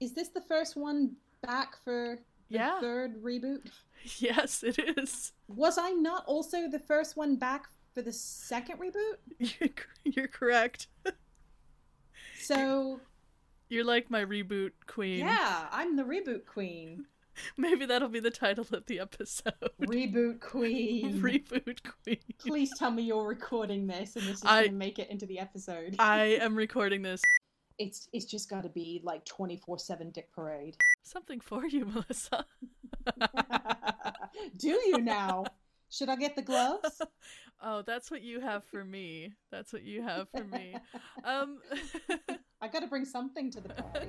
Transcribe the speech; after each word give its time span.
is 0.00 0.12
this 0.14 0.28
the 0.28 0.40
first 0.42 0.76
one 0.76 1.16
back 1.42 1.76
for 1.84 2.18
the 2.50 2.54
Yeah. 2.56 2.80
third 2.80 3.22
reboot? 3.22 3.70
Yes, 4.18 4.62
it 4.62 4.78
is. 4.98 5.32
Was 5.48 5.78
I 5.78 5.90
not 5.90 6.24
also 6.26 6.68
the 6.68 6.78
first 6.78 7.16
one 7.16 7.36
back 7.36 7.64
for 7.92 8.02
the 8.02 8.12
second 8.12 8.78
reboot? 8.78 9.16
You're, 9.60 9.70
you're 10.04 10.28
correct. 10.28 10.86
So 12.40 13.00
You're 13.68 13.84
like 13.84 14.08
my 14.10 14.24
reboot 14.24 14.72
queen. 14.86 15.20
yeah, 15.20 15.66
I'm 15.72 15.96
the 15.96 16.04
reboot 16.04 16.46
queen. 16.46 17.06
Maybe 17.56 17.84
that'll 17.84 18.08
be 18.08 18.20
the 18.20 18.30
title 18.30 18.66
of 18.72 18.86
the 18.86 19.00
episode. 19.00 19.52
Reboot 19.82 20.40
queen. 20.40 21.20
Reboot 21.20 21.78
queen. 22.04 22.18
Please 22.38 22.70
tell 22.78 22.90
me 22.92 23.02
you're 23.02 23.26
recording 23.26 23.86
this 23.88 24.14
and 24.14 24.24
this 24.26 24.36
is 24.38 24.44
I- 24.44 24.66
gonna 24.66 24.76
make 24.76 24.98
it 25.00 25.10
into 25.10 25.26
the 25.26 25.40
episode. 25.40 25.96
I 25.98 26.38
am 26.40 26.54
recording 26.54 27.02
this. 27.02 27.20
It's 27.78 28.08
it's 28.12 28.24
just 28.24 28.48
got 28.48 28.62
to 28.62 28.68
be 28.68 29.00
like 29.04 29.24
24/7 29.24 30.12
Dick 30.12 30.32
Parade. 30.32 30.76
Something 31.02 31.40
for 31.40 31.66
you, 31.66 31.84
Melissa. 31.86 32.44
Do 34.56 34.68
you 34.68 34.98
now? 34.98 35.44
Should 35.90 36.08
I 36.08 36.16
get 36.16 36.36
the 36.36 36.42
gloves? 36.42 37.02
Oh, 37.62 37.80
that's 37.80 38.10
what 38.10 38.20
you 38.20 38.40
have 38.40 38.64
for 38.64 38.84
me. 38.84 39.32
That's 39.50 39.72
what 39.72 39.82
you 39.82 40.02
have 40.02 40.28
for 40.28 40.44
me. 40.44 40.76
Um 41.24 41.58
I 42.60 42.68
got 42.68 42.80
to 42.80 42.86
bring 42.86 43.06
something 43.06 43.50
to 43.50 43.62
the 43.62 43.70
party. 43.70 44.08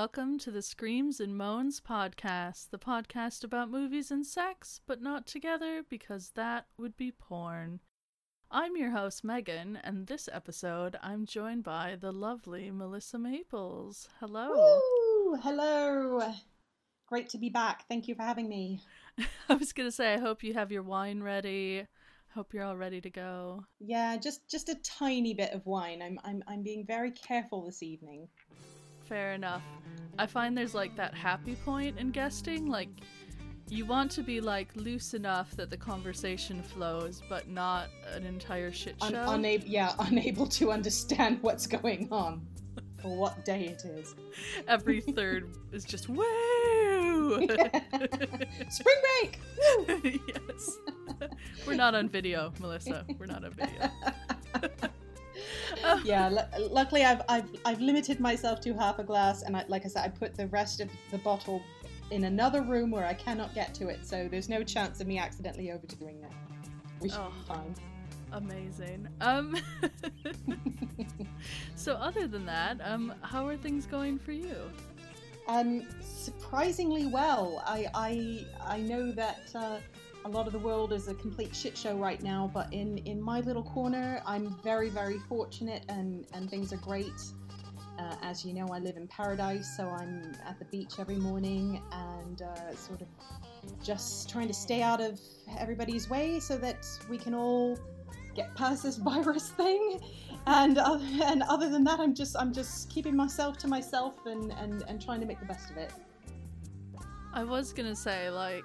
Welcome 0.00 0.38
to 0.38 0.50
the 0.50 0.62
Screams 0.62 1.20
and 1.20 1.36
Moans 1.36 1.78
podcast, 1.78 2.70
the 2.70 2.78
podcast 2.78 3.44
about 3.44 3.70
movies 3.70 4.10
and 4.10 4.24
sex, 4.24 4.80
but 4.86 5.02
not 5.02 5.26
together 5.26 5.84
because 5.90 6.30
that 6.36 6.64
would 6.78 6.96
be 6.96 7.12
porn. 7.12 7.80
I'm 8.50 8.78
your 8.78 8.92
host 8.92 9.24
Megan, 9.24 9.78
and 9.84 10.06
this 10.06 10.26
episode 10.32 10.96
I'm 11.02 11.26
joined 11.26 11.64
by 11.64 11.98
the 12.00 12.12
lovely 12.12 12.70
Melissa 12.70 13.18
Maples. 13.18 14.08
Hello. 14.20 14.48
Woo! 14.54 15.36
Hello. 15.42 16.32
Great 17.06 17.28
to 17.28 17.36
be 17.36 17.50
back. 17.50 17.86
Thank 17.86 18.08
you 18.08 18.14
for 18.14 18.22
having 18.22 18.48
me. 18.48 18.80
I 19.50 19.54
was 19.54 19.74
gonna 19.74 19.92
say 19.92 20.14
I 20.14 20.18
hope 20.18 20.42
you 20.42 20.54
have 20.54 20.72
your 20.72 20.82
wine 20.82 21.22
ready. 21.22 21.80
I 21.80 22.32
hope 22.32 22.54
you're 22.54 22.64
all 22.64 22.78
ready 22.78 23.02
to 23.02 23.10
go. 23.10 23.66
Yeah, 23.78 24.16
just 24.16 24.48
just 24.48 24.70
a 24.70 24.76
tiny 24.76 25.34
bit 25.34 25.52
of 25.52 25.66
wine. 25.66 26.00
I'm 26.00 26.18
I'm 26.24 26.42
I'm 26.48 26.62
being 26.62 26.86
very 26.86 27.10
careful 27.10 27.66
this 27.66 27.82
evening. 27.82 28.28
Fair 29.10 29.32
enough. 29.32 29.64
I 30.20 30.26
find 30.28 30.56
there's 30.56 30.72
like 30.72 30.94
that 30.94 31.14
happy 31.14 31.56
point 31.56 31.98
in 31.98 32.12
guesting, 32.12 32.66
like 32.68 32.88
you 33.68 33.84
want 33.84 34.08
to 34.12 34.22
be 34.22 34.40
like 34.40 34.68
loose 34.76 35.14
enough 35.14 35.50
that 35.56 35.68
the 35.68 35.76
conversation 35.76 36.62
flows, 36.62 37.20
but 37.28 37.48
not 37.48 37.88
an 38.14 38.24
entire 38.24 38.70
shit 38.70 38.94
Un- 39.00 39.10
show. 39.10 39.24
unable, 39.30 39.66
yeah, 39.66 39.94
unable 39.98 40.46
to 40.46 40.70
understand 40.70 41.38
what's 41.42 41.66
going 41.66 42.06
on 42.12 42.46
or 43.02 43.16
what 43.16 43.44
day 43.44 43.64
it 43.64 43.84
is. 43.84 44.14
Every 44.68 45.00
third 45.16 45.56
is 45.72 45.82
just 45.84 46.08
woo. 46.08 47.48
Spring 48.68 49.00
break. 49.02 49.40
Woo! 49.88 50.20
yes. 50.28 50.78
We're 51.66 51.74
not 51.74 51.96
on 51.96 52.08
video, 52.08 52.52
Melissa. 52.60 53.04
We're 53.18 53.26
not 53.26 53.44
on 53.44 53.50
video. 53.54 53.90
yeah, 56.04 56.28
lu- 56.28 56.68
luckily 56.68 57.04
I've, 57.04 57.22
I've 57.28 57.48
I've 57.64 57.80
limited 57.80 58.20
myself 58.20 58.60
to 58.62 58.74
half 58.74 58.98
a 58.98 59.04
glass, 59.04 59.42
and 59.42 59.56
I, 59.56 59.64
like 59.68 59.84
I 59.84 59.88
said, 59.88 60.04
I 60.04 60.08
put 60.08 60.34
the 60.36 60.46
rest 60.48 60.80
of 60.80 60.88
the 61.10 61.18
bottle 61.18 61.62
in 62.10 62.24
another 62.24 62.62
room 62.62 62.90
where 62.90 63.06
I 63.06 63.14
cannot 63.14 63.54
get 63.54 63.72
to 63.74 63.88
it, 63.88 64.04
so 64.06 64.28
there's 64.28 64.48
no 64.48 64.62
chance 64.62 65.00
of 65.00 65.06
me 65.06 65.18
accidentally 65.18 65.70
overdoing 65.70 66.22
it. 66.22 66.32
We 67.00 67.08
should 67.08 67.18
Oh. 67.20 67.30
be 67.30 67.44
fine. 67.54 67.74
Amazing. 68.32 69.08
Um 69.20 69.56
So 71.74 71.94
other 71.94 72.26
than 72.26 72.44
that, 72.46 72.78
um 72.84 73.12
how 73.22 73.46
are 73.46 73.56
things 73.56 73.86
going 73.86 74.18
for 74.18 74.32
you? 74.32 74.54
Um, 75.48 75.82
surprisingly 76.00 77.06
well. 77.06 77.62
I 77.66 77.86
I 77.94 78.46
I 78.76 78.80
know 78.80 79.10
that 79.12 79.50
uh, 79.54 79.78
a 80.24 80.28
lot 80.28 80.46
of 80.46 80.52
the 80.52 80.58
world 80.58 80.92
is 80.92 81.08
a 81.08 81.14
complete 81.14 81.54
shit 81.54 81.76
show 81.76 81.96
right 81.96 82.22
now, 82.22 82.50
but 82.52 82.72
in 82.72 82.98
in 82.98 83.20
my 83.20 83.40
little 83.40 83.62
corner, 83.62 84.22
I'm 84.26 84.56
very 84.62 84.88
very 84.88 85.18
fortunate, 85.28 85.84
and 85.88 86.26
and 86.32 86.50
things 86.50 86.72
are 86.72 86.78
great. 86.78 87.20
Uh, 87.98 88.16
as 88.22 88.44
you 88.44 88.54
know, 88.54 88.66
I 88.68 88.78
live 88.78 88.96
in 88.96 89.06
paradise, 89.08 89.76
so 89.76 89.88
I'm 89.88 90.34
at 90.46 90.58
the 90.58 90.64
beach 90.66 90.94
every 90.98 91.16
morning 91.16 91.82
and 91.92 92.40
uh, 92.40 92.74
sort 92.74 93.02
of 93.02 93.08
just 93.82 94.30
trying 94.30 94.48
to 94.48 94.54
stay 94.54 94.80
out 94.80 95.02
of 95.02 95.20
everybody's 95.58 96.08
way 96.08 96.40
so 96.40 96.56
that 96.58 96.86
we 97.10 97.18
can 97.18 97.34
all 97.34 97.78
get 98.34 98.54
past 98.54 98.84
this 98.84 98.96
virus 99.10 99.50
thing. 99.50 100.00
And 100.46 100.78
uh, 100.78 100.98
and 101.24 101.42
other 101.42 101.68
than 101.68 101.84
that, 101.84 102.00
I'm 102.00 102.14
just 102.14 102.36
I'm 102.36 102.52
just 102.52 102.90
keeping 102.90 103.16
myself 103.16 103.58
to 103.58 103.68
myself 103.68 104.14
and 104.26 104.52
and 104.52 104.82
and 104.88 105.02
trying 105.02 105.20
to 105.20 105.26
make 105.26 105.40
the 105.40 105.46
best 105.46 105.70
of 105.70 105.76
it. 105.76 105.92
I 107.32 107.44
was 107.44 107.72
gonna 107.72 107.94
say, 107.94 108.28
like, 108.30 108.64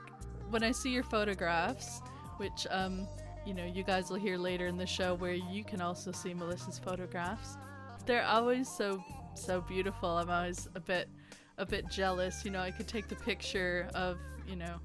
when 0.50 0.63
I 0.63 0.72
see 0.72 0.91
your 0.91 1.03
photographs, 1.03 2.01
which 2.38 2.67
um, 2.69 3.07
you 3.45 3.53
know, 3.53 3.66
you 3.66 3.83
guys 3.83 4.09
will 4.09 4.17
hear 4.17 4.38
later 4.38 4.66
in 4.66 4.78
the 4.78 4.88
show 4.88 5.13
where 5.13 5.33
you 5.33 5.63
can 5.63 5.79
also 5.79 6.11
see 6.11 6.33
Melissa's 6.33 6.79
photographs. 6.79 7.57
They're 8.06 8.25
always 8.25 8.67
so 8.67 9.03
so 9.35 9.61
beautiful. 9.61 10.09
I'm 10.09 10.29
always 10.29 10.67
a 10.75 10.79
bit 10.79 11.09
a 11.57 11.66
bit 11.66 11.89
jealous. 11.89 12.44
You 12.44 12.51
know, 12.51 12.59
I 12.59 12.72
could 12.72 12.88
take 12.88 13.07
the 13.07 13.16
picture 13.16 13.89
of, 13.94 14.17
you 14.47 14.56
know, 14.56 14.78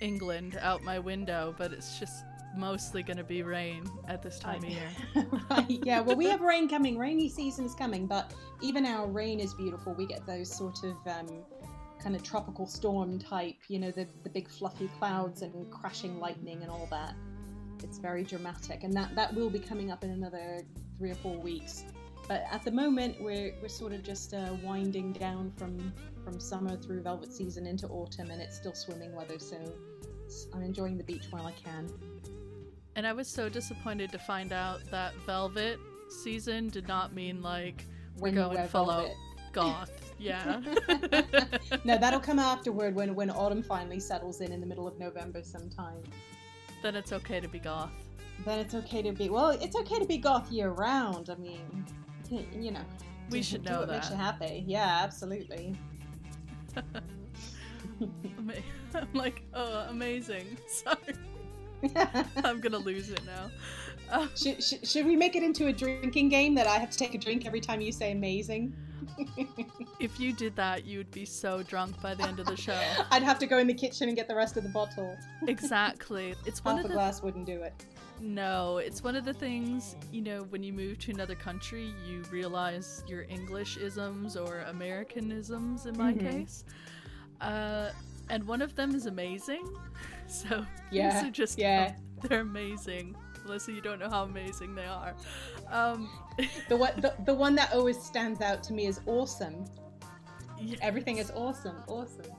England 0.00 0.58
out 0.60 0.82
my 0.82 0.98
window, 0.98 1.54
but 1.58 1.72
it's 1.72 1.98
just 1.98 2.24
mostly 2.56 3.02
gonna 3.02 3.24
be 3.24 3.42
rain 3.42 3.84
at 4.08 4.22
this 4.22 4.38
time 4.38 4.62
of 4.62 4.70
year. 4.70 4.88
right. 5.50 5.80
Yeah. 5.84 6.00
Well, 6.00 6.16
we 6.16 6.26
have 6.26 6.40
rain 6.40 6.68
coming. 6.68 6.96
Rainy 6.96 7.28
season 7.28 7.66
is 7.66 7.74
coming, 7.74 8.06
but 8.06 8.32
even 8.62 8.86
our 8.86 9.06
rain 9.06 9.40
is 9.40 9.52
beautiful. 9.54 9.94
We 9.94 10.06
get 10.06 10.24
those 10.26 10.54
sort 10.54 10.82
of 10.84 10.96
um, 11.06 11.44
kind 12.04 12.14
of 12.14 12.22
tropical 12.22 12.66
storm 12.66 13.18
type. 13.18 13.56
You 13.68 13.80
know, 13.80 13.90
the 13.90 14.06
the 14.22 14.30
big 14.30 14.48
fluffy 14.48 14.88
clouds 14.98 15.42
and 15.42 15.70
crashing 15.72 16.20
lightning 16.20 16.62
and 16.62 16.70
all 16.70 16.86
that. 16.90 17.14
It's 17.82 17.98
very 17.98 18.22
dramatic, 18.22 18.84
and 18.84 18.92
that 18.94 19.16
that 19.16 19.34
will 19.34 19.50
be 19.50 19.58
coming 19.58 19.90
up 19.90 20.04
in 20.04 20.10
another 20.10 20.62
three 20.98 21.10
or 21.10 21.16
four 21.16 21.36
weeks. 21.36 21.84
But 22.28 22.44
at 22.50 22.62
the 22.64 22.70
moment, 22.70 23.20
we're 23.20 23.54
we're 23.60 23.68
sort 23.68 23.92
of 23.92 24.02
just 24.02 24.34
uh, 24.34 24.54
winding 24.62 25.12
down 25.12 25.50
from 25.56 25.92
from 26.22 26.38
summer 26.38 26.76
through 26.76 27.02
velvet 27.02 27.32
season 27.32 27.66
into 27.66 27.86
autumn, 27.88 28.30
and 28.30 28.40
it's 28.40 28.56
still 28.56 28.74
swimming 28.74 29.14
weather. 29.14 29.38
So 29.38 29.56
I'm 30.54 30.62
enjoying 30.62 30.96
the 30.98 31.04
beach 31.04 31.24
while 31.30 31.46
I 31.46 31.52
can. 31.52 31.90
And 32.96 33.06
I 33.06 33.12
was 33.12 33.28
so 33.28 33.48
disappointed 33.48 34.12
to 34.12 34.18
find 34.18 34.52
out 34.52 34.80
that 34.90 35.14
Velvet 35.26 35.80
season 36.08 36.68
did 36.68 36.86
not 36.86 37.12
mean 37.12 37.42
like 37.42 37.84
we're 38.16 38.30
When 38.30 38.34
going 38.36 38.68
full 38.68 38.88
out 38.90 39.02
velvet. 39.02 39.16
goth. 39.52 40.03
Yeah. 40.18 40.60
no, 41.84 41.98
that'll 41.98 42.20
come 42.20 42.38
afterward 42.38 42.94
when 42.94 43.14
when 43.14 43.30
autumn 43.30 43.62
finally 43.62 44.00
settles 44.00 44.40
in 44.40 44.52
in 44.52 44.60
the 44.60 44.66
middle 44.66 44.86
of 44.86 44.98
November 44.98 45.42
sometime. 45.42 46.02
then 46.82 46.94
it's 46.96 47.12
okay 47.12 47.40
to 47.40 47.48
be 47.48 47.58
goth. 47.58 47.90
Then 48.44 48.58
it's 48.58 48.74
okay 48.74 49.02
to 49.02 49.12
be 49.12 49.28
well. 49.28 49.50
It's 49.50 49.76
okay 49.76 49.98
to 49.98 50.04
be 50.06 50.18
goth 50.18 50.50
year 50.50 50.70
round. 50.70 51.30
I 51.30 51.36
mean, 51.36 51.84
you 52.30 52.70
know, 52.72 52.84
We 53.30 53.38
do- 53.38 53.42
should 53.44 53.64
do 53.64 53.72
know 53.72 53.80
what 53.80 53.90
makes 53.90 54.10
you 54.10 54.16
happy. 54.16 54.64
Yeah, 54.66 55.00
absolutely. 55.02 55.76
I'm 58.94 59.08
like, 59.12 59.42
oh, 59.54 59.86
amazing. 59.88 60.56
Sorry, 60.66 60.96
I'm 62.44 62.60
gonna 62.60 62.78
lose 62.78 63.10
it 63.10 63.22
now. 63.24 63.50
Uh, 64.10 64.26
should, 64.36 64.62
should, 64.62 64.86
should 64.86 65.06
we 65.06 65.16
make 65.16 65.34
it 65.36 65.42
into 65.42 65.66
a 65.68 65.72
drinking 65.72 66.28
game 66.28 66.54
that 66.54 66.66
I 66.66 66.78
have 66.78 66.90
to 66.90 66.98
take 66.98 67.14
a 67.14 67.18
drink 67.18 67.46
every 67.46 67.60
time 67.60 67.80
you 67.80 67.92
say 67.92 68.12
amazing? 68.12 68.74
If 70.00 70.18
you 70.20 70.32
did 70.32 70.54
that, 70.56 70.84
you 70.84 70.98
would 70.98 71.10
be 71.10 71.24
so 71.24 71.62
drunk 71.62 72.00
by 72.02 72.14
the 72.14 72.24
end 72.24 72.40
of 72.40 72.46
the 72.46 72.56
show. 72.56 72.78
I'd 73.10 73.22
have 73.22 73.38
to 73.40 73.46
go 73.46 73.58
in 73.58 73.66
the 73.66 73.74
kitchen 73.74 74.08
and 74.08 74.16
get 74.16 74.28
the 74.28 74.34
rest 74.34 74.56
of 74.56 74.62
the 74.62 74.68
bottle. 74.68 75.16
exactly. 75.46 76.34
It's 76.46 76.64
one 76.64 76.76
Half 76.76 76.84
of 76.84 76.90
the 76.90 76.94
glass 76.96 77.22
wouldn't 77.22 77.46
do 77.46 77.62
it. 77.62 77.72
No, 78.20 78.78
it's 78.78 79.02
one 79.02 79.16
of 79.16 79.24
the 79.24 79.34
things, 79.34 79.96
you 80.12 80.22
know, 80.22 80.42
when 80.50 80.62
you 80.62 80.72
move 80.72 80.98
to 81.00 81.10
another 81.10 81.34
country, 81.34 81.92
you 82.06 82.22
realize 82.30 83.02
your 83.08 83.22
English 83.28 83.76
isms 83.76 84.36
or 84.36 84.60
Americanisms 84.68 85.86
in 85.86 85.96
my 85.98 86.12
Mhm. 86.12 86.20
case. 86.30 86.64
Uh, 87.40 87.90
and 88.30 88.44
one 88.46 88.62
of 88.62 88.74
them 88.76 88.94
is 88.94 89.06
amazing. 89.06 89.66
So, 90.26 90.64
Yeah, 90.90 91.28
just, 91.28 91.58
yeah. 91.58 91.96
they're 92.22 92.40
amazing. 92.40 93.14
Melissa, 93.44 93.72
you 93.72 93.82
don't 93.82 93.98
know 93.98 94.08
how 94.08 94.22
amazing 94.24 94.74
they 94.74 94.86
are. 94.86 95.14
Um, 95.70 96.08
The 96.68 96.76
one, 96.76 96.92
the, 97.00 97.14
the 97.26 97.34
one 97.34 97.54
that 97.54 97.72
always 97.72 98.00
stands 98.02 98.40
out 98.40 98.62
to 98.64 98.72
me 98.72 98.86
is 98.86 99.00
awesome. 99.06 99.64
yes, 100.60 100.78
Everything 100.82 101.18
is 101.18 101.30
awesome, 101.30 101.76
awesome. 101.86 102.32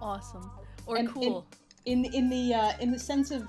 awesome 0.00 0.50
or 0.86 0.96
And- 0.96 1.08
cool. 1.12 1.46
In 1.84 2.04
in 2.06 2.28
the 2.28 2.52
uh, 2.52 2.72
in 2.80 2.90
the 2.90 2.98
sense 2.98 3.30
of 3.30 3.44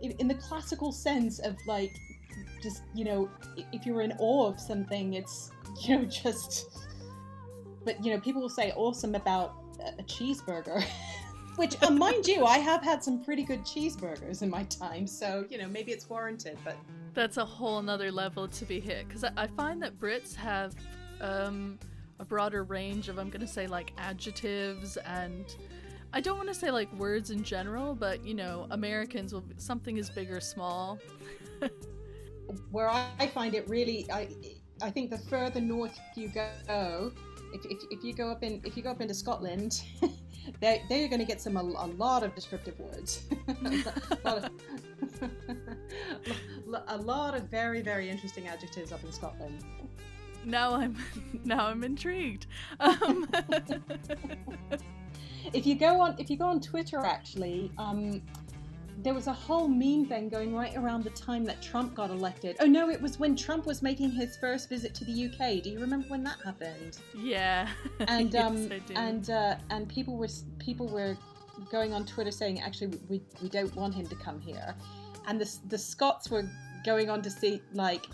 in, 0.00 0.12
in 0.12 0.26
the 0.26 0.34
classical 0.36 0.90
sense 0.90 1.38
of 1.38 1.54
like 1.66 1.90
just 2.62 2.82
you 2.94 3.04
know 3.04 3.28
if 3.72 3.84
you're 3.84 4.00
in 4.00 4.12
awe 4.18 4.46
of 4.48 4.58
something, 4.58 5.12
it's 5.14 5.50
you 5.82 5.98
know 5.98 6.04
just. 6.06 6.66
But 7.84 8.02
you 8.02 8.14
know, 8.14 8.20
people 8.20 8.40
will 8.40 8.48
say 8.48 8.72
awesome 8.72 9.14
about 9.14 9.52
a 9.98 10.02
cheeseburger. 10.04 10.82
Which, 11.56 11.80
uh, 11.82 11.90
mind 11.90 12.26
you, 12.26 12.44
I 12.44 12.58
have 12.58 12.82
had 12.82 13.04
some 13.04 13.22
pretty 13.22 13.44
good 13.44 13.60
cheeseburgers 13.60 14.42
in 14.42 14.50
my 14.50 14.64
time, 14.64 15.06
so 15.06 15.44
you 15.48 15.58
know 15.58 15.68
maybe 15.68 15.92
it's 15.92 16.08
warranted. 16.10 16.58
But 16.64 16.76
that's 17.14 17.36
a 17.36 17.44
whole 17.44 17.80
nother 17.80 18.10
level 18.10 18.48
to 18.48 18.64
be 18.64 18.80
hit 18.80 19.06
because 19.06 19.24
I, 19.24 19.30
I 19.36 19.46
find 19.46 19.82
that 19.82 19.98
Brits 19.98 20.34
have 20.34 20.74
um, 21.20 21.78
a 22.18 22.24
broader 22.24 22.64
range 22.64 23.08
of 23.08 23.18
I'm 23.18 23.30
gonna 23.30 23.46
say 23.46 23.66
like 23.66 23.92
adjectives 23.98 24.96
and 24.98 25.44
I 26.12 26.20
don't 26.20 26.36
want 26.36 26.48
to 26.48 26.54
say 26.54 26.70
like 26.70 26.92
words 26.94 27.30
in 27.30 27.42
general, 27.42 27.94
but 27.94 28.24
you 28.24 28.34
know 28.34 28.66
Americans 28.70 29.32
will 29.32 29.44
something 29.56 29.96
is 29.96 30.08
big 30.08 30.30
or 30.30 30.40
small. 30.40 30.98
where 32.70 32.88
I, 32.88 33.08
I 33.18 33.26
find 33.26 33.54
it 33.54 33.68
really, 33.68 34.06
I 34.12 34.28
I 34.82 34.90
think 34.90 35.10
the 35.10 35.18
further 35.18 35.60
north 35.60 35.98
you 36.16 36.28
go, 36.28 37.12
if, 37.52 37.64
if, 37.66 37.78
if 37.90 38.04
you 38.04 38.12
go 38.14 38.30
up 38.30 38.42
in 38.42 38.60
if 38.64 38.76
you 38.76 38.82
go 38.82 38.90
up 38.90 39.00
into 39.00 39.14
Scotland, 39.14 39.82
they 40.60 40.82
they're 40.88 41.08
going 41.08 41.20
to 41.20 41.26
get 41.26 41.40
some 41.40 41.56
a, 41.56 41.62
a 41.62 41.88
lot 41.96 42.22
of 42.22 42.34
descriptive 42.34 42.78
words, 42.78 43.24
a, 43.48 44.28
lot 44.28 44.44
of, 44.44 44.50
a 46.88 46.96
lot 46.98 47.34
of 47.34 47.44
very 47.44 47.82
very 47.82 48.08
interesting 48.08 48.48
adjectives 48.48 48.92
up 48.92 49.02
in 49.04 49.12
Scotland. 49.12 49.64
Now 50.44 50.74
I'm 50.74 50.96
now 51.44 51.66
I'm 51.66 51.84
intrigued. 51.84 52.46
Um, 52.80 53.26
If 55.52 55.66
you 55.66 55.74
go 55.74 56.00
on 56.00 56.14
if 56.18 56.30
you 56.30 56.36
go 56.36 56.46
on 56.46 56.60
Twitter, 56.60 56.98
actually. 56.98 57.70
Um, 57.76 58.22
there 58.98 59.14
was 59.14 59.26
a 59.26 59.32
whole 59.32 59.68
meme 59.68 60.06
thing 60.06 60.28
going 60.28 60.54
right 60.54 60.76
around 60.76 61.04
the 61.04 61.10
time 61.10 61.44
that 61.44 61.60
Trump 61.60 61.94
got 61.94 62.10
elected. 62.10 62.56
Oh 62.60 62.66
no, 62.66 62.90
it 62.90 63.00
was 63.00 63.18
when 63.18 63.34
Trump 63.36 63.66
was 63.66 63.82
making 63.82 64.10
his 64.10 64.36
first 64.36 64.68
visit 64.68 64.94
to 64.94 65.04
the 65.04 65.26
UK. 65.26 65.62
Do 65.62 65.70
you 65.70 65.80
remember 65.80 66.06
when 66.08 66.22
that 66.24 66.36
happened? 66.44 66.98
yeah, 67.16 67.68
and 68.08 68.32
Yes, 68.32 68.44
um 68.44 68.68
and 68.94 69.30
uh, 69.30 69.56
and 69.70 69.88
people 69.88 70.16
were 70.16 70.28
people 70.58 70.88
were 70.88 71.16
going 71.70 71.92
on 71.92 72.04
Twitter 72.04 72.30
saying 72.30 72.60
actually 72.60 72.98
we, 73.08 73.22
we 73.42 73.48
don't 73.48 73.74
want 73.76 73.94
him 73.94 74.06
to 74.06 74.16
come 74.16 74.40
here, 74.40 74.74
and 75.26 75.40
the 75.40 75.52
the 75.68 75.78
Scots 75.78 76.30
were 76.30 76.48
going 76.84 77.10
on 77.10 77.22
to 77.22 77.30
see 77.30 77.60
like 77.72 78.06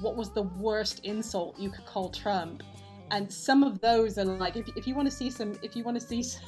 what 0.00 0.16
was 0.16 0.30
the 0.30 0.42
worst 0.42 1.00
insult 1.04 1.58
you 1.58 1.70
could 1.70 1.86
call 1.86 2.08
Trump, 2.10 2.62
and 3.10 3.32
some 3.32 3.62
of 3.62 3.80
those 3.80 4.18
are 4.18 4.24
like 4.24 4.56
if, 4.56 4.68
if 4.76 4.86
you 4.86 4.94
want 4.94 5.08
to 5.08 5.14
see 5.14 5.30
some 5.30 5.58
if 5.62 5.76
you 5.76 5.84
want 5.84 5.98
to 6.00 6.06
see 6.06 6.20
s- 6.20 6.38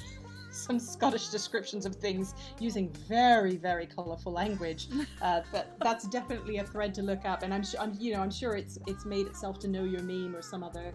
some 0.51 0.79
Scottish 0.79 1.29
descriptions 1.29 1.87
of 1.87 1.97
things 1.97 2.35
using 2.59 2.91
very 3.09 3.57
very 3.57 3.87
colourful 3.87 4.33
language, 4.33 4.89
uh, 5.23 5.43
that 5.53 5.79
that's 5.81 6.07
definitely 6.09 6.59
a 6.59 6.65
thread 6.65 6.95
to 6.95 7.03
look 7.03 7.25
up, 7.25 7.43
and 7.43 7.53
I'm 7.53 7.65
sure 7.65 7.81
I'm 7.81 7.97
you 7.99 8.15
know 8.15 8.21
I'm 8.21 8.31
sure 8.31 8.57
it's 8.57 8.79
it's 8.87 9.05
made 9.05 9.27
itself 9.27 9.59
to 9.61 9.69
know 9.69 9.85
your 9.85 10.03
meme 10.03 10.35
or 10.35 10.43
some 10.43 10.63
other 10.63 10.95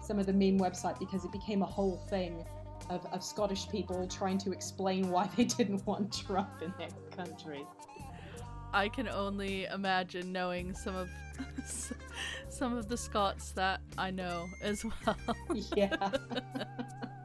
some 0.00 0.18
of 0.18 0.26
the 0.26 0.32
meme 0.32 0.58
website 0.58 0.98
because 0.98 1.24
it 1.24 1.32
became 1.32 1.62
a 1.62 1.66
whole 1.66 1.96
thing 2.08 2.44
of, 2.90 3.04
of 3.06 3.22
Scottish 3.22 3.68
people 3.68 4.06
trying 4.06 4.38
to 4.38 4.52
explain 4.52 5.10
why 5.10 5.28
they 5.36 5.44
didn't 5.44 5.84
want 5.86 6.12
Trump 6.12 6.62
in 6.62 6.72
their 6.78 6.88
country. 7.16 7.64
I 8.72 8.88
can 8.88 9.08
only 9.08 9.64
imagine 9.64 10.32
knowing 10.32 10.74
some 10.74 10.94
of 10.94 11.08
some 12.48 12.76
of 12.76 12.88
the 12.88 12.96
Scots 12.96 13.52
that 13.52 13.80
I 13.98 14.10
know 14.10 14.48
as 14.62 14.84
well. 14.84 15.16
Yeah. 15.74 15.96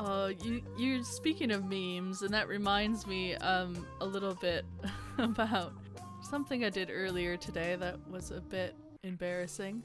Uh, 0.00 0.32
you 0.42 0.62
you're 0.78 1.04
speaking 1.04 1.50
of 1.50 1.66
memes, 1.66 2.22
and 2.22 2.32
that 2.32 2.48
reminds 2.48 3.06
me 3.06 3.34
um 3.36 3.86
a 4.00 4.06
little 4.06 4.34
bit 4.34 4.64
about 5.18 5.74
something 6.22 6.64
I 6.64 6.70
did 6.70 6.88
earlier 6.90 7.36
today 7.36 7.76
that 7.76 7.98
was 8.10 8.30
a 8.30 8.40
bit 8.40 8.74
embarrassing. 9.04 9.82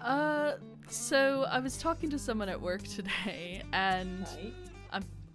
Uh, 0.00 0.52
so 0.88 1.44
I 1.50 1.58
was 1.58 1.76
talking 1.76 2.08
to 2.10 2.18
someone 2.18 2.48
at 2.48 2.58
work 2.58 2.82
today, 2.84 3.62
and 3.74 4.20
Right. 4.20 4.54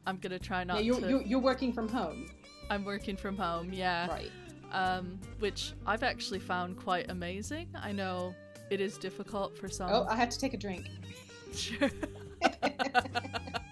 I'm 0.08 0.18
gonna 0.18 0.40
try 0.40 0.60
Yeah, 0.60 0.64
not 0.64 0.84
you're, 0.86 1.00
to. 1.02 1.10
you're, 1.10 1.22
you're 1.22 1.40
working 1.40 1.72
from 1.72 1.88
home. 1.88 2.28
I'm 2.72 2.86
working 2.86 3.18
from 3.18 3.38
home, 3.38 3.72
yeah. 3.72 4.08
Right. 4.08 4.32
Um, 4.72 5.20
which 5.40 5.74
I've 5.86 6.02
actually 6.02 6.40
found 6.40 6.78
quite 6.78 7.12
amazing. 7.12 7.68
I 7.76 7.92
know 7.92 8.34
it 8.72 8.82
is 8.82 8.98
difficult 8.98 9.56
for 9.58 9.70
some. 9.70 9.92
Oh, 9.92 10.08
I 10.10 10.16
have 10.16 10.30
to 10.30 10.40
take 10.40 10.54
a 10.56 10.58
drink. 10.58 10.88
Sure. 11.54 11.92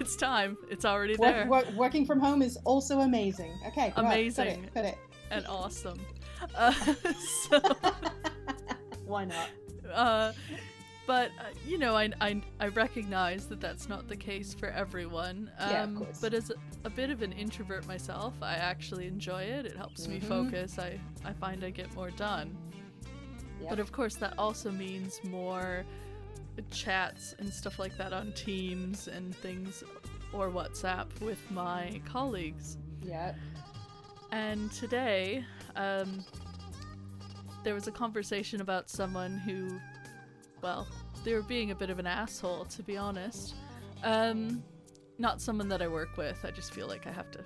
it's 0.00 0.16
time. 0.16 0.56
It's 0.70 0.84
already 0.84 1.16
Work, 1.16 1.34
there. 1.34 1.46
work, 1.46 1.70
working 1.72 2.04
from 2.06 2.20
home 2.20 2.42
is 2.42 2.56
also 2.64 3.00
amazing. 3.00 3.52
Okay. 3.68 3.92
go 3.94 4.02
on, 4.02 4.06
Amazing. 4.06 4.68
Put 4.74 4.84
it. 4.84 4.98
and 5.30 5.46
awesome. 5.46 6.00
Uh, 6.54 6.72
so, 7.48 7.60
Why 9.06 9.24
not? 9.26 9.48
uh, 9.92 10.32
but 11.06 11.30
uh, 11.40 11.44
you 11.66 11.76
know, 11.78 11.96
I, 11.96 12.10
I 12.20 12.40
I 12.60 12.68
recognize 12.68 13.46
that 13.46 13.60
that's 13.60 13.88
not 13.88 14.08
the 14.08 14.16
case 14.16 14.54
for 14.54 14.68
everyone. 14.68 15.50
Um, 15.58 15.70
Yeah, 15.70 15.84
of 15.84 15.94
course. 15.96 16.18
But 16.20 16.34
as 16.34 16.50
a, 16.50 16.54
a 16.84 16.90
bit 16.90 17.10
of 17.10 17.22
an 17.22 17.32
introvert 17.32 17.86
myself, 17.86 18.34
I 18.40 18.54
actually 18.54 19.06
enjoy 19.06 19.42
it. 19.42 19.66
It 19.66 19.76
helps 19.76 20.06
me 20.08 20.20
Mhm. 20.20 20.28
focus. 20.28 20.78
I 20.78 20.98
I 21.24 21.32
find 21.32 21.64
I 21.64 21.70
get 21.70 21.92
more 21.94 22.10
done. 22.10 22.56
Yep. 23.60 23.68
But 23.70 23.78
of 23.80 23.92
course, 23.92 24.14
that 24.16 24.34
also 24.38 24.70
means 24.70 25.20
more 25.24 25.84
chats 26.70 27.34
and 27.38 27.52
stuff 27.52 27.78
like 27.78 27.96
that 27.98 28.12
on 28.12 28.32
Teams 28.32 29.08
and 29.08 29.34
things 29.36 29.82
or 30.32 30.48
WhatsApp 30.50 31.06
with 31.20 31.38
my 31.50 32.00
colleagues. 32.04 32.76
Yeah. 33.02 33.34
And 34.32 34.70
today, 34.72 35.44
um, 35.76 36.24
there 37.64 37.74
was 37.74 37.88
a 37.88 37.92
conversation 37.92 38.60
about 38.60 38.88
someone 38.88 39.38
who, 39.38 39.78
well, 40.62 40.86
they 41.24 41.34
were 41.34 41.42
being 41.42 41.70
a 41.72 41.74
bit 41.74 41.90
of 41.90 41.98
an 41.98 42.06
asshole, 42.06 42.64
to 42.66 42.82
be 42.82 42.96
honest. 42.96 43.54
Um, 44.04 44.62
not 45.18 45.42
someone 45.42 45.68
that 45.68 45.82
I 45.82 45.88
work 45.88 46.16
with. 46.16 46.44
I 46.44 46.50
just 46.50 46.72
feel 46.72 46.86
like 46.86 47.06
I 47.06 47.12
have 47.12 47.30
to 47.32 47.40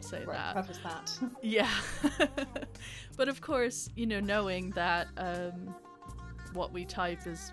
say 0.00 0.24
Right. 0.24 0.36
that. 0.36 0.52
Preface 0.54 0.78
that. 0.82 1.18
Yeah. 1.42 1.70
but 3.16 3.28
of 3.28 3.40
course, 3.40 3.88
you 3.94 4.06
know, 4.06 4.20
knowing 4.20 4.70
that 4.70 5.06
um, 5.16 5.74
what 6.52 6.72
we 6.72 6.84
type 6.84 7.26
is 7.26 7.52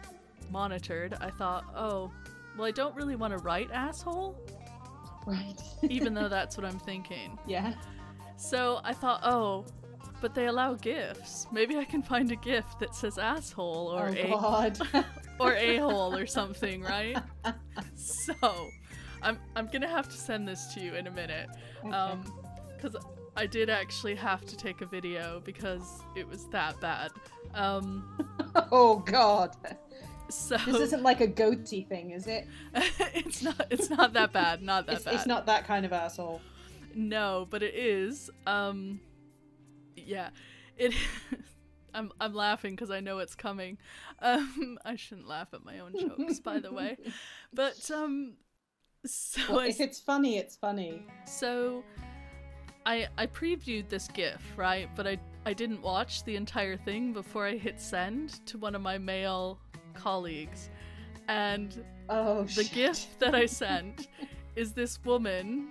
monitored, 0.52 1.16
I 1.22 1.30
thought, 1.30 1.66
oh, 1.76 2.12
well, 2.58 2.68
I 2.68 2.72
don't 2.72 2.96
really 2.96 3.16
want 3.16 3.32
to 3.32 3.40
write 3.40 3.72
asshole, 3.72 4.40
right. 5.26 5.56
even 5.84 6.14
though 6.14 6.30
that's 6.38 6.58
what 6.58 6.66
I'm 6.66 6.80
thinking. 6.80 7.38
yeah. 7.48 7.74
So 8.36 8.82
I 8.84 8.94
thought, 8.94 9.22
oh, 9.24 9.66
but 10.24 10.34
they 10.34 10.48
allow 10.48 10.74
GIFs. 10.76 11.48
Maybe 11.52 11.78
I 11.78 11.84
can 11.84 12.02
find 12.02 12.32
a 12.32 12.36
GIF 12.38 12.66
that 12.80 12.96
says 12.96 13.18
asshole 13.18 13.90
or 13.94 14.08
oh 14.08 14.12
a 14.12 14.30
God. 14.30 15.06
or 15.40 15.54
a 15.54 15.78
hole 15.78 16.16
or 16.16 16.26
something, 16.26 16.82
right? 16.94 17.18
so 17.96 18.34
I'm 19.22 19.38
I'm 19.56 19.68
gonna 19.68 19.88
have 19.88 20.08
to 20.08 20.16
send 20.16 20.48
this 20.48 20.74
to 20.76 20.80
you 20.80 20.96
in 20.96 21.08
a 21.08 21.12
minute. 21.12 21.50
Okay. 21.84 21.94
Um, 21.94 22.24
because 22.76 22.96
I 23.36 23.46
did 23.46 23.70
actually 23.70 24.16
have 24.16 24.46
to 24.46 24.56
take 24.56 24.82
a 24.82 24.86
video 24.86 25.42
because 25.44 26.02
it 26.16 26.28
was 26.28 26.46
that 26.52 26.80
bad. 26.80 27.12
Um, 27.54 28.18
oh 28.72 29.00
God. 29.00 29.56
So 30.34 30.58
This 30.58 30.82
isn't 30.82 31.04
like 31.04 31.22
a 31.22 31.28
goatse 31.28 31.88
thing, 31.88 32.12
is 32.12 32.28
it? 32.28 32.48
it's 32.74 33.44
not 33.44 33.68
it's 33.70 33.90
not 33.90 34.14
that 34.14 34.34
bad, 34.34 34.62
not 34.64 34.88
that 34.88 34.96
It's, 34.96 35.06
bad. 35.06 35.14
it's 35.14 35.26
not 35.28 35.46
that 35.46 35.66
kind 35.66 35.86
of 35.86 35.94
asshole. 35.94 36.42
No, 36.96 37.48
but 37.50 37.62
it 37.64 37.76
is. 37.76 38.30
Um, 38.48 39.00
yeah, 39.96 40.30
it. 40.78 40.94
I'm 41.96 42.12
I'm 42.20 42.34
laughing 42.34 42.74
because 42.76 42.90
I 42.90 43.00
know 43.00 43.20
it's 43.20 43.36
coming. 43.36 43.78
Um, 44.20 44.80
I 44.86 44.96
shouldn't 44.96 45.28
laugh 45.28 45.50
at 45.54 45.64
my 45.64 45.80
own 45.80 45.94
jokes, 46.00 46.40
by 46.40 46.60
the 46.60 46.72
way. 46.74 46.98
But 47.54 47.90
um, 47.92 48.34
so 49.06 49.42
Well, 49.50 49.60
I 49.60 49.68
if 49.68 49.80
it's 49.80 50.00
funny, 50.00 50.38
it's 50.38 50.56
funny. 50.56 51.04
So 51.28 51.84
I 52.86 53.08
I 53.18 53.28
previewed 53.28 53.90
this 53.90 54.08
GIF, 54.08 54.42
right? 54.58 54.90
But 54.96 55.06
I 55.06 55.20
I 55.46 55.54
didn't 55.54 55.82
watch 55.82 56.24
the 56.24 56.36
entire 56.36 56.78
thing 56.78 57.14
before 57.14 57.46
I 57.46 57.56
hit 57.58 57.80
send 57.80 58.44
to 58.48 58.58
one 58.58 58.74
of 58.74 58.82
my 58.82 58.98
male 58.98 59.60
colleagues. 59.94 60.70
And 61.28 61.84
Oh, 62.10 62.44
the 62.44 62.64
shit. 62.66 62.72
GIF 62.74 63.20
that 63.20 63.34
I 63.36 63.46
sent 63.62 64.08
is 64.56 64.74
this 64.74 65.00
woman 65.06 65.70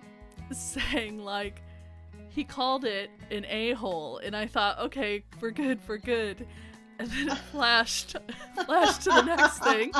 saying 0.50 1.18
like 1.18 1.62
he 2.30 2.44
called 2.44 2.84
it 2.86 3.10
an 3.30 3.44
a 3.46 3.72
hole, 3.72 4.18
and 4.24 4.34
I 4.34 4.46
thought, 4.46 4.78
okay, 4.78 5.22
we're 5.40 5.50
good, 5.50 5.78
we're 5.86 5.98
good. 5.98 6.46
And 6.98 7.10
then 7.10 7.28
it 7.30 7.38
flashed, 7.52 8.16
flashed 8.64 9.02
to 9.02 9.10
the 9.10 9.22
next 9.22 9.58
thing, 9.58 9.92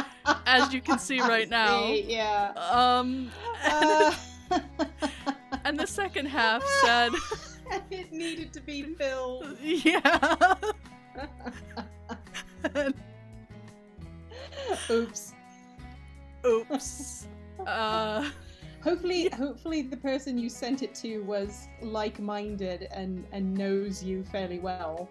as 0.47 0.73
you 0.73 0.81
can 0.81 0.99
see 0.99 1.21
right 1.35 1.49
now. 1.51 1.87
Yeah. 1.93 2.53
Um, 2.57 3.31
Uh, 3.65 4.15
and 5.65 5.79
the 5.79 5.87
second 5.87 6.27
half 6.27 6.63
said, 6.83 7.13
it 7.91 8.13
needed 8.13 8.53
to 8.55 8.61
be 8.61 8.83
filled. 8.83 9.57
yeah. 9.63 10.55
Oops. 14.91 15.33
Oops. 16.47 17.27
Uh, 17.67 18.29
Hopefully, 18.83 19.29
hopefully 19.29 19.83
the 19.83 19.97
person 19.97 20.37
you 20.37 20.49
sent 20.49 20.83
it 20.83 20.93
to 20.97 21.21
was 21.23 21.69
like-minded 21.83 22.89
and 22.91 23.25
and 23.31 23.55
knows 23.55 24.03
you 24.03 24.25
fairly 24.25 24.59
well. 24.59 25.09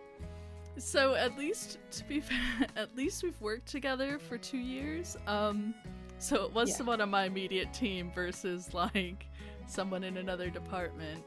so 0.78 1.16
at 1.16 1.38
least, 1.38 1.78
to 1.92 2.04
be 2.04 2.20
fair, 2.20 2.68
at 2.76 2.94
least 2.98 3.24
we've 3.24 3.40
worked 3.40 3.68
together 3.68 4.20
for 4.20 4.38
two 4.38 4.58
years. 4.58 5.16
Um, 5.26 5.74
so 6.18 6.44
it 6.44 6.52
was 6.54 6.70
Yeah. 6.70 6.76
someone 6.76 7.00
on 7.00 7.10
my 7.12 7.24
immediate 7.24 7.74
team 7.74 8.12
versus 8.14 8.74
like 8.74 9.26
someone 9.68 10.04
in 10.04 10.18
another 10.18 10.50
department. 10.50 11.24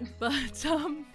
But 0.18 0.66
um, 0.66 1.06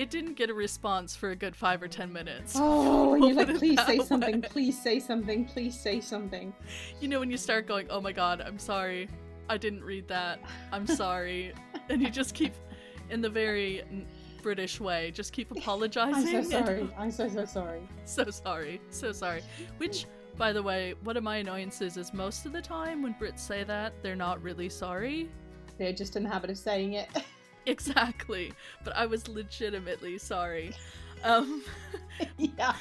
it 0.00 0.08
didn't 0.08 0.32
get 0.32 0.48
a 0.48 0.54
response 0.54 1.14
for 1.14 1.28
a 1.32 1.36
good 1.36 1.54
five 1.54 1.82
or 1.82 1.86
ten 1.88 2.10
minutes. 2.10 2.54
Oh, 2.56 3.12
and 3.12 3.22
you're 3.22 3.34
like, 3.34 3.54
please 3.58 3.78
say 3.84 3.98
something, 3.98 4.40
way. 4.40 4.48
please 4.48 4.82
say 4.82 4.98
something, 4.98 5.44
please 5.44 5.78
say 5.78 6.00
something. 6.00 6.54
You 7.02 7.08
know 7.08 7.20
when 7.20 7.30
you 7.30 7.36
start 7.36 7.68
going, 7.68 7.86
"Oh 7.90 8.00
my 8.00 8.10
god, 8.10 8.40
I'm 8.40 8.58
sorry. 8.58 9.10
I 9.50 9.58
didn't 9.58 9.84
read 9.84 10.08
that. 10.08 10.40
I'm 10.72 10.86
sorry." 10.86 11.52
and 11.90 12.00
you 12.00 12.08
just 12.08 12.34
keep 12.34 12.54
in 13.10 13.20
the 13.20 13.28
very 13.28 13.82
British 14.42 14.80
way, 14.80 15.10
just 15.10 15.34
keep 15.34 15.50
apologizing. 15.50 16.14
I'm 16.34 16.44
so 16.44 16.56
and- 16.56 16.66
sorry. 16.66 16.88
I'm 16.96 17.10
so 17.10 17.28
so 17.28 17.44
sorry. 17.44 17.80
so 18.06 18.30
sorry. 18.30 18.80
So 18.88 19.12
sorry. 19.12 19.42
Which 19.76 20.06
by 20.38 20.54
the 20.54 20.62
way, 20.62 20.94
one 21.04 21.18
of 21.18 21.22
my 21.22 21.36
annoyances 21.36 21.98
is 21.98 22.14
most 22.14 22.46
of 22.46 22.52
the 22.52 22.62
time 22.62 23.02
when 23.02 23.12
Brits 23.20 23.40
say 23.40 23.64
that, 23.64 23.92
they're 24.02 24.16
not 24.16 24.42
really 24.42 24.70
sorry. 24.70 25.28
They're 25.76 25.92
just 25.92 26.16
in 26.16 26.22
the 26.22 26.30
habit 26.30 26.48
of 26.48 26.56
saying 26.56 26.94
it. 26.94 27.10
Exactly. 27.66 28.52
But 28.84 28.96
I 28.96 29.06
was 29.06 29.28
legitimately 29.28 30.18
sorry. 30.18 30.72
Um 31.24 31.62
yeah, 32.38 32.74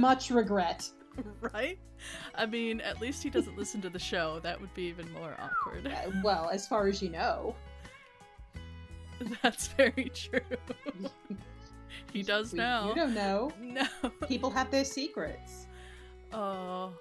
much 0.00 0.30
regret. 0.30 0.88
right? 1.54 1.78
I 2.34 2.46
mean, 2.46 2.80
at 2.80 3.00
least 3.00 3.22
he 3.22 3.30
doesn't 3.30 3.56
listen 3.56 3.80
to 3.82 3.88
the 3.90 3.98
show. 3.98 4.40
That 4.42 4.60
would 4.60 4.72
be 4.74 4.82
even 4.84 5.10
more 5.12 5.34
awkward. 5.40 5.86
Uh, 5.86 6.10
well, 6.22 6.48
as 6.50 6.66
far 6.66 6.86
as 6.88 7.00
you 7.02 7.08
know, 7.10 7.54
That's 9.42 9.68
very 9.68 10.10
true. 10.14 10.40
he 12.12 12.22
does 12.22 12.52
We- 12.52 12.58
now. 12.58 12.88
You 12.88 12.94
don't 12.94 13.14
know. 13.14 13.52
No. 13.60 13.86
People 14.28 14.50
have 14.50 14.70
their 14.70 14.84
secrets. 14.84 15.66
Oh, 16.32 16.92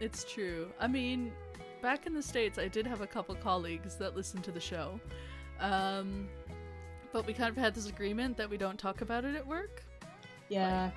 it's 0.00 0.24
true. 0.24 0.68
I 0.80 0.88
mean, 0.88 1.32
back 1.80 2.06
in 2.06 2.14
the 2.14 2.22
States, 2.22 2.58
I 2.58 2.66
did 2.68 2.86
have 2.86 3.00
a 3.02 3.06
couple 3.06 3.34
colleagues 3.36 3.96
that 3.96 4.16
listened 4.16 4.42
to 4.44 4.50
the 4.50 4.60
show. 4.60 4.98
Um, 5.60 6.28
but 7.14 7.24
we 7.28 7.32
kind 7.32 7.48
of 7.48 7.56
had 7.56 7.72
this 7.76 7.88
agreement 7.88 8.36
that 8.36 8.50
we 8.50 8.56
don't 8.56 8.76
talk 8.76 9.00
about 9.00 9.24
it 9.24 9.36
at 9.36 9.46
work. 9.46 9.84
Yeah. 10.48 10.90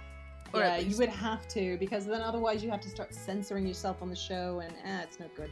Or 0.51 0.63
at 0.63 0.81
yeah, 0.81 0.89
you 0.89 0.97
would 0.97 1.09
have 1.09 1.47
to 1.49 1.77
because 1.77 2.07
then 2.07 2.21
otherwise 2.21 2.63
you 2.63 2.71
have 2.71 2.81
to 2.81 2.89
start 2.89 3.13
censoring 3.13 3.67
yourself 3.67 4.01
on 4.01 4.09
the 4.09 4.15
show, 4.15 4.59
and 4.59 4.73
eh, 4.83 5.03
it's 5.03 5.19
no 5.19 5.27
good. 5.35 5.51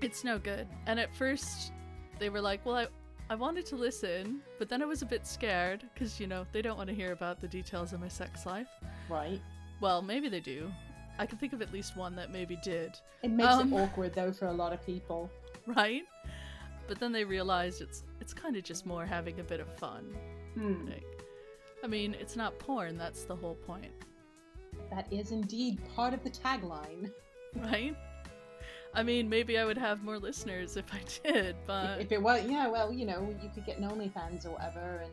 It's 0.00 0.24
no 0.24 0.38
good. 0.38 0.66
And 0.86 0.98
at 0.98 1.14
first, 1.14 1.72
they 2.18 2.30
were 2.30 2.40
like, 2.40 2.64
well, 2.66 2.74
I. 2.76 2.86
I 3.30 3.34
wanted 3.34 3.66
to 3.66 3.76
listen, 3.76 4.40
but 4.58 4.70
then 4.70 4.80
I 4.80 4.86
was 4.86 5.02
a 5.02 5.04
bit 5.04 5.26
scared 5.26 5.84
because, 5.92 6.18
you 6.18 6.26
know, 6.26 6.46
they 6.50 6.62
don't 6.62 6.78
want 6.78 6.88
to 6.88 6.94
hear 6.94 7.12
about 7.12 7.42
the 7.42 7.46
details 7.46 7.92
of 7.92 8.00
my 8.00 8.08
sex 8.08 8.46
life. 8.46 8.68
Right. 9.06 9.42
Well, 9.82 10.00
maybe 10.00 10.30
they 10.30 10.40
do. 10.40 10.72
I 11.18 11.26
can 11.26 11.36
think 11.36 11.52
of 11.52 11.60
at 11.60 11.70
least 11.70 11.94
one 11.94 12.16
that 12.16 12.32
maybe 12.32 12.56
did. 12.64 12.98
It 13.22 13.30
makes 13.30 13.52
Um, 13.52 13.70
it 13.70 13.76
awkward 13.76 14.14
though 14.14 14.32
for 14.32 14.46
a 14.46 14.52
lot 14.54 14.72
of 14.72 14.82
people. 14.86 15.30
right? 15.66 16.04
But 16.86 16.98
then 17.00 17.12
they 17.12 17.24
realized 17.24 17.82
it's 17.82 18.02
it's 18.28 18.34
kind 18.34 18.56
of 18.56 18.62
just 18.62 18.84
more 18.84 19.06
having 19.06 19.40
a 19.40 19.42
bit 19.42 19.58
of 19.58 19.74
fun. 19.78 20.04
Hmm. 20.52 20.86
Like, 20.86 21.24
I 21.82 21.86
mean, 21.86 22.14
it's 22.20 22.36
not 22.36 22.58
porn. 22.58 22.98
That's 22.98 23.24
the 23.24 23.34
whole 23.34 23.54
point, 23.54 23.90
That 24.90 25.10
is 25.10 25.30
indeed 25.30 25.80
part 25.96 26.12
of 26.12 26.22
the 26.22 26.28
tagline. 26.28 27.10
right? 27.56 27.96
I 28.92 29.02
mean, 29.02 29.30
maybe 29.30 29.56
I 29.56 29.64
would 29.64 29.78
have 29.78 30.04
more 30.04 30.18
listeners 30.18 30.76
if 30.76 30.84
I 30.92 31.00
did, 31.26 31.56
but 31.66 32.02
if 32.02 32.12
it 32.12 32.20
was, 32.20 32.44
yeah, 32.44 32.68
well, 32.68 32.92
you 32.92 33.06
know, 33.06 33.34
you 33.42 33.48
could 33.54 33.64
get 33.64 33.78
an 33.78 33.88
OnlyFans 33.88 34.44
or 34.44 34.50
whatever, 34.50 35.04
and 35.04 35.12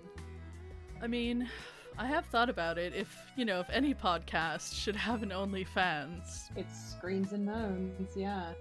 I 1.01 1.07
mean, 1.07 1.49
I 1.97 2.07
have 2.07 2.25
thought 2.25 2.49
about 2.49 2.77
it. 2.77 2.93
If 2.93 3.15
you 3.37 3.45
know, 3.45 3.61
if 3.61 3.69
any 3.69 3.93
podcast 3.93 4.75
should 4.75 4.97
have 4.97 5.23
an 5.23 5.29
OnlyFans, 5.29 6.49
it's 6.57 6.91
screams 6.91 7.31
and 7.31 7.45
moans. 7.45 8.09
Yeah, 8.13 8.51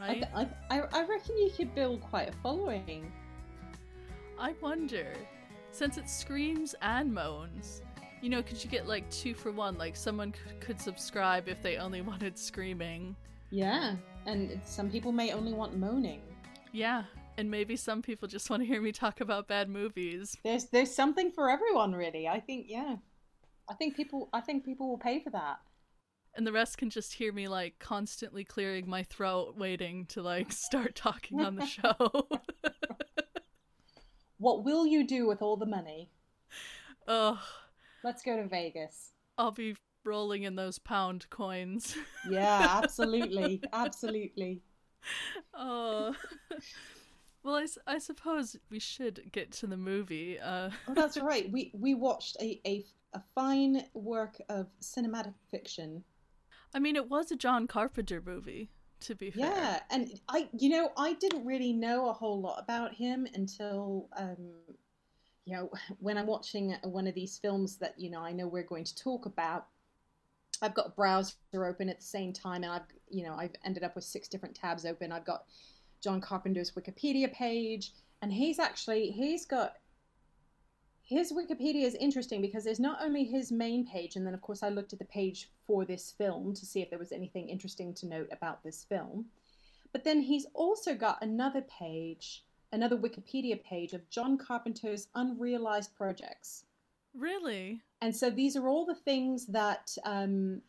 I, 0.00 0.08
right? 0.08 0.14
th- 0.14 0.48
I, 0.70 0.78
I, 0.78 0.82
I 0.90 1.06
reckon 1.06 1.36
you 1.36 1.50
could 1.54 1.74
build 1.74 2.00
quite 2.00 2.30
a 2.30 2.32
following. 2.42 3.12
I 4.40 4.54
wonder, 4.62 5.12
since 5.70 5.98
it 5.98 6.08
screams 6.08 6.74
and 6.80 7.12
moans, 7.12 7.82
you 8.22 8.30
know, 8.30 8.42
could 8.42 8.64
you 8.64 8.70
get 8.70 8.88
like 8.88 9.08
two 9.10 9.34
for 9.34 9.52
one? 9.52 9.76
Like 9.76 9.96
someone 9.96 10.32
c- 10.32 10.54
could 10.60 10.80
subscribe 10.80 11.46
if 11.46 11.62
they 11.62 11.76
only 11.76 12.00
wanted 12.10 12.38
screaming. 12.38 13.14
Yeah, 13.50 13.96
and 14.24 14.58
some 14.64 14.90
people 14.90 15.12
may 15.12 15.32
only 15.32 15.52
want 15.52 15.76
moaning. 15.76 16.22
Yeah, 16.72 17.04
and 17.36 17.50
maybe 17.50 17.76
some 17.76 18.00
people 18.00 18.28
just 18.28 18.48
want 18.48 18.62
to 18.62 18.66
hear 18.66 18.80
me 18.80 18.92
talk 18.92 19.20
about 19.20 19.46
bad 19.46 19.68
movies. 19.68 20.34
There's 20.42 20.64
there's 20.66 20.94
something 20.94 21.32
for 21.32 21.50
everyone, 21.50 21.92
really. 21.92 22.26
I 22.26 22.40
think, 22.40 22.64
yeah, 22.66 22.96
I 23.68 23.74
think 23.74 23.94
people 23.94 24.30
I 24.32 24.40
think 24.40 24.64
people 24.64 24.88
will 24.88 24.98
pay 24.98 25.20
for 25.20 25.30
that. 25.30 25.58
And 26.34 26.46
the 26.46 26.52
rest 26.52 26.78
can 26.78 26.88
just 26.88 27.12
hear 27.12 27.32
me 27.32 27.46
like 27.46 27.78
constantly 27.78 28.44
clearing 28.44 28.88
my 28.88 29.02
throat, 29.02 29.56
waiting 29.58 30.06
to 30.06 30.22
like 30.22 30.50
start 30.52 30.94
talking 30.94 31.40
on 31.40 31.56
the 31.56 31.66
show. 31.66 32.28
What 34.40 34.64
will 34.64 34.86
you 34.86 35.06
do 35.06 35.26
with 35.28 35.42
all 35.42 35.56
the 35.58 35.66
money? 35.66 36.10
Ugh, 37.06 37.38
Let's 38.02 38.22
go 38.22 38.36
to 38.36 38.48
Vegas. 38.48 39.12
I'll 39.36 39.50
be 39.50 39.76
rolling 40.04 40.44
in 40.44 40.56
those 40.56 40.78
pound 40.78 41.28
coins. 41.30 41.94
Yeah, 42.28 42.80
absolutely, 42.82 43.62
absolutely. 43.72 44.62
oh. 45.54 46.14
Well, 47.42 47.64
I 47.86 47.96
suppose 47.98 48.54
we 48.70 48.78
should 48.78 49.30
get 49.32 49.50
to 49.52 49.66
the 49.66 49.78
movie. 49.78 50.38
Uh, 50.38 50.68
Oh, 50.88 50.92
that's 50.92 51.16
right. 51.16 51.50
We 51.50 51.72
we 51.74 51.94
watched 51.94 52.36
a, 52.38 52.60
a 52.66 52.84
a 53.14 53.22
fine 53.34 53.84
work 53.94 54.36
of 54.50 54.66
cinematic 54.82 55.32
fiction. 55.50 56.04
I 56.74 56.80
mean, 56.80 56.96
it 56.96 57.08
was 57.08 57.30
a 57.32 57.36
John 57.36 57.66
Carpenter 57.66 58.22
movie, 58.24 58.68
to 59.00 59.14
be 59.14 59.30
fair. 59.30 59.46
Yeah, 59.46 59.80
and 59.90 60.20
I, 60.28 60.48
you 60.56 60.70
know, 60.70 60.92
I 60.96 61.14
didn't 61.14 61.44
really 61.44 61.72
know 61.72 62.08
a 62.08 62.12
whole 62.12 62.40
lot 62.40 62.62
about 62.62 62.94
him 62.94 63.26
until, 63.34 64.08
um, 64.16 64.36
you 65.44 65.54
know, 65.56 65.70
when 65.98 66.18
I'm 66.18 66.26
watching 66.26 66.74
one 66.82 67.06
of 67.06 67.14
these 67.14 67.38
films 67.38 67.76
that 67.76 67.94
you 67.98 68.10
know 68.10 68.20
I 68.20 68.32
know 68.32 68.46
we're 68.46 68.62
going 68.62 68.84
to 68.84 68.96
talk 68.96 69.26
about. 69.26 69.66
I've 70.62 70.74
got 70.74 70.88
a 70.88 70.90
browser 70.90 71.34
open 71.54 71.88
at 71.88 72.00
the 72.00 72.06
same 72.06 72.34
time, 72.34 72.64
and 72.64 72.72
I've, 72.72 72.82
you 73.08 73.24
know, 73.24 73.34
I've 73.34 73.54
ended 73.64 73.82
up 73.82 73.94
with 73.94 74.04
six 74.04 74.28
different 74.28 74.54
tabs 74.54 74.84
open. 74.84 75.10
I've 75.10 75.24
got 75.24 75.44
John 76.02 76.20
Carpenter's 76.20 76.72
Wikipedia 76.72 77.32
page, 77.32 77.92
and 78.20 78.32
he's 78.32 78.58
actually 78.58 79.10
he's 79.10 79.46
got 79.46 79.74
his 81.10 81.32
Wikipedia 81.32 81.84
is 81.84 81.96
interesting 81.96 82.40
because 82.40 82.62
there's 82.62 82.78
not 82.78 83.02
only 83.02 83.24
his 83.24 83.50
main 83.50 83.84
page, 83.84 84.14
and 84.14 84.24
then 84.24 84.32
of 84.32 84.40
course 84.40 84.62
I 84.62 84.68
looked 84.68 84.92
at 84.92 85.00
the 85.00 85.04
page 85.04 85.50
for 85.66 85.84
this 85.84 86.14
film 86.16 86.54
to 86.54 86.64
see 86.64 86.82
if 86.82 86.88
there 86.88 87.00
was 87.00 87.10
anything 87.10 87.48
interesting 87.48 87.92
to 87.94 88.06
note 88.06 88.28
about 88.30 88.62
this 88.62 88.84
film. 88.84 89.26
But 89.92 90.04
then 90.04 90.20
he's 90.20 90.46
also 90.54 90.94
got 90.94 91.18
another 91.20 91.62
page, 91.62 92.44
another 92.70 92.96
Wikipedia 92.96 93.60
page 93.60 93.92
of 93.92 94.08
John 94.08 94.38
Carpenter's 94.38 95.08
unrealized 95.16 95.96
projects. 95.96 96.66
Really? 97.12 97.82
And 98.00 98.14
so 98.14 98.30
these 98.30 98.54
are 98.54 98.68
all 98.68 98.86
the 98.86 98.94
things 98.94 99.46
that 99.46 99.90
um, 100.04 100.62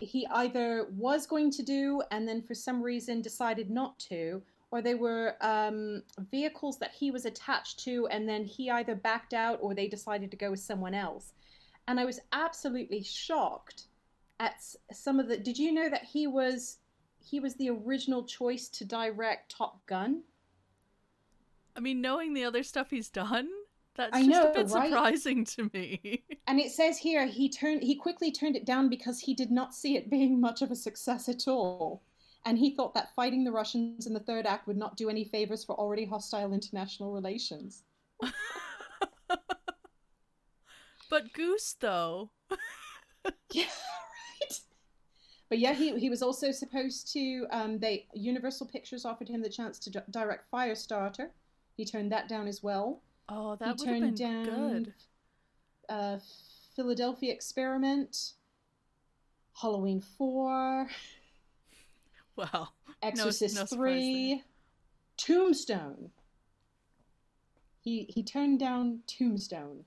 he 0.00 0.26
either 0.28 0.86
was 0.96 1.26
going 1.26 1.50
to 1.50 1.62
do 1.62 2.02
and 2.10 2.26
then 2.26 2.40
for 2.40 2.54
some 2.54 2.82
reason 2.82 3.20
decided 3.20 3.68
not 3.68 3.98
to, 4.08 4.42
or 4.72 4.80
they 4.80 4.94
were 4.94 5.36
um, 5.42 6.02
vehicles 6.30 6.78
that 6.78 6.92
he 6.92 7.10
was 7.10 7.26
attached 7.26 7.78
to 7.80 8.08
and 8.08 8.26
then 8.26 8.42
he 8.42 8.70
either 8.70 8.94
backed 8.94 9.34
out 9.34 9.58
or 9.60 9.74
they 9.74 9.86
decided 9.86 10.30
to 10.30 10.36
go 10.36 10.50
with 10.50 10.60
someone 10.60 10.94
else. 10.94 11.34
And 11.86 12.00
I 12.00 12.06
was 12.06 12.20
absolutely 12.32 13.02
shocked 13.02 13.84
at 14.40 14.54
some 14.90 15.20
of 15.20 15.28
the. 15.28 15.36
Did 15.36 15.58
you 15.58 15.72
know 15.72 15.90
that 15.90 16.04
he 16.04 16.26
was 16.26 16.78
he 17.20 17.38
was 17.38 17.54
the 17.56 17.70
original 17.70 18.24
choice 18.24 18.68
to 18.70 18.84
direct 18.84 19.54
Top 19.54 19.84
Gun? 19.86 20.22
I 21.76 21.80
mean, 21.80 22.00
knowing 22.00 22.32
the 22.32 22.44
other 22.44 22.62
stuff 22.62 22.90
he's 22.90 23.10
done, 23.10 23.48
that's 23.94 24.16
I 24.16 24.20
just 24.20 24.30
know, 24.30 24.50
a 24.50 24.54
bit 24.54 24.70
right? 24.70 24.88
surprising 24.88 25.44
to 25.44 25.70
me. 25.74 26.22
And 26.46 26.58
it 26.58 26.72
says 26.72 26.98
here 26.98 27.26
he 27.26 27.48
turned 27.48 27.82
he 27.82 27.94
quickly 27.94 28.32
turned 28.32 28.56
it 28.56 28.64
down 28.64 28.88
because 28.88 29.20
he 29.20 29.34
did 29.34 29.50
not 29.50 29.74
see 29.74 29.96
it 29.96 30.08
being 30.08 30.40
much 30.40 30.62
of 30.62 30.70
a 30.70 30.76
success 30.76 31.28
at 31.28 31.46
all. 31.46 32.00
And 32.44 32.58
he 32.58 32.74
thought 32.74 32.94
that 32.94 33.14
fighting 33.14 33.44
the 33.44 33.52
Russians 33.52 34.06
in 34.06 34.14
the 34.14 34.20
third 34.20 34.46
act 34.46 34.66
would 34.66 34.76
not 34.76 34.96
do 34.96 35.08
any 35.08 35.24
favors 35.24 35.64
for 35.64 35.76
already 35.78 36.04
hostile 36.04 36.52
international 36.52 37.12
relations. 37.12 37.84
But 41.12 41.34
Goose, 41.34 41.76
though. 41.78 42.30
yeah, 43.52 43.64
right. 43.64 44.60
But 45.50 45.58
yeah, 45.58 45.74
he 45.74 45.98
he 45.98 46.08
was 46.08 46.22
also 46.22 46.50
supposed 46.52 47.12
to. 47.12 47.46
Um, 47.50 47.78
they 47.78 48.06
Universal 48.14 48.68
Pictures 48.68 49.04
offered 49.04 49.28
him 49.28 49.42
the 49.42 49.50
chance 49.50 49.78
to 49.80 49.90
d- 49.90 49.98
direct 50.10 50.50
Firestarter. 50.50 51.28
He 51.76 51.84
turned 51.84 52.10
that 52.12 52.30
down 52.30 52.48
as 52.48 52.62
well. 52.62 53.02
Oh, 53.28 53.56
that 53.56 53.66
he 53.66 53.70
would 53.72 53.88
have 53.88 53.98
turned 54.00 54.16
been 54.16 54.44
down 54.44 54.72
good. 54.84 54.94
uh, 55.90 56.18
Philadelphia 56.74 57.30
Experiment, 57.30 58.32
Halloween 59.60 60.00
Four, 60.00 60.88
Wow. 62.36 62.68
Exorcist 63.02 63.54
no 63.56 63.64
surprise 63.66 63.92
Three, 63.92 64.42
Tombstone. 65.16 66.10
He 67.80 68.04
he 68.08 68.22
turned 68.22 68.58
down 68.60 69.00
Tombstone. 69.06 69.84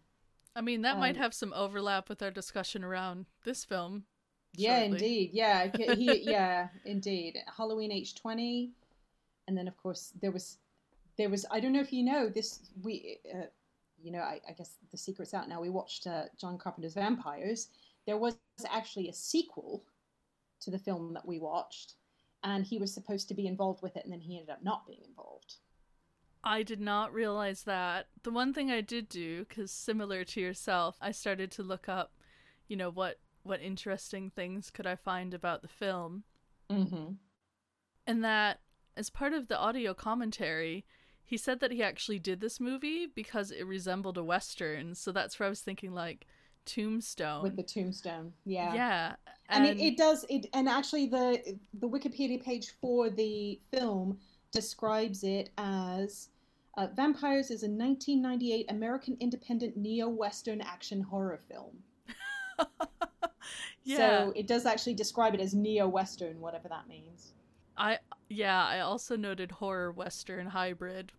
I 0.56 0.62
mean, 0.62 0.82
that 0.84 0.98
might 0.98 1.16
Um, 1.16 1.22
have 1.22 1.34
some 1.34 1.54
overlap 1.54 2.08
with 2.10 2.22
our 2.22 2.32
discussion 2.32 2.84
around 2.84 3.26
this 3.44 3.66
film. 3.66 4.06
Yeah, 4.54 4.80
shortly. 4.80 4.98
indeed. 4.98 5.30
Yeah, 5.34 5.72
he, 5.96 6.22
yeah, 6.24 6.70
indeed. 6.86 7.38
Halloween 7.58 7.92
H 7.92 8.16
twenty, 8.16 8.72
and 9.48 9.58
then 9.58 9.68
of 9.68 9.76
course 9.78 10.14
there 10.22 10.32
was, 10.32 10.58
there 11.18 11.30
was. 11.30 11.46
I 11.52 11.60
don't 11.60 11.74
know 11.74 11.82
if 11.82 11.92
you 11.92 12.04
know 12.04 12.30
this. 12.30 12.60
We, 12.84 13.20
uh, 13.34 13.48
you 14.02 14.12
know, 14.12 14.20
I, 14.20 14.40
I 14.48 14.54
guess 14.54 14.76
the 14.92 14.98
secret's 14.98 15.34
out 15.34 15.50
now. 15.50 15.60
We 15.62 15.70
watched 15.70 16.08
uh, 16.08 16.24
John 16.40 16.58
Carpenter's 16.58 16.94
Vampires. 16.94 17.70
There 18.06 18.18
was 18.18 18.38
actually 18.70 19.10
a 19.10 19.14
sequel 19.14 19.84
to 20.62 20.72
the 20.72 20.80
film 20.80 21.14
that 21.14 21.26
we 21.28 21.40
watched, 21.40 21.96
and 22.46 22.64
he 22.66 22.78
was 22.78 22.94
supposed 22.94 23.28
to 23.28 23.34
be 23.34 23.48
involved 23.48 23.82
with 23.82 23.98
it, 23.98 24.04
and 24.06 24.14
then 24.14 24.22
he 24.22 24.38
ended 24.38 24.52
up 24.52 24.64
not 24.64 24.88
being 24.88 25.02
involved. 25.06 25.56
I 26.44 26.62
did 26.62 26.80
not 26.80 27.12
realize 27.12 27.64
that. 27.64 28.08
The 28.22 28.30
one 28.30 28.54
thing 28.54 28.70
I 28.72 28.82
did 28.82 29.10
do, 29.10 29.46
because 29.50 29.72
similar 29.72 30.24
to 30.24 30.40
yourself, 30.40 30.96
I 31.02 31.12
started 31.12 31.50
to 31.54 31.64
look 31.64 31.90
up, 31.90 32.14
you 32.68 32.78
know, 32.78 32.92
what 32.92 33.20
what 33.42 33.62
interesting 33.62 34.30
things 34.30 34.72
could 34.72 34.88
I 34.88 34.96
find 34.96 35.34
about 35.34 35.62
the 35.62 35.68
film, 35.68 36.24
Mm-hmm. 36.72 37.14
and 38.08 38.24
that 38.24 38.60
as 38.98 39.10
part 39.10 39.34
of 39.34 39.48
the 39.48 39.58
audio 39.60 39.94
commentary, 39.94 40.86
he 41.24 41.38
said 41.38 41.60
that 41.60 41.72
he 41.72 41.84
actually 41.84 42.20
did 42.20 42.40
this 42.40 42.60
movie 42.60 43.08
because 43.08 43.52
it 43.52 43.66
resembled 43.66 44.18
a 44.18 44.24
western. 44.24 44.96
So 44.96 45.12
that's 45.12 45.40
where 45.40 45.48
I 45.48 45.50
was 45.50 45.62
thinking, 45.62 45.94
like 45.94 46.26
Tombstone. 46.66 47.44
With 47.44 47.56
the 47.56 47.64
tombstone, 47.64 48.34
yeah. 48.46 48.74
yeah, 48.74 49.16
and, 49.50 49.66
it, 49.66 49.80
it 49.80 49.98
does 49.98 50.26
it 50.30 50.48
and 50.54 50.68
actually 50.68 51.08
the 51.08 51.58
the 51.76 51.88
wikipedia 51.88 52.42
page 52.44 52.74
for 52.82 53.10
the 53.10 53.60
film 53.72 54.18
describes 54.52 55.24
it 55.24 55.50
as 55.58 56.30
uh, 56.78 56.88
vampires 56.96 57.52
is 57.52 57.64
a 57.64 57.70
1998 57.70 58.66
american 58.70 59.18
independent 59.20 59.78
neo-western 59.78 60.62
action 60.62 61.02
horror 61.02 61.40
film 61.50 61.78
yeah. 63.84 63.98
so 63.98 64.34
it 64.36 64.48
does 64.48 64.66
actually 64.66 64.94
describe 64.94 65.34
it 65.34 65.40
as 65.40 65.54
neo-western 65.54 66.40
whatever 66.40 66.68
that 66.68 66.88
means 66.88 67.34
I 67.78 68.00
yeah, 68.30 68.66
I 68.66 68.80
also 68.80 69.18
noted 69.18 69.52
horror 69.52 69.92
western 69.92 70.48
hybrid 70.48 71.12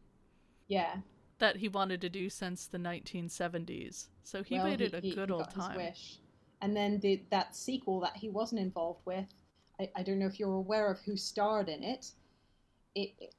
yeah 0.68 0.96
that 1.38 1.56
he 1.56 1.68
wanted 1.68 2.00
to 2.00 2.08
do 2.08 2.28
since 2.30 2.66
the 2.66 2.78
1970s. 2.78 4.06
So 4.22 4.42
he 4.42 4.56
well, 4.56 4.64
waited 4.64 4.94
a 4.94 5.00
he- 5.00 5.14
good 5.14 5.28
he 5.28 5.34
old 5.34 5.50
time. 5.50 5.76
wish. 5.76 6.18
and 6.62 6.76
then 6.76 6.98
the, 7.00 7.22
that 7.30 7.54
sequel 7.54 8.00
that 8.00 8.16
he 8.16 8.28
wasn't 8.28 8.60
involved 8.60 9.00
with 9.04 9.26
I, 9.78 9.90
I 9.96 10.02
don't 10.02 10.18
know 10.18 10.26
if 10.26 10.38
you're 10.40 10.54
aware 10.54 10.90
of 10.90 10.98
who 11.00 11.16
starred 11.16 11.68
in 11.68 11.82
it 11.82 12.12
it, 12.94 13.12
it 13.18 13.34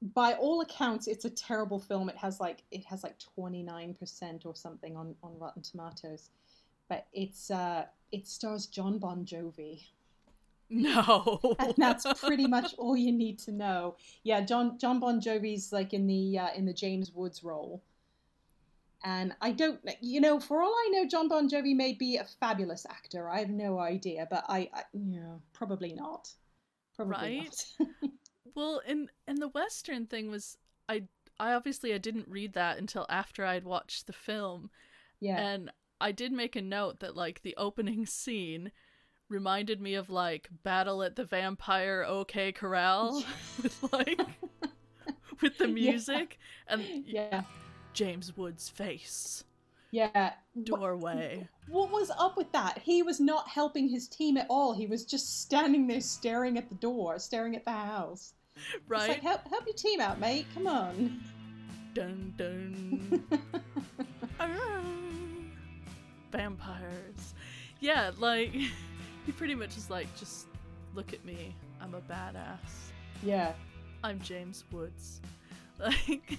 by 0.00 0.34
all 0.34 0.60
accounts 0.60 1.06
it's 1.08 1.24
a 1.24 1.30
terrible 1.30 1.78
film 1.78 2.08
it 2.08 2.16
has 2.16 2.40
like 2.40 2.62
it 2.70 2.84
has 2.86 3.02
like 3.02 3.16
29% 3.38 4.46
or 4.46 4.54
something 4.54 4.96
on 4.96 5.14
on 5.22 5.38
rotten 5.38 5.62
tomatoes 5.62 6.30
but 6.88 7.06
it's 7.12 7.50
uh 7.50 7.84
it 8.12 8.26
stars 8.26 8.66
john 8.66 8.98
bon 8.98 9.24
jovi 9.24 9.82
No. 10.70 11.56
and 11.58 11.74
that's 11.78 12.06
pretty 12.20 12.46
much 12.46 12.74
all 12.76 12.96
you 12.96 13.10
need 13.12 13.38
to 13.40 13.52
know 13.52 13.96
yeah 14.22 14.42
john 14.42 14.78
john 14.78 15.00
bon 15.00 15.20
jovi's 15.20 15.72
like 15.72 15.94
in 15.94 16.06
the 16.06 16.38
uh, 16.38 16.48
in 16.54 16.66
the 16.66 16.74
james 16.74 17.10
woods 17.12 17.42
role 17.42 17.82
and 19.04 19.34
i 19.40 19.50
don't 19.50 19.80
you 20.00 20.20
know 20.20 20.38
for 20.40 20.60
all 20.62 20.74
i 20.74 20.88
know 20.92 21.06
john 21.06 21.28
bon 21.28 21.48
jovi 21.48 21.74
may 21.74 21.92
be 21.94 22.16
a 22.16 22.24
fabulous 22.24 22.84
actor 22.90 23.28
i 23.30 23.38
have 23.38 23.48
no 23.50 23.78
idea 23.78 24.26
but 24.28 24.44
i, 24.48 24.68
I 24.74 24.82
you 24.92 25.20
know 25.20 25.40
probably 25.52 25.92
not 25.94 26.28
probably 26.96 27.16
Right? 27.16 27.64
not 27.78 27.88
well, 28.56 28.80
and 28.86 29.08
and 29.26 29.38
the 29.40 29.48
western 29.48 30.06
thing 30.06 30.30
was 30.30 30.56
I 30.88 31.04
I 31.38 31.52
obviously 31.52 31.94
I 31.94 31.98
didn't 31.98 32.28
read 32.28 32.54
that 32.54 32.78
until 32.78 33.06
after 33.08 33.44
I'd 33.44 33.64
watched 33.64 34.06
the 34.06 34.12
film. 34.12 34.70
yeah 35.20 35.38
And 35.38 35.70
I 36.00 36.10
did 36.12 36.32
make 36.32 36.56
a 36.56 36.62
note 36.62 36.98
that 37.00 37.16
like 37.16 37.42
the 37.42 37.54
opening 37.56 38.04
scene 38.20 38.72
reminded 39.28 39.80
me 39.80 39.94
of 39.94 40.10
like 40.10 40.48
Battle 40.62 41.02
at 41.02 41.16
the 41.16 41.24
Vampire 41.24 42.04
OK 42.06 42.52
Corral 42.52 43.22
with 43.62 43.92
like 43.92 44.20
with 45.40 45.58
the 45.58 45.66
Yeah. 45.68 45.72
music 45.90 46.38
and 46.68 46.82
yeah 47.06 47.42
James 47.92 48.36
Wood's 48.36 48.68
face 48.68 49.44
yeah 49.90 50.32
doorway. 50.64 51.48
What 51.68 51.90
was 51.90 52.10
up 52.18 52.36
with 52.36 52.50
that? 52.52 52.78
He 52.78 53.02
was 53.02 53.20
not 53.20 53.48
helping 53.48 53.88
his 53.88 54.06
team 54.08 54.36
at 54.36 54.46
all. 54.50 54.72
He 54.74 54.86
was 54.86 55.04
just 55.04 55.40
standing 55.42 55.86
there 55.86 56.00
staring 56.02 56.56
at 56.58 56.68
the 56.68 56.74
door, 56.74 57.18
staring 57.18 57.56
at 57.56 57.64
the 57.64 57.70
house. 57.72 58.34
It's 58.56 58.82
Right? 58.88 59.08
like, 59.08 59.22
help, 59.22 59.46
help 59.48 59.64
your 59.66 59.74
team 59.74 60.00
out, 60.00 60.18
mate. 60.20 60.46
Come 60.54 60.66
on. 60.66 61.20
Dun 61.94 62.34
dun. 62.36 63.24
Ah, 64.40 64.80
Vampires. 66.32 67.34
Yeah, 67.80 68.10
like 68.18 68.52
he 69.28 69.32
pretty 69.32 69.54
much 69.54 69.76
is 69.76 69.90
like, 69.90 70.06
just 70.18 70.46
look 70.94 71.12
at 71.12 71.22
me. 71.22 71.54
I'm 71.82 71.92
a 71.92 72.00
badass. 72.00 72.92
yeah, 73.22 73.52
I'm 74.02 74.18
James 74.20 74.64
Woods. 74.72 75.20
Like 75.80 76.36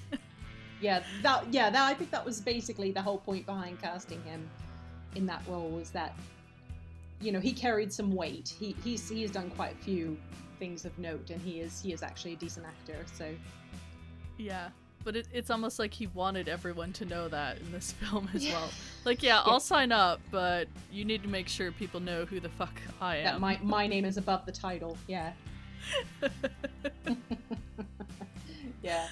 yeah, 0.82 1.02
that, 1.21 1.45
yeah. 1.54 1.69
That 1.69 1.84
I 1.88 1.93
think 1.93 2.12
that 2.12 2.25
was 2.25 2.41
basically 2.41 2.91
the 2.91 3.02
whole 3.02 3.19
point 3.19 3.45
behind 3.45 3.82
casting 3.82 4.21
him 4.23 4.49
in 5.15 5.25
that 5.28 5.41
role 5.47 5.69
was 5.69 5.91
that, 5.91 6.13
you 7.21 7.32
know, 7.32 7.39
he 7.39 7.54
carried 7.54 7.93
some 7.93 8.13
weight. 8.13 8.54
He 8.60 8.75
he's 8.84 9.08
he's 9.08 9.32
done 9.32 9.49
quite 9.52 9.75
a 9.75 9.78
few 9.78 10.17
things 10.58 10.84
of 10.84 10.97
note, 10.99 11.30
and 11.30 11.41
he 11.41 11.62
is 11.62 11.80
he 11.80 11.93
is 11.93 12.04
actually 12.04 12.34
a 12.34 12.36
decent 12.36 12.65
actor. 12.65 13.06
So 13.13 13.34
Yeah. 14.38 14.69
But 15.03 15.15
it, 15.15 15.27
it's 15.33 15.49
almost 15.49 15.79
like 15.79 15.93
he 15.93 16.07
wanted 16.07 16.47
everyone 16.49 16.91
to 16.93 17.05
know 17.05 17.27
that 17.29 17.57
in 17.59 17.71
this 17.71 17.91
film 17.99 18.29
as 18.33 18.45
Yeah. 18.45 18.53
well. 18.53 18.69
Like, 19.05 19.23
yeah, 19.23 19.35
Yeah. 19.45 19.51
I'll 19.51 19.59
sign 19.59 19.91
up, 19.91 20.19
but 20.29 20.67
you 20.91 21.05
need 21.05 21.23
to 21.23 21.29
make 21.29 21.47
sure 21.47 21.71
people 21.71 21.99
know 21.99 22.25
who 22.25 22.39
the 22.39 22.49
fuck 22.49 22.79
I 23.01 23.17
am. 23.17 23.23
that 23.25 23.39
my 23.39 23.59
my 23.63 23.88
name 23.88 24.05
is 24.05 24.17
above 24.17 24.45
the 24.45 24.51
title. 24.51 24.97
Yeah, 25.07 25.31
yeah. 28.83 29.07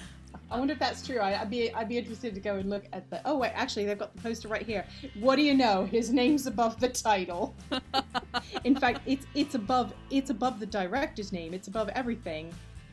I 0.50 0.58
wonder 0.58 0.72
if 0.72 0.78
that's 0.78 1.06
true. 1.06 1.18
I, 1.18 1.40
I'd 1.42 1.50
be 1.50 1.72
I'd 1.74 1.88
be 1.90 1.98
interested 1.98 2.34
to 2.34 2.40
go 2.40 2.54
and 2.56 2.70
look 2.70 2.84
at 2.94 3.08
the. 3.10 3.20
Oh 3.26 3.36
wait, 3.36 3.52
actually 3.54 3.84
they've 3.84 3.98
got 3.98 4.14
the 4.16 4.22
poster 4.22 4.48
right 4.48 4.62
here. 4.64 4.86
What 5.20 5.36
do 5.36 5.42
you 5.42 5.54
know? 5.54 5.84
His 5.84 6.10
name's 6.10 6.46
above 6.46 6.80
the 6.80 6.88
title. 6.88 7.54
In 8.64 8.74
fact, 8.74 9.00
it's 9.06 9.26
it's 9.34 9.54
above 9.54 9.92
it's 10.10 10.30
above 10.30 10.58
the 10.58 10.66
director's 10.66 11.32
name. 11.32 11.52
It's 11.52 11.68
above 11.68 11.90
everything. 11.90 12.52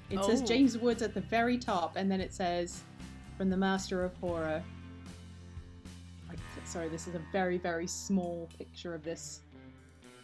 It 0.10 0.24
says 0.24 0.41
Oh. 0.41 0.46
James 0.46 0.78
Woods 0.78 1.02
at 1.02 1.13
the 1.13 1.22
very 1.22 1.58
top, 1.58 1.96
and 1.96 2.10
then 2.12 2.22
it 2.22 2.34
says, 2.34 2.82
"From 3.38 3.50
the 3.50 3.58
Master 3.58 4.04
of 4.04 4.13
Horror." 4.18 4.63
Like, 6.30 6.38
Sorry, 6.65 6.89
this 6.89 7.08
is 7.08 7.15
a 7.15 7.22
very 7.32 7.58
very 7.58 7.88
small 7.88 8.50
picture 8.58 8.94
of 8.94 9.04
this. 9.04 9.41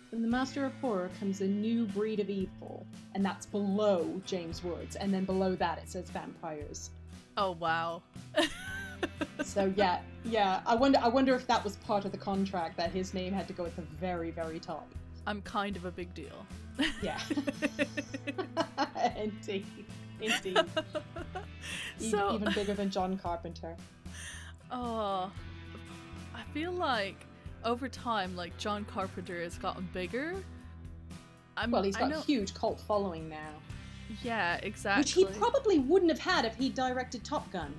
From 0.10 0.22
the 0.22 0.28
Master 0.28 0.65
of 0.65 0.74
Horror 0.82 1.10
comes 1.20 1.41
a 1.41 1.48
new 1.48 1.86
breed 1.86 2.20
of 2.20 2.30
evil, 2.30 2.86
and 3.15 3.24
that's 3.24 3.46
below 3.46 4.22
James 4.26 4.63
Woods, 4.63 4.96
and 4.98 5.13
then 5.13 5.24
below 5.26 5.56
that 5.56 5.78
it 5.80 5.89
says 5.89 6.10
vampires. 6.10 6.89
oh, 7.38 7.52
wow. 7.52 8.02
So 9.44 9.74
yeah, 9.76 10.02
yeah. 10.24 10.62
I 10.67 10.76
wonder. 10.76 11.00
I 11.02 11.08
wonder 11.08 11.34
if 11.34 11.48
that 11.48 11.63
was 11.63 11.76
part 11.78 12.06
of 12.06 12.12
the 12.12 12.17
contract 12.20 12.78
that 12.78 12.91
his 12.91 13.15
name 13.15 13.34
had 13.34 13.48
to 13.48 13.54
go 13.54 13.65
at 13.65 13.76
the 13.76 13.82
very, 13.82 14.30
very 14.30 14.60
top. 14.60 14.88
I'm 15.27 15.41
kind 15.41 15.75
of 15.75 15.86
a 15.86 15.91
big 15.91 16.13
deal. 16.13 16.45
Yeah. 17.01 17.19
indeed, 19.17 19.65
indeed. 20.19 20.60
So, 21.99 22.34
even 22.34 22.51
bigger 22.53 22.73
than 22.73 22.89
John 22.89 23.17
Carpenter. 23.17 23.75
oh, 24.71 25.31
I 26.34 26.41
feel 26.53 26.71
like 26.71 27.25
over 27.63 27.88
time, 27.88 28.36
like 28.36 28.57
John 28.57 28.86
Carpenter 28.86 29.41
has 29.41 29.57
gotten 29.57 29.88
bigger. 29.93 30.36
I'm, 31.57 31.71
Well, 31.71 31.84
he's 31.84 31.97
got 31.97 32.12
a 32.12 32.21
huge 32.21 32.53
cult 32.53 32.79
following 32.79 33.29
now, 33.29 33.53
yeah, 34.23 34.57
exactly. 34.63 35.01
which 35.01 35.13
he 35.13 35.39
probably 35.39 35.79
wouldn't 35.79 36.10
have 36.10 36.19
had 36.19 36.45
if 36.45 36.55
he 36.55 36.69
directed 36.69 37.23
Top 37.23 37.51
Gun. 37.51 37.73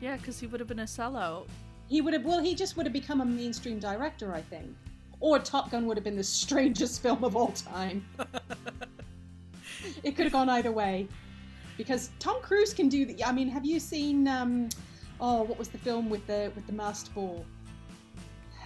yeah, 0.00 0.16
because 0.16 0.38
he 0.38 0.46
would 0.46 0.60
have 0.60 0.68
been 0.68 0.78
a 0.80 0.84
sellout. 0.84 1.48
He 1.88 2.00
would 2.00 2.14
have. 2.14 2.24
Well, 2.24 2.40
he 2.40 2.54
just 2.54 2.76
would 2.76 2.86
have 2.86 2.92
become 2.92 3.20
a 3.20 3.24
mainstream 3.26 3.78
director, 3.78 4.34
I 4.34 4.40
think. 4.40 4.74
Or 5.22 5.38
Top 5.38 5.70
Gun 5.70 5.86
would 5.86 5.96
have 5.96 6.02
been 6.02 6.16
the 6.16 6.24
strangest 6.24 7.00
film 7.00 7.22
of 7.22 7.36
all 7.36 7.52
time. 7.52 8.04
it 10.02 10.16
could 10.16 10.24
have 10.24 10.32
gone 10.32 10.48
either 10.48 10.72
way, 10.72 11.06
because 11.78 12.10
Tom 12.18 12.42
Cruise 12.42 12.74
can 12.74 12.88
do 12.88 13.06
the. 13.06 13.24
I 13.24 13.30
mean, 13.30 13.48
have 13.48 13.64
you 13.64 13.78
seen? 13.78 14.26
Um, 14.26 14.68
oh, 15.20 15.42
what 15.42 15.58
was 15.58 15.68
the 15.68 15.78
film 15.78 16.10
with 16.10 16.26
the 16.26 16.50
with 16.56 16.66
the 16.66 16.72
masked 16.72 17.14
ball? 17.14 17.46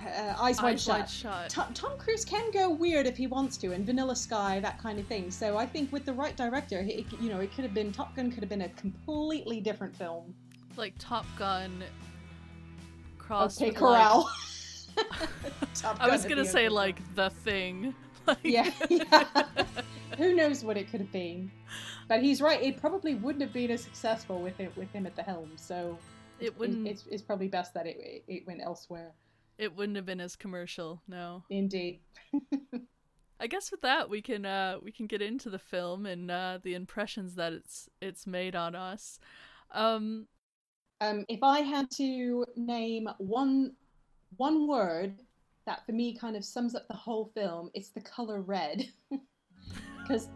uh, 0.07 0.35
Eyes 0.41 0.63
Wide 0.63 0.75
Eyes 0.75 0.83
Shut. 0.85 0.99
Wide 1.01 1.11
Shut. 1.11 1.51
Tom, 1.51 1.75
Tom 1.75 1.99
Cruise 1.99 2.25
can 2.25 2.51
go 2.53 2.71
weird 2.71 3.07
if 3.07 3.19
he 3.19 3.27
wants 3.27 3.59
to, 3.59 3.73
and 3.73 3.85
Vanilla 3.85 4.17
Sky, 4.17 4.59
that 4.61 4.79
kind 4.81 4.99
of 4.99 5.07
thing. 5.07 5.31
So 5.31 5.59
I 5.59 5.67
think 5.67 5.93
with 5.93 6.07
the 6.07 6.13
right 6.15 6.37
director, 6.37 6.79
it, 6.79 7.05
you 7.21 7.29
know, 7.29 7.41
it 7.41 7.53
could 7.55 7.65
have 7.65 7.75
been 7.75 7.93
Top 7.93 8.17
Gun 8.17 8.31
could 8.31 8.43
have 8.43 8.49
been 8.49 8.63
a 8.63 8.69
completely 8.71 9.61
different 9.61 9.95
film. 9.95 10.35
like 10.79 10.95
Top 10.99 11.27
Gun 11.39 11.85
crossed 13.19 13.61
Okay, 13.61 13.71
like- 13.73 13.79
Corral. 13.79 14.23
Top 14.23 14.33
I 15.99 16.09
was 16.09 16.25
gonna 16.25 16.45
say 16.45 16.69
like 16.69 17.01
the 17.15 17.31
thing. 17.31 17.95
Like, 18.27 18.39
yeah, 18.43 18.73
yeah. 18.91 19.25
Who 20.19 20.35
knows 20.35 20.65
what 20.65 20.77
it 20.77 20.91
could 20.91 21.01
have 21.01 21.13
been? 21.13 21.53
But 22.09 22.23
he's 22.23 22.41
right. 22.41 22.61
It 22.61 22.77
probably 22.77 23.15
wouldn't 23.15 23.41
have 23.43 23.53
been 23.53 23.71
as 23.71 23.85
successful 23.85 24.43
with 24.43 24.59
it 24.59 24.75
with 24.77 24.91
him 24.93 25.07
at 25.07 25.15
the 25.15 25.23
helm. 25.23 25.53
So 25.57 26.01
it 26.41 26.57
wouldn't. 26.59 26.81
it's, 26.85 27.07
it's 27.07 27.23
probably 27.23 27.47
best 27.49 27.73
that 27.75 27.87
it, 27.87 27.97
it 28.01 28.25
it 28.27 28.47
went 28.47 28.63
elsewhere. 28.65 29.15
It 29.59 29.75
wouldn't 29.77 29.97
have 29.97 30.07
been 30.07 30.21
as 30.21 30.37
commercial. 30.37 31.03
No. 31.07 31.45
Indeed. 31.51 32.01
I 33.41 33.47
guess 33.49 33.71
with 33.71 33.83
that 33.83 34.09
we 34.09 34.23
can 34.23 34.47
uh 34.47 34.79
we 34.83 34.93
can 34.93 35.07
get 35.07 35.23
into 35.23 35.51
the 35.51 35.59
film 35.59 36.07
and 36.07 36.31
uh 36.31 36.59
the 36.63 36.75
impressions 36.75 37.35
that 37.37 37.53
it's 37.53 37.89
it's 38.01 38.27
made 38.27 38.57
on 38.57 38.75
us. 38.75 39.21
Um 39.73 40.29
Um, 41.01 41.25
if 41.29 41.43
I 41.43 41.61
had 41.61 41.91
to 41.93 42.47
name 42.57 43.09
one 43.19 43.77
one 44.37 44.67
word 44.69 45.15
that 45.67 45.85
for 45.85 45.93
me 45.93 46.17
kind 46.17 46.37
of 46.37 46.45
sums 46.45 46.75
up 46.75 46.87
the 46.89 46.95
whole 46.95 47.31
film, 47.35 47.71
it's 47.75 47.91
the 47.91 48.01
color 48.01 48.41
red. 48.41 48.89
Because 50.07 50.29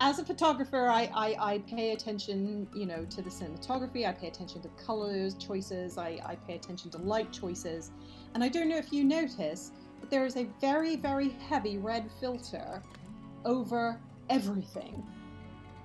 as 0.00 0.18
a 0.18 0.24
photographer, 0.24 0.88
I, 0.88 1.10
I, 1.14 1.52
I 1.52 1.58
pay 1.58 1.92
attention, 1.92 2.68
you 2.74 2.86
know, 2.86 3.04
to 3.04 3.20
the 3.20 3.28
cinematography. 3.28 4.08
I 4.08 4.12
pay 4.12 4.28
attention 4.28 4.62
to 4.62 4.68
colors 4.82 5.34
choices. 5.34 5.98
I, 5.98 6.20
I 6.24 6.36
pay 6.46 6.54
attention 6.54 6.90
to 6.92 6.98
light 6.98 7.32
choices. 7.32 7.90
And 8.34 8.42
I 8.42 8.48
don't 8.48 8.68
know 8.68 8.76
if 8.76 8.92
you 8.92 9.04
notice, 9.04 9.72
but 10.00 10.08
there 10.08 10.24
is 10.24 10.36
a 10.36 10.46
very, 10.60 10.96
very 10.96 11.30
heavy 11.48 11.78
red 11.78 12.10
filter 12.20 12.82
over 13.44 14.00
everything. 14.30 15.04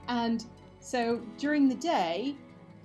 And 0.08 0.46
so 0.80 1.22
during 1.38 1.68
the 1.68 1.76
day, 1.76 2.36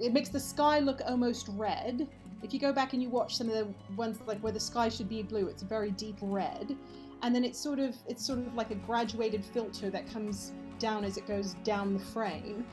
it 0.01 0.13
makes 0.13 0.31
the 0.31 0.41
sky 0.41 0.79
look 0.79 1.03
almost 1.07 1.49
red. 1.53 2.09
If 2.43 2.55
you 2.55 2.61
go 2.61 2.73
back 2.73 2.93
and 2.93 3.03
you 3.03 3.09
watch 3.09 3.37
some 3.37 3.49
of 3.49 3.55
the 3.55 3.69
ones 3.97 4.19
like 4.27 4.39
where 4.41 4.53
the 4.53 4.61
sky 4.61 4.89
should 4.89 5.09
be 5.09 5.23
blue, 5.23 5.47
it's 5.47 5.63
a 5.63 5.67
very 5.67 5.91
deep 5.91 6.17
red. 6.21 6.77
And 7.23 7.35
then 7.35 7.45
it's 7.45 7.59
sort 7.59 7.79
of 7.81 7.97
it's 8.07 8.25
sort 8.25 8.39
of 8.39 8.55
like 8.55 8.71
a 8.71 8.77
graduated 8.77 9.45
filter 9.45 9.91
that 9.91 10.11
comes 10.13 10.53
down 10.79 11.05
as 11.05 11.17
it 11.17 11.27
goes 11.27 11.55
down 11.65 11.93
the 11.95 11.99
frame. 12.01 12.65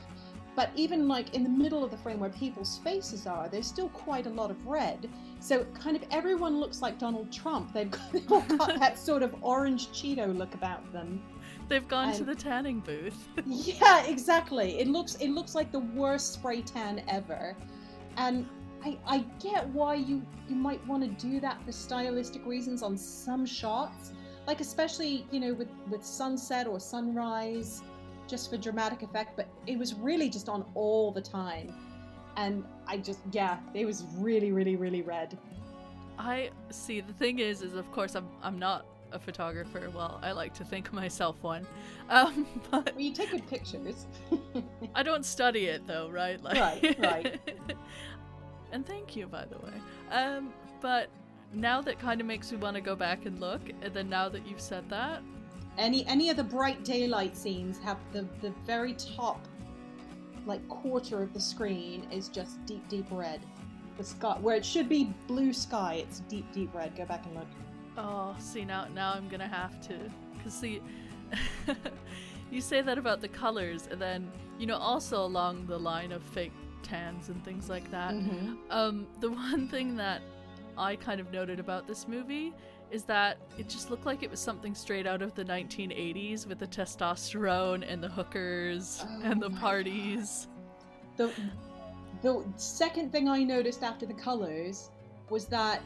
But 0.54 0.70
even 0.74 1.06
like 1.06 1.34
in 1.34 1.42
the 1.42 1.50
middle 1.50 1.84
of 1.84 1.90
the 1.90 1.98
frame 1.98 2.18
where 2.18 2.30
people's 2.30 2.78
faces 2.78 3.26
are, 3.26 3.48
there's 3.48 3.66
still 3.66 3.90
quite 3.90 4.26
a 4.26 4.30
lot 4.30 4.50
of 4.50 4.66
red. 4.66 5.08
So 5.38 5.64
kind 5.78 5.96
of 5.96 6.02
everyone 6.10 6.58
looks 6.58 6.80
like 6.80 6.98
Donald 6.98 7.30
Trump. 7.30 7.74
They've 7.74 7.90
got, 7.90 8.00
they've 8.12 8.32
all 8.32 8.40
got 8.42 8.78
that 8.80 8.98
sort 8.98 9.22
of 9.22 9.34
orange 9.42 9.88
Cheeto 9.88 10.34
look 10.34 10.54
about 10.54 10.90
them. 10.92 11.22
they've 11.68 11.86
gone 11.86 12.12
to 12.14 12.24
the 12.24 12.34
tanning 12.34 12.80
booth. 12.80 13.28
Yeah, 13.46 14.04
exactly. 14.06 14.78
It 14.78 14.88
looks 14.88 15.16
it 15.16 15.28
looks 15.28 15.54
like 15.54 15.72
the 15.72 15.80
worst 15.80 16.32
spray 16.34 16.62
tan 16.62 17.02
ever. 17.08 17.54
And 18.16 18.46
I, 18.86 18.96
I 19.06 19.18
get 19.40 19.66
why 19.70 19.96
you, 19.96 20.24
you 20.48 20.54
might 20.54 20.84
want 20.86 21.02
to 21.02 21.26
do 21.26 21.40
that 21.40 21.60
for 21.64 21.72
stylistic 21.72 22.46
reasons 22.46 22.82
on 22.82 22.96
some 22.96 23.44
shots. 23.44 24.12
Like 24.46 24.60
especially, 24.60 25.26
you 25.32 25.40
know, 25.40 25.54
with, 25.54 25.68
with 25.90 26.04
sunset 26.04 26.68
or 26.68 26.78
sunrise, 26.78 27.82
just 28.28 28.48
for 28.48 28.56
dramatic 28.56 29.02
effect, 29.02 29.36
but 29.36 29.48
it 29.66 29.76
was 29.76 29.94
really 29.94 30.28
just 30.28 30.48
on 30.48 30.64
all 30.74 31.10
the 31.10 31.20
time. 31.20 31.74
And 32.36 32.64
I 32.86 32.98
just 32.98 33.18
yeah, 33.32 33.58
it 33.74 33.86
was 33.86 34.04
really, 34.18 34.52
really, 34.52 34.76
really 34.76 35.02
red. 35.02 35.36
I 36.18 36.50
see 36.70 37.00
the 37.00 37.12
thing 37.12 37.40
is 37.40 37.62
is 37.62 37.74
of 37.74 37.90
course 37.92 38.14
I'm 38.14 38.28
I'm 38.42 38.58
not 38.58 38.86
a 39.12 39.18
photographer. 39.18 39.90
Well, 39.94 40.20
I 40.22 40.32
like 40.32 40.54
to 40.54 40.64
think 40.64 40.92
myself 40.92 41.42
one. 41.42 41.66
Um 42.08 42.46
but 42.70 42.94
Well 42.94 43.02
you 43.02 43.12
take 43.12 43.32
good 43.32 43.48
pictures. 43.48 44.06
I 44.94 45.02
don't 45.02 45.24
study 45.24 45.66
it 45.66 45.88
though, 45.88 46.08
right? 46.08 46.40
Like, 46.40 46.58
Right, 46.58 46.98
right. 47.00 47.40
and 48.76 48.86
thank 48.86 49.16
you, 49.16 49.26
by 49.26 49.46
the 49.46 49.56
way. 49.58 49.72
Um, 50.12 50.52
but 50.82 51.08
now 51.54 51.80
that 51.80 51.98
kind 51.98 52.20
of 52.20 52.26
makes 52.26 52.52
me 52.52 52.58
want 52.58 52.74
to 52.76 52.82
go 52.82 52.94
back 52.94 53.24
and 53.24 53.40
look. 53.40 53.62
And 53.80 53.92
then 53.92 54.08
now 54.10 54.28
that 54.28 54.46
you've 54.46 54.60
said 54.60 54.88
that, 54.90 55.22
Any 55.78 56.06
any 56.06 56.30
of 56.30 56.36
the 56.36 56.44
bright 56.44 56.84
daylight 56.84 57.36
scenes 57.36 57.78
have 57.78 57.98
the 58.12 58.26
the 58.40 58.52
very 58.64 58.94
top 58.94 59.40
like 60.46 60.66
quarter 60.68 61.22
of 61.22 61.32
the 61.32 61.40
screen 61.40 62.06
is 62.12 62.28
just 62.28 62.64
deep 62.66 62.86
deep 62.88 63.06
red. 63.10 63.40
The 63.96 64.04
sky 64.04 64.36
where 64.40 64.56
it 64.56 64.64
should 64.64 64.88
be 64.88 65.14
blue 65.26 65.52
sky, 65.52 66.04
it's 66.06 66.20
deep 66.20 66.46
deep 66.52 66.74
red. 66.74 66.94
Go 66.96 67.06
back 67.06 67.24
and 67.26 67.34
look. 67.34 67.48
oh, 67.96 68.36
see 68.38 68.64
now 68.64 68.86
now 68.94 69.14
I'm 69.14 69.28
gonna 69.28 69.48
have 69.48 69.80
to, 69.88 69.96
cause 70.42 70.52
see, 70.52 70.82
you 72.50 72.60
say 72.60 72.82
that 72.82 72.98
about 72.98 73.20
the 73.22 73.28
colors, 73.28 73.88
and 73.90 74.00
then 74.00 74.30
you 74.58 74.66
know 74.66 74.76
also 74.76 75.24
along 75.24 75.66
the 75.66 75.78
line 75.78 76.12
of 76.12 76.22
fake 76.22 76.52
tans 76.86 77.28
and 77.28 77.44
things 77.44 77.68
like 77.68 77.90
that. 77.90 78.14
Mhm. 78.14 78.56
Um, 78.70 79.06
the 79.20 79.30
one 79.50 79.68
thing 79.68 79.96
that 79.96 80.22
I 80.78 80.96
kind 80.96 81.20
of 81.20 81.32
noted 81.32 81.58
about 81.60 81.86
this 81.86 82.06
movie 82.06 82.52
is 82.90 83.02
that 83.04 83.38
it 83.58 83.68
just 83.68 83.90
looked 83.90 84.06
like 84.06 84.22
it 84.22 84.30
was 84.30 84.38
something 84.38 84.74
straight 84.74 85.06
out 85.06 85.20
of 85.20 85.34
the 85.34 85.44
1980s 85.44 86.46
with 86.46 86.58
the 86.58 86.66
testosterone 86.66 87.84
and 87.86 88.02
the 88.02 88.08
hookers 88.08 89.04
and 89.24 89.42
Oh 89.42 89.48
the 89.48 89.50
my 89.50 89.60
parties. 89.60 90.46
The 91.16 91.32
the 92.22 92.44
second 92.56 93.12
thing 93.12 93.28
I 93.28 93.42
noticed 93.42 93.82
after 93.82 94.06
the 94.06 94.14
colors 94.14 94.90
was 95.28 95.46
that 95.46 95.82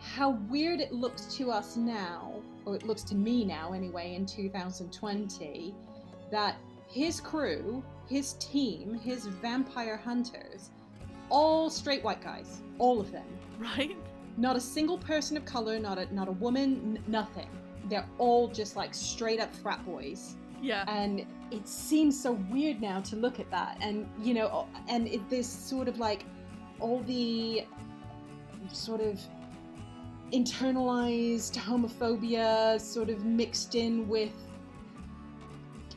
how 0.00 0.30
weird 0.50 0.80
it 0.80 0.92
looks 0.92 1.26
to 1.36 1.50
us 1.52 1.76
now, 1.76 2.34
or 2.64 2.74
it 2.74 2.84
looks 2.84 3.02
to 3.04 3.14
me 3.14 3.44
now 3.44 3.72
anyway 3.72 4.14
in 4.14 4.26
2020, 4.26 5.74
that 6.30 6.56
his 6.88 7.20
crew, 7.20 7.84
his 8.12 8.34
team, 8.34 8.94
his 9.02 9.26
vampire 9.26 9.96
hunters, 9.96 10.70
all 11.30 11.70
straight 11.70 12.04
white 12.04 12.22
guys, 12.22 12.60
all 12.78 13.00
of 13.00 13.10
them. 13.10 13.24
Right? 13.58 13.96
Not 14.36 14.56
a 14.56 14.60
single 14.60 14.98
person 14.98 15.36
of 15.36 15.44
color, 15.44 15.78
not 15.78 15.98
a 15.98 16.12
not 16.14 16.28
a 16.28 16.32
woman, 16.32 16.96
n- 16.98 17.04
nothing. 17.06 17.48
They're 17.88 18.08
all 18.18 18.48
just 18.48 18.76
like 18.76 18.92
straight 18.94 19.40
up 19.40 19.52
frat 19.54 19.84
boys 19.84 20.36
Yeah. 20.62 20.84
and 20.88 21.24
it 21.50 21.66
seems 21.66 22.20
so 22.20 22.32
weird 22.50 22.80
now 22.80 23.00
to 23.00 23.16
look 23.16 23.40
at 23.40 23.50
that 23.50 23.76
and 23.80 24.06
you 24.22 24.32
know 24.34 24.66
and 24.88 25.08
it, 25.08 25.20
there's 25.28 25.48
sort 25.48 25.88
of 25.88 25.98
like 25.98 26.24
all 26.80 27.00
the 27.00 27.66
sort 28.72 29.00
of 29.00 29.20
internalized 30.32 31.56
homophobia 31.56 32.80
sort 32.80 33.10
of 33.10 33.24
mixed 33.24 33.74
in 33.74 34.08
with 34.08 34.32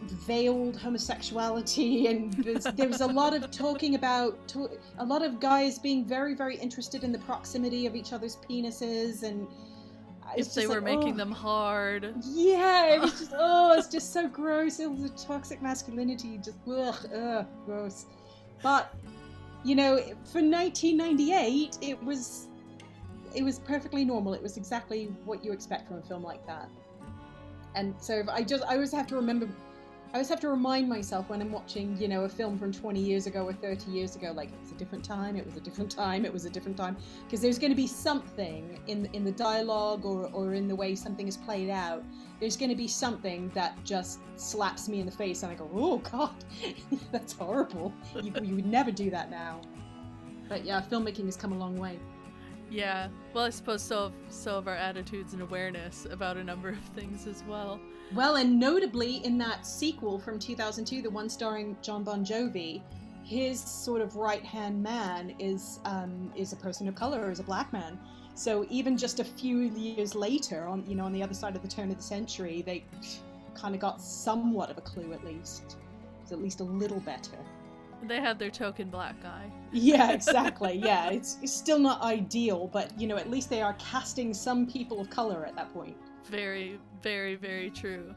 veiled 0.01 0.77
homosexuality 0.77 2.07
and 2.07 2.33
there's, 2.33 2.63
there 2.75 2.87
was 2.87 3.01
a 3.01 3.07
lot 3.07 3.33
of 3.33 3.49
talking 3.51 3.95
about 3.95 4.47
to, 4.47 4.69
a 4.99 5.05
lot 5.05 5.23
of 5.23 5.39
guys 5.39 5.79
being 5.79 6.05
very 6.05 6.33
very 6.33 6.55
interested 6.57 7.03
in 7.03 7.11
the 7.11 7.19
proximity 7.19 7.85
of 7.85 7.95
each 7.95 8.13
other's 8.13 8.37
penises 8.49 9.23
and 9.23 9.47
if 10.35 10.53
they 10.53 10.67
were 10.67 10.75
like, 10.75 10.83
making 10.83 11.13
oh. 11.13 11.17
them 11.17 11.31
hard. 11.31 12.13
Yeah, 12.23 12.95
it 12.95 13.01
was 13.01 13.11
just 13.19 13.33
oh, 13.37 13.77
it's 13.77 13.87
just 13.87 14.11
so 14.11 14.27
gross. 14.27 14.79
It 14.79 14.89
was 14.89 15.03
a 15.03 15.09
toxic 15.09 15.61
masculinity, 15.61 16.37
just 16.37 16.57
ugh, 16.67 16.95
ugh, 17.13 17.45
gross. 17.65 18.05
But 18.63 18.93
you 19.63 19.75
know, 19.75 19.97
for 19.97 20.41
1998, 20.41 21.77
it 21.81 22.03
was 22.03 22.47
it 23.33 23.43
was 23.43 23.59
perfectly 23.59 24.05
normal. 24.05 24.33
It 24.33 24.41
was 24.41 24.57
exactly 24.57 25.05
what 25.25 25.43
you 25.43 25.51
expect 25.51 25.87
from 25.87 25.97
a 25.97 26.01
film 26.01 26.23
like 26.23 26.45
that. 26.47 26.69
And 27.75 27.93
so 27.99 28.23
I 28.31 28.43
just 28.43 28.63
I 28.63 28.75
always 28.75 28.91
have 28.93 29.07
to 29.07 29.15
remember. 29.15 29.49
I 30.09 30.17
always 30.17 30.29
have 30.29 30.39
to 30.41 30.47
remind 30.47 30.87
myself 30.87 31.29
when 31.29 31.41
I'm 31.41 31.51
watching, 31.51 31.97
you 31.97 32.07
know, 32.07 32.23
a 32.23 32.29
film 32.29 32.57
from 32.57 32.71
20 32.71 33.01
years 33.01 33.27
ago 33.27 33.43
or 33.43 33.53
30 33.53 33.91
years 33.91 34.15
ago, 34.15 34.31
like 34.31 34.49
it 34.49 34.59
was 34.61 34.71
a 34.71 34.75
different 34.75 35.03
time, 35.03 35.35
it 35.35 35.45
was 35.45 35.57
a 35.57 35.59
different 35.59 35.91
time, 35.91 36.23
it 36.23 36.31
was 36.31 36.45
a 36.45 36.49
different 36.49 36.77
time, 36.77 36.95
because 37.25 37.41
there's 37.41 37.59
going 37.59 37.71
to 37.71 37.75
be 37.75 37.87
something 37.87 38.79
in 38.87 39.09
in 39.11 39.25
the 39.25 39.31
dialogue 39.31 40.05
or 40.05 40.29
or 40.31 40.53
in 40.53 40.69
the 40.69 40.75
way 40.75 40.95
something 40.95 41.27
is 41.27 41.35
played 41.35 41.69
out. 41.69 42.03
There's 42.39 42.55
going 42.55 42.69
to 42.69 42.77
be 42.77 42.87
something 42.87 43.51
that 43.53 43.83
just 43.83 44.19
slaps 44.37 44.87
me 44.87 45.01
in 45.01 45.05
the 45.05 45.11
face, 45.11 45.43
and 45.43 45.51
I 45.51 45.55
go, 45.55 45.69
"Oh 45.73 45.97
God, 45.97 46.45
that's 47.11 47.33
horrible! 47.33 47.93
You, 48.21 48.31
you 48.41 48.55
would 48.55 48.65
never 48.65 48.91
do 48.91 49.09
that 49.09 49.29
now." 49.29 49.59
But 50.47 50.63
yeah, 50.63 50.81
filmmaking 50.81 51.25
has 51.25 51.35
come 51.35 51.51
a 51.51 51.57
long 51.57 51.75
way. 51.75 51.99
Yeah. 52.69 53.09
Well, 53.33 53.45
I 53.45 53.49
suppose 53.49 53.81
so. 53.81 54.03
Have, 54.03 54.13
so 54.29 54.55
have 54.55 54.67
our 54.67 54.75
attitudes 54.75 55.33
and 55.33 55.41
awareness 55.41 56.07
about 56.09 56.37
a 56.37 56.43
number 56.43 56.69
of 56.69 56.79
things 56.95 57.27
as 57.27 57.43
well. 57.47 57.79
Well, 58.13 58.35
and 58.35 58.59
notably 58.59 59.17
in 59.25 59.37
that 59.39 59.65
sequel 59.65 60.19
from 60.19 60.39
2002, 60.39 61.01
the 61.01 61.09
one 61.09 61.29
starring 61.29 61.75
John 61.81 62.03
Bon 62.03 62.23
Jovi, 62.23 62.81
his 63.23 63.59
sort 63.59 64.01
of 64.01 64.15
right 64.15 64.43
hand 64.43 64.81
man 64.81 65.33
is 65.39 65.79
um, 65.85 66.31
is 66.35 66.53
a 66.53 66.55
person 66.57 66.87
of 66.87 66.95
color, 66.95 67.31
is 67.31 67.39
a 67.39 67.43
black 67.43 67.71
man. 67.73 67.99
So 68.35 68.65
even 68.69 68.97
just 68.97 69.19
a 69.19 69.23
few 69.23 69.59
years 69.59 70.13
later, 70.13 70.65
on 70.65 70.83
you 70.87 70.95
know 70.95 71.05
on 71.05 71.13
the 71.13 71.23
other 71.23 71.33
side 71.33 71.55
of 71.55 71.61
the 71.61 71.67
turn 71.67 71.89
of 71.89 71.97
the 71.97 72.03
century, 72.03 72.61
they 72.61 72.83
kind 73.55 73.73
of 73.73 73.81
got 73.81 74.01
somewhat 74.01 74.69
of 74.69 74.77
a 74.77 74.81
clue 74.81 75.13
at 75.13 75.23
least. 75.23 75.77
It's 76.21 76.31
at 76.31 76.41
least 76.41 76.59
a 76.59 76.63
little 76.63 76.99
better. 76.99 77.37
They 78.03 78.19
had 78.21 78.37
their 78.37 78.51
token 78.51 78.89
black 78.89 79.21
guy. 79.21 79.51
Yeah, 79.71 80.11
exactly. 80.13 80.77
yeah, 80.77 81.09
it's, 81.09 81.37
it's 81.41 81.53
still 81.53 81.79
not 81.79 82.01
ideal, 82.01 82.67
but 82.71 82.97
you 82.99 83.07
know, 83.07 83.17
at 83.17 83.29
least 83.29 83.49
they 83.49 83.61
are 83.61 83.73
casting 83.75 84.33
some 84.33 84.67
people 84.67 84.99
of 85.01 85.09
color 85.09 85.45
at 85.45 85.55
that 85.55 85.73
point. 85.73 85.97
Very, 86.25 86.79
very, 87.01 87.35
very 87.35 87.69
true. 87.71 88.13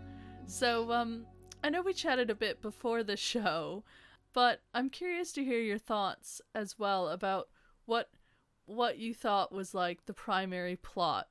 So, 0.47 0.91
um, 0.93 1.27
I 1.63 1.71
know 1.71 1.83
we 1.83 1.93
chatted 1.93 2.31
a 2.31 2.35
bit 2.35 2.61
before 2.63 3.03
the 3.03 3.17
show, 3.17 3.85
but 4.33 4.61
I'm 4.75 4.91
curious 4.91 5.33
to 5.33 5.45
hear 5.45 5.61
your 5.61 5.79
thoughts 5.79 6.41
as 6.55 6.79
well 6.79 7.09
about 7.09 7.49
what 7.87 8.11
what 8.67 8.99
you 8.99 9.15
thought 9.15 9.51
was 9.51 9.73
like 9.75 10.05
the 10.05 10.13
primary 10.13 10.77
plot 10.77 11.27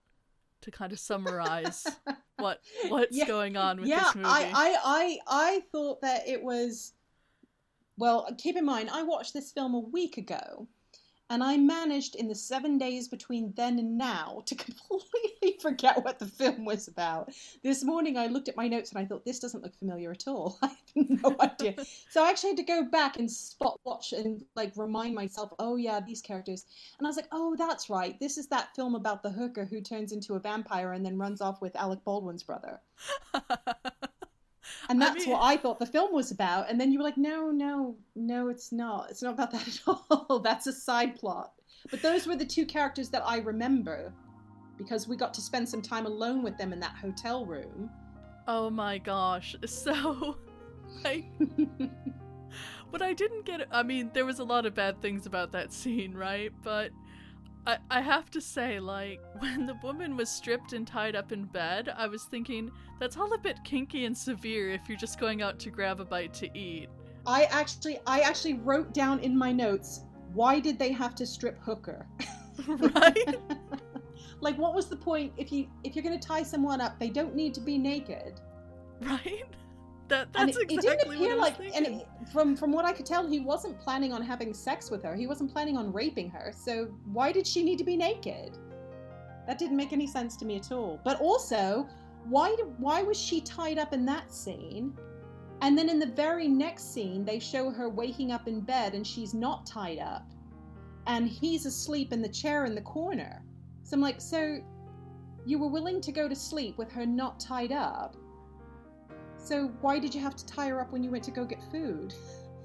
to 0.62 0.72
kind 0.72 0.92
of 0.92 1.00
summarize 1.00 1.86
what 2.38 2.62
what's 2.90 3.16
Yeah, 3.16 3.28
going 3.28 3.56
on 3.58 3.80
with 3.80 3.88
yeah, 3.90 4.00
this 4.06 4.16
movie. 4.16 4.28
I, 4.28 4.52
I, 4.54 4.78
I, 4.84 5.20
I 5.28 5.60
thought 5.72 6.02
that 6.02 6.28
it 6.28 6.42
was. 6.42 6.94
Well, 7.98 8.28
uh, 8.30 8.34
keep 8.38 8.56
in 8.56 8.66
mind, 8.66 8.90
I 8.92 9.04
watched 9.04 9.34
this 9.34 9.52
film 9.52 9.74
a 9.74 9.80
week 9.80 10.18
ago, 10.18 10.68
and 11.30 11.44
I 11.44 11.58
managed 11.58 12.16
in 12.16 12.28
the 12.28 12.36
seven 12.36 12.78
days 12.78 13.08
between 13.08 13.54
then 13.58 13.80
and 13.80 13.98
now 13.98 14.44
to 14.46 14.56
completely 14.90 15.58
forget 15.60 16.06
what 16.06 16.20
the 16.20 16.28
film 16.28 16.64
was 16.64 16.88
about. 16.88 17.34
This 17.64 17.84
morning, 17.84 18.16
I 18.16 18.28
looked 18.28 18.50
at 18.50 18.56
my 18.56 18.68
notes 18.68 18.92
and 18.92 19.00
I 19.00 19.06
thought, 19.06 19.26
this 19.26 19.40
doesn't 19.40 19.64
look 19.64 19.76
familiar 19.76 20.12
at 20.12 20.28
all. 20.28 20.60
I 20.62 20.68
have 20.68 21.24
no 21.24 21.36
idea. 21.42 21.76
so 22.10 22.24
I 22.24 22.30
actually 22.30 22.52
had 22.52 22.58
to 22.58 22.64
go 22.64 22.84
back 22.84 23.18
and 23.18 23.30
spot 23.30 23.80
watch 23.84 24.14
and 24.14 24.46
like 24.56 24.74
remind 24.78 25.16
myself, 25.16 25.52
oh 25.58 25.76
yeah, 25.76 26.00
these 26.00 26.22
characters. 26.22 26.66
And 27.00 27.08
I 27.08 27.10
was 27.10 27.18
like, 27.18 27.28
oh, 27.32 27.56
that's 27.58 27.90
right. 27.90 28.18
This 28.20 28.38
is 28.38 28.48
that 28.48 28.76
film 28.76 28.94
about 28.96 29.24
the 29.24 29.32
hooker 29.32 29.66
who 29.66 29.82
turns 29.82 30.12
into 30.12 30.36
a 30.36 30.40
vampire 30.40 30.94
and 30.94 31.04
then 31.06 31.18
runs 31.18 31.42
off 31.42 31.62
with 31.62 31.76
Alec 31.76 32.04
Baldwin's 32.06 32.44
brother. 32.44 32.80
And 34.90 35.04
I 35.04 35.08
that's 35.08 35.26
mean- 35.26 35.34
what 35.34 35.42
I 35.44 35.58
thought 35.58 35.80
the 35.80 35.86
film 35.86 36.14
was 36.14 36.32
about. 36.32 36.70
And 36.70 36.80
then 36.80 36.92
you 36.92 37.00
were 37.00 37.04
like, 37.06 37.18
no, 37.18 37.52
no, 37.52 37.96
no, 38.16 38.50
it's 38.50 38.72
not. 38.72 39.10
It's 39.10 39.22
not 39.22 39.34
about 39.34 39.52
that 39.56 39.68
at 39.68 39.80
all. 39.88 40.40
that's 40.40 40.68
a 40.68 40.74
side 40.74 41.16
plot. 41.16 41.54
But 41.92 42.02
those 42.02 42.28
were 42.28 42.36
the 42.36 42.46
two 42.46 42.66
characters 42.66 43.10
that 43.10 43.24
I 43.26 43.38
remember 43.40 44.14
because 44.78 45.08
we 45.08 45.16
got 45.16 45.34
to 45.36 45.42
spend 45.42 45.68
some 45.68 45.82
time 45.82 46.06
alone 46.06 46.44
with 46.44 46.58
them 46.58 46.72
in 46.74 46.80
that 46.82 46.96
hotel 47.02 47.46
room. 47.46 47.90
oh 48.48 48.70
my 48.70 48.98
gosh. 48.98 49.56
So 49.68 50.38
like 51.04 51.26
what 52.90 53.02
I 53.02 53.14
didn't 53.14 53.46
get 53.46 53.68
I 53.72 53.84
mean, 53.84 54.10
there 54.14 54.26
was 54.26 54.40
a 54.40 54.44
lot 54.44 54.66
of 54.66 54.74
bad 54.74 55.02
things 55.02 55.26
about 55.26 55.52
that 55.54 55.74
scene, 55.74 56.14
right? 56.14 56.52
But 56.64 56.92
I, 57.68 57.78
I 57.92 58.02
have 58.02 58.32
to 58.32 58.42
say, 58.42 58.80
like, 58.80 59.20
when 59.40 59.66
the 59.66 59.76
woman 59.84 60.16
was 60.16 60.30
stripped 60.30 60.74
and 60.74 60.88
tied 60.88 61.16
up 61.16 61.32
in 61.34 61.44
bed, 61.44 61.94
I 61.96 62.08
was 62.08 62.24
thinking, 62.24 62.72
that's 63.00 63.18
all 63.18 63.34
a 63.34 63.38
bit 63.38 63.58
kinky 63.66 64.06
and 64.06 64.18
severe 64.18 64.72
if 64.72 64.88
you're 64.88 64.98
just 64.98 65.20
going 65.20 65.42
out 65.42 65.60
to 65.60 65.70
grab 65.70 66.00
a 66.00 66.06
bite 66.06 66.34
to 66.36 66.58
eat. 66.58 66.88
I 67.26 67.44
actually 67.46 68.00
I 68.08 68.22
actually 68.22 68.54
wrote 68.54 68.94
down 68.94 69.20
in 69.20 69.38
my 69.38 69.52
notes, 69.52 70.06
why 70.34 70.62
did 70.62 70.80
they 70.80 70.94
have 70.94 71.14
to 71.16 71.26
strip 71.26 71.60
Hooker? 71.60 72.08
right? 72.68 73.36
like 74.40 74.58
what 74.58 74.74
was 74.74 74.88
the 74.88 74.96
point 74.96 75.32
if 75.38 75.52
you 75.52 75.68
if 75.84 75.96
you're 75.96 76.04
gonna 76.04 76.18
tie 76.18 76.44
someone 76.44 76.80
up, 76.80 76.98
they 77.00 77.10
don't 77.10 77.36
need 77.36 77.54
to 77.54 77.60
be 77.60 77.78
naked. 77.78 78.40
right? 79.02 79.44
That 80.08 80.32
that's 80.32 80.56
it, 80.56 80.72
it 80.72 80.82
didn't 80.82 81.14
appear 81.14 81.36
was 81.36 81.40
like 81.40 81.76
and 81.76 81.86
it, 81.86 82.08
from 82.32 82.56
from 82.56 82.72
what 82.72 82.86
i 82.86 82.94
could 82.94 83.06
tell 83.06 83.28
he 83.28 83.42
wasn't 83.42 83.78
planning 83.80 84.14
on 84.14 84.22
having 84.22 84.54
sex 84.54 84.90
with 84.90 85.04
her. 85.04 85.16
He 85.16 85.28
wasn't 85.28 85.52
planning 85.52 85.78
on 85.78 85.92
raping 85.92 86.30
her. 86.30 86.54
So 86.56 86.86
why 87.12 87.32
did 87.32 87.46
she 87.46 87.64
need 87.64 87.78
to 87.80 87.84
be 87.84 87.98
naked? 87.98 88.58
That 89.48 89.58
didn't 89.58 89.78
make 89.78 89.94
any 89.94 90.08
sense 90.08 90.36
to 90.38 90.46
me 90.46 90.56
at 90.56 90.72
all. 90.72 91.00
But 91.04 91.20
also 91.20 91.88
why 92.26 92.50
why 92.78 93.02
was 93.04 93.18
she 93.18 93.42
tied 93.42 93.78
up 93.78 93.94
in 93.94 94.06
that 94.06 94.34
scene? 94.34 94.98
And 95.62 95.78
then 95.78 95.90
in 95.90 96.00
the 96.00 96.06
very 96.08 96.48
next 96.48 96.94
scene 96.94 97.26
they 97.26 97.40
show 97.40 97.70
her 97.70 97.90
waking 97.90 98.32
up 98.32 98.48
in 98.48 98.62
bed 98.62 98.94
and 98.94 99.06
she's 99.06 99.34
not 99.34 99.66
tied 99.66 100.00
up. 100.00 100.32
And 101.06 101.28
he's 101.28 101.66
asleep 101.66 102.14
in 102.14 102.22
the 102.22 102.30
chair 102.30 102.66
in 102.66 102.76
the 102.76 102.82
corner. 102.82 103.44
So 103.84 103.96
i'm 103.96 104.02
like 104.02 104.22
so 104.22 104.60
you 105.46 105.60
were 105.60 105.70
willing 105.70 106.02
to 106.02 106.12
go 106.12 106.28
to 106.28 106.36
sleep 106.36 106.78
with 106.78 106.92
her 106.92 107.06
not 107.06 107.40
tied 107.40 107.72
up 107.72 108.18
so 109.48 109.68
why 109.82 110.00
did 110.00 110.14
you 110.14 110.22
have 110.22 110.36
to 110.36 110.46
tie 110.46 110.68
her 110.68 110.82
up 110.82 110.92
when 110.92 111.04
you 111.04 111.10
went 111.12 111.24
to 111.26 111.32
go 111.32 111.46
get 111.46 111.60
food? 111.72 112.14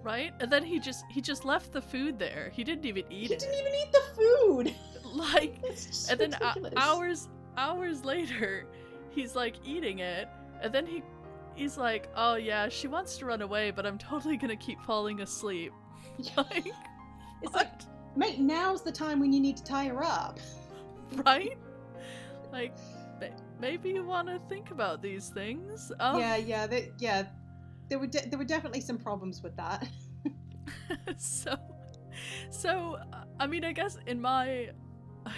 right? 0.02 0.32
And 0.40 0.50
then 0.50 0.64
he 0.64 0.80
just 0.80 1.04
he 1.10 1.20
just 1.20 1.44
left 1.44 1.72
the 1.72 1.80
food 1.80 2.18
there. 2.18 2.50
He 2.52 2.64
didn't 2.64 2.84
even 2.86 3.04
eat 3.10 3.28
he 3.28 3.34
it. 3.34 3.42
He 3.42 3.48
didn't 3.48 3.60
even 3.60 3.74
eat 3.74 3.92
the 3.92 4.02
food. 4.16 4.74
Like 5.14 5.56
and 6.10 6.18
then 6.18 6.32
uh, 6.34 6.54
ridiculous. 6.56 6.72
hours 6.76 7.28
hours 7.58 8.02
later, 8.04 8.64
he's 9.10 9.34
like 9.36 9.56
eating 9.62 9.98
it, 9.98 10.26
and 10.62 10.72
then 10.72 10.86
he 10.86 11.02
he's 11.54 11.76
like, 11.76 12.08
"Oh 12.16 12.36
yeah, 12.36 12.70
she 12.70 12.88
wants 12.88 13.18
to 13.18 13.26
run 13.26 13.42
away, 13.42 13.72
but 13.72 13.84
I'm 13.84 13.98
totally 13.98 14.38
gonna 14.38 14.56
keep 14.56 14.80
falling 14.82 15.20
asleep." 15.20 15.72
Like, 16.36 16.66
It's 17.42 17.52
what? 17.52 17.54
like, 17.54 18.16
mate, 18.16 18.38
now's 18.38 18.82
the 18.82 18.92
time 18.92 19.20
when 19.20 19.32
you 19.34 19.40
need 19.40 19.56
to 19.58 19.64
tie 19.64 19.86
her 19.88 20.02
up. 20.02 20.38
right? 21.26 21.58
Like, 22.52 22.72
maybe 23.62 23.90
you 23.90 24.04
want 24.04 24.28
to 24.28 24.40
think 24.48 24.72
about 24.72 25.00
these 25.00 25.28
things. 25.28 25.92
Um, 26.00 26.18
Yeah, 26.18 26.36
yeah, 26.36 26.66
they, 26.66 26.90
yeah. 26.98 27.26
There 27.88 27.98
were 27.98 28.08
de- 28.08 28.28
there 28.28 28.38
were 28.38 28.44
definitely 28.44 28.80
some 28.80 28.98
problems 28.98 29.42
with 29.42 29.56
that. 29.56 29.88
so 31.16 31.56
so 32.50 32.98
i 33.40 33.46
mean 33.46 33.64
i 33.64 33.72
guess 33.72 33.96
in 34.06 34.20
my 34.20 34.68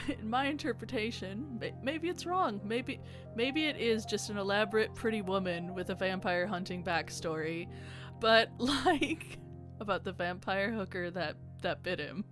in 0.19 0.29
my 0.29 0.47
interpretation 0.47 1.61
maybe 1.83 2.09
it's 2.09 2.27
wrong 2.27 2.61
maybe 2.65 3.01
maybe 3.37 3.67
it 3.67 3.77
is 3.77 4.05
just 4.05 4.29
an 4.29 4.39
elaborate 4.39 4.93
pretty 4.95 5.23
woman 5.23 5.75
with 5.75 5.91
a 5.91 5.95
vampire 5.95 6.47
hunting 6.47 6.83
backstory 6.83 7.69
but 8.21 8.51
like 8.59 9.39
about 9.81 10.05
the 10.05 10.13
vampire 10.13 10.73
hooker 10.73 11.11
that 11.11 11.37
that 11.63 11.83
bit 11.83 11.99
him 11.99 12.25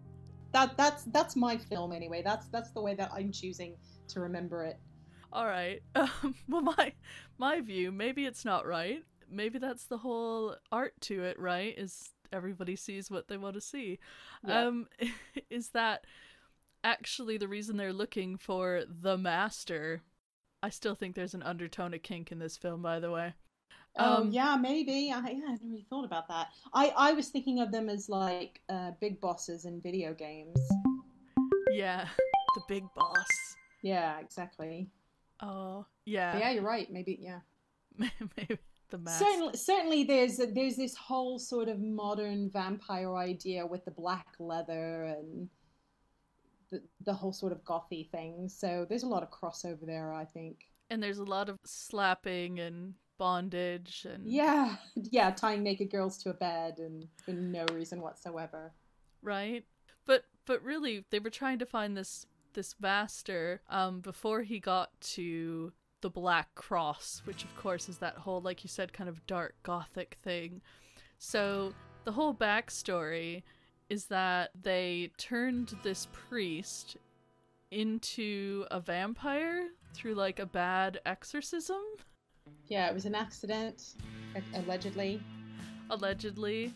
That 0.52 0.76
that's 0.76 1.04
that's 1.04 1.34
my 1.34 1.56
film 1.56 1.92
anyway. 1.92 2.22
That's 2.22 2.48
that's 2.48 2.70
the 2.72 2.80
way 2.80 2.94
that 2.94 3.10
I'm 3.14 3.32
choosing 3.32 3.76
to 4.08 4.20
remember 4.20 4.64
it. 4.64 4.78
All 5.32 5.46
right 5.46 5.82
um, 5.94 6.34
well 6.48 6.62
my 6.62 6.92
my 7.38 7.60
view 7.60 7.90
maybe 7.92 8.24
it's 8.26 8.44
not 8.44 8.66
right 8.66 9.02
maybe 9.30 9.58
that's 9.58 9.84
the 9.84 9.98
whole 9.98 10.56
art 10.70 10.92
to 11.00 11.22
it 11.24 11.38
right 11.38 11.74
is 11.78 12.10
everybody 12.32 12.76
sees 12.76 13.10
what 13.10 13.28
they 13.28 13.36
want 13.36 13.54
to 13.54 13.60
see 13.60 13.98
Yeah. 14.46 14.66
um 14.66 14.86
is 15.50 15.70
that 15.70 16.04
actually 16.84 17.38
the 17.38 17.48
reason 17.48 17.76
they're 17.76 17.92
looking 17.92 18.36
for 18.36 18.82
the 18.88 19.16
master 19.16 20.02
i 20.62 20.68
still 20.70 20.94
think 20.94 21.14
there's 21.14 21.34
an 21.34 21.42
undertone 21.42 21.94
of 21.94 22.02
kink 22.02 22.32
in 22.32 22.38
this 22.38 22.56
film 22.56 22.82
by 22.82 23.00
the 23.00 23.10
way 23.10 23.34
Oh 23.98 24.22
Um, 24.22 24.30
yeah, 24.30 24.56
maybe. 24.56 25.12
I, 25.12 25.18
yeah, 25.18 25.44
I 25.48 25.50
hadn't 25.50 25.68
really 25.70 25.84
thought 25.90 26.06
about 26.06 26.26
that. 26.28 26.46
I 26.72 26.94
I 26.96 27.12
was 27.12 27.28
thinking 27.28 27.60
of 27.60 27.70
them 27.70 27.90
as 27.90 28.08
like 28.08 28.62
uh, 28.70 28.92
big 29.02 29.20
bosses 29.20 29.66
in 29.66 29.82
video 29.82 30.14
games. 30.14 30.56
yeah 31.70 32.08
the 32.54 32.62
big 32.68 32.84
boss 32.96 33.26
Yeah, 33.82 34.18
exactly. 34.18 34.88
Oh 35.42 35.84
yeah, 36.06 36.38
Yeah, 36.38 36.50
you're 36.52 36.62
right. 36.62 36.90
Maybe 36.90 37.18
yeah. 37.20 37.40
maybe 37.98 38.58
the 38.90 38.98
master 38.98 39.24
Certainly, 39.24 39.56
certainly, 39.56 40.04
there's 40.04 40.38
there's 40.54 40.76
this 40.76 40.94
whole 40.96 41.38
sort 41.38 41.68
of 41.68 41.80
modern 41.80 42.50
vampire 42.50 43.16
idea 43.16 43.66
with 43.66 43.84
the 43.84 43.90
black 43.90 44.28
leather 44.38 45.04
and 45.04 45.48
the 46.70 46.82
the 47.04 47.12
whole 47.12 47.32
sort 47.32 47.52
of 47.52 47.62
gothy 47.64 48.10
thing. 48.10 48.48
So 48.48 48.86
there's 48.88 49.02
a 49.02 49.08
lot 49.08 49.22
of 49.22 49.30
crossover 49.30 49.84
there, 49.86 50.12
I 50.12 50.24
think. 50.24 50.68
and 50.90 51.02
there's 51.02 51.18
a 51.18 51.24
lot 51.24 51.48
of 51.48 51.58
slapping 51.64 52.58
and 52.60 52.94
bondage 53.18 54.06
and 54.10 54.26
Yeah, 54.26 54.76
yeah, 54.96 55.30
tying 55.30 55.62
naked 55.62 55.90
girls 55.90 56.16
to 56.18 56.30
a 56.30 56.34
bed 56.34 56.78
and 56.78 57.06
for 57.24 57.32
no 57.32 57.64
reason 57.72 58.00
whatsoever. 58.00 58.72
right 59.22 59.64
but 60.06 60.24
but 60.46 60.60
really 60.64 61.04
they 61.10 61.20
were 61.20 61.30
trying 61.30 61.58
to 61.60 61.66
find 61.66 61.96
this 61.96 62.26
this 62.54 62.74
master 62.80 63.60
um 63.68 64.00
before 64.00 64.42
he 64.42 64.58
got 64.58 64.90
to 65.00 65.72
the 66.00 66.10
black 66.10 66.54
cross 66.54 67.22
which 67.24 67.44
of 67.44 67.54
course 67.56 67.88
is 67.88 67.98
that 67.98 68.14
whole 68.16 68.40
like 68.40 68.64
you 68.64 68.68
said 68.68 68.92
kind 68.92 69.08
of 69.08 69.24
dark 69.26 69.54
gothic 69.62 70.16
thing 70.22 70.60
so 71.18 71.72
the 72.04 72.12
whole 72.12 72.34
backstory 72.34 73.42
is 73.88 74.06
that 74.06 74.50
they 74.60 75.10
turned 75.18 75.76
this 75.82 76.08
priest 76.12 76.96
into 77.70 78.64
a 78.70 78.80
vampire 78.80 79.68
through 79.94 80.14
like 80.14 80.38
a 80.40 80.46
bad 80.46 80.98
exorcism 81.06 81.80
Yeah, 82.66 82.88
it 82.88 82.94
was 82.94 83.04
an 83.04 83.14
accident, 83.14 83.94
allegedly. 84.54 85.20
allegedly. 85.90 86.72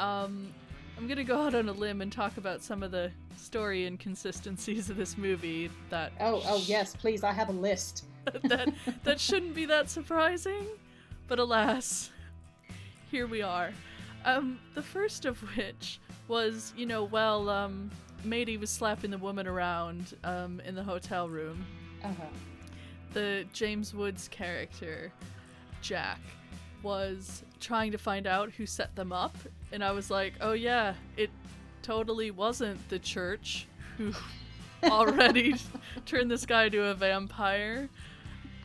Um, 0.00 0.52
I'm 1.02 1.08
gonna 1.08 1.24
go 1.24 1.42
out 1.42 1.56
on 1.56 1.68
a 1.68 1.72
limb 1.72 2.00
and 2.00 2.12
talk 2.12 2.36
about 2.36 2.62
some 2.62 2.84
of 2.84 2.92
the 2.92 3.10
story 3.36 3.86
inconsistencies 3.86 4.88
of 4.88 4.96
this 4.96 5.18
movie 5.18 5.68
that 5.90 6.12
Oh, 6.20 6.40
oh 6.46 6.62
yes, 6.64 6.94
please. 6.94 7.24
I 7.24 7.32
have 7.32 7.48
a 7.48 7.52
list. 7.52 8.04
that 8.44 8.72
that 9.02 9.18
shouldn't 9.18 9.52
be 9.52 9.64
that 9.64 9.90
surprising, 9.90 10.64
but 11.26 11.40
alas, 11.40 12.12
here 13.10 13.26
we 13.26 13.42
are. 13.42 13.72
Um, 14.24 14.60
the 14.76 14.82
first 14.82 15.24
of 15.24 15.40
which 15.56 15.98
was, 16.28 16.72
you 16.76 16.86
know, 16.86 17.02
well, 17.02 17.48
um, 17.50 17.90
Matey 18.22 18.56
was 18.56 18.70
slapping 18.70 19.10
the 19.10 19.18
woman 19.18 19.48
around 19.48 20.14
um, 20.22 20.60
in 20.64 20.76
the 20.76 20.84
hotel 20.84 21.28
room. 21.28 21.66
Uh-huh. 22.04 22.26
the 23.12 23.44
James 23.52 23.92
Woods 23.92 24.28
character, 24.28 25.12
Jack, 25.80 26.20
was 26.84 27.42
trying 27.62 27.92
to 27.92 27.98
find 27.98 28.26
out 28.26 28.50
who 28.50 28.66
set 28.66 28.94
them 28.96 29.12
up, 29.12 29.36
and 29.72 29.82
I 29.82 29.92
was 29.92 30.10
like, 30.10 30.34
oh 30.40 30.52
yeah, 30.52 30.94
it 31.16 31.30
totally 31.82 32.30
wasn't 32.30 32.86
the 32.88 32.98
church 32.98 33.66
who 33.96 34.12
already 34.84 35.54
turned 36.04 36.30
this 36.30 36.44
guy 36.44 36.68
to 36.68 36.86
a 36.86 36.94
vampire. 36.94 37.88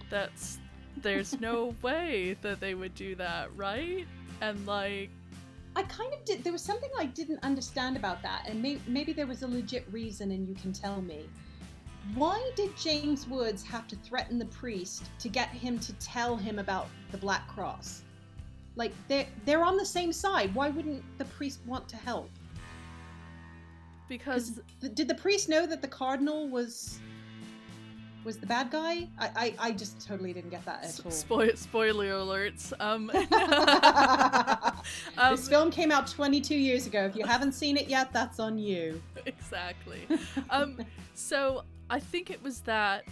That's 0.10 0.60
there's 0.98 1.40
no 1.40 1.76
way 1.82 2.36
that 2.42 2.60
they 2.60 2.74
would 2.74 2.96
do 2.96 3.16
that, 3.16 3.56
right? 3.56 4.06
And 4.42 4.66
like 4.68 5.10
I 5.76 5.84
kind 5.84 6.12
of 6.12 6.26
did. 6.26 6.44
There 6.44 6.52
was 6.52 6.64
something 6.64 6.90
I 6.98 7.06
didn't 7.06 7.44
understand 7.44 7.98
about 7.98 8.24
that, 8.24 8.48
and 8.50 8.60
may, 8.62 8.80
maybe 8.88 9.14
there 9.14 9.28
was 9.28 9.44
a 9.44 9.48
legit 9.48 9.86
reason, 9.92 10.32
and 10.32 10.48
you 10.48 10.56
can 10.56 10.74
tell 10.74 11.02
me. 11.02 11.30
Why 12.16 12.52
did 12.56 12.76
James 12.78 13.28
Woods 13.28 13.64
have 13.64 13.88
to 13.90 13.96
threaten 13.98 14.40
the 14.40 14.46
priest 14.46 15.12
to 15.20 15.30
get 15.30 15.50
him 15.50 15.78
to 15.80 15.94
tell 15.94 16.36
him 16.36 16.58
about 16.58 16.88
the 17.12 17.18
Black 17.18 17.48
Cross? 17.48 18.04
Like 18.78 18.94
they're 19.10 19.28
they're 19.44 19.64
on 19.64 19.76
the 19.76 19.86
same 19.86 20.14
side. 20.14 20.56
Why 20.56 20.70
wouldn't 20.70 21.04
the 21.18 21.26
priest 21.26 21.60
want 21.66 21.90
to 21.90 21.98
help? 21.98 22.30
because 24.08 24.62
Did 24.80 25.08
the 25.08 25.16
priest 25.16 25.50
know 25.50 25.66
that 25.66 25.82
the 25.82 25.88
cardinal 25.88 26.48
was 26.48 27.00
was 28.24 28.38
the 28.38 28.46
bad 28.46 28.72
guy? 28.72 29.08
I 29.18 29.30
I, 29.36 29.54
I 29.60 29.72
just 29.72 30.06
totally 30.06 30.34
didn't 30.34 30.50
get 30.50 30.66
that 30.66 30.84
at 30.84 31.06
all. 31.06 31.12
spoil 31.12 31.56
spoiler 31.56 32.12
alerts. 32.12 32.74
Um, 32.80 33.10
um, 35.18 35.36
this 35.36 35.48
film 35.48 35.72
came 35.72 35.92
out 35.92 36.08
22 36.08 36.56
years 36.56 36.88
ago. 36.88 37.06
If 37.06 37.16
you 37.16 37.26
haven't 37.26 37.54
seen 37.54 37.78
it 37.78 37.88
yet, 37.88 38.12
that's 38.12 38.40
on 38.40 38.58
you. 38.58 39.02
exactly. 39.26 40.08
Um, 40.50 40.80
so 41.14 41.64
I 41.90 42.00
think 42.00 42.30
it 42.30 42.42
was 42.44 42.62
that 42.62 43.06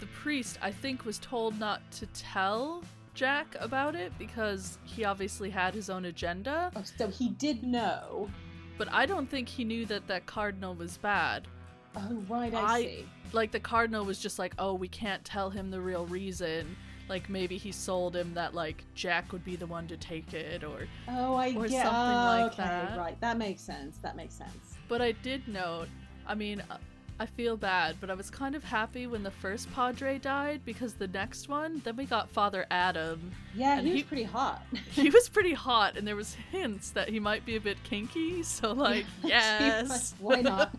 the 0.00 0.06
priest, 0.06 0.58
I 0.62 0.70
think, 0.70 1.04
was 1.04 1.18
told 1.18 1.58
not 1.58 1.80
to 1.92 2.06
tell 2.06 2.82
Jack 3.14 3.56
about 3.60 3.94
it 3.94 4.12
because 4.18 4.78
he 4.84 5.04
obviously 5.04 5.50
had 5.50 5.74
his 5.74 5.90
own 5.90 6.06
agenda. 6.06 6.70
Oh, 6.74 6.82
so 6.82 7.08
he 7.08 7.30
did 7.30 7.62
know. 7.62 8.30
But 8.78 8.88
I 8.92 9.06
don't 9.06 9.28
think 9.28 9.48
he 9.48 9.64
knew 9.64 9.84
that 9.86 10.06
that 10.08 10.26
cardinal 10.26 10.74
was 10.74 10.96
bad. 10.96 11.46
Oh, 11.94 12.22
right, 12.28 12.54
I, 12.54 12.62
I- 12.62 12.82
see. 12.82 13.06
Like 13.32 13.50
the 13.50 13.60
cardinal 13.60 14.04
was 14.04 14.18
just 14.18 14.38
like, 14.38 14.54
oh, 14.58 14.74
we 14.74 14.88
can't 14.88 15.24
tell 15.24 15.48
him 15.48 15.70
the 15.70 15.80
real 15.80 16.06
reason. 16.06 16.76
Like 17.08 17.28
maybe 17.28 17.56
he 17.56 17.72
sold 17.72 18.14
him 18.14 18.34
that 18.34 18.54
like 18.54 18.84
Jack 18.94 19.32
would 19.32 19.44
be 19.44 19.56
the 19.56 19.66
one 19.66 19.86
to 19.88 19.96
take 19.96 20.32
it, 20.34 20.64
or. 20.64 20.86
Oh, 21.08 21.34
I 21.34 21.48
or 21.54 21.66
get 21.66 21.82
something 21.82 21.92
oh, 21.92 22.24
like 22.24 22.52
okay, 22.52 22.62
that. 22.62 22.98
Right, 22.98 23.20
that 23.20 23.38
makes 23.38 23.62
sense. 23.62 23.98
That 23.98 24.16
makes 24.16 24.34
sense. 24.34 24.76
But 24.88 25.02
I 25.02 25.12
did 25.12 25.46
note. 25.48 25.88
I 26.26 26.34
mean, 26.34 26.62
uh, 26.70 26.76
I 27.22 27.26
feel 27.26 27.56
bad, 27.56 27.98
but 28.00 28.10
I 28.10 28.14
was 28.14 28.30
kind 28.30 28.56
of 28.56 28.64
happy 28.64 29.06
when 29.06 29.22
the 29.22 29.30
first 29.30 29.72
Padre 29.72 30.18
died 30.18 30.62
because 30.64 30.94
the 30.94 31.06
next 31.06 31.48
one, 31.48 31.80
then 31.84 31.94
we 31.94 32.04
got 32.04 32.28
Father 32.28 32.66
Adam. 32.68 33.30
Yeah, 33.54 33.78
And 33.78 33.86
he 33.86 33.92
was 33.92 34.00
he- 34.02 34.06
pretty 34.08 34.24
hot. 34.24 34.66
He 34.90 35.08
was 35.08 35.28
pretty 35.28 35.54
hot, 35.54 35.96
and 35.96 36.04
there 36.04 36.16
was 36.16 36.34
hints 36.34 36.90
that 36.90 37.08
he 37.08 37.20
might 37.20 37.46
be 37.46 37.54
a 37.54 37.60
bit 37.60 37.80
kinky. 37.84 38.42
So 38.42 38.72
like, 38.72 39.06
yes, 39.22 40.16
Why 40.18 40.40
not? 40.40 40.74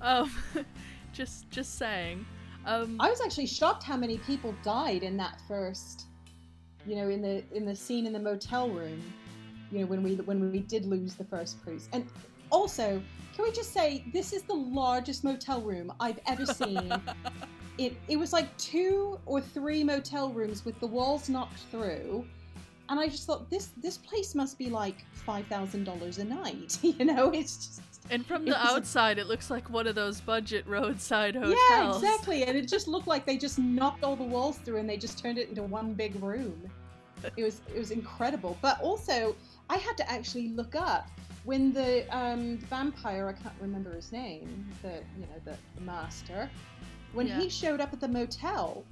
um, 0.00 0.30
just 1.12 1.50
just 1.50 1.78
saying. 1.78 2.24
Um, 2.64 2.96
I 3.00 3.10
was 3.10 3.20
actually 3.20 3.48
shocked 3.48 3.82
how 3.82 3.96
many 3.96 4.18
people 4.18 4.54
died 4.62 5.02
in 5.02 5.16
that 5.16 5.40
first, 5.48 6.04
you 6.86 6.94
know, 6.94 7.08
in 7.08 7.20
the 7.20 7.42
in 7.52 7.64
the 7.66 7.74
scene 7.74 8.06
in 8.06 8.12
the 8.12 8.20
motel 8.20 8.68
room. 8.70 9.02
You 9.72 9.80
know, 9.80 9.86
when 9.86 10.04
we 10.04 10.14
when 10.14 10.52
we 10.52 10.60
did 10.60 10.84
lose 10.84 11.14
the 11.14 11.24
first 11.24 11.60
priest. 11.64 11.88
And 11.92 12.06
also, 12.52 13.02
can 13.34 13.44
we 13.44 13.50
just 13.50 13.72
say 13.72 14.04
this 14.12 14.32
is 14.32 14.42
the 14.42 14.54
largest 14.54 15.24
motel 15.24 15.62
room 15.62 15.92
I've 15.98 16.20
ever 16.26 16.46
seen. 16.46 16.92
it 17.78 17.96
it 18.06 18.16
was 18.16 18.32
like 18.32 18.54
two 18.58 19.18
or 19.26 19.40
three 19.40 19.82
motel 19.82 20.30
rooms 20.30 20.64
with 20.64 20.78
the 20.78 20.86
walls 20.86 21.28
knocked 21.28 21.58
through. 21.70 22.24
And 22.88 23.00
I 23.00 23.08
just 23.08 23.26
thought 23.26 23.48
this 23.50 23.70
this 23.78 23.96
place 23.96 24.34
must 24.34 24.58
be 24.58 24.68
like 24.68 25.04
five 25.12 25.46
thousand 25.46 25.84
dollars 25.84 26.18
a 26.18 26.24
night. 26.24 26.78
You 26.82 27.06
know, 27.06 27.30
it's 27.30 27.56
just 27.56 27.80
and 28.10 28.26
from 28.26 28.44
the 28.44 28.52
a- 28.54 28.74
outside, 28.74 29.18
it 29.18 29.26
looks 29.26 29.50
like 29.50 29.70
one 29.70 29.86
of 29.86 29.94
those 29.94 30.20
budget 30.20 30.66
roadside 30.66 31.34
hotels. 31.34 31.56
Yeah, 31.70 31.94
exactly. 31.94 32.44
And 32.44 32.56
it 32.58 32.68
just 32.68 32.86
looked 32.86 33.06
like 33.06 33.24
they 33.24 33.38
just 33.38 33.58
knocked 33.58 34.04
all 34.04 34.16
the 34.16 34.24
walls 34.24 34.58
through 34.58 34.78
and 34.78 34.88
they 34.88 34.96
just 34.96 35.18
turned 35.18 35.38
it 35.38 35.48
into 35.48 35.62
one 35.62 35.94
big 35.94 36.20
room. 36.22 36.60
It 37.36 37.44
was 37.44 37.62
it 37.74 37.78
was 37.78 37.92
incredible. 37.92 38.58
But 38.60 38.80
also, 38.80 39.34
I 39.70 39.76
had 39.76 39.96
to 39.98 40.10
actually 40.10 40.48
look 40.48 40.74
up 40.74 41.08
when 41.44 41.72
the 41.72 42.04
um, 42.16 42.58
vampire 42.58 43.28
I 43.28 43.32
can't 43.42 43.54
remember 43.60 43.92
his 43.94 44.12
name, 44.12 44.66
the 44.82 45.02
you 45.16 45.22
know 45.22 45.40
the, 45.44 45.56
the 45.74 45.80
master, 45.80 46.48
when 47.12 47.26
Yeah. 47.26 47.40
he 47.40 47.48
showed 47.48 47.80
up 47.80 47.92
at 47.92 48.00
the 48.00 48.08
motel. 48.08 48.84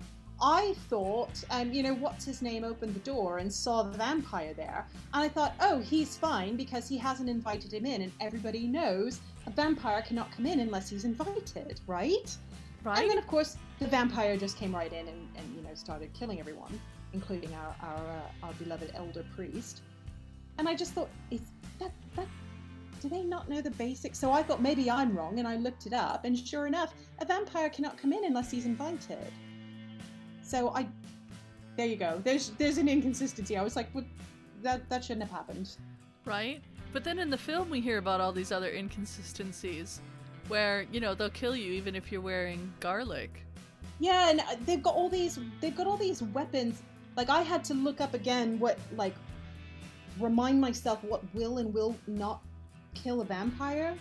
I 0.43 0.75
thought, 0.89 1.45
um, 1.51 1.71
you 1.71 1.83
know, 1.83 1.93
what's 1.93 2.25
his 2.25 2.41
name 2.41 2.65
opened 2.65 2.95
the 2.95 3.01
door 3.01 3.37
and 3.41 3.53
saw 3.53 3.83
the 3.83 3.99
vampire 3.99 4.55
there. 4.55 4.87
And 5.13 5.23
I 5.23 5.29
thought, 5.29 5.53
oh, 5.61 5.81
he's 5.81 6.17
fine 6.17 6.57
because 6.57 6.89
he 6.89 6.97
hasn't 6.97 7.29
invited 7.29 7.75
him 7.75 7.85
in. 7.85 8.01
And 8.01 8.13
everybody 8.23 8.67
knows 8.67 9.21
a 9.47 9.51
vampire 9.51 10.01
cannot 10.01 10.33
come 10.33 10.47
in 10.47 10.61
unless 10.61 10.89
he's 10.89 11.05
invited, 11.05 11.81
right? 11.87 12.35
Right? 12.85 13.01
And 13.01 13.11
then, 13.11 13.19
of 13.19 13.27
course, 13.27 13.59
the 13.81 13.87
vampire 13.87 14.39
just 14.39 14.57
came 14.57 14.75
right 14.75 14.91
in 14.91 15.09
and, 15.09 15.29
and 15.37 15.55
you 15.55 15.61
know 15.63 15.75
started 15.75 16.11
killing 16.15 16.41
everyone, 16.41 16.81
including 17.13 17.53
our 17.55 17.75
our, 17.83 17.97
uh, 17.99 18.47
our 18.47 18.53
beloved 18.55 18.93
elder 18.95 19.25
priest. 19.37 19.83
And 20.57 20.69
I 20.69 20.75
just 20.75 20.93
thought, 20.95 21.11
that? 21.31 21.41
Do 23.01 23.09
they 23.09 23.23
not 23.23 23.49
know 23.49 23.61
the 23.63 23.71
basics? 23.73 24.19
So 24.19 24.31
I 24.31 24.43
thought 24.43 24.61
maybe 24.61 24.91
I'm 24.91 25.17
wrong, 25.17 25.39
and 25.39 25.49
I 25.49 25.57
looked 25.57 25.87
it 25.87 25.93
up, 25.93 26.25
and 26.25 26.39
sure 26.39 26.67
enough, 26.67 26.95
a 27.21 27.25
vampire 27.25 27.71
cannot 27.71 27.97
come 27.97 28.13
in 28.13 28.25
unless 28.25 28.51
he's 28.51 28.67
invited. 28.67 29.33
So 30.43 30.71
I, 30.75 30.87
there 31.77 31.87
you 31.87 31.97
go. 31.97 32.21
There's 32.25 32.51
there's 32.51 32.79
an 32.79 32.89
inconsistency. 32.89 33.57
I 33.57 33.63
was 33.63 33.77
like, 33.77 33.89
well, 33.95 34.05
that 34.63 34.89
that 34.91 35.05
shouldn't 35.05 35.23
have 35.23 35.31
happened. 35.33 35.77
right? 36.25 36.63
But 36.93 37.05
then 37.05 37.19
in 37.19 37.31
the 37.31 37.39
film, 37.39 37.71
we 37.71 37.81
hear 37.81 37.99
about 37.99 38.21
all 38.21 38.33
these 38.33 38.51
other 38.53 38.71
inconsistencies 38.71 40.01
where, 40.49 40.83
you 40.91 40.99
know, 41.01 41.15
they'll 41.15 41.31
kill 41.31 41.55
you 41.55 41.73
even 41.73 41.95
if 41.95 42.11
you're 42.11 42.21
wearing 42.21 42.73
garlic. 42.81 43.47
Yeah, 44.01 44.31
and 44.31 44.41
uh, 44.41 44.57
they've 44.67 44.83
got 44.83 44.95
all 44.95 45.09
these 45.09 45.39
they've 45.61 45.77
got 45.77 45.87
all 45.87 45.97
these 45.97 46.23
weapons. 46.23 46.83
Like 47.17 47.29
I 47.31 47.43
had 47.43 47.63
to 47.65 47.75
look 47.75 48.01
up 48.01 48.15
again 48.15 48.59
what 48.59 48.79
like 48.97 49.15
remind 50.19 50.61
myself 50.61 51.03
what 51.05 51.23
will 51.35 51.59
and 51.59 51.73
will 51.73 51.97
not 52.07 52.43
kill 52.95 53.21
a 53.21 53.25
vampire. 53.25 53.95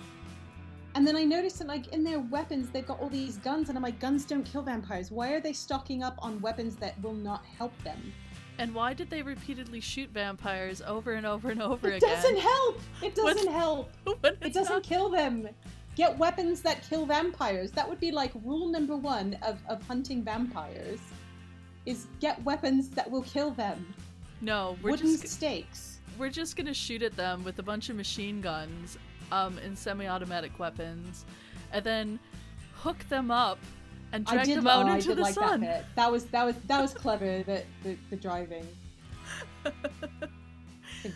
And 0.96 1.06
then 1.08 1.16
I 1.16 1.24
noticed 1.24 1.60
that 1.60 1.68
like 1.68 1.88
in 1.94 2.04
their 2.04 2.20
weapons 2.20 2.70
they've 2.70 2.86
got 2.86 3.00
all 3.00 3.10
these 3.10 3.38
guns 3.38 3.70
and 3.70 3.78
I'm 3.78 3.84
like 3.84 4.00
guns 4.00 4.26
don't 4.26 4.44
kill 4.44 4.62
vampires. 4.64 5.12
Why 5.12 5.32
are 5.34 5.40
they 5.40 5.54
stocking 5.54 6.04
up 6.04 6.16
on 6.20 6.42
weapons 6.42 6.76
that 6.78 7.02
will 7.02 7.14
not 7.14 7.46
help 7.46 7.72
them? 7.84 8.12
And 8.58 8.76
why 8.76 8.94
did 8.94 9.10
they 9.10 9.22
repeatedly 9.22 9.80
shoot 9.80 10.10
vampires 10.10 10.82
over 10.82 11.14
and 11.14 11.26
over 11.26 11.50
and 11.50 11.62
over 11.62 11.88
It 11.90 11.98
again? 12.04 12.10
It 12.10 12.16
doesn't 12.16 12.38
help. 12.40 12.80
It 13.02 13.16
doesn't 13.16 13.52
help. 13.52 13.92
When 14.20 14.36
It 14.42 14.54
doesn't 14.54 14.74
not- 14.74 14.84
kill 14.84 15.10
them. 15.10 15.48
Get 15.96 16.18
weapons 16.18 16.62
that 16.62 16.88
kill 16.88 17.06
vampires. 17.06 17.72
That 17.72 17.88
would 17.88 18.00
be 18.00 18.12
like 18.12 18.32
rule 18.44 18.68
number 18.70 18.96
one 18.96 19.38
of, 19.44 19.60
of 19.68 19.82
hunting 19.88 20.24
vampires. 20.24 21.00
Is 21.86 22.08
get 22.20 22.44
weapons 22.44 22.90
that 22.90 23.10
will 23.10 23.24
kill 23.24 23.52
them. 23.52 23.94
No, 24.42 24.78
we're 24.82 24.92
Wooden 24.92 25.12
just 25.12 25.28
stakes. 25.28 25.99
We're 26.20 26.30
just 26.30 26.56
gonna 26.56 26.74
shoot 26.74 27.02
at 27.02 27.16
them 27.16 27.44
with 27.44 27.60
a 27.60 27.64
bunch 27.64 27.90
of 27.90 27.96
machine 27.96 28.42
guns, 28.42 28.98
um, 29.32 29.58
and 29.60 29.78
semi-automatic 29.78 30.60
weapons, 30.60 31.26
and 31.72 31.84
then 31.84 32.20
hook 32.76 32.98
them 33.10 33.32
up 33.32 33.60
and 34.12 34.26
drag 34.26 34.46
did, 34.46 34.58
them 34.58 34.68
out 34.68 34.88
oh, 34.88 34.94
into 34.94 35.16
the 35.16 35.22
like 35.22 35.34
sun. 35.34 35.62
that. 35.62 35.86
That 35.96 36.12
was 36.12 36.26
that 36.26 36.44
was 36.44 36.56
that 36.68 36.82
was 36.82 36.94
clever. 36.94 37.44
The 37.44 37.64
the, 37.84 37.98
the 38.10 38.16
driving, 38.16 38.68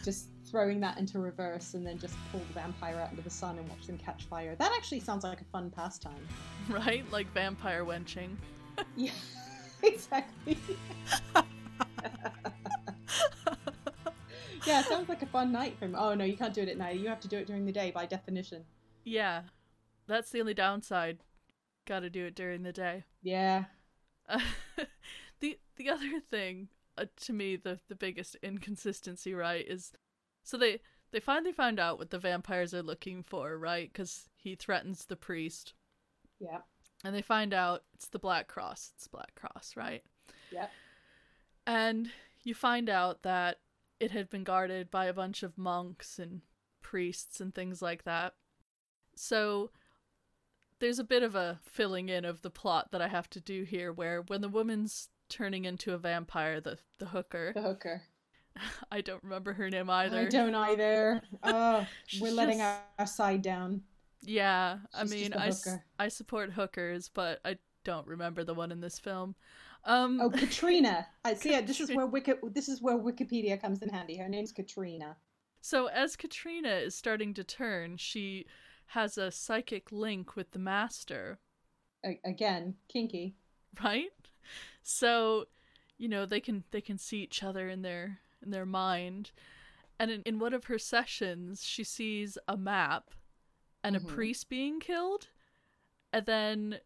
just 0.03 0.27
throwing 0.53 0.79
that 0.79 0.99
into 0.99 1.17
reverse 1.17 1.73
and 1.73 1.85
then 1.85 1.97
just 1.97 2.13
pull 2.31 2.39
the 2.47 2.53
vampire 2.53 2.99
out 2.99 3.09
into 3.09 3.23
the 3.23 3.29
sun 3.29 3.57
and 3.57 3.67
watch 3.69 3.87
them 3.87 3.97
catch 3.97 4.25
fire. 4.25 4.55
That 4.59 4.71
actually 4.75 4.99
sounds 4.99 5.23
like 5.23 5.41
a 5.41 5.45
fun 5.45 5.71
pastime. 5.71 6.27
right? 6.69 7.03
Like 7.11 7.31
vampire 7.33 7.83
wenching. 7.83 8.37
Yeah, 8.95 9.11
exactly. 9.83 10.57
Yeah, 14.65 14.79
it 14.81 14.85
sounds 14.85 15.09
like 15.09 15.21
a 15.21 15.25
fun 15.27 15.51
night 15.51 15.77
for 15.77 15.87
me. 15.87 15.95
Oh 15.97 16.13
no, 16.13 16.23
you 16.25 16.37
can't 16.37 16.53
do 16.53 16.61
it 16.61 16.69
at 16.69 16.77
night. 16.77 16.99
You 16.99 17.07
have 17.09 17.19
to 17.21 17.27
do 17.27 17.37
it 17.37 17.47
during 17.47 17.65
the 17.65 17.71
day 17.71 17.91
by 17.91 18.05
definition. 18.05 18.63
Yeah, 19.03 19.43
that's 20.07 20.29
the 20.31 20.39
only 20.39 20.53
downside. 20.53 21.19
Got 21.85 22.01
to 22.01 22.09
do 22.09 22.25
it 22.25 22.35
during 22.35 22.63
the 22.63 22.71
day. 22.71 23.03
Yeah. 23.21 23.65
Uh, 24.29 24.39
the 25.41 25.59
the 25.75 25.89
other 25.89 26.19
thing 26.29 26.69
uh, 26.97 27.05
to 27.17 27.33
me 27.33 27.55
the 27.57 27.79
the 27.89 27.95
biggest 27.95 28.35
inconsistency 28.41 29.33
right 29.33 29.67
is 29.67 29.91
so 30.43 30.57
they 30.57 30.79
they 31.11 31.19
finally 31.19 31.51
find 31.51 31.79
out 31.79 31.97
what 31.99 32.09
the 32.09 32.17
vampires 32.19 32.73
are 32.73 32.81
looking 32.83 33.21
for 33.23 33.57
right 33.57 33.91
because 33.91 34.29
he 34.37 34.55
threatens 34.55 35.03
the 35.05 35.17
priest 35.17 35.73
Yeah. 36.39 36.59
and 37.03 37.13
they 37.13 37.21
find 37.21 37.53
out 37.53 37.83
it's 37.93 38.07
the 38.07 38.19
black 38.19 38.47
cross 38.47 38.91
it's 38.95 39.07
black 39.09 39.35
cross 39.35 39.73
right 39.75 40.03
Yep. 40.51 40.71
and 41.67 42.09
you 42.43 42.53
find 42.55 42.89
out 42.89 43.23
that 43.23 43.57
it 44.03 44.11
had 44.11 44.29
been 44.29 44.43
guarded 44.43 44.91
by 44.91 45.05
a 45.05 45.13
bunch 45.13 45.43
of 45.43 45.57
monks 45.57 46.19
and 46.19 46.41
priests 46.81 47.39
and 47.39 47.55
things 47.55 47.81
like 47.81 48.03
that 48.03 48.33
so 49.15 49.71
there's 50.79 50.99
a 50.99 51.03
bit 51.03 51.23
of 51.23 51.33
a 51.35 51.59
filling 51.63 52.09
in 52.09 52.25
of 52.25 52.41
the 52.41 52.49
plot 52.49 52.91
that 52.91 53.01
I 53.01 53.07
have 53.07 53.29
to 53.31 53.39
do 53.39 53.63
here 53.63 53.93
where 53.93 54.21
when 54.21 54.41
the 54.41 54.49
woman's 54.49 55.09
turning 55.29 55.65
into 55.65 55.93
a 55.93 55.97
vampire, 55.97 56.59
the 56.61 56.77
the 56.99 57.07
hooker. 57.07 57.53
The 57.55 57.61
hooker. 57.61 58.01
I 58.91 59.01
don't 59.01 59.23
remember 59.23 59.53
her 59.53 59.69
name 59.69 59.89
either. 59.89 60.19
I 60.19 60.25
don't 60.25 60.55
either. 60.55 61.21
Oh, 61.43 61.87
we're 62.19 62.31
letting 62.31 62.59
just- 62.59 62.81
our, 62.99 63.07
side 63.07 63.41
down. 63.41 63.81
Yeah, 64.21 64.77
I 64.93 65.01
She's 65.03 65.11
just 65.11 65.65
mean, 65.65 65.79
I. 65.99 66.05
I 66.05 66.07
support 66.07 66.51
hookers, 66.51 67.09
but 67.13 67.39
I 67.43 67.57
don't 67.83 68.07
remember 68.07 68.43
the 68.43 68.53
one 68.53 68.71
in 68.71 68.79
this 68.79 68.99
film. 68.99 69.35
Um, 69.85 70.19
Oh, 70.21 70.29
Katrina. 70.29 71.07
I 71.25 71.33
see. 71.35 71.53
it. 71.53 71.67
This 71.67 71.79
is 71.81 71.91
where 71.91 72.05
Wiki, 72.05 72.33
This 72.51 72.69
is 72.69 72.81
where 72.81 72.97
Wikipedia 72.97 73.59
comes 73.61 73.81
in 73.81 73.89
handy. 73.89 74.17
Her 74.17 74.29
name's 74.29 74.51
Katrina. 74.51 75.17
So 75.61 75.87
as 75.87 76.15
Katrina 76.15 76.69
is 76.69 76.95
starting 76.95 77.33
to 77.35 77.43
turn, 77.43 77.97
she 77.97 78.45
has 78.87 79.17
a 79.17 79.31
psychic 79.31 79.91
link 79.91 80.35
with 80.35 80.51
the 80.51 80.59
master, 80.59 81.39
A- 82.05 82.19
again, 82.25 82.75
kinky. 82.89 83.35
right? 83.83 84.09
So, 84.81 85.45
you 85.97 86.09
know, 86.09 86.25
they 86.25 86.41
can 86.41 86.63
they 86.71 86.81
can 86.81 86.97
see 86.97 87.19
each 87.23 87.43
other 87.43 87.69
in 87.69 87.81
their 87.81 88.19
in 88.43 88.51
their 88.51 88.65
mind. 88.65 89.31
And 89.99 90.11
in, 90.11 90.21
in 90.23 90.39
one 90.39 90.53
of 90.53 90.65
her 90.65 90.77
sessions, 90.79 91.63
she 91.65 91.83
sees 91.83 92.37
a 92.47 92.57
map 92.57 93.11
and 93.83 93.95
Mhm. 93.95 94.03
a 94.03 94.07
priest 94.13 94.49
being 94.49 94.79
killed. 94.81 95.29
And 96.11 96.25
then 96.25 96.79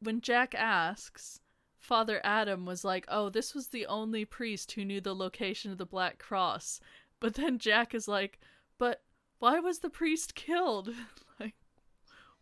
when 0.00 0.20
Jack 0.20 0.54
asks, 0.54 1.40
Father 1.80 2.20
Adam 2.22 2.64
was 2.66 2.84
like, 2.84 3.04
"Oh, 3.08 3.28
this 3.28 3.54
was 3.54 3.68
the 3.68 3.86
only 3.86 4.24
priest 4.24 4.72
who 4.72 4.84
knew 4.84 5.00
the 5.00 5.14
location 5.14 5.72
of 5.72 5.78
the 5.78 5.86
Black 5.86 6.18
Cross." 6.18 6.80
But 7.18 7.34
then 7.34 7.58
Jack 7.58 7.94
is 7.94 8.06
like, 8.06 8.38
"But 8.78 9.02
why 9.40 9.58
was 9.58 9.80
the 9.80 9.90
priest 9.90 10.34
killed? 10.34 10.90
like 11.40 11.54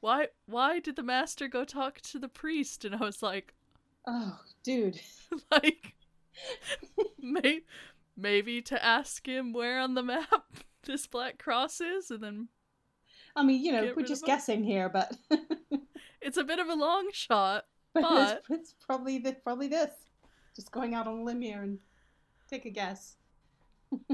why 0.01 0.29
why 0.47 0.81
did 0.81 0.97
the 0.97 1.03
master 1.03 1.49
go 1.49 1.65
talk 1.65 2.01
to 2.03 2.19
the 2.19 2.29
priest?" 2.29 2.85
And 2.85 2.95
I 2.95 2.99
was 2.99 3.23
like, 3.23 3.55
Oh, 4.11 4.39
dude. 4.63 5.01
like 5.51 5.95
may- 7.21 7.63
maybe 8.17 8.63
to 8.63 8.83
ask 8.83 9.29
him 9.29 9.53
where 9.53 9.79
on 9.79 9.95
the 9.95 10.03
map 10.03 10.47
this 10.85 11.07
black 11.07 11.39
cross 11.39 11.81
is 11.81 12.11
and 12.11 12.23
then 12.23 12.49
I 13.37 13.45
mean, 13.45 13.63
you 13.65 13.71
know, 13.71 13.93
we're 13.95 14.07
just 14.07 14.25
guessing 14.25 14.65
here, 14.65 14.89
but 14.89 15.17
it's 16.21 16.39
a 16.39 16.43
bit 16.43 16.59
of 16.59 16.69
a 16.69 16.75
long 16.75 17.11
shot 17.13 17.67
but 17.95 18.03
But- 18.09 18.43
it's, 18.49 18.51
it's 18.51 18.75
probably 18.85 19.19
the, 19.19 19.33
probably 19.33 19.69
this. 19.69 19.91
Just 20.57 20.73
going 20.73 20.95
out 20.95 21.07
on 21.07 21.19
a 21.21 21.23
limb 21.23 21.41
here 21.41 21.63
and 21.63 21.79
take 22.51 22.65
a 22.65 22.71
guess. 22.71 23.17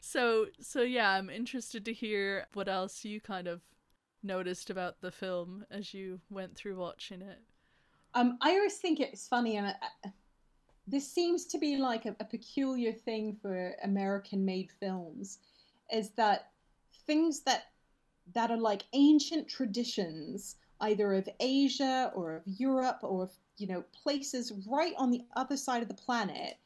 so 0.00 0.46
so 0.60 0.82
yeah 0.82 1.10
i'm 1.10 1.30
interested 1.30 1.84
to 1.84 1.92
hear 1.92 2.46
what 2.54 2.68
else 2.68 3.04
you 3.04 3.20
kind 3.20 3.48
of 3.48 3.60
noticed 4.22 4.70
about 4.70 5.00
the 5.00 5.10
film 5.10 5.64
as 5.70 5.92
you 5.94 6.20
went 6.30 6.54
through 6.54 6.76
watching 6.76 7.22
it 7.22 7.40
Um, 8.14 8.36
I 8.42 8.50
always 8.52 8.76
think 8.76 9.00
it's 9.00 9.26
funny, 9.26 9.56
and 9.56 9.68
uh, 9.68 10.08
this 10.86 11.10
seems 11.10 11.46
to 11.46 11.58
be 11.58 11.78
like 11.78 12.04
a, 12.06 12.14
a 12.20 12.24
peculiar 12.24 12.92
thing 12.92 13.36
for 13.40 13.74
American-made 13.82 14.70
films, 14.78 15.38
is 15.90 16.10
that 16.10 16.50
things 17.06 17.40
that 17.46 17.62
that 18.34 18.50
are 18.50 18.58
like 18.58 18.82
ancient 18.92 19.48
traditions, 19.48 20.56
either 20.82 21.14
of 21.14 21.28
Asia 21.40 22.12
or 22.14 22.36
of 22.36 22.42
Europe 22.46 22.98
or 23.02 23.24
of 23.24 23.32
you 23.56 23.66
know 23.66 23.82
places 23.92 24.52
right 24.68 24.94
on 24.98 25.10
the 25.10 25.22
other 25.36 25.56
side 25.56 25.82
of 25.82 25.88
the 25.88 25.94
planet, 25.94 26.58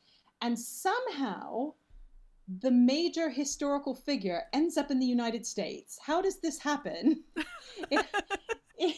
and 0.42 0.58
somehow 0.58 1.72
the 2.60 2.70
major 2.70 3.28
historical 3.28 3.94
figure 3.94 4.42
ends 4.52 4.76
up 4.76 4.90
in 4.90 4.98
the 4.98 5.06
United 5.06 5.44
States. 5.46 5.98
How 6.04 6.22
does 6.22 6.38
this 6.38 6.58
happen? 6.58 7.24
it, 7.90 8.06
it, 8.78 8.96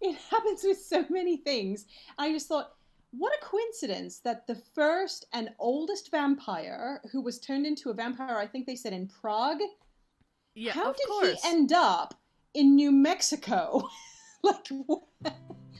it 0.00 0.16
happens 0.30 0.62
with 0.62 0.78
so 0.78 1.04
many 1.10 1.36
things. 1.36 1.86
I 2.18 2.30
just 2.30 2.46
thought, 2.46 2.74
what 3.10 3.32
a 3.32 3.44
coincidence 3.44 4.18
that 4.20 4.46
the 4.46 4.60
first 4.74 5.26
and 5.32 5.50
oldest 5.58 6.10
vampire 6.10 7.00
who 7.10 7.20
was 7.20 7.40
turned 7.40 7.66
into 7.66 7.90
a 7.90 7.94
vampire, 7.94 8.36
I 8.36 8.46
think 8.46 8.66
they 8.66 8.76
said 8.76 8.92
in 8.92 9.08
Prague, 9.08 9.60
yeah 10.54 10.72
how 10.72 10.92
did 10.92 11.06
course 11.08 11.42
he 11.42 11.48
end 11.48 11.72
up 11.72 12.14
in 12.54 12.76
New 12.76 12.92
Mexico? 12.92 13.88
like, 14.52 14.68
what, 14.86 15.02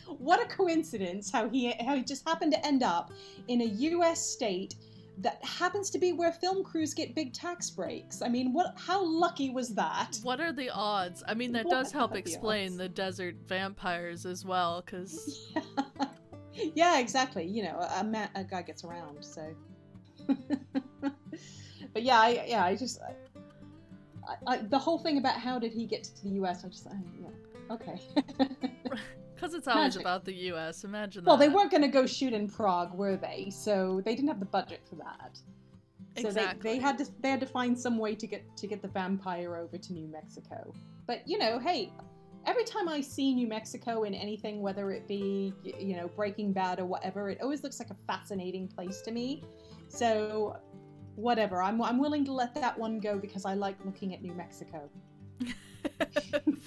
what 0.07 0.43
a 0.43 0.47
coincidence 0.47 1.31
how 1.31 1.49
he 1.49 1.73
how 1.85 1.95
he 1.95 2.03
just 2.03 2.27
happened 2.29 2.53
to 2.53 2.67
end 2.67 2.83
up 2.83 3.13
in 3.49 3.61
a 3.61 3.65
U.S. 3.65 4.25
state 4.25 4.75
that 5.19 5.45
happens 5.45 5.91
to 5.91 5.99
be 5.99 6.13
where 6.13 6.33
film 6.33 6.65
crews 6.65 6.93
get 6.93 7.15
big 7.15 7.33
tax 7.33 7.71
breaks. 7.71 8.21
I 8.21 8.29
mean, 8.29 8.53
what? 8.53 8.75
How 8.77 9.05
lucky 9.05 9.51
was 9.51 9.75
that? 9.75 10.19
what 10.23 10.41
are 10.41 10.53
the 10.53 10.71
odds 10.71 11.23
i 11.29 11.35
mean 11.35 11.53
that 11.53 11.67
What 11.67 11.73
does 11.73 11.93
help 11.93 12.11
are 12.11 12.15
the 12.15 12.19
explain 12.21 12.77
the 12.77 12.89
desert 12.89 13.37
vampires 13.47 14.27
as 14.27 14.45
well 14.45 14.83
because 14.85 15.53
yeah, 16.75 16.99
exactly. 16.99 17.45
You 17.45 17.65
know, 17.65 17.89
a, 17.99 18.05
man, 18.05 18.29
a 18.35 18.45
guy 18.45 18.63
gets 18.63 18.85
around, 18.85 19.25
so. 19.25 19.55
but 20.29 22.03
yeah, 22.03 22.21
I, 22.21 22.45
yeah, 22.47 22.65
I 22.65 22.77
just, 22.77 23.01
I, 24.29 24.37
I, 24.47 24.57
the 24.59 24.79
whole 24.79 24.99
thing 24.99 25.19
about 25.19 25.39
how 25.39 25.59
did 25.59 25.73
he 25.73 25.87
get 25.87 26.05
to 26.05 26.23
the 26.23 26.31
U.S. 26.31 26.65
I 26.65 26.69
just, 26.69 26.87
I, 26.87 26.93
yeah, 27.21 27.29
okay. 27.71 28.01
because 29.35 29.55
it's 29.55 29.69
always 29.69 29.95
Magic. 29.95 30.01
about 30.01 30.25
the 30.25 30.33
us 30.33 30.85
imagine 30.85 31.25
well, 31.25 31.37
they 31.37 31.49
weren't 31.49 31.71
going 31.71 31.83
to 31.83 31.89
go 31.89 32.07
shoot 32.07 32.33
in 32.33 32.49
Prague, 32.49 32.95
were 32.95 33.17
they? 33.17 33.51
So 33.51 34.01
they 34.05 34.15
didn't 34.15 34.29
have 34.29 34.41
the 34.41 34.47
budget 34.47 34.81
for 34.89 34.97
that. 34.97 35.39
So 36.17 36.29
exactly 36.29 36.71
they, 36.71 36.77
they 36.77 36.83
had 36.83 36.99
to 36.99 37.07
they 37.21 37.31
had 37.31 37.41
to 37.41 37.47
find 37.47 37.79
some 37.79 37.99
way 37.99 38.15
to 38.15 38.27
get 38.27 38.45
to 38.57 38.67
get 38.67 38.83
the 38.83 38.89
vampire 38.89 39.57
over 39.57 39.77
to 39.77 39.93
New 39.93 40.07
Mexico. 40.07 40.73
But 41.07 41.27
you 41.27 41.39
know, 41.39 41.59
hey, 41.59 41.93
every 42.47 42.65
time 42.65 42.89
I 42.89 43.01
see 43.01 43.35
New 43.35 43.49
Mexico 43.49 44.05
in 44.05 44.15
anything, 44.15 44.63
whether 44.63 44.93
it 44.93 45.09
be 45.09 45.53
you 45.65 45.97
know 45.97 46.09
Breaking 46.09 46.53
Bad 46.53 46.79
or 46.79 46.87
whatever, 46.87 47.31
it 47.31 47.41
always 47.43 47.63
looks 47.63 47.81
like 47.81 47.91
a 47.91 47.97
fascinating 48.07 48.69
place 48.69 49.01
to 49.03 49.11
me. 49.11 49.43
So 49.89 50.57
whatever, 51.17 51.63
I'm 51.63 51.83
I'm 51.83 51.99
willing 51.99 52.25
to 52.27 52.33
let 52.33 52.55
that 52.55 52.79
one 52.79 53.01
go 53.01 53.19
because 53.19 53.45
I 53.45 53.55
like 53.55 53.77
looking 53.85 54.15
at 54.15 54.23
New 54.23 54.35
Mexico. 54.35 54.89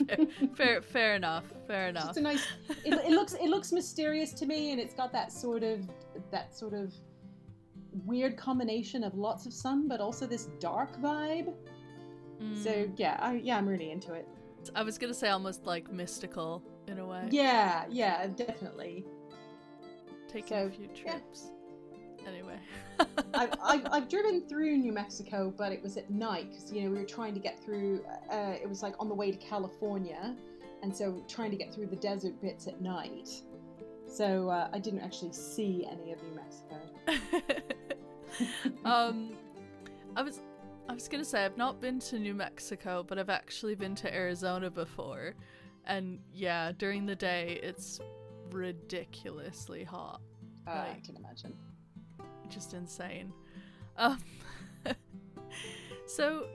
fair, 0.07 0.17
fair 0.55 0.81
fair 0.81 1.15
enough 1.15 1.45
fair 1.67 1.89
enough 1.89 2.05
just 2.07 2.17
a 2.17 2.21
nice. 2.21 2.45
It, 2.85 2.93
it 2.93 3.11
looks 3.11 3.33
it 3.33 3.49
looks 3.49 3.71
mysterious 3.71 4.33
to 4.33 4.45
me, 4.45 4.71
and 4.71 4.79
it's 4.79 4.93
got 4.93 5.11
that 5.13 5.31
sort 5.31 5.63
of 5.63 5.87
that 6.31 6.55
sort 6.55 6.73
of 6.73 6.93
weird 8.05 8.37
combination 8.37 9.03
of 9.03 9.15
lots 9.15 9.45
of 9.45 9.53
sun, 9.53 9.87
but 9.87 9.99
also 9.99 10.25
this 10.27 10.45
dark 10.59 10.99
vibe. 11.01 11.53
Mm. 12.41 12.63
So 12.63 12.89
yeah, 12.97 13.17
I, 13.19 13.35
yeah, 13.35 13.57
I'm 13.57 13.67
really 13.67 13.91
into 13.91 14.13
it. 14.13 14.27
I 14.75 14.83
was 14.83 14.97
gonna 14.97 15.13
say 15.13 15.29
almost 15.29 15.65
like 15.65 15.91
mystical 15.91 16.63
in 16.87 16.99
a 16.99 17.05
way. 17.05 17.27
Yeah, 17.31 17.85
yeah, 17.89 18.27
definitely. 18.27 19.05
Taking 20.27 20.57
So, 20.57 20.65
a 20.65 20.69
few 20.69 20.89
yeah. 21.05 21.19
Anyway. 22.27 22.59
I've, 23.33 23.53
I've, 23.63 23.87
I've 23.91 24.09
driven 24.09 24.41
through 24.47 24.77
New 24.77 24.91
Mexico, 24.91 25.53
but 25.55 25.71
it 25.71 25.81
was 25.81 25.97
at 25.97 26.09
night 26.09 26.51
because 26.51 26.71
you 26.71 26.83
know 26.83 26.89
we 26.89 26.97
were 26.97 27.05
trying 27.05 27.33
to 27.33 27.39
get 27.39 27.63
through. 27.63 28.03
Uh, 28.29 28.53
it 28.61 28.67
was 28.67 28.83
like 28.83 28.95
on 28.99 29.07
the 29.07 29.15
way 29.15 29.31
to 29.31 29.37
California, 29.37 30.35
and 30.83 30.95
so 30.95 31.23
trying 31.27 31.51
to 31.51 31.57
get 31.57 31.73
through 31.73 31.87
the 31.87 31.95
desert 31.95 32.39
bits 32.41 32.67
at 32.67 32.81
night. 32.81 33.29
So 34.07 34.49
uh, 34.49 34.69
I 34.73 34.79
didn't 34.79 35.01
actually 35.01 35.33
see 35.33 35.87
any 35.89 36.11
of 36.11 36.19
New 36.23 36.35
Mexico. 36.35 37.63
um, 38.85 39.33
I 40.15 40.21
was, 40.21 40.41
I 40.89 40.93
was 40.93 41.07
gonna 41.07 41.25
say 41.25 41.45
I've 41.45 41.57
not 41.57 41.79
been 41.79 41.99
to 41.99 42.19
New 42.19 42.33
Mexico, 42.33 43.03
but 43.07 43.19
I've 43.19 43.29
actually 43.29 43.75
been 43.75 43.95
to 43.95 44.13
Arizona 44.13 44.69
before, 44.69 45.35
and 45.85 46.19
yeah, 46.33 46.71
during 46.77 47.05
the 47.05 47.15
day 47.15 47.59
it's 47.63 47.99
ridiculously 48.51 49.83
hot, 49.83 50.21
Uh, 50.65 50.71
I 50.71 51.01
can 51.05 51.15
imagine. 51.17 51.53
Just 52.49 52.73
insane. 52.73 53.31
Um, 53.97 54.19
so 56.05 56.47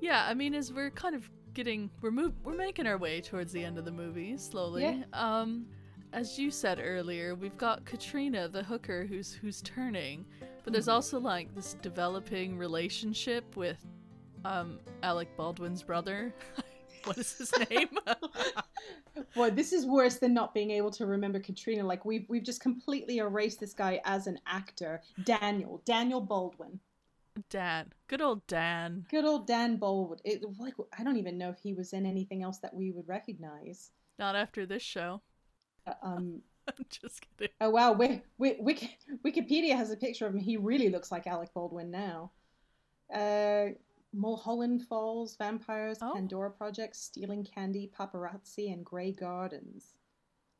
yeah, 0.00 0.26
I 0.28 0.34
mean, 0.34 0.54
as 0.54 0.72
we're 0.72 0.90
kind 0.90 1.14
of 1.14 1.28
getting, 1.54 1.90
we're 2.00 2.10
move, 2.10 2.32
we're 2.44 2.54
making 2.54 2.86
our 2.86 2.98
way 2.98 3.20
towards 3.20 3.52
the 3.52 3.64
end 3.64 3.78
of 3.78 3.84
the 3.84 3.90
movie 3.90 4.36
slowly. 4.36 4.82
Yeah. 4.82 5.02
Um, 5.12 5.66
as 6.12 6.38
you 6.38 6.50
said 6.50 6.80
earlier, 6.82 7.34
we've 7.34 7.56
got 7.56 7.84
Katrina, 7.84 8.48
the 8.48 8.62
hooker, 8.62 9.06
who's 9.06 9.32
who's 9.32 9.62
turning, 9.62 10.24
but 10.64 10.72
there's 10.72 10.88
Mhm. 10.88 10.92
also 10.94 11.20
like 11.20 11.54
this 11.54 11.74
developing 11.82 12.56
relationship 12.58 13.56
with 13.56 13.78
um 14.44 14.80
Alec 15.02 15.28
Baldwin's 15.36 15.82
brother. 15.82 16.34
what 17.04 17.16
is 17.18 17.36
his 17.38 17.52
name? 17.70 17.90
Boy, 19.34 19.50
this 19.50 19.72
is 19.72 19.86
worse 19.86 20.16
than 20.18 20.34
not 20.34 20.54
being 20.54 20.70
able 20.70 20.90
to 20.92 21.06
remember 21.06 21.40
Katrina. 21.40 21.84
Like 21.84 22.04
we've 22.04 22.26
we've 22.28 22.42
just 22.42 22.60
completely 22.60 23.18
erased 23.18 23.60
this 23.60 23.72
guy 23.72 24.00
as 24.04 24.26
an 24.26 24.38
actor. 24.46 25.00
Daniel, 25.24 25.82
Daniel 25.84 26.20
Baldwin. 26.20 26.80
Dan. 27.48 27.92
Good 28.08 28.20
old 28.20 28.46
Dan. 28.46 29.06
Good 29.10 29.24
old 29.24 29.46
Dan 29.46 29.76
Baldwin. 29.76 30.18
It, 30.24 30.42
like 30.58 30.74
I 30.98 31.04
don't 31.04 31.16
even 31.16 31.38
know 31.38 31.48
if 31.50 31.58
he 31.58 31.72
was 31.74 31.92
in 31.92 32.04
anything 32.06 32.42
else 32.42 32.58
that 32.58 32.74
we 32.74 32.90
would 32.90 33.08
recognize. 33.08 33.90
Not 34.18 34.36
after 34.36 34.66
this 34.66 34.82
show. 34.82 35.22
Uh, 35.86 35.94
Um, 36.02 36.42
I'm 36.68 36.84
just 36.90 37.24
kidding. 37.38 37.52
oh 37.60 37.70
wow, 37.70 37.92
we 37.92 38.22
Wiki, 38.38 38.96
Wikipedia 39.24 39.74
has 39.76 39.90
a 39.90 39.96
picture 39.96 40.26
of 40.26 40.34
him. 40.34 40.40
He 40.40 40.56
really 40.56 40.88
looks 40.90 41.10
like 41.10 41.26
Alec 41.26 41.52
Baldwin 41.54 41.90
now. 41.90 42.30
Uh, 43.12 43.72
Mulholland 44.12 44.82
Falls, 44.88 45.36
Vampires, 45.36 45.98
Oh. 46.02 46.12
Pandora 46.14 46.50
Project, 46.50 46.96
Stealing 46.96 47.44
Candy, 47.44 47.90
Paparazzi, 47.96 48.72
and 48.72 48.84
Grey 48.84 49.12
Gardens. 49.12 49.94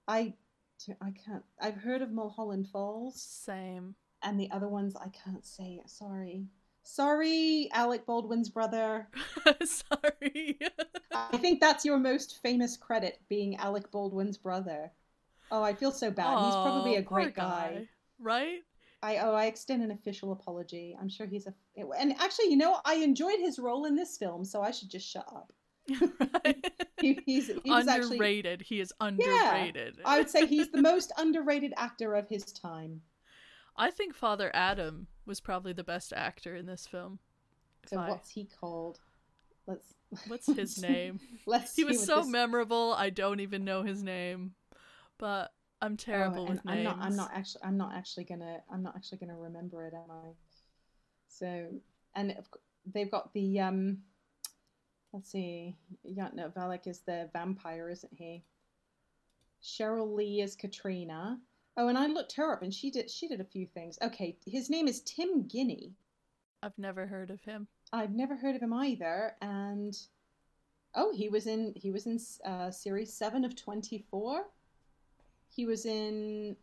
I 0.08 0.34
I 1.00 1.10
can't. 1.10 1.44
I've 1.60 1.76
heard 1.76 2.00
of 2.00 2.10
Mulholland 2.10 2.68
Falls, 2.68 3.20
Same. 3.20 3.94
and 4.22 4.38
the 4.40 4.50
other 4.50 4.68
ones 4.68 4.96
I 4.96 5.08
can't 5.08 5.44
say. 5.44 5.82
Sorry, 5.86 6.46
sorry, 6.84 7.68
Alec 7.72 8.06
Baldwin's 8.06 8.48
brother. 8.48 9.08
Sorry. 9.64 10.58
I 11.12 11.36
think 11.36 11.60
that's 11.60 11.84
your 11.84 11.98
most 11.98 12.38
famous 12.42 12.76
credit, 12.78 13.20
being 13.28 13.56
Alec 13.56 13.90
Baldwin's 13.90 14.38
brother. 14.38 14.90
Oh, 15.50 15.62
I 15.62 15.74
feel 15.74 15.92
so 15.92 16.10
bad. 16.10 16.38
He's 16.38 16.54
probably 16.54 16.96
a 16.96 17.02
great 17.02 17.34
guy. 17.34 17.88
Right? 18.18 18.62
I 19.02 19.16
oh, 19.18 19.32
I 19.34 19.46
extend 19.46 19.82
an 19.82 19.90
official 19.90 20.32
apology. 20.32 20.96
I'm 21.00 21.08
sure 21.08 21.26
he's 21.26 21.46
a. 21.46 21.54
And 21.98 22.12
actually, 22.20 22.50
you 22.50 22.56
know, 22.56 22.78
I 22.84 22.94
enjoyed 22.96 23.38
his 23.38 23.58
role 23.58 23.86
in 23.86 23.94
this 23.96 24.18
film, 24.18 24.44
so 24.44 24.62
I 24.62 24.70
should 24.70 24.90
just 24.90 25.08
shut 25.08 25.26
up. 25.34 25.52
right? 26.44 26.72
He, 27.00 27.18
he's 27.24 27.46
he 27.64 27.70
was 27.70 27.88
actually. 27.88 28.16
underrated. 28.16 28.60
He 28.60 28.78
is 28.78 28.92
underrated. 29.00 29.94
Yeah, 29.98 30.02
I 30.04 30.18
would 30.18 30.28
say 30.28 30.44
he's 30.46 30.70
the 30.70 30.82
most 30.82 31.12
underrated 31.18 31.72
actor 31.78 32.14
of 32.14 32.28
his 32.28 32.44
time. 32.52 33.00
I 33.74 33.90
think 33.90 34.14
Father 34.14 34.50
Adam 34.52 35.06
was 35.24 35.40
probably 35.40 35.72
the 35.72 35.82
best 35.82 36.12
actor 36.14 36.54
in 36.54 36.66
this 36.66 36.86
film. 36.86 37.18
So 37.86 37.98
I- 37.98 38.10
what's 38.10 38.28
he 38.30 38.44
called? 38.60 38.98
Let's. 39.66 39.94
What's 40.26 40.46
his 40.46 40.82
name? 40.82 41.20
Let's. 41.46 41.74
he 41.74 41.84
was 41.84 42.04
so 42.04 42.18
this- 42.18 42.26
memorable. 42.26 42.92
I 42.92 43.08
don't 43.08 43.40
even 43.40 43.64
know 43.64 43.82
his 43.82 44.02
name, 44.02 44.52
but 45.16 45.50
I'm 45.82 45.96
terrible 45.96 46.44
Oh, 46.46 46.50
with 46.50 46.60
and 46.60 46.70
I'm 46.70 46.84
not. 46.84 46.98
I'm 47.00 47.16
not 47.16 47.30
actually. 47.34 47.62
I'm 47.64 47.76
not 47.76 47.94
actually 47.94 48.24
gonna. 48.24 48.58
I'm 48.72 48.82
not 48.82 48.94
actually 48.96 49.18
gonna 49.18 49.36
remember 49.38 49.86
it, 49.86 49.94
am 49.94 50.10
I? 50.10 50.30
So, 51.28 51.68
and 52.14 52.36
they've 52.92 53.10
got 53.10 53.32
the. 53.32 53.60
um 53.60 53.98
Let's 55.12 55.30
see. 55.32 55.76
Yatna 56.06 56.52
Valek 56.52 56.86
is 56.86 57.00
the 57.00 57.28
vampire, 57.32 57.88
isn't 57.90 58.12
he? 58.14 58.44
Cheryl 59.62 60.14
Lee 60.14 60.40
is 60.40 60.54
Katrina. 60.54 61.38
Oh, 61.76 61.88
and 61.88 61.98
I 61.98 62.06
looked 62.06 62.32
her 62.36 62.52
up, 62.52 62.62
and 62.62 62.72
she 62.72 62.90
did. 62.90 63.10
She 63.10 63.26
did 63.26 63.40
a 63.40 63.44
few 63.44 63.66
things. 63.66 63.98
Okay, 64.02 64.36
his 64.46 64.70
name 64.70 64.86
is 64.86 65.00
Tim 65.00 65.48
Guinee. 65.48 65.92
I've 66.62 66.78
never 66.78 67.06
heard 67.06 67.30
of 67.30 67.42
him. 67.42 67.66
I've 67.92 68.12
never 68.12 68.36
heard 68.36 68.54
of 68.54 68.62
him 68.62 68.72
either, 68.74 69.34
and 69.40 69.96
oh, 70.94 71.12
he 71.12 71.28
was 71.28 71.46
in 71.46 71.72
he 71.74 71.90
was 71.90 72.06
in 72.06 72.20
uh, 72.44 72.70
series 72.70 73.12
seven 73.12 73.44
of 73.44 73.56
twenty 73.56 74.04
four. 74.10 74.44
He 75.50 75.66
was 75.66 75.84
in 75.84 76.56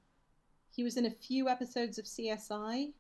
he 0.70 0.84
was 0.84 0.98
in 0.98 1.06
a 1.06 1.12
few 1.12 1.50
episodes 1.50 1.98
of 1.98 2.06
CSI, 2.06 2.92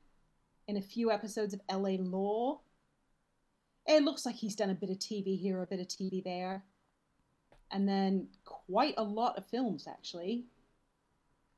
in 0.67 0.77
a 0.77 0.81
few 0.81 1.11
episodes 1.11 1.53
of 1.53 1.61
LA 1.71 1.97
Law. 1.99 2.59
It 3.85 4.03
looks 4.03 4.25
like 4.25 4.35
he's 4.35 4.55
done 4.55 4.69
a 4.69 4.75
bit 4.75 4.89
of 4.89 4.99
TV 4.99 5.39
here, 5.39 5.61
a 5.61 5.67
bit 5.67 5.79
of 5.79 5.88
TV 5.88 6.23
there, 6.23 6.65
and 7.71 7.88
then 7.88 8.27
quite 8.43 8.95
a 8.97 9.03
lot 9.03 9.38
of 9.38 9.45
films 9.45 9.88
actually. 9.88 10.45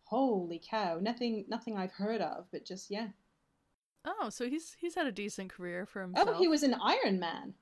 Holy 0.04 0.62
cow! 0.64 1.00
Nothing 1.02 1.46
nothing 1.48 1.78
I've 1.78 1.94
heard 1.94 2.22
of, 2.22 2.46
but 2.52 2.66
just 2.66 2.92
yeah. 2.92 3.08
Oh, 4.06 4.30
so 4.30 4.48
he's 4.48 4.76
he's 4.80 4.96
had 4.96 5.08
a 5.08 5.12
decent 5.12 5.52
career 5.52 5.86
for 5.86 6.02
oh, 6.02 6.06
himself. 6.06 6.30
Oh, 6.32 6.40
he 6.40 6.48
was 6.48 6.64
in 6.64 6.76
Iron 6.76 7.20
Man. 7.20 7.56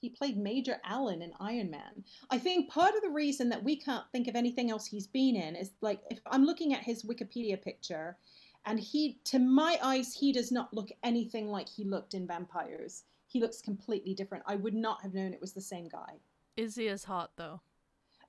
He 0.00 0.10
played 0.10 0.36
Major 0.36 0.80
Allen 0.84 1.22
in 1.22 1.32
Iron 1.40 1.70
Man. 1.70 2.04
I 2.30 2.38
think 2.38 2.70
part 2.70 2.94
of 2.94 3.02
the 3.02 3.10
reason 3.10 3.48
that 3.48 3.62
we 3.62 3.76
can't 3.76 4.04
think 4.12 4.28
of 4.28 4.36
anything 4.36 4.70
else 4.70 4.86
he's 4.86 5.06
been 5.06 5.36
in 5.36 5.56
is 5.56 5.72
like 5.80 6.00
if 6.10 6.20
I'm 6.26 6.44
looking 6.44 6.72
at 6.72 6.84
his 6.84 7.04
Wikipedia 7.04 7.60
picture, 7.60 8.16
and 8.64 8.78
he, 8.78 9.18
to 9.24 9.38
my 9.38 9.78
eyes, 9.82 10.12
he 10.14 10.32
does 10.32 10.52
not 10.52 10.72
look 10.74 10.90
anything 11.02 11.48
like 11.48 11.68
he 11.68 11.84
looked 11.84 12.14
in 12.14 12.26
Vampires. 12.26 13.04
He 13.26 13.40
looks 13.40 13.60
completely 13.60 14.14
different. 14.14 14.44
I 14.46 14.56
would 14.56 14.74
not 14.74 15.02
have 15.02 15.14
known 15.14 15.32
it 15.32 15.40
was 15.40 15.52
the 15.52 15.60
same 15.60 15.88
guy. 15.88 16.18
Is 16.56 16.76
he 16.76 16.88
as 16.88 17.04
hot 17.04 17.30
though? 17.36 17.60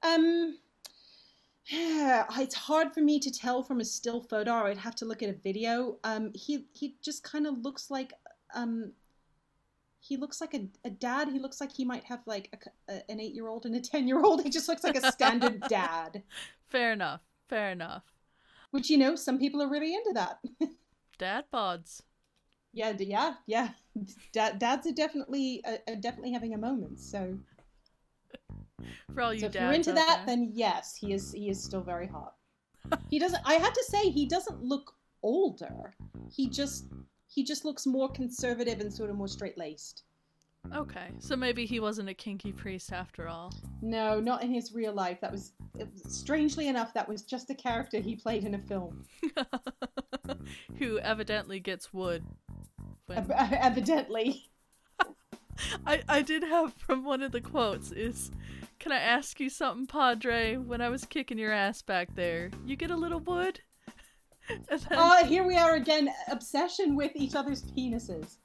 Um, 0.03 0.57
yeah, 1.65 2.25
it's 2.37 2.55
hard 2.55 2.93
for 2.93 3.01
me 3.01 3.19
to 3.19 3.31
tell 3.31 3.63
from 3.63 3.79
a 3.79 3.85
still 3.85 4.21
photo. 4.21 4.51
I'd 4.51 4.77
have 4.77 4.95
to 4.95 5.05
look 5.05 5.21
at 5.23 5.29
a 5.29 5.33
video. 5.33 5.97
Um, 6.03 6.31
he 6.33 6.65
he 6.73 6.95
just 7.01 7.23
kind 7.23 7.47
of 7.47 7.59
looks 7.59 7.91
like 7.91 8.13
um, 8.53 8.91
he 9.99 10.17
looks 10.17 10.39
like 10.41 10.53
a, 10.53 10.67
a 10.85 10.89
dad. 10.89 11.27
He 11.29 11.39
looks 11.39 11.59
like 11.59 11.71
he 11.71 11.85
might 11.85 12.03
have 12.05 12.21
like 12.25 12.49
a 12.87 12.93
a 12.93 13.11
an 13.11 13.19
eight 13.19 13.33
year 13.33 13.47
old 13.47 13.65
and 13.65 13.75
a 13.75 13.81
ten 13.81 14.07
year 14.07 14.21
old. 14.21 14.41
He 14.43 14.49
just 14.49 14.67
looks 14.67 14.83
like 14.83 14.95
a 14.97 15.11
standard 15.11 15.61
dad. 15.69 16.23
Fair 16.67 16.93
enough. 16.93 17.21
Fair 17.47 17.71
enough. 17.71 18.03
Which 18.71 18.89
you 18.89 18.97
know, 18.97 19.15
some 19.15 19.39
people 19.39 19.61
are 19.61 19.69
really 19.69 19.93
into 19.95 20.11
that. 20.13 20.39
Dad 21.17 21.45
bods. 21.51 22.01
yeah, 22.71 22.93
yeah, 22.97 23.33
yeah. 23.47 23.69
Dad, 24.31 24.59
dads 24.59 24.85
are 24.87 24.93
definitely 24.93 25.61
uh, 25.65 25.77
are 25.89 25.95
definitely 25.95 26.31
having 26.31 26.53
a 26.53 26.57
moment. 26.57 26.99
So, 26.99 27.37
For 29.13 29.21
all 29.21 29.33
you 29.33 29.41
so 29.41 29.47
if 29.47 29.55
you're 29.55 29.73
into 29.73 29.91
that, 29.93 30.23
there. 30.25 30.35
then 30.35 30.51
yes, 30.53 30.95
he 30.95 31.11
is. 31.13 31.33
He 31.33 31.49
is 31.49 31.61
still 31.61 31.81
very 31.81 32.07
hot. 32.07 32.35
he 33.09 33.19
doesn't. 33.19 33.41
I 33.45 33.55
had 33.55 33.73
to 33.73 33.83
say, 33.89 34.09
he 34.11 34.25
doesn't 34.27 34.63
look 34.63 34.93
older. 35.23 35.93
He 36.31 36.47
just 36.47 36.85
he 37.29 37.43
just 37.43 37.63
looks 37.63 37.85
more 37.85 38.09
conservative 38.09 38.79
and 38.81 38.91
sort 38.91 39.09
of 39.09 39.15
more 39.15 39.27
straight 39.27 39.57
laced. 39.57 40.03
Okay, 40.75 41.07
so 41.19 41.35
maybe 41.35 41.65
he 41.65 41.79
wasn't 41.79 42.09
a 42.09 42.13
kinky 42.13 42.51
priest 42.51 42.91
after 42.91 43.27
all. 43.27 43.53
No, 43.81 44.19
not 44.19 44.43
in 44.43 44.51
his 44.51 44.73
real 44.73 44.93
life. 44.93 45.21
That 45.21 45.31
was 45.31 45.53
strangely 46.07 46.67
enough 46.67 46.93
that 46.93 47.07
was 47.07 47.23
just 47.23 47.49
a 47.49 47.55
character 47.55 47.99
he 47.99 48.15
played 48.15 48.43
in 48.43 48.55
a 48.55 48.59
film. 48.59 49.05
Who 50.77 50.99
evidently 50.99 51.59
gets 51.59 51.93
wood. 51.93 52.23
When... 53.05 53.17
Ev- 53.17 53.31
Evidently. 53.51 54.49
I, 55.85 56.01
I 56.07 56.21
did 56.21 56.43
have 56.43 56.73
from 56.73 57.03
one 57.03 57.21
of 57.21 57.31
the 57.31 57.41
quotes 57.41 57.91
is 57.91 58.31
Can 58.79 58.91
I 58.91 58.99
ask 58.99 59.39
you 59.39 59.49
something, 59.49 59.87
Padre? 59.87 60.57
When 60.57 60.81
I 60.81 60.89
was 60.89 61.05
kicking 61.05 61.37
your 61.37 61.53
ass 61.53 61.81
back 61.81 62.15
there, 62.15 62.51
you 62.65 62.75
get 62.75 62.91
a 62.91 62.97
little 62.97 63.19
wood? 63.19 63.61
And 64.69 64.79
then, 64.81 64.87
Oh, 64.91 65.23
here 65.25 65.43
we 65.45 65.55
are 65.57 65.75
again. 65.75 66.09
Obsession 66.31 66.95
with 66.95 67.11
each 67.15 67.35
other's 67.35 67.63
penises. 67.63 68.37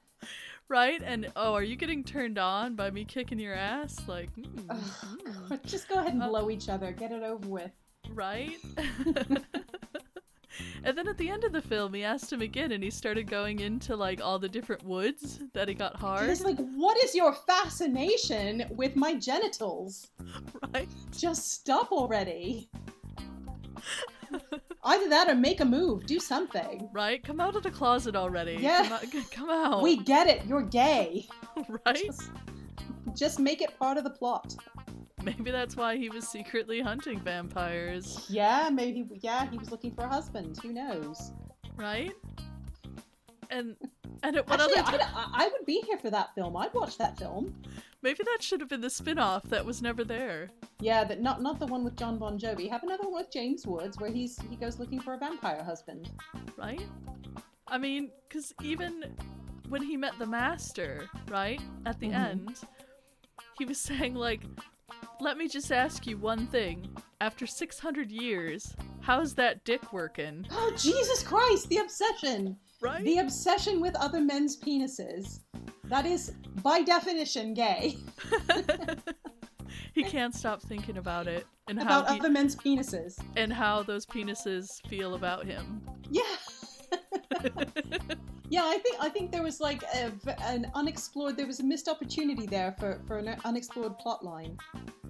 right? 0.68 1.00
And 1.02 1.30
oh, 1.36 1.55
are 1.55 1.62
you 1.62 1.76
getting 1.76 2.05
turned 2.05 2.38
on 2.38 2.74
by 2.74 2.90
me 2.90 3.05
kicking 3.05 3.38
your 3.38 3.55
ass? 3.55 3.98
Like, 4.07 4.34
mm, 4.36 4.64
Ugh, 4.68 5.18
mm, 5.48 5.62
just 5.66 5.88
go 5.88 5.96
ahead 6.00 6.12
and 6.14 6.22
Uh, 6.22 6.28
blow 6.28 6.50
each 6.50 6.68
other. 6.68 6.92
Get 6.92 7.11
it 7.12 7.22
over 7.22 7.48
with. 7.48 7.70
right? 8.11 8.59
and 10.84 10.96
then 10.96 11.09
at 11.09 11.16
the 11.18 11.30
end 11.30 11.44
of 11.44 11.52
the 11.52 11.62
film, 11.62 11.94
he 11.94 12.05
asked 12.05 12.30
him 12.32 12.42
again, 12.42 12.72
and 12.72 12.84
he 12.84 12.90
started 12.90 13.28
going 13.28 13.61
into 13.61 13.96
like 13.96 14.20
all 14.22 14.38
the 14.38 14.48
different 14.48 14.84
woods 14.84 15.40
that 15.55 15.68
he 15.68 15.74
got 15.74 15.96
hard, 15.96 16.28
it's 16.28 16.42
like, 16.42 16.59
what 16.74 17.02
is 17.02 17.14
your 17.14 17.32
fascination 17.32 18.64
with 18.70 18.94
my 18.94 19.14
genitals? 19.14 20.11
right? 20.74 20.88
Just 21.16 21.50
stop 21.52 21.92
already. 21.92 22.68
Either 24.85 25.09
that 25.09 25.28
or 25.28 25.35
make 25.35 25.61
a 25.61 25.64
move. 25.64 26.07
Do 26.07 26.18
something. 26.20 26.89
Right? 26.93 27.22
Come 27.24 27.41
out 27.41 27.57
of 27.57 27.62
the 27.62 27.70
closet 27.70 28.14
already. 28.14 28.57
Yeah. 28.61 28.82
Come 28.82 28.93
out. 28.93 29.30
Come 29.30 29.51
out. 29.51 29.82
We 29.82 29.97
get 29.97 30.26
it. 30.28 30.45
You're 30.47 30.62
gay. 30.62 31.26
right? 31.87 31.97
Just, 32.05 32.30
just 33.14 33.39
make 33.41 33.62
it 33.62 33.78
part 33.78 33.97
of 33.97 34.05
the 34.05 34.11
plot. 34.11 34.55
Maybe 35.22 35.51
that's 35.51 35.74
why 35.74 35.97
he 35.97 36.11
was 36.11 36.28
secretly 36.28 36.80
hunting 36.82 37.18
vampires, 37.18 38.26
Yeah, 38.28 38.68
maybe. 38.70 39.07
Yeah, 39.22 39.49
he 39.51 39.57
was 39.57 39.70
looking 39.70 39.95
for 39.95 40.03
a 40.05 40.09
husband. 40.09 40.59
Who 40.62 40.72
knows? 40.72 41.32
right? 41.76 42.12
And 43.51 43.74
and 44.22 44.37
at 44.37 44.49
what 44.49 44.61
Actually, 44.61 44.78
other 44.80 44.99
time? 44.99 45.09
I 45.14 45.45
I 45.45 45.49
would 45.49 45.64
be 45.66 45.82
here 45.87 45.99
for 45.99 46.11
that 46.11 46.35
film. 46.35 46.57
I'd 46.57 46.72
watch 46.74 46.99
that 46.99 47.18
film. 47.18 47.55
Maybe 48.05 48.22
that 48.22 48.42
should 48.42 48.61
have 48.61 48.68
been 48.68 48.82
the 48.82 48.90
spin-off 48.90 49.44
that 49.44 49.64
was 49.64 49.80
never 49.80 50.05
there. 50.05 50.50
Yeah, 50.78 51.05
but 51.05 51.22
not 51.22 51.40
not 51.40 51.59
the 51.59 51.64
one 51.66 51.82
with 51.84 51.96
Jon 51.96 52.18
Bon 52.18 52.38
Jovi. 52.38 52.68
Have 52.68 52.82
another 52.82 53.05
one 53.05 53.14
with 53.14 53.32
James 53.32 53.66
Woods 53.66 53.98
where 53.98 54.11
he's 54.11 54.38
he 54.50 54.57
goes 54.57 54.78
looking 54.78 55.00
for 55.00 55.14
a 55.14 55.18
vampire 55.18 55.64
husband. 55.64 56.11
right? 56.59 56.82
I 57.66 57.78
mean, 57.78 58.11
because 58.28 58.52
even 58.62 59.16
when 59.70 59.82
he 59.82 59.96
met 59.96 60.18
the 60.18 60.26
master, 60.26 61.09
right, 61.28 61.62
at 61.86 61.98
the 61.98 62.09
Mhm. 62.09 62.14
end, 62.30 62.61
he 63.59 63.64
was 63.64 63.80
saying, 63.88 64.14
like, 64.14 64.42
let 65.20 65.38
me 65.38 65.48
just 65.48 65.72
ask 65.72 66.07
you 66.07 66.18
one 66.18 66.46
thing. 66.48 66.94
After 67.22 67.46
600 67.46 68.11
years, 68.12 68.76
how's 69.00 69.32
that 69.36 69.64
dick 69.64 69.94
working? 69.94 70.46
Oh 70.52 70.70
Jesus 70.76 71.22
Christ! 71.22 71.70
The 71.70 71.78
obsession. 71.78 72.59
Right? 72.82 73.02
The 73.02 73.18
obsession 73.20 73.80
with 73.80 73.96
other 73.96 74.20
men's 74.20 74.59
penises. 74.61 75.40
That 75.89 76.07
is, 76.07 76.32
by 76.62 76.82
definition, 76.82 77.55
gay. 77.55 77.97
he 79.93 80.03
can't 80.03 80.35
stop 80.35 80.62
thinking 80.62 80.99
about 80.99 81.26
it 81.26 81.47
and 81.68 81.80
About 81.80 82.07
how 82.07 82.14
he, 82.14 82.20
other 82.20 82.30
men's 82.30 82.57
penises. 82.57 83.18
and 83.37 83.53
how 83.53 83.82
those 83.82 84.07
penises 84.07 84.85
feel 84.89 85.14
about 85.14 85.47
him. 85.47 85.82
Yeah. 86.11 86.22
yeah, 88.49 88.62
I 88.64 88.78
think 88.78 88.97
I 89.01 89.09
think 89.09 89.32
there 89.32 89.43
was 89.43 89.61
like 89.61 89.82
a, 89.95 90.12
an 90.43 90.70
unexplored. 90.74 91.37
There 91.37 91.47
was 91.47 91.61
a 91.61 91.64
missed 91.64 91.89
opportunity 91.89 92.47
there 92.47 92.74
for 92.78 93.01
for 93.07 93.18
an 93.18 93.37
unexplored 93.45 93.99
plot 93.99 94.24
line. 94.24 94.57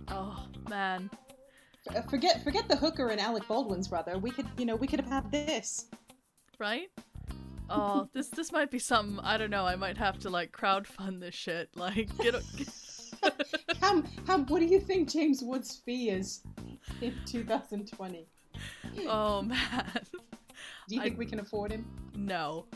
Oh 0.08 0.46
man, 0.68 1.10
Uh, 1.94 2.00
Forget 2.02 2.42
forget 2.42 2.68
the 2.68 2.76
hooker 2.76 3.08
and 3.08 3.20
Alec 3.20 3.46
Baldwin's 3.48 3.88
brother. 3.88 4.18
We 4.18 4.30
could 4.30 4.46
you 4.56 4.64
know 4.64 4.76
we 4.76 4.86
could 4.86 5.00
have 5.00 5.08
had 5.10 5.30
this. 5.30 5.86
right? 6.58 6.88
Oh, 7.70 8.08
this 8.12 8.28
this 8.28 8.52
might 8.52 8.70
be 8.70 8.78
something 8.78 9.18
I 9.24 9.38
don't 9.38 9.50
know. 9.50 9.66
I 9.66 9.76
might 9.76 9.96
have 9.96 10.18
to 10.20 10.30
like 10.30 10.52
crowdfund 10.52 11.20
this 11.20 11.34
shit. 11.34 11.70
Like 11.76 12.16
get, 12.18 12.34
a, 12.34 12.42
How, 13.80 14.02
how 14.26 14.38
what 14.40 14.60
do 14.60 14.66
you 14.66 14.80
think 14.80 15.08
James 15.10 15.42
Woods' 15.42 15.80
fee 15.84 16.10
is 16.10 16.42
in 17.00 17.14
2020? 17.26 18.26
Oh 19.08 19.42
man. 19.42 19.90
Do 20.88 20.94
you 20.94 21.00
I- 21.00 21.04
think 21.04 21.18
we 21.18 21.26
can 21.26 21.40
afford 21.40 21.72
him? 21.72 21.86
No. 22.14 22.66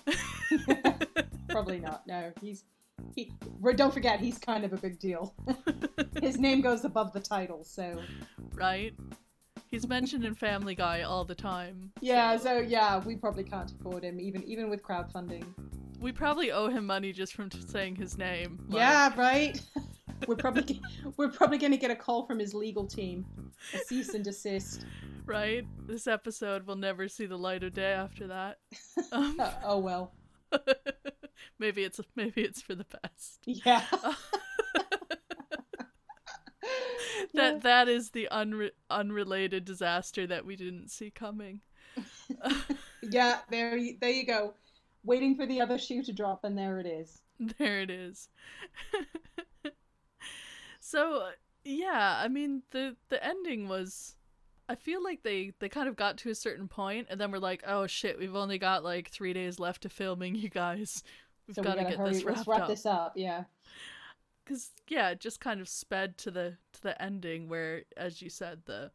Probably 1.49 1.79
not. 1.81 2.07
No, 2.07 2.33
he's 2.41 2.65
he. 3.15 3.33
Don't 3.77 3.93
forget, 3.93 4.21
he's 4.21 4.39
kind 4.39 4.65
of 4.65 4.73
a 4.73 4.77
big 4.77 4.99
deal. 4.99 5.35
His 6.23 6.39
name 6.39 6.61
goes 6.61 6.85
above 6.85 7.13
the 7.13 7.21
title, 7.21 7.65
so 7.65 8.01
right? 8.55 8.95
He's 9.71 9.87
mentioned 9.87 10.25
in 10.25 10.35
Family 10.35 10.75
Guy 10.75 11.03
all 11.03 11.25
the 11.25 11.35
time. 11.35 11.93
yeah. 12.01 12.37
So 12.37 12.59
yeah, 12.59 12.99
we 13.05 13.17
probably 13.17 13.45
can't 13.45 13.71
afford 13.71 14.03
him, 14.05 14.19
even 14.21 14.43
even 14.45 14.69
with 14.71 14.83
crowdfunding. 14.83 15.45
We 16.01 16.13
probably 16.13 16.53
owe 16.53 16.69
him 16.69 16.87
money 16.87 17.13
just 17.13 17.35
from 17.35 17.51
t- 17.51 17.61
saying 17.67 17.97
his 17.97 18.17
name. 18.17 18.59
like- 18.69 18.79
Yeah, 18.79 19.13
right. 19.17 19.61
we're 20.27 20.37
probably 20.37 20.81
we're 21.17 21.29
probably 21.31 21.59
going 21.59 21.73
to 21.73 21.77
get 21.79 21.91
a 21.91 21.97
call 21.97 22.25
from 22.27 22.39
his 22.39 22.55
legal 22.55 22.87
team, 22.87 23.27
a 23.75 23.79
cease 23.79 24.15
and 24.15 24.25
desist. 24.25 24.85
Right? 25.27 25.67
This 25.87 26.07
episode 26.07 26.67
will 26.67 26.77
never 26.77 27.07
see 27.09 27.27
the 27.27 27.37
light 27.37 27.63
of 27.63 27.75
day 27.75 27.93
after 27.93 28.27
that. 28.29 28.59
Um, 29.13 29.37
Uh, 29.39 29.53
oh 29.65 29.79
well. 29.79 30.13
maybe 31.59 31.83
it's 31.85 32.01
maybe 32.17 32.43
it's 32.43 32.63
for 32.63 32.75
the 32.75 32.87
best. 33.03 33.39
Yeah. 33.45 33.85
That 37.35 37.63
that 37.63 37.89
is 37.89 38.11
the 38.11 38.29
unre- 38.33 38.71
unrelated 38.91 39.65
disaster 39.65 40.27
that 40.27 40.47
we 40.47 40.57
didn't 40.57 40.89
see 40.89 41.11
coming. 41.11 41.61
yeah. 43.03 43.41
There, 43.51 43.77
you, 43.77 43.97
there 44.01 44.11
you 44.11 44.25
go. 44.25 44.55
Waiting 45.05 45.37
for 45.37 45.45
the 45.47 45.61
other 45.61 45.79
shoe 45.79 46.03
to 46.05 46.13
drop, 46.13 46.45
and 46.45 46.57
there 46.57 46.79
it 46.81 46.87
is. 46.87 47.21
There 47.59 47.81
it 47.81 47.91
is. 47.91 48.29
so 50.81 51.29
yeah, 51.65 52.21
I 52.23 52.29
mean 52.29 52.63
the 52.71 52.97
the 53.11 53.25
ending 53.25 53.69
was 53.69 54.17
I 54.69 54.75
feel 54.75 55.03
like 55.03 55.23
they 55.23 55.53
they 55.59 55.69
kind 55.69 55.89
of 55.89 55.97
got 55.97 56.17
to 56.19 56.31
a 56.31 56.35
certain 56.35 56.69
point 56.69 57.09
and 57.11 57.21
then 57.21 57.31
we're 57.31 57.39
like, 57.39 57.63
"Oh 57.67 57.87
shit, 57.87 58.19
we've 58.19 58.37
only 58.37 58.59
got 58.59 58.85
like 58.85 59.11
3 59.11 59.33
days 59.33 59.59
left 59.59 59.83
to 59.83 59.89
filming, 59.89 60.35
you 60.35 60.49
guys. 60.49 61.03
We've 61.47 61.55
so 61.55 61.63
got 61.63 61.77
to 61.77 61.85
get 61.85 61.97
hurry. 61.97 62.13
this 62.13 62.25
Let's 62.25 62.47
wrapped 62.47 62.49
wrap 62.49 62.63
up." 62.63 62.69
this 62.69 62.87
up. 62.87 63.13
Yeah. 63.17 63.45
Cuz 64.49 64.71
yeah, 64.89 65.11
it 65.11 65.21
just 65.21 65.41
kind 65.41 65.61
of 65.61 65.69
sped 65.69 66.17
to 66.19 66.31
the 66.31 66.57
to 66.73 66.81
the 66.83 67.01
ending 67.03 67.49
where 67.49 67.83
as 67.97 68.23
you 68.23 68.31
said 68.31 68.63
the 68.65 68.91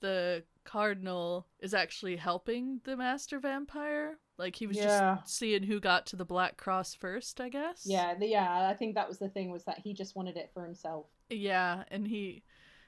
the 0.00 0.44
cardinal 0.64 1.46
is 1.60 1.74
actually 1.74 2.16
helping 2.16 2.80
the 2.84 2.96
master 2.96 3.38
vampire. 3.38 4.18
Like 4.38 4.56
he 4.56 4.66
was 4.66 4.76
Yeah. 4.76 5.18
just 5.22 5.36
seeing 5.36 5.62
who 5.62 5.80
got 5.80 6.06
to 6.06 6.16
the 6.16 6.24
black 6.24 6.56
cross 6.56 6.94
first, 6.94 7.40
I 7.40 7.48
guess. 7.48 7.82
Yeah. 7.86 8.14
The, 8.14 8.26
yeah. 8.26 8.68
I 8.68 8.74
think 8.74 8.94
that 8.94 9.08
was 9.08 9.18
the 9.18 9.28
thing 9.30 9.50
was 9.50 9.64
that 9.64 9.78
he 9.78 9.94
just 9.94 10.14
wanted 10.16 10.36
it 10.36 10.50
for 10.52 10.64
himself. 10.64 11.06
Yeah, 11.30 11.84
and 11.90 12.06
he, 12.06 12.42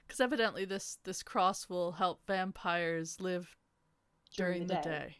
because 0.07 0.21
evidently 0.21 0.65
this 0.65 0.99
this 1.05 1.23
cross 1.23 1.69
will 1.69 1.93
help 1.93 2.27
vampires 2.27 3.21
live 3.21 3.57
during, 4.37 4.67
the, 4.67 4.75
day. 4.77 5.17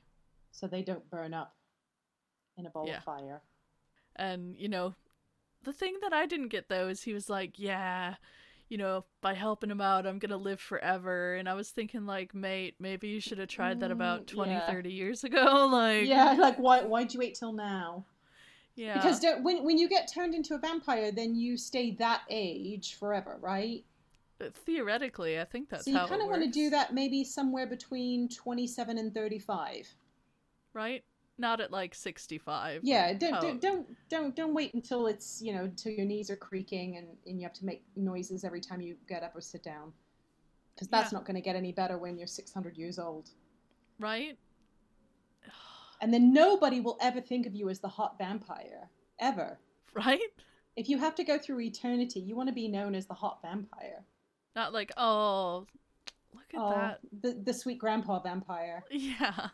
so 0.51 0.67
they 0.67 0.83
don't 0.83 1.09
burn 1.11 1.33
up 1.35 1.57
in 2.59 2.67
a 2.67 2.71
ball 2.71 2.87
Yeah. 2.87 2.99
of 2.99 3.05
fire. 3.05 3.43
And 4.17 4.57
you 4.59 4.69
know, 4.69 4.95
the 5.63 5.73
thing 5.73 5.97
that 6.03 6.13
I 6.13 6.27
didn't 6.27 6.49
get 6.49 6.69
though 6.69 6.89
is 6.89 7.03
he 7.03 7.13
was 7.15 7.29
like, 7.29 7.59
"Yeah, 7.59 8.15
you 8.69 8.79
know, 8.79 9.05
by 9.21 9.35
helping 9.35 9.71
him 9.71 9.81
out, 9.81 10.07
I'm 10.07 10.19
gonna 10.19 10.37
live 10.37 10.61
forever." 10.61 11.35
And 11.35 11.49
I 11.49 11.55
was 11.55 11.71
thinking, 11.71 12.07
like, 12.07 12.35
mate, 12.35 12.77
maybe 12.79 13.09
you 13.09 13.21
should 13.21 13.39
have 13.39 13.49
tried 13.49 13.81
that 13.81 13.91
about 13.91 14.23
Mm, 14.23 14.27
20, 14.29 14.53
yeah. 14.53 14.67
30 14.71 14.93
years 14.93 15.25
ago. 15.25 15.69
Like, 15.73 16.07
yeah. 16.07 16.33
Like 16.39 16.57
why? 16.59 16.83
Why'd 16.83 17.13
you 17.15 17.21
wait 17.21 17.35
till 17.35 17.53
now? 17.53 18.05
yeah, 18.77 18.95
Because 18.95 19.25
when 19.43 19.65
when 19.65 19.77
you 19.79 19.89
get 19.89 20.11
turned 20.13 20.35
into 20.35 20.55
a 20.55 20.59
vampire, 20.59 21.11
then 21.13 21.35
you 21.35 21.57
stay 21.57 21.91
that 21.97 22.23
age 22.31 22.95
forever, 22.95 23.39
right? 23.41 23.85
uh, 24.41 24.51
theoretically, 24.65 25.41
I 25.41 25.45
think 25.45 25.69
that's 25.69 25.85
so 25.87 25.91
you 25.91 25.99
kind 25.99 26.23
of 26.23 26.29
want 26.29 26.45
to 26.45 26.51
do 26.51 26.71
that 26.71 26.95
maybe 26.95 27.25
somewhere 27.25 27.67
between 27.67 28.29
twenty-seven 28.29 28.97
and 28.97 29.13
thirty-five. 29.13 29.89
right? 30.73 31.03
Not 31.41 31.61
at 31.61 31.71
like 31.71 31.95
sixty-five. 31.95 32.81
Yeah, 32.83 33.13
don't, 33.13 33.41
don't 33.41 33.45
oh. 33.57 33.59
don't 33.61 33.87
don't 34.09 34.37
don't 34.37 34.55
wait 34.55 34.75
until 34.75 35.07
it's 35.07 35.41
you 35.41 35.55
know 35.55 35.65
until 35.65 35.93
your 35.93 36.05
knees 36.07 36.31
are 36.31 36.37
creaking 36.37 36.97
and, 36.97 37.07
and 37.27 37.41
you 37.41 37.45
have 37.47 37.53
to 37.55 37.65
make 37.65 37.83
noises 37.97 38.43
every 38.45 38.61
time 38.61 38.81
you 38.81 38.97
get 39.09 39.23
up 39.23 39.37
or 39.37 39.41
sit 39.41 39.63
down, 39.63 39.93
because 40.75 40.89
that's 40.89 41.13
Yeah. 41.13 41.19
not 41.19 41.27
going 41.27 41.37
to 41.37 41.41
get 41.41 41.55
any 41.55 41.71
better 41.73 41.97
when 41.97 42.19
you're 42.19 42.27
six 42.27 42.53
hundred 42.53 42.77
years 42.77 42.99
old. 42.99 43.31
right? 44.01 44.37
And 46.01 46.15
then 46.15 46.33
nobody 46.33 46.79
will 46.81 46.97
ever 47.01 47.21
think 47.21 47.45
of 47.47 47.55
you 47.57 47.69
as 47.69 47.81
the 47.81 47.89
hot 47.89 48.17
vampire 48.19 48.89
ever. 49.19 49.59
Right? 49.95 50.21
If 50.77 50.89
you 50.89 50.97
have 50.99 51.17
to 51.17 51.25
go 51.25 51.39
through 51.39 51.59
eternity, 51.61 52.21
you 52.21 52.37
want 52.37 52.49
to 52.49 52.55
be 52.55 52.69
known 52.69 52.95
as 52.95 53.07
the 53.07 53.15
hot 53.15 53.41
vampire. 53.43 54.05
Not 54.55 54.73
like, 54.73 54.93
oh, 54.97 55.67
look 56.33 56.45
at 56.55 56.61
Oh, 56.61 56.71
that. 56.71 57.01
the 57.23 57.33
the 57.43 57.53
sweet 57.53 57.79
grandpa 57.79 58.21
vampire. 58.21 58.85
Yeah. 58.91 59.49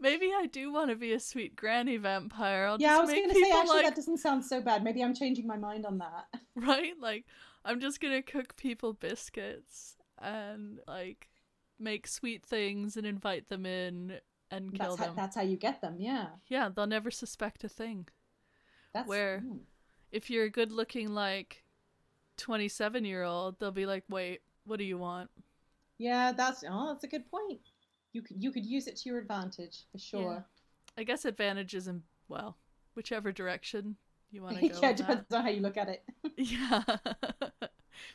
Maybe 0.00 0.32
I 0.34 0.46
do 0.46 0.72
want 0.72 0.90
to 0.90 0.96
be 0.96 1.12
a 1.12 1.20
sweet 1.20 1.56
granny 1.56 1.96
vampire. 1.96 2.66
I'll 2.66 2.80
yeah, 2.80 2.96
I 2.96 3.00
was 3.00 3.10
going 3.10 3.28
to 3.28 3.34
say 3.34 3.50
actually 3.50 3.76
like 3.76 3.84
that 3.84 3.96
doesn't 3.96 4.18
sound 4.18 4.44
so 4.44 4.60
bad. 4.60 4.84
Maybe 4.84 5.02
I'm 5.02 5.14
changing 5.14 5.46
my 5.46 5.56
mind 5.56 5.86
on 5.86 5.98
that. 5.98 6.26
right, 6.54 6.94
like 7.00 7.24
I'm 7.64 7.80
just 7.80 8.00
gonna 8.00 8.22
cook 8.22 8.56
people 8.56 8.92
biscuits 8.92 9.96
and 10.20 10.80
like 10.86 11.28
make 11.78 12.06
sweet 12.06 12.44
things 12.44 12.96
and 12.96 13.06
invite 13.06 13.48
them 13.48 13.66
in 13.66 14.18
and 14.50 14.72
kill 14.72 14.96
That's 14.96 15.00
how, 15.00 15.06
them. 15.06 15.16
that's 15.16 15.36
how 15.36 15.42
you 15.42 15.56
get 15.56 15.80
them. 15.80 15.96
Yeah, 15.98 16.26
Yeah, 16.48 16.70
they'll 16.74 16.86
never 16.86 17.10
suspect 17.10 17.64
a 17.64 17.68
thing. 17.68 18.08
that's 18.92 19.08
Where-. 19.08 19.42
If 20.10 20.30
you're 20.30 20.44
a 20.44 20.50
good-looking 20.50 21.12
like 21.12 21.64
27-year-old, 22.38 23.58
they'll 23.60 23.70
be 23.70 23.84
like, 23.84 24.04
"Wait, 24.08 24.40
what 24.64 24.78
do 24.78 24.84
you 24.84 24.96
want?" 24.96 25.30
Yeah, 25.98 26.32
that's 26.32 26.64
oh, 26.66 26.88
that's 26.88 27.04
a 27.04 27.08
good 27.08 27.30
point. 27.30 27.60
You 28.18 28.24
could 28.24 28.42
you 28.42 28.50
could 28.50 28.66
use 28.66 28.88
it 28.88 28.96
to 28.96 29.08
your 29.08 29.18
advantage 29.18 29.84
for 29.92 29.98
sure. 29.98 30.44
I 30.96 31.04
guess 31.04 31.24
advantages 31.24 31.86
in 31.86 32.02
well, 32.28 32.56
whichever 32.96 33.30
direction 33.30 33.94
you 34.32 34.42
want 34.42 34.58
to 34.58 34.62
Yeah, 34.66 34.72
go. 34.72 34.74
it 34.74 34.80
with 34.80 34.80
that. 34.80 34.96
depends 34.96 35.34
on 35.34 35.42
how 35.44 35.50
you 35.50 35.60
look 35.60 35.76
at 35.76 35.88
it. 35.88 36.02
Yeah. 36.36 36.82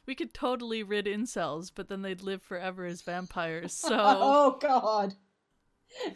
we 0.06 0.14
could 0.14 0.34
totally 0.34 0.84
rid 0.84 1.06
incels, 1.06 1.72
but 1.74 1.88
then 1.88 2.01
they'd 2.01 2.22
live 2.22 2.41
forever 2.41 2.84
as 2.86 3.01
vampires. 3.01 3.72
So, 3.74 3.95
oh 3.97 4.58
God, 4.60 5.14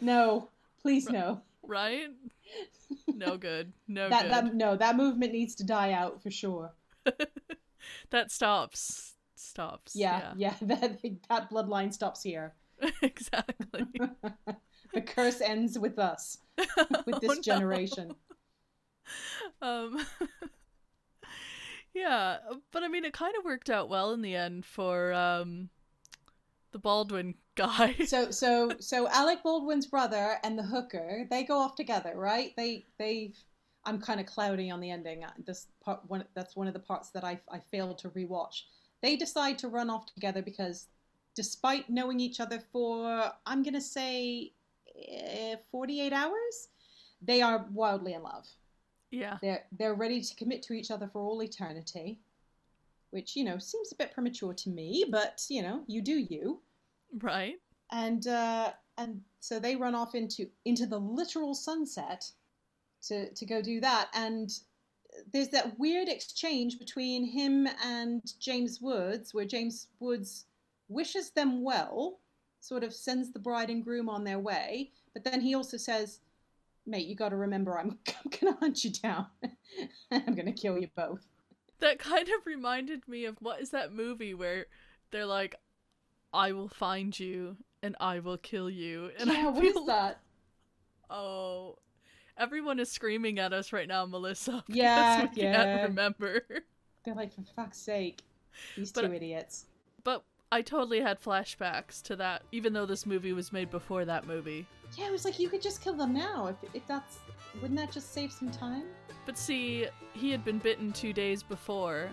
no, 0.02 0.50
please 0.82 1.08
no. 1.08 1.40
right? 1.62 2.08
No 3.06 3.38
good. 3.38 3.72
No 3.86 4.10
that 4.10 4.24
good. 4.24 4.30
that 4.32 4.54
no, 4.54 4.76
that 4.76 4.96
movement 4.96 5.32
needs 5.32 5.54
to 5.54 5.64
die 5.64 5.92
out 5.92 6.22
for 6.22 6.30
sure. 6.30 6.74
That 8.10 8.30
stops. 8.30 9.14
Stops. 9.34 9.92
Yeah, 9.96 10.32
yeah, 10.36 10.54
that 10.60 11.00
that 11.30 11.50
bloodline 11.50 11.92
stops 11.94 12.22
here. 12.22 12.54
exactly. 13.02 13.86
The 14.92 15.00
curse 15.02 15.40
ends 15.40 15.78
with 15.78 15.98
us, 15.98 16.38
with 17.06 17.20
this 17.20 17.38
Oh, 17.50 17.60
no. 17.70 17.78
generation. 17.78 18.16
Um 19.62 19.98
Yeah, 21.94 22.38
but 22.70 22.82
I 22.82 22.88
mean 22.88 23.04
it 23.04 23.12
kind 23.12 23.34
of 23.36 23.44
worked 23.44 23.70
out 23.70 23.88
well 23.88 24.12
in 24.12 24.22
the 24.22 24.34
end 24.34 24.64
for 24.64 25.12
um 25.12 25.70
the 26.72 26.78
Baldwin 26.78 27.34
guy. 27.54 27.94
So 28.02 28.30
so 28.30 28.76
so 28.80 29.08
Alec 29.08 29.42
Baldwin's 29.42 29.86
brother 29.86 30.38
and 30.44 30.58
the 30.58 30.62
hooker, 30.62 31.26
they 31.30 31.44
go 31.44 31.58
off 31.58 31.74
together, 31.74 32.12
right? 32.16 32.54
They 32.56 32.86
they 32.98 33.34
I'm 33.84 34.00
kind 34.00 34.20
of 34.20 34.26
cloudy 34.26 34.70
on 34.70 34.80
the 34.80 34.90
ending. 34.90 35.24
Uh, 35.24 35.32
This 35.38 35.66
part 35.82 36.00
one 36.08 36.24
that's 36.34 36.56
one 36.56 36.66
of 36.68 36.74
the 36.74 36.80
parts 36.80 37.10
that 37.10 37.24
I 37.24 37.40
I 37.50 37.60
failed 37.60 37.98
to 37.98 38.10
rewatch. 38.10 38.62
They 39.02 39.16
decide 39.16 39.58
to 39.58 39.68
run 39.68 39.90
off 39.90 40.06
together 40.06 40.42
because 40.42 40.88
despite 41.42 41.88
knowing 41.88 42.18
each 42.18 42.40
other 42.40 42.58
for 42.72 43.30
I'm 43.46 43.62
going 43.62 43.74
to 43.74 43.80
say 43.98 44.52
eh, 45.08 45.54
48 45.70 46.12
hours, 46.12 46.56
they 47.22 47.40
are 47.42 47.64
wildly 47.72 48.14
in 48.14 48.22
love. 48.24 48.46
yeah. 49.12 49.36
They're 49.40 49.64
they're 49.78 49.94
ready 49.94 50.20
to 50.20 50.34
commit 50.34 50.60
to 50.64 50.72
each 50.72 50.90
other 50.90 51.08
for 51.12 51.20
all 51.22 51.40
eternity, 51.42 52.18
which 53.10 53.36
you 53.36 53.44
know 53.44 53.58
seems 53.58 53.92
a 53.92 53.94
bit 54.00 54.12
premature 54.12 54.52
to 54.54 54.68
me, 54.68 55.04
but 55.18 55.44
you 55.48 55.62
know 55.62 55.84
you 55.86 56.02
do 56.02 56.16
you 56.32 56.58
Right. 57.30 57.56
and 57.92 58.26
uh, 58.26 58.72
and 58.96 59.22
so 59.40 59.60
they 59.60 59.76
run 59.76 59.94
off 59.94 60.16
into 60.16 60.42
into 60.64 60.86
the 60.86 60.98
literal 60.98 61.54
sunset 61.54 62.22
to 63.06 63.32
to 63.38 63.46
go 63.46 63.62
do 63.62 63.80
that 63.80 64.08
and 64.14 64.48
there's 65.32 65.48
that 65.56 65.78
weird 65.78 66.08
exchange 66.08 66.78
between 66.78 67.24
him 67.24 67.68
and 67.84 68.20
James 68.40 68.80
Woods 68.80 69.32
where 69.32 69.46
James 69.46 69.86
Woods 70.00 70.44
wishes 70.88 71.30
them 71.30 71.62
well 71.62 72.18
sort 72.60 72.82
of 72.82 72.92
sends 72.92 73.30
the 73.32 73.38
bride 73.38 73.70
and 73.70 73.84
groom 73.84 74.08
on 74.08 74.24
their 74.24 74.38
way 74.38 74.90
but 75.14 75.22
then 75.24 75.40
he 75.40 75.54
also 75.54 75.76
says 75.76 76.20
mate 76.86 77.06
you 77.06 77.14
got 77.14 77.28
to 77.28 77.36
remember 77.36 77.78
I'm, 77.78 77.98
I'm 78.08 78.30
gonna 78.40 78.56
hunt 78.58 78.84
you 78.84 78.90
down 78.90 79.26
I'm 80.10 80.34
gonna 80.34 80.52
kill 80.52 80.78
you 80.78 80.88
both 80.96 81.26
That 81.80 81.98
kind 81.98 82.26
of 82.28 82.46
reminded 82.46 83.06
me 83.06 83.24
of 83.26 83.36
what 83.40 83.60
is 83.60 83.70
that 83.70 83.92
movie 83.92 84.34
where 84.34 84.66
they're 85.10 85.26
like, 85.26 85.54
I 86.34 86.52
will 86.52 86.68
find 86.68 87.18
you 87.18 87.56
and 87.82 87.94
I 88.00 88.18
will 88.18 88.36
kill 88.36 88.68
you. 88.68 89.10
And 89.18 89.30
yeah 89.30 89.46
I 89.46 89.50
what 89.50 89.64
is 89.64 89.72
feel- 89.74 89.86
that 89.86 90.20
Oh. 91.10 91.76
Everyone 92.36 92.78
is 92.78 92.90
screaming 92.90 93.38
at 93.40 93.52
us 93.52 93.72
right 93.72 93.88
now, 93.88 94.04
Melissa. 94.06 94.62
Yeah, 94.68 95.28
we 95.34 95.42
yeah. 95.42 95.64
can't 95.64 95.88
remember. 95.88 96.42
they're 97.04 97.14
like 97.14 97.32
for 97.34 97.42
fuck's 97.56 97.78
sake 97.78 98.22
these 98.76 98.92
But- 98.92 99.02
two 99.06 99.12
idiots 99.12 99.66
But 100.04 100.24
I 100.50 100.62
totally 100.62 101.00
had 101.00 101.20
flashbacks 101.20 102.00
to 102.04 102.16
that, 102.16 102.42
even 102.52 102.72
though 102.72 102.86
this 102.86 103.04
movie 103.04 103.34
was 103.34 103.52
made 103.52 103.70
before 103.70 104.06
that 104.06 104.26
movie. 104.26 104.66
Yeah, 104.96 105.08
it 105.08 105.12
was 105.12 105.24
like 105.26 105.38
you 105.38 105.48
could 105.50 105.60
just 105.60 105.82
kill 105.82 105.92
them 105.94 106.14
now 106.14 106.46
if, 106.46 106.56
if 106.74 106.86
that's 106.86 107.18
wouldn't 107.60 107.78
that 107.78 107.92
just 107.92 108.14
save 108.14 108.32
some 108.32 108.50
time? 108.50 108.84
But 109.26 109.36
see, 109.36 109.86
he 110.14 110.30
had 110.30 110.44
been 110.44 110.58
bitten 110.58 110.92
two 110.92 111.12
days 111.12 111.42
before 111.42 112.08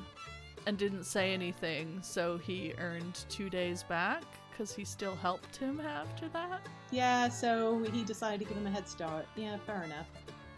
and 0.67 0.77
didn't 0.77 1.05
say 1.05 1.33
anything, 1.33 1.99
so 2.01 2.38
he 2.38 2.73
earned 2.77 3.23
two 3.29 3.49
days 3.49 3.83
back 3.83 4.23
because 4.51 4.73
he 4.73 4.83
still 4.83 5.15
helped 5.15 5.55
him 5.55 5.79
after 5.79 6.27
that. 6.29 6.61
Yeah, 6.91 7.29
so 7.29 7.83
he 7.93 8.03
decided 8.03 8.39
to 8.41 8.45
give 8.45 8.57
him 8.57 8.67
a 8.67 8.71
head 8.71 8.88
start. 8.88 9.27
Yeah, 9.38 9.57
fair 9.65 9.83
enough. 9.83 10.07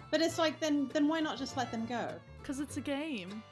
But 0.10 0.22
it's 0.22 0.40
like 0.40 0.60
then 0.60 0.90
then 0.94 1.08
why 1.08 1.20
not 1.20 1.38
just 1.38 1.58
let 1.58 1.72
them 1.72 1.86
go? 1.86 2.10
Because 2.42 2.60
it's 2.60 2.78
a 2.78 2.82
game. 2.82 3.44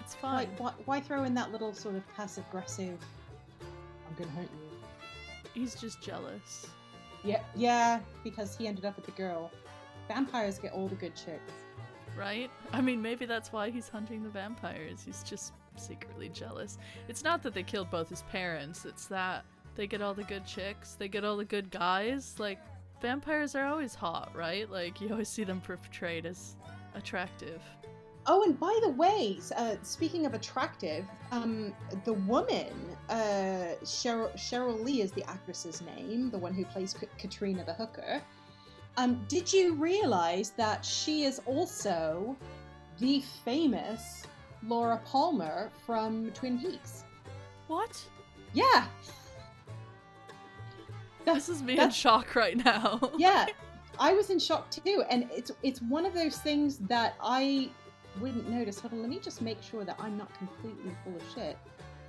It's 0.00 0.14
Why, 0.16 0.46
fun. 0.46 0.54
why, 0.58 0.72
why 0.84 1.00
throw 1.00 1.24
in 1.24 1.34
that 1.34 1.50
little 1.52 1.72
sort 1.72 1.94
of 1.96 2.06
passive 2.14 2.44
aggressive? 2.48 2.98
I'm 4.12 4.24
gonna 4.24 4.36
hurt 4.36 4.48
you. 4.52 5.60
He's 5.62 5.74
just 5.74 6.00
jealous. 6.02 6.66
Yeah, 7.24 7.42
yeah, 7.54 8.00
because 8.24 8.56
he 8.56 8.66
ended 8.66 8.84
up 8.84 8.96
with 8.96 9.06
the 9.06 9.12
girl. 9.12 9.50
Vampires 10.08 10.58
get 10.58 10.72
all 10.72 10.88
the 10.88 10.96
good 10.96 11.14
chicks. 11.14 11.52
right? 12.16 12.50
I 12.72 12.80
mean, 12.80 13.00
maybe 13.00 13.24
that's 13.26 13.52
why 13.52 13.70
he's 13.70 13.88
hunting 13.88 14.22
the 14.22 14.28
vampires. 14.28 15.02
He's 15.04 15.22
just 15.22 15.52
secretly 15.76 16.28
jealous. 16.28 16.78
It's 17.08 17.24
not 17.24 17.42
that 17.42 17.54
they 17.54 17.62
killed 17.62 17.90
both 17.90 18.08
his 18.08 18.22
parents, 18.22 18.84
it's 18.84 19.06
that 19.06 19.44
they 19.76 19.86
get 19.86 20.02
all 20.02 20.12
the 20.14 20.24
good 20.24 20.44
chicks, 20.44 20.94
they 20.94 21.08
get 21.08 21.24
all 21.24 21.36
the 21.36 21.44
good 21.44 21.70
guys. 21.70 22.34
Like, 22.38 22.58
vampires 23.00 23.54
are 23.54 23.64
always 23.66 23.94
hot, 23.94 24.32
right? 24.34 24.70
Like, 24.70 25.00
you 25.00 25.08
always 25.10 25.28
see 25.28 25.44
them 25.44 25.60
portrayed 25.62 26.26
as 26.26 26.56
attractive. 26.94 27.62
Oh, 28.26 28.42
and 28.42 28.58
by 28.60 28.78
the 28.82 28.90
way, 28.90 29.38
uh, 29.56 29.76
speaking 29.82 30.26
of 30.26 30.34
attractive, 30.34 31.04
um, 31.30 31.74
the 32.04 32.12
woman, 32.12 32.72
uh, 33.12 33.74
Cheryl, 33.84 34.32
Cheryl 34.34 34.82
Lee 34.82 35.02
is 35.02 35.12
the 35.12 35.28
actress's 35.28 35.82
name, 35.82 36.30
the 36.30 36.38
one 36.38 36.54
who 36.54 36.64
plays 36.64 36.94
K- 36.98 37.08
Katrina 37.18 37.64
the 37.64 37.74
hooker. 37.74 38.22
Um, 38.96 39.24
did 39.28 39.52
you 39.52 39.74
realize 39.74 40.50
that 40.50 40.84
she 40.84 41.24
is 41.24 41.40
also 41.46 42.36
the 42.98 43.22
famous 43.44 44.24
Laura 44.66 45.00
Palmer 45.04 45.70
from 45.86 46.30
Twin 46.32 46.58
Peaks? 46.58 47.04
What? 47.68 48.02
Yeah, 48.54 48.86
This 51.24 51.48
is 51.48 51.62
me 51.62 51.78
in 51.78 51.90
shock 51.90 52.34
right 52.34 52.56
now. 52.56 53.00
yeah. 53.18 53.46
I 53.98 54.12
was 54.14 54.30
in 54.30 54.38
shock 54.38 54.70
too, 54.70 55.04
and 55.10 55.28
it's 55.30 55.52
it's 55.62 55.80
one 55.82 56.04
of 56.06 56.14
those 56.14 56.38
things 56.38 56.78
that 56.78 57.14
I 57.22 57.70
wouldn't 58.20 58.48
notice. 58.48 58.80
Hold 58.80 58.94
on, 58.94 59.00
let 59.00 59.10
me 59.10 59.18
just 59.18 59.40
make 59.42 59.62
sure 59.62 59.84
that 59.84 59.96
I'm 59.98 60.16
not 60.16 60.32
completely 60.36 60.92
full 61.04 61.14
of 61.14 61.22
shit. 61.34 61.56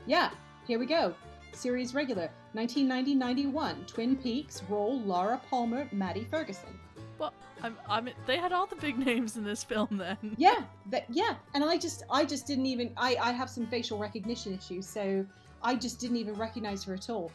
Yeah, 0.06 0.32
here 0.66 0.80
we 0.80 0.86
go. 0.86 1.14
Series 1.52 1.94
regular, 1.94 2.30
1990-91, 2.56 3.86
Twin 3.86 4.16
Peaks, 4.16 4.64
role 4.70 5.00
Laura 5.02 5.40
Palmer, 5.50 5.88
Maddie 5.92 6.24
Ferguson. 6.24 6.80
Well, 7.20 7.34
I'm, 7.62 7.78
I'm, 7.90 8.10
they 8.26 8.38
had 8.38 8.52
all 8.52 8.66
the 8.66 8.76
big 8.76 8.98
names 8.98 9.38
in 9.38 9.44
this 9.44 9.64
film 9.64 9.90
then. 9.92 10.18
Yeah, 10.38 10.64
that 10.90 11.06
yeah, 11.10 11.36
and 11.54 11.64
I 11.64 11.78
just 11.78 12.04
I 12.10 12.26
just 12.26 12.48
didn't 12.48 12.66
even 12.66 12.92
I 12.98 13.16
I 13.22 13.32
have 13.32 13.50
some 13.50 13.66
facial 13.68 13.98
recognition 13.98 14.54
issues, 14.54 14.88
so 14.88 15.26
I 15.62 15.76
just 15.76 16.00
didn't 16.00 16.18
even 16.18 16.34
recognize 16.36 16.84
her 16.86 16.94
at 16.94 17.10
all. 17.10 17.32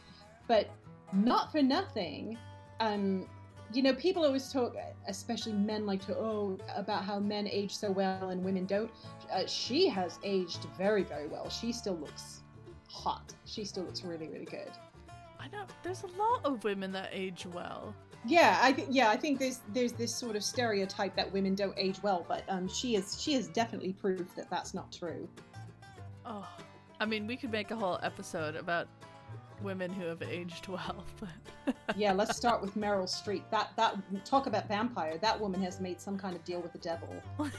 But 0.47 0.69
not 1.13 1.51
for 1.51 1.61
nothing, 1.61 2.37
um, 2.79 3.25
you 3.73 3.81
know, 3.81 3.93
people 3.93 4.25
always 4.25 4.51
talk, 4.51 4.75
especially 5.07 5.53
men 5.53 5.85
like 5.85 6.05
to 6.07 6.15
oh 6.17 6.57
about 6.75 7.03
how 7.05 7.19
men 7.19 7.47
age 7.47 7.75
so 7.75 7.89
well 7.89 8.29
and 8.29 8.43
women 8.43 8.65
don't. 8.65 8.91
Uh, 9.31 9.45
she 9.45 9.87
has 9.87 10.19
aged 10.23 10.65
very 10.77 11.03
very 11.03 11.27
well. 11.27 11.49
She 11.49 11.71
still 11.71 11.97
looks 11.97 12.38
hot. 12.89 13.33
She 13.45 13.63
still 13.63 13.83
looks 13.83 14.03
really 14.03 14.27
really 14.27 14.45
good. 14.45 14.71
I 15.39 15.47
know, 15.47 15.65
there's 15.83 16.03
a 16.03 16.07
lot 16.17 16.41
of 16.43 16.63
women 16.63 16.91
that 16.91 17.09
age 17.13 17.45
well. 17.53 17.95
Yeah, 18.25 18.59
I 18.61 18.73
think 18.73 18.89
yeah, 18.91 19.09
I 19.09 19.15
think 19.15 19.39
there's 19.39 19.61
there's 19.73 19.93
this 19.93 20.13
sort 20.13 20.35
of 20.35 20.43
stereotype 20.43 21.15
that 21.15 21.31
women 21.31 21.55
don't 21.55 21.77
age 21.77 22.03
well, 22.03 22.25
but 22.27 22.43
um, 22.49 22.67
she 22.67 22.95
is 22.95 23.21
she 23.21 23.35
is 23.35 23.47
definitely 23.47 23.93
proof 23.93 24.35
that 24.35 24.49
that's 24.49 24.73
not 24.73 24.91
true. 24.91 25.27
Oh, 26.25 26.47
I 26.99 27.05
mean, 27.05 27.25
we 27.25 27.37
could 27.37 27.51
make 27.51 27.71
a 27.71 27.75
whole 27.75 27.99
episode 28.03 28.55
about 28.55 28.87
women 29.63 29.91
who 29.91 30.05
have 30.05 30.21
aged 30.21 30.67
well, 30.67 31.05
but 31.65 31.75
yeah, 31.95 32.11
let's 32.11 32.35
start 32.35 32.61
with 32.61 32.75
Meryl 32.75 33.07
Streep. 33.07 33.43
That 33.51 33.71
that 33.77 33.95
talk 34.25 34.47
about 34.47 34.67
vampire. 34.67 35.17
That 35.17 35.39
woman 35.39 35.61
has 35.61 35.79
made 35.79 36.01
some 36.01 36.17
kind 36.17 36.35
of 36.35 36.43
deal 36.43 36.59
with 36.59 36.73
the 36.73 36.79
devil. 36.79 37.09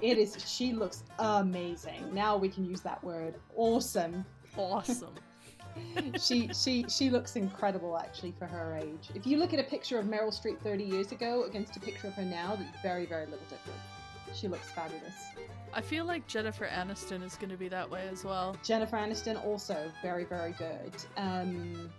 It 0.00 0.16
is. 0.18 0.36
She 0.46 0.72
looks 0.72 1.02
amazing. 1.18 2.12
Now 2.12 2.36
we 2.36 2.48
can 2.48 2.64
use 2.64 2.80
that 2.82 3.02
word. 3.02 3.34
Awesome. 3.56 4.24
Awesome. 4.58 5.14
She 6.20 6.50
she 6.52 6.84
she 6.88 7.08
looks 7.08 7.36
incredible 7.36 7.96
actually 7.96 8.34
for 8.36 8.46
her 8.46 8.76
age. 8.82 9.10
If 9.14 9.28
you 9.28 9.38
look 9.38 9.54
at 9.54 9.60
a 9.60 9.62
picture 9.62 9.96
of 10.00 10.06
Meryl 10.06 10.32
Streep 10.36 10.58
30 10.60 10.82
years 10.82 11.12
ago 11.12 11.44
against 11.44 11.76
a 11.76 11.80
picture 11.80 12.08
of 12.08 12.14
her 12.14 12.24
now, 12.24 12.56
there's 12.56 12.68
very 12.82 13.06
very 13.06 13.26
little 13.26 13.46
difference. 13.48 13.78
She 14.34 14.48
looks 14.48 14.70
fabulous. 14.72 15.14
I 15.72 15.80
feel 15.80 16.04
like 16.04 16.26
Jennifer 16.26 16.66
Aniston 16.66 17.24
is 17.24 17.36
going 17.36 17.50
to 17.50 17.56
be 17.56 17.68
that 17.68 17.88
way 17.88 18.08
as 18.10 18.24
well. 18.24 18.56
Jennifer 18.64 18.96
Aniston 18.96 19.44
also 19.44 19.90
very 20.02 20.24
very 20.24 20.52
good. 20.52 20.92
Um, 21.16 21.90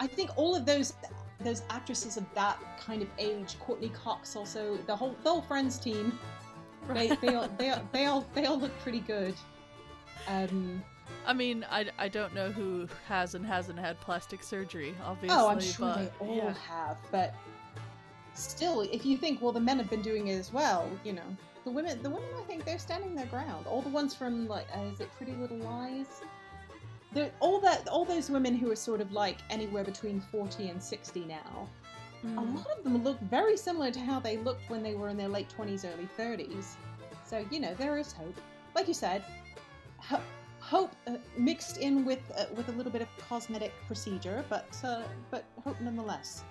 I 0.00 0.06
think 0.06 0.30
all 0.36 0.54
of 0.56 0.64
those 0.64 0.94
those 1.40 1.62
actresses 1.70 2.16
of 2.16 2.24
that 2.34 2.58
kind 2.78 3.02
of 3.02 3.08
age, 3.18 3.58
Courteney 3.60 3.90
Cox 3.90 4.36
also, 4.36 4.78
the 4.86 4.96
whole 4.96 5.14
the 5.22 5.30
whole 5.30 5.42
Friends 5.42 5.78
team, 5.78 6.18
they 6.88 7.08
they 7.16 7.34
all, 7.34 7.48
they 7.58 7.70
all, 7.70 7.82
they 7.92 8.06
all 8.06 8.26
they 8.34 8.44
all 8.46 8.58
look 8.58 8.76
pretty 8.80 9.00
good. 9.00 9.34
Um, 10.26 10.82
I 11.30 11.32
mean, 11.32 11.64
I, 11.70 11.86
I 11.96 12.08
don't 12.08 12.34
know 12.34 12.50
who 12.50 12.88
has 13.06 13.36
and 13.36 13.46
hasn't 13.46 13.78
had 13.78 14.00
plastic 14.00 14.42
surgery, 14.42 14.96
obviously. 15.04 15.38
oh, 15.38 15.48
I'm 15.48 15.60
sure 15.60 15.86
but 15.94 16.18
they 16.18 16.26
all 16.26 16.36
yeah. 16.36 16.54
have, 16.68 16.96
but 17.12 17.34
still, 18.34 18.80
if 18.80 19.06
you 19.06 19.16
think, 19.16 19.40
well, 19.40 19.52
the 19.52 19.60
men 19.60 19.78
have 19.78 19.88
been 19.88 20.02
doing 20.02 20.26
it 20.26 20.34
as 20.34 20.52
well, 20.52 20.90
you 21.04 21.12
know, 21.12 21.36
the 21.64 21.70
women, 21.70 22.02
the 22.02 22.10
women, 22.10 22.28
I 22.36 22.42
think 22.48 22.64
they're 22.64 22.80
standing 22.80 23.14
their 23.14 23.26
ground. 23.26 23.66
All 23.68 23.80
the 23.80 23.90
ones 23.90 24.12
from 24.12 24.48
like, 24.48 24.66
uh, 24.76 24.80
is 24.92 24.98
it 24.98 25.08
Pretty 25.16 25.32
Little 25.32 25.58
Lies? 25.58 26.22
The, 27.12 27.30
all 27.38 27.60
that, 27.60 27.86
all 27.86 28.04
those 28.04 28.28
women 28.28 28.56
who 28.56 28.68
are 28.72 28.76
sort 28.76 29.00
of 29.00 29.12
like 29.12 29.36
anywhere 29.50 29.84
between 29.84 30.20
40 30.20 30.68
and 30.70 30.82
60 30.82 31.26
now. 31.26 31.68
a 32.24 32.26
Mm. 32.26 32.56
lot 32.56 32.66
of 32.76 32.82
them 32.82 33.04
look 33.04 33.20
very 33.20 33.56
similar 33.56 33.92
to 33.92 34.00
how 34.00 34.18
they 34.18 34.36
looked 34.36 34.68
when 34.68 34.82
they 34.82 34.94
were 34.94 35.08
in 35.10 35.16
their 35.16 35.28
late 35.28 35.48
20s, 35.56 35.84
early 35.84 36.08
30s. 36.18 36.74
So, 37.24 37.44
you 37.52 37.60
know, 37.60 37.72
there 37.74 37.98
is 37.98 38.12
hope. 38.12 38.36
Like 38.74 38.88
you 38.88 38.94
said, 38.94 39.22
hope 40.70 40.92
uh, 41.06 41.16
mixed 41.36 41.78
in 41.78 42.04
with 42.04 42.20
uh, 42.36 42.44
with 42.56 42.68
a 42.68 42.72
little 42.72 42.92
bit 42.92 43.02
of 43.02 43.08
cosmetic 43.28 43.72
procedure, 43.86 44.44
but 44.48 44.68
uh, 44.84 45.02
but 45.30 45.44
hope 45.64 45.80
nonetheless. 45.80 46.44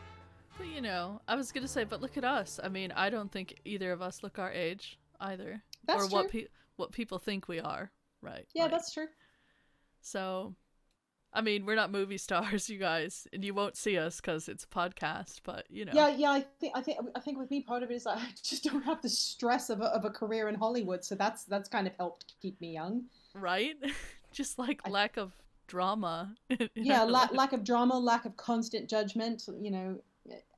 But 0.58 0.68
you 0.68 0.82
know, 0.82 1.22
I 1.28 1.36
was 1.36 1.52
gonna 1.52 1.68
say, 1.68 1.86
but 1.86 2.02
look 2.02 2.18
at 2.18 2.24
us. 2.26 2.60
I 2.62 2.68
mean, 2.68 2.92
I 2.92 3.10
don't 3.10 3.32
think 3.32 3.56
either 3.66 3.92
of 3.92 4.02
us 4.02 4.22
look 4.24 4.38
our 4.40 4.52
age 4.52 5.00
either, 5.22 5.62
That's 5.86 6.04
or 6.04 6.08
true. 6.10 6.16
what 6.18 6.30
pe- 6.30 6.48
what 6.76 6.92
people 6.92 7.18
think 7.20 7.48
we 7.48 7.60
are, 7.60 7.92
right? 8.22 8.46
yeah, 8.54 8.64
Like, 8.64 8.72
that's 8.72 8.94
true. 8.94 9.08
so. 10.02 10.56
I 11.32 11.42
mean, 11.42 11.68
we're 11.68 11.76
not 11.76 11.92
movie 11.92 12.18
stars, 12.28 12.72
you 12.72 12.80
guys, 12.80 13.28
and 13.32 13.46
you 13.46 13.54
won't 13.54 13.78
see 13.78 14.00
us 14.00 14.20
because 14.20 14.50
it's 14.50 14.64
a 14.64 14.68
podcast. 14.68 15.42
But 15.44 15.66
you 15.70 15.86
know, 15.86 15.92
Yeah, 15.94 16.08
yeah. 16.10 16.32
I 16.32 16.42
think 16.60 16.74
I 16.76 16.82
think 16.82 16.98
I 17.16 17.20
think 17.20 17.38
with 17.38 17.52
me, 17.52 17.62
part 17.62 17.84
of 17.84 17.92
it 17.92 17.94
is 17.94 18.08
I 18.08 18.20
just 18.44 18.64
don't 18.64 18.82
have 18.84 19.00
the 19.04 19.10
stress 19.10 19.70
of 19.70 19.80
a, 19.82 19.86
of 19.86 20.06
a 20.06 20.10
career 20.10 20.50
in 20.50 20.56
Hollywood, 20.56 21.06
so 21.06 21.14
that's 21.14 21.44
that's 21.44 21.70
kind 21.70 21.86
of 21.86 21.94
helped 21.98 22.34
keep 22.42 22.60
me 22.60 22.74
young. 22.74 23.04
Right? 23.34 23.76
Just 24.32 24.60
like 24.60 24.82
I- 24.86 24.90
lack 24.90 25.18
of 25.18 25.34
drama. 25.68 26.34
yeah 26.76 27.04
la- 27.04 27.28
lack 27.32 27.54
of 27.54 27.64
drama 27.64 27.98
lack 27.98 28.26
of 28.26 28.36
constant 28.38 28.90
judgment 28.90 29.44
you 29.62 29.70
know 29.70 30.00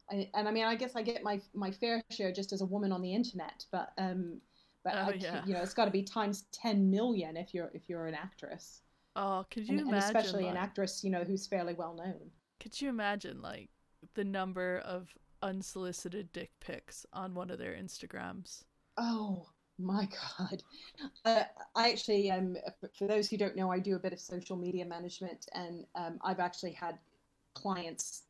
I, 0.09 0.29
and 0.33 0.47
i 0.47 0.51
mean 0.51 0.63
i 0.63 0.73
guess 0.75 0.95
i 0.95 1.01
get 1.01 1.21
my 1.21 1.41
my 1.53 1.69
fair 1.69 2.01
share 2.11 2.31
just 2.31 2.53
as 2.53 2.61
a 2.61 2.65
woman 2.65 2.93
on 2.93 3.01
the 3.01 3.13
internet 3.13 3.65
but 3.73 3.91
um 3.97 4.39
but 4.85 4.93
Oh, 4.95 5.09
I, 5.09 5.13
yeah. 5.19 5.43
you 5.45 5.53
know 5.53 5.61
it's 5.61 5.73
got 5.73 5.83
to 5.85 5.91
be 5.91 6.01
times 6.03 6.45
10 6.53 6.89
million 6.89 7.35
if 7.35 7.53
you're 7.53 7.69
if 7.73 7.89
you're 7.89 8.07
an 8.07 8.15
actress 8.15 8.81
Oh, 9.17 9.45
could 9.51 9.63
you 9.67 9.71
and, 9.71 9.79
and 9.81 9.89
imagine? 9.89 10.15
especially 10.15 10.47
an 10.47 10.55
actress 10.55 11.03
you 11.03 11.09
know 11.09 11.23
who's 11.25 11.45
fairly 11.45 11.73
well 11.73 11.93
known 11.93 12.31
Could 12.61 12.79
you 12.79 12.87
imagine 12.89 13.41
like 13.41 13.69
the 14.13 14.23
number 14.23 14.77
of 14.85 15.09
unsolicited 15.43 16.31
dick 16.31 16.51
pics 16.61 17.05
on 17.11 17.33
one 17.33 17.49
of 17.49 17.59
their 17.59 17.73
Instagrams? 17.73 18.63
oh 18.97 19.45
my 19.83 20.07
god 20.37 20.63
uh, 21.25 21.43
i 21.75 21.89
actually 21.89 22.31
um 22.31 22.55
for- 22.97 23.07
those 23.07 23.29
who 23.29 23.37
don't 23.37 23.55
know 23.55 23.71
i 23.71 23.79
do 23.79 23.95
a 23.95 23.99
bit 23.99 24.13
of 24.13 24.19
social 24.19 24.55
media 24.55 24.85
management 24.85 25.47
and 25.53 25.85
um, 25.95 26.19
i've 26.23 26.39
actually 26.39 26.71
had 26.71 26.97
clients 27.53 28.23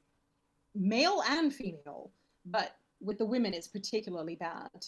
male 0.75 1.21
and 1.29 1.53
female 1.53 2.11
but 2.45 2.75
with 3.01 3.17
the 3.17 3.25
women 3.25 3.53
it's 3.53 3.67
particularly 3.67 4.35
bad 4.35 4.85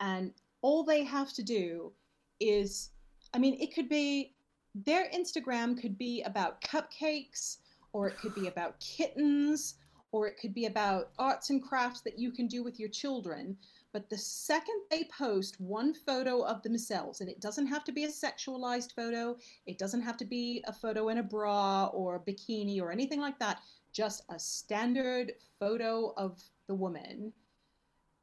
and 0.00 0.32
all 0.62 0.84
they 0.84 1.04
have 1.04 1.32
to 1.32 1.42
do 1.42 1.92
is 2.40 2.90
i 3.34 3.38
mean 3.38 3.56
it 3.60 3.74
could 3.74 3.88
be 3.88 4.34
their 4.74 5.08
instagram 5.10 5.80
could 5.80 5.96
be 5.96 6.22
about 6.22 6.60
cupcakes 6.60 7.58
or 7.92 8.08
it 8.08 8.16
could 8.18 8.34
be 8.34 8.48
about 8.48 8.78
kittens 8.80 9.74
or 10.12 10.26
it 10.28 10.38
could 10.38 10.54
be 10.54 10.66
about 10.66 11.10
arts 11.18 11.50
and 11.50 11.62
crafts 11.62 12.02
that 12.02 12.18
you 12.18 12.30
can 12.30 12.46
do 12.46 12.62
with 12.62 12.78
your 12.78 12.90
children. 12.90 13.56
But 13.92 14.08
the 14.08 14.16
second 14.16 14.80
they 14.90 15.04
post 15.04 15.60
one 15.60 15.92
photo 15.92 16.42
of 16.42 16.62
themselves, 16.62 17.20
and 17.20 17.28
it 17.28 17.40
doesn't 17.40 17.66
have 17.66 17.84
to 17.84 17.92
be 17.92 18.04
a 18.04 18.08
sexualized 18.08 18.94
photo, 18.94 19.36
it 19.66 19.78
doesn't 19.78 20.00
have 20.00 20.16
to 20.18 20.24
be 20.24 20.64
a 20.66 20.72
photo 20.72 21.10
in 21.10 21.18
a 21.18 21.22
bra 21.22 21.86
or 21.86 22.16
a 22.16 22.20
bikini 22.20 22.80
or 22.80 22.90
anything 22.90 23.20
like 23.20 23.38
that, 23.38 23.60
just 23.92 24.22
a 24.30 24.38
standard 24.38 25.32
photo 25.58 26.14
of 26.16 26.42
the 26.68 26.74
woman, 26.74 27.32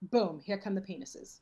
boom, 0.02 0.42
here 0.44 0.58
come 0.58 0.74
the 0.74 0.82
penises. 0.82 1.40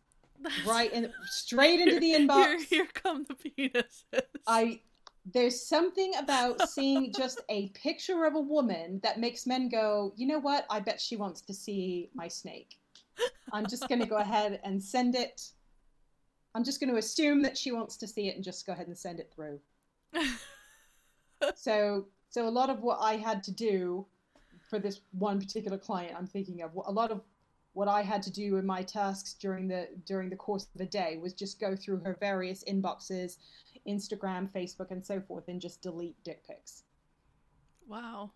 Right 0.67 0.91
and 0.93 1.11
straight 1.30 1.80
into 1.80 1.99
the 1.99 2.13
inbox. 2.13 2.45
Here, 2.45 2.63
here 2.63 2.88
come 2.93 3.25
the 3.28 3.36
penises. 3.36 4.21
I 4.45 4.82
there's 5.34 5.61
something 5.61 6.13
about 6.17 6.69
seeing 6.69 7.13
just 7.13 7.41
a 7.49 7.69
picture 7.69 8.25
of 8.25 8.36
a 8.36 8.39
woman 8.39 8.99
that 9.03 9.19
makes 9.19 9.45
men 9.45 9.69
go, 9.69 10.13
you 10.15 10.28
know 10.28 10.39
what? 10.39 10.65
I 10.69 10.80
bet 10.80 11.01
she 11.01 11.15
wants 11.15 11.41
to 11.41 11.53
see 11.53 12.09
my 12.13 12.28
snake. 12.28 12.78
I'm 13.53 13.65
just 13.68 13.88
going 13.88 14.01
to 14.01 14.07
go 14.07 14.18
ahead 14.18 14.59
and 14.63 14.82
send 14.82 15.15
it. 15.15 15.49
I'm 16.55 16.63
just 16.63 16.80
going 16.80 16.89
to 16.91 16.97
assume 16.97 17.41
that 17.43 17.57
she 17.57 17.72
wants 17.72 17.97
to 17.97 18.07
see 18.07 18.28
it 18.28 18.36
and 18.36 18.43
just 18.43 18.65
go 18.65 18.74
ahead 18.74 18.88
and 18.88 18.97
send 18.97 19.20
it 19.20 19.32
through. 19.34 19.59
so, 21.55 22.05
so 22.30 22.47
a 22.47 22.49
lot 22.49 22.70
of 22.70 22.82
what 22.82 22.99
I 23.01 23.15
had 23.15 23.43
to 23.43 23.51
do 23.51 24.05
for 24.70 24.80
this 24.80 25.01
one 25.11 25.39
particular 25.39 25.78
client, 25.78 26.15
I'm 26.18 26.28
thinking 26.28 26.61
of 26.61 26.72
a 26.76 26.91
lot 26.91 27.11
of 27.11 27.22
what 27.74 27.88
I 27.88 28.01
had 28.01 28.24
to 28.24 28.32
do 28.32 28.57
in 28.57 28.65
my 28.65 28.82
tasks 28.82 29.36
during 29.36 29.68
the 29.68 29.88
during 30.03 30.32
the 30.32 30.36
course 30.36 30.63
of 30.63 30.80
the 30.80 30.86
day 30.88 31.20
was 31.22 31.34
just 31.34 31.59
go 31.59 31.76
through 31.76 31.99
her 31.99 32.18
various 32.20 32.63
inboxes, 32.63 33.38
Instagram, 33.88 34.49
Facebook, 34.51 34.89
and 34.89 35.05
so 35.05 35.22
forth, 35.22 35.47
and 35.47 35.61
just 35.61 35.84
delete 35.84 36.15
dick 36.24 36.43
pics. 36.47 36.84
Wow. 37.88 38.32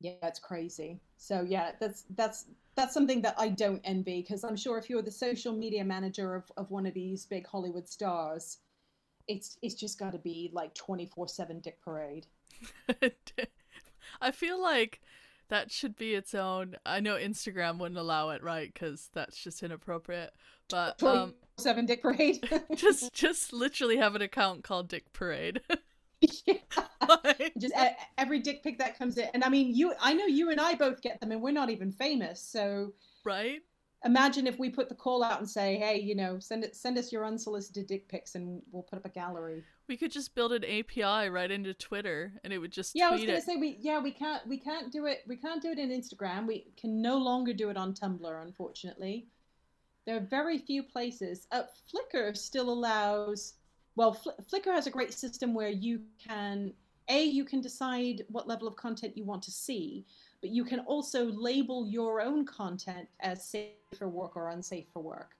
Yeah, 0.00 0.12
it's 0.22 0.38
crazy. 0.38 1.00
So 1.18 1.44
yeah, 1.46 1.72
that's 1.78 2.04
that's 2.16 2.46
that's 2.74 2.94
something 2.94 3.20
that 3.22 3.34
I 3.36 3.48
don't 3.48 3.80
envy 3.84 4.22
because 4.22 4.44
I'm 4.44 4.56
sure 4.56 4.78
if 4.78 4.88
you're 4.88 5.02
the 5.02 5.10
social 5.10 5.52
media 5.52 5.84
manager 5.84 6.34
of, 6.34 6.50
of 6.56 6.70
one 6.70 6.86
of 6.86 6.94
these 6.94 7.26
big 7.26 7.46
Hollywood 7.46 7.88
stars, 7.88 8.58
it's 9.26 9.58
it's 9.60 9.74
just 9.74 9.98
got 9.98 10.12
to 10.12 10.18
be 10.18 10.50
like 10.54 10.74
24/7 10.74 11.60
dick 11.60 11.80
parade. 11.82 12.26
I 14.20 14.30
feel 14.30 14.60
like 14.62 15.00
that 15.48 15.70
should 15.70 15.96
be 15.96 16.14
its 16.14 16.34
own. 16.34 16.76
I 16.86 17.00
know 17.00 17.16
Instagram 17.16 17.78
wouldn't 17.78 17.98
allow 17.98 18.30
it, 18.30 18.42
right? 18.42 18.72
Because 18.72 19.10
that's 19.12 19.36
just 19.36 19.62
inappropriate. 19.62 20.32
But 20.68 21.02
um, 21.02 21.34
seven 21.56 21.86
Dick 21.86 22.02
Parade. 22.02 22.48
just 22.74 23.12
just 23.14 23.52
literally 23.52 23.96
have 23.96 24.14
an 24.14 24.22
account 24.22 24.64
called 24.64 24.88
Dick 24.88 25.12
Parade. 25.12 25.60
yeah. 26.46 26.54
just 27.58 27.74
every 28.18 28.40
dick 28.40 28.62
pic 28.62 28.78
that 28.78 28.98
comes 28.98 29.18
in, 29.18 29.28
and 29.34 29.44
I 29.44 29.48
mean, 29.48 29.74
you. 29.74 29.94
I 30.00 30.12
know 30.12 30.26
you 30.26 30.50
and 30.50 30.60
I 30.60 30.74
both 30.74 31.00
get 31.02 31.20
them, 31.20 31.32
and 31.32 31.42
we're 31.42 31.52
not 31.52 31.70
even 31.70 31.92
famous, 31.92 32.42
so 32.42 32.92
right 33.24 33.60
imagine 34.04 34.46
if 34.46 34.58
we 34.58 34.70
put 34.70 34.88
the 34.88 34.94
call 34.94 35.22
out 35.22 35.38
and 35.38 35.48
say, 35.48 35.76
"Hey, 35.76 35.98
you 35.98 36.14
know, 36.14 36.38
send 36.38 36.64
it, 36.64 36.76
send 36.76 36.98
us 36.98 37.12
your 37.12 37.24
unsolicited 37.24 37.86
dick 37.86 38.08
pics, 38.08 38.34
and 38.34 38.62
we'll 38.70 38.82
put 38.82 38.98
up 38.98 39.04
a 39.04 39.10
gallery." 39.10 39.64
We 39.88 39.96
could 39.96 40.12
just 40.12 40.34
build 40.34 40.52
an 40.52 40.64
API 40.64 41.28
right 41.28 41.50
into 41.50 41.74
Twitter, 41.74 42.32
and 42.44 42.52
it 42.52 42.58
would 42.58 42.72
just 42.72 42.94
yeah. 42.94 43.08
I 43.08 43.10
was 43.12 43.20
gonna 43.20 43.34
it. 43.34 43.44
say 43.44 43.56
we 43.56 43.78
yeah 43.80 44.00
we 44.00 44.10
can't 44.10 44.46
we 44.46 44.58
can't 44.58 44.92
do 44.92 45.06
it 45.06 45.22
we 45.26 45.36
can't 45.36 45.62
do 45.62 45.70
it 45.70 45.78
in 45.78 45.90
Instagram. 45.90 46.46
We 46.46 46.66
can 46.76 47.00
no 47.02 47.16
longer 47.16 47.52
do 47.52 47.70
it 47.70 47.76
on 47.76 47.94
Tumblr, 47.94 48.42
unfortunately. 48.42 49.26
There 50.06 50.16
are 50.16 50.20
very 50.20 50.58
few 50.58 50.82
places. 50.82 51.46
Uh, 51.50 51.64
Flickr 51.92 52.36
still 52.36 52.70
allows. 52.70 53.54
Well, 53.98 54.12
Fl- 54.12 54.40
Flickr 54.50 54.72
has 54.72 54.86
a 54.86 54.90
great 54.90 55.12
system 55.12 55.52
where 55.54 55.68
you 55.68 56.00
can 56.24 56.72
a 57.08 57.24
you 57.24 57.44
can 57.44 57.60
decide 57.60 58.24
what 58.28 58.46
level 58.46 58.68
of 58.68 58.76
content 58.76 59.16
you 59.16 59.24
want 59.24 59.42
to 59.42 59.50
see 59.50 60.04
but 60.40 60.50
you 60.50 60.64
can 60.64 60.80
also 60.80 61.26
label 61.32 61.86
your 61.86 62.20
own 62.20 62.46
content 62.46 63.08
as 63.20 63.44
safe 63.44 63.72
for 63.98 64.08
work 64.08 64.36
or 64.36 64.50
unsafe 64.50 64.86
for 64.92 65.02
work. 65.02 65.36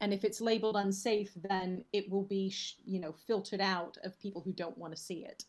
And 0.00 0.12
if 0.12 0.24
it's 0.24 0.40
labeled 0.40 0.76
unsafe, 0.76 1.30
then 1.48 1.84
it 1.92 2.10
will 2.10 2.22
be, 2.22 2.52
you 2.84 3.00
know, 3.00 3.14
filtered 3.26 3.60
out 3.60 3.96
of 4.04 4.18
people 4.18 4.40
who 4.40 4.52
don't 4.52 4.78
want 4.78 4.94
to 4.94 5.00
see 5.00 5.24
it. 5.24 5.44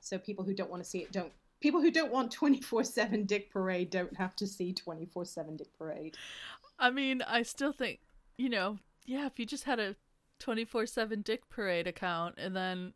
So 0.00 0.18
people 0.18 0.44
who 0.44 0.54
don't 0.54 0.70
want 0.70 0.82
to 0.82 0.88
see 0.88 0.98
it 0.98 1.12
don't. 1.12 1.32
People 1.60 1.80
who 1.80 1.90
don't 1.90 2.10
want 2.10 2.32
24/7 2.32 3.26
Dick 3.26 3.50
Parade 3.50 3.90
don't 3.90 4.16
have 4.16 4.34
to 4.36 4.46
see 4.46 4.74
24/7 4.74 5.56
Dick 5.56 5.72
Parade. 5.78 6.16
I 6.78 6.90
mean, 6.90 7.22
I 7.22 7.42
still 7.42 7.72
think, 7.72 8.00
you 8.36 8.48
know, 8.48 8.78
yeah, 9.06 9.26
if 9.26 9.38
you 9.38 9.46
just 9.46 9.64
had 9.64 9.78
a 9.78 9.94
24/7 10.42 11.22
Dick 11.22 11.48
Parade 11.48 11.86
account 11.86 12.34
and 12.38 12.56
then 12.56 12.94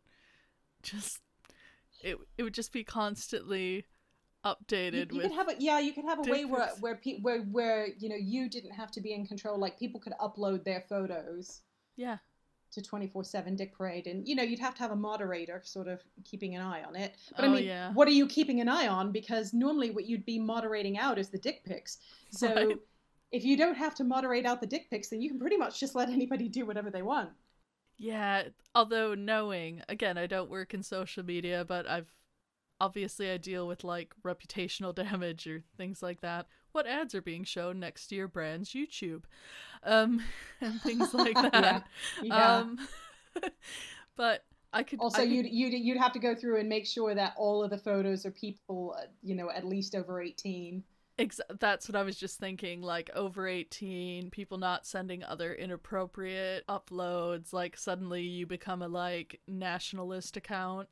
just 0.83 1.21
it 2.03 2.17
it 2.37 2.43
would 2.43 2.53
just 2.53 2.71
be 2.71 2.83
constantly 2.83 3.85
updated. 4.45 5.11
You, 5.11 5.17
you 5.17 5.21
could 5.21 5.31
have 5.31 5.49
a 5.49 5.55
yeah, 5.59 5.79
you 5.79 5.93
could 5.93 6.05
have 6.05 6.19
a 6.19 6.29
way 6.29 6.45
where 6.45 6.69
where, 6.79 6.95
pe- 6.95 7.19
where 7.21 7.41
where 7.41 7.87
you 7.99 8.09
know 8.09 8.15
you 8.15 8.49
didn't 8.49 8.71
have 8.71 8.91
to 8.91 9.01
be 9.01 9.13
in 9.13 9.25
control. 9.25 9.59
Like 9.59 9.77
people 9.79 9.99
could 9.99 10.13
upload 10.21 10.63
their 10.63 10.83
photos. 10.87 11.61
Yeah. 11.95 12.17
To 12.73 12.81
twenty 12.81 13.07
four 13.07 13.23
seven 13.23 13.55
Dick 13.55 13.73
Parade, 13.73 14.07
and 14.07 14.27
you 14.27 14.35
know 14.35 14.43
you'd 14.43 14.59
have 14.59 14.75
to 14.75 14.81
have 14.81 14.91
a 14.91 14.95
moderator 14.95 15.61
sort 15.63 15.87
of 15.87 16.03
keeping 16.25 16.55
an 16.55 16.61
eye 16.61 16.83
on 16.83 16.95
it. 16.95 17.15
But 17.35 17.45
oh, 17.45 17.47
I 17.47 17.51
mean, 17.53 17.63
yeah. 17.63 17.93
what 17.93 18.07
are 18.09 18.11
you 18.11 18.27
keeping 18.27 18.59
an 18.59 18.67
eye 18.67 18.87
on? 18.87 19.11
Because 19.11 19.53
normally 19.53 19.89
what 19.89 20.05
you'd 20.05 20.25
be 20.25 20.37
moderating 20.37 20.97
out 20.97 21.17
is 21.17 21.29
the 21.29 21.37
dick 21.37 21.63
pics. 21.63 21.99
So 22.29 22.53
right. 22.55 22.77
If 23.31 23.43
you 23.43 23.57
don't 23.57 23.75
have 23.75 23.95
to 23.95 24.03
moderate 24.03 24.45
out 24.45 24.61
the 24.61 24.67
dick 24.67 24.89
pics, 24.89 25.09
then 25.09 25.21
you 25.21 25.29
can 25.29 25.39
pretty 25.39 25.57
much 25.57 25.79
just 25.79 25.95
let 25.95 26.09
anybody 26.09 26.47
do 26.47 26.65
whatever 26.65 26.89
they 26.89 27.01
want. 27.01 27.29
Yeah, 27.97 28.43
although 28.75 29.15
knowing, 29.15 29.81
again, 29.89 30.17
I 30.17 30.27
don't 30.27 30.49
work 30.49 30.73
in 30.73 30.83
social 30.83 31.23
media, 31.23 31.65
but 31.67 31.89
I've 31.89 32.13
obviously 32.79 33.31
I 33.31 33.37
deal 33.37 33.67
with 33.67 33.83
like 33.83 34.13
reputational 34.23 34.93
damage 35.03 35.47
or 35.47 35.63
things 35.77 36.01
like 36.01 36.21
that. 36.21 36.47
What 36.71 36.85
ads 36.85 37.15
are 37.15 37.21
being 37.21 37.43
shown 37.43 37.79
next 37.79 38.07
to 38.07 38.15
your 38.15 38.27
brand's 38.27 38.69
YouTube? 38.69 39.23
Um, 39.83 40.21
and 40.61 40.81
things 40.81 41.13
like 41.13 41.35
that. 41.51 41.53
yeah. 41.53 41.81
yeah. 42.23 42.57
Um, 42.57 42.79
but 44.15 44.45
I 44.73 44.83
could 44.83 44.99
also 44.99 45.21
I 45.21 45.25
could... 45.25 45.31
you'd 45.31 45.47
you'd 45.47 45.73
you'd 45.73 45.97
have 45.97 46.13
to 46.13 46.19
go 46.19 46.35
through 46.35 46.59
and 46.59 46.69
make 46.69 46.85
sure 46.85 47.15
that 47.15 47.33
all 47.37 47.63
of 47.63 47.71
the 47.71 47.77
photos 47.77 48.25
are 48.25 48.31
people, 48.31 48.95
uh, 48.97 49.07
you 49.23 49.35
know, 49.35 49.49
at 49.49 49.65
least 49.65 49.95
over 49.95 50.21
eighteen. 50.21 50.83
Ex- 51.19 51.41
that's 51.59 51.89
what 51.89 51.95
I 51.95 52.03
was 52.03 52.17
just 52.17 52.39
thinking. 52.39 52.81
Like 52.81 53.09
over 53.15 53.47
18, 53.47 54.29
people 54.29 54.57
not 54.57 54.85
sending 54.85 55.23
other 55.23 55.53
inappropriate 55.53 56.65
uploads. 56.67 57.53
Like 57.53 57.77
suddenly 57.77 58.21
you 58.21 58.45
become 58.45 58.81
a 58.81 58.87
like 58.87 59.39
nationalist 59.47 60.37
account. 60.37 60.87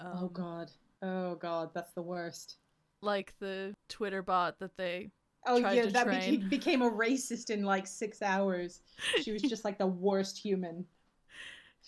Oh, 0.00 0.06
um, 0.06 0.18
oh 0.22 0.28
God. 0.28 0.70
Oh 1.02 1.34
god, 1.36 1.70
that's 1.74 1.92
the 1.92 2.02
worst. 2.02 2.56
Like 3.00 3.34
the 3.40 3.74
Twitter 3.88 4.22
bot 4.22 4.58
that 4.58 4.76
they 4.76 5.10
Oh 5.46 5.56
yeah, 5.56 5.86
that 5.86 6.06
became, 6.06 6.48
became 6.48 6.82
a 6.82 6.90
racist 6.90 7.50
in 7.50 7.64
like 7.64 7.86
six 7.86 8.20
hours. 8.20 8.82
She 9.22 9.32
was 9.32 9.40
just 9.42 9.64
like 9.64 9.78
the 9.78 9.86
worst 9.86 10.36
human. 10.36 10.84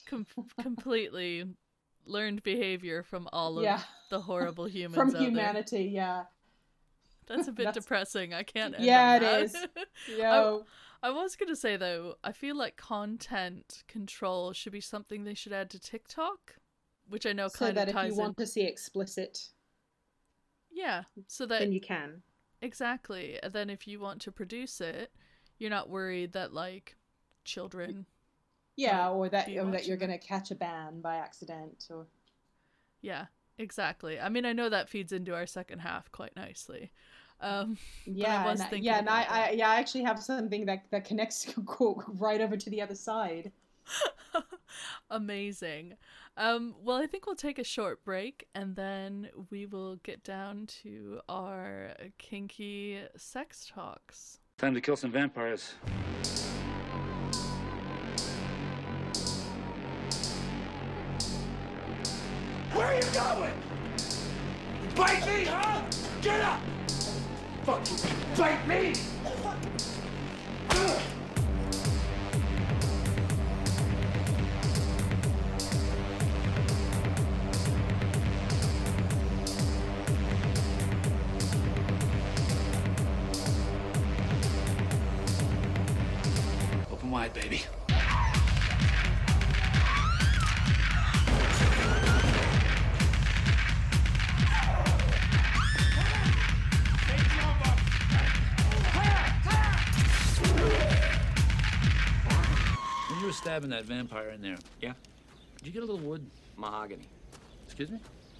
Com- 0.06 0.26
completely 0.60 1.44
learned 2.06 2.42
behavior 2.42 3.02
from 3.02 3.28
all 3.32 3.58
of 3.58 3.64
yeah. 3.64 3.80
the 4.10 4.20
horrible 4.20 4.64
humans 4.64 4.96
from 5.12 5.22
humanity. 5.22 5.90
Yeah, 5.92 6.24
that's 7.26 7.48
a 7.48 7.52
bit 7.52 7.64
that's... 7.66 7.78
depressing. 7.78 8.34
I 8.34 8.42
can't. 8.42 8.78
yeah, 8.78 9.16
it 9.16 9.20
that. 9.20 9.42
is. 9.42 9.56
Yo. 10.18 10.64
I, 11.02 11.08
I 11.08 11.10
was 11.10 11.36
gonna 11.36 11.56
say 11.56 11.76
though, 11.76 12.16
I 12.22 12.32
feel 12.32 12.56
like 12.56 12.76
content 12.76 13.82
control 13.88 14.52
should 14.52 14.72
be 14.72 14.80
something 14.80 15.24
they 15.24 15.34
should 15.34 15.52
add 15.52 15.70
to 15.70 15.80
TikTok 15.80 16.56
which 17.12 17.26
I 17.26 17.32
know 17.32 17.48
so 17.48 17.66
kind 17.66 17.76
of 17.78 17.84
ties 17.84 17.92
So 17.92 17.92
that 17.92 18.00
if 18.00 18.06
you 18.06 18.12
in... 18.12 18.18
want 18.18 18.36
to 18.38 18.46
see 18.46 18.62
explicit, 18.62 19.48
yeah, 20.70 21.02
so 21.26 21.46
that 21.46 21.60
then 21.60 21.72
you 21.72 21.80
can 21.80 22.22
exactly. 22.62 23.38
And 23.42 23.52
then 23.52 23.70
if 23.70 23.86
you 23.86 24.00
want 24.00 24.22
to 24.22 24.32
produce 24.32 24.80
it, 24.80 25.12
you're 25.58 25.70
not 25.70 25.90
worried 25.90 26.32
that 26.32 26.52
like 26.54 26.96
children, 27.44 28.06
yeah, 28.76 29.10
or 29.10 29.28
that 29.28 29.48
or 29.48 29.70
that 29.70 29.86
you're 29.86 29.98
gonna 29.98 30.18
catch 30.18 30.50
a 30.50 30.54
ban 30.54 31.00
by 31.00 31.16
accident, 31.16 31.86
or 31.90 32.06
yeah, 33.02 33.26
exactly. 33.62 34.20
I 34.20 34.28
mean, 34.28 34.44
I 34.44 34.52
know 34.52 34.68
that 34.68 34.88
feeds 34.88 35.12
into 35.12 35.34
our 35.34 35.46
second 35.46 35.80
half 35.80 36.10
quite 36.12 36.36
nicely. 36.36 36.92
Um, 37.40 37.76
yeah, 38.04 38.48
and 38.48 38.82
yeah, 38.82 38.98
and 38.98 39.08
I, 39.08 39.22
I, 39.28 39.50
yeah, 39.50 39.68
I 39.68 39.76
actually 39.76 40.04
have 40.04 40.22
something 40.22 40.64
that 40.66 40.84
that 40.90 41.04
connects 41.04 41.52
right 42.08 42.40
over 42.40 42.56
to 42.56 42.70
the 42.70 42.80
other 42.80 42.94
side. 42.94 43.50
Amazing. 45.10 45.94
Um, 46.36 46.74
well, 46.82 46.96
I 46.96 47.06
think 47.06 47.26
we'll 47.26 47.34
take 47.34 47.58
a 47.58 47.64
short 47.64 48.04
break 48.04 48.46
and 48.54 48.76
then 48.76 49.28
we 49.50 49.66
will 49.66 49.96
get 49.96 50.22
down 50.22 50.66
to 50.82 51.20
our 51.28 51.94
kinky 52.18 53.00
sex 53.16 53.70
talks. 53.74 54.38
Time 54.56 54.74
to 54.74 54.80
kill 54.80 54.96
some 54.96 55.10
vampires. 55.10 55.74
Where 62.74 62.86
are 62.86 62.94
you 62.94 63.02
going? 63.12 63.52
Bite 64.94 65.26
me, 65.26 65.44
huh? 65.44 65.82
Get 66.22 66.40
up! 66.40 66.60
Fuck 67.64 67.90
you! 67.90 67.96
Bite 68.36 68.66
me! 68.66 68.94
Stabbing 103.52 103.68
that 103.68 103.84
vampire 103.84 104.30
in 104.30 104.40
there, 104.40 104.56
Yeah? 104.80 104.94
did 105.58 105.66
you 105.66 105.72
get 105.74 105.82
a 105.82 105.84
little 105.84 106.00
wood? 106.00 106.24
Mahogany. 106.56 107.06
Excuse 107.66 107.90
me? 107.90 107.98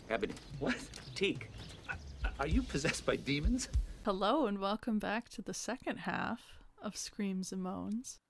Ebony. 0.09 0.33
What? 0.59 0.75
Teak. 1.15 1.51
Are 2.41 2.47
you 2.47 2.63
possessed 2.63 3.05
by 3.05 3.17
demons? 3.17 3.69
Hello 4.07 4.47
and 4.47 4.59
welcome 4.59 4.99
back 4.99 5.29
to 5.29 5.43
the 5.43 5.53
second 5.53 5.99
half 5.99 6.41
of 6.83 6.97
Screams 6.97 7.53
and 7.53 7.63
Moans. 7.63 8.21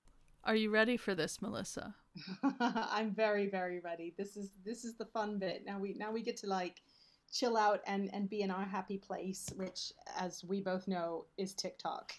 Are 0.43 0.57
you 0.57 0.69
ready 0.69 0.97
for 0.97 1.15
this, 1.15 1.41
Melissa? 1.41 1.95
I'm 2.59 3.11
very, 3.11 3.47
very 3.47 3.79
ready. 3.79 4.13
This 4.17 4.35
is 4.35 4.49
this 4.65 4.83
is 4.83 4.97
the 4.97 5.05
fun 5.05 5.39
bit. 5.39 5.63
Now 5.65 5.79
we 5.79 5.93
now 5.93 6.11
we 6.11 6.21
get 6.21 6.35
to 6.41 6.47
like 6.47 6.81
chill 7.31 7.55
out 7.55 7.79
and 7.87 8.13
and 8.13 8.29
be 8.29 8.41
in 8.41 8.51
our 8.51 8.65
happy 8.65 8.97
place, 8.97 9.49
which, 9.55 9.93
as 10.19 10.43
we 10.43 10.59
both 10.59 10.85
know, 10.89 11.27
is 11.37 11.53
TikTok. 11.53 12.13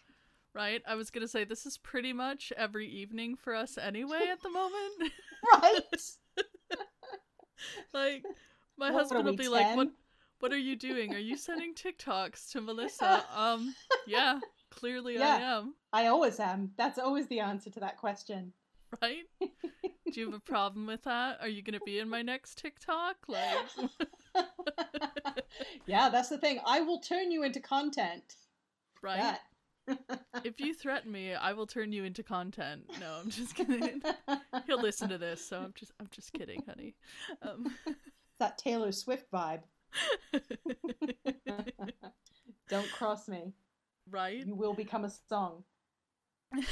Right? 0.55 0.83
I 0.87 0.95
was 0.95 1.11
gonna 1.11 1.27
say 1.29 1.45
this 1.45 1.67
is 1.67 1.77
pretty 1.79 2.13
much 2.13 2.53
every 2.57 2.87
evening 2.89 3.35
for 3.37 3.55
us 3.55 3.77
anyway 3.77 4.29
at 4.31 4.43
the 4.43 4.51
moment. 4.51 5.13
Right. 5.53 5.81
like 7.93 8.23
my 8.79 8.91
What, 8.91 8.99
husband 8.99 9.25
will 9.27 9.37
be 9.37 9.49
like, 9.49 9.77
"What 9.77 9.89
what 10.41 10.53
are 10.53 10.59
you 10.59 10.75
doing? 10.75 11.15
Are 11.15 11.19
you 11.19 11.37
sending 11.37 11.75
TikToks 11.75 12.51
to 12.53 12.61
Melissa?" 12.63 13.25
um, 13.35 13.75
yeah, 14.07 14.41
clearly 14.71 15.19
I 15.19 15.37
am. 15.39 15.75
I 15.93 16.07
always 16.07 16.41
am. 16.41 16.71
That's 16.79 16.99
always 16.99 17.27
the 17.27 17.41
answer 17.41 17.69
to 17.71 17.81
that 17.81 17.99
question. 17.99 18.53
Right? 19.03 19.25
Do 19.41 20.21
you 20.21 20.27
have 20.27 20.35
a 20.35 20.41
problem 20.41 20.87
with 20.87 21.03
that? 21.05 21.39
Are 21.41 21.49
you 21.49 21.63
gonna 21.63 21.81
be 21.85 21.99
in 21.99 22.09
my 22.09 22.23
next 22.23 22.57
TikTok? 22.59 23.17
Like 23.29 23.59
yeah, 25.87 26.09
that's 26.09 26.29
the 26.29 26.39
thing. 26.39 26.61
I 26.65 26.81
will 26.81 27.01
turn 27.01 27.31
you 27.31 27.43
into 27.43 27.61
content. 27.61 28.37
right? 29.03 29.21
That. 29.21 29.41
If 30.45 30.61
you 30.61 30.75
threaten 30.75 31.13
me, 31.13 31.35
I 31.35 31.53
will 31.53 31.67
turn 31.67 31.93
you 31.93 32.05
into 32.05 32.23
content. 32.23 32.85
No, 33.01 33.19
I'm 33.23 33.31
just 33.31 33.55
kidding. 33.55 34.03
He'll 34.67 34.81
listen 34.81 35.09
to 35.11 35.19
this, 35.19 35.47
so 35.47 35.59
I'm 35.61 35.73
just 35.75 35.93
I'm 36.01 36.09
just 36.11 36.33
kidding, 36.33 36.63
honey. 36.67 36.95
Um, 37.43 37.75
that 38.39 38.59
Taylor 38.59 38.93
Swift 38.93 39.31
vibe. 39.33 39.61
Don't 42.69 42.91
cross 42.93 43.29
me. 43.29 43.53
right? 44.11 44.45
You 44.47 44.55
will 44.55 44.75
become 44.75 45.05
a 45.05 45.11
song. 45.29 45.65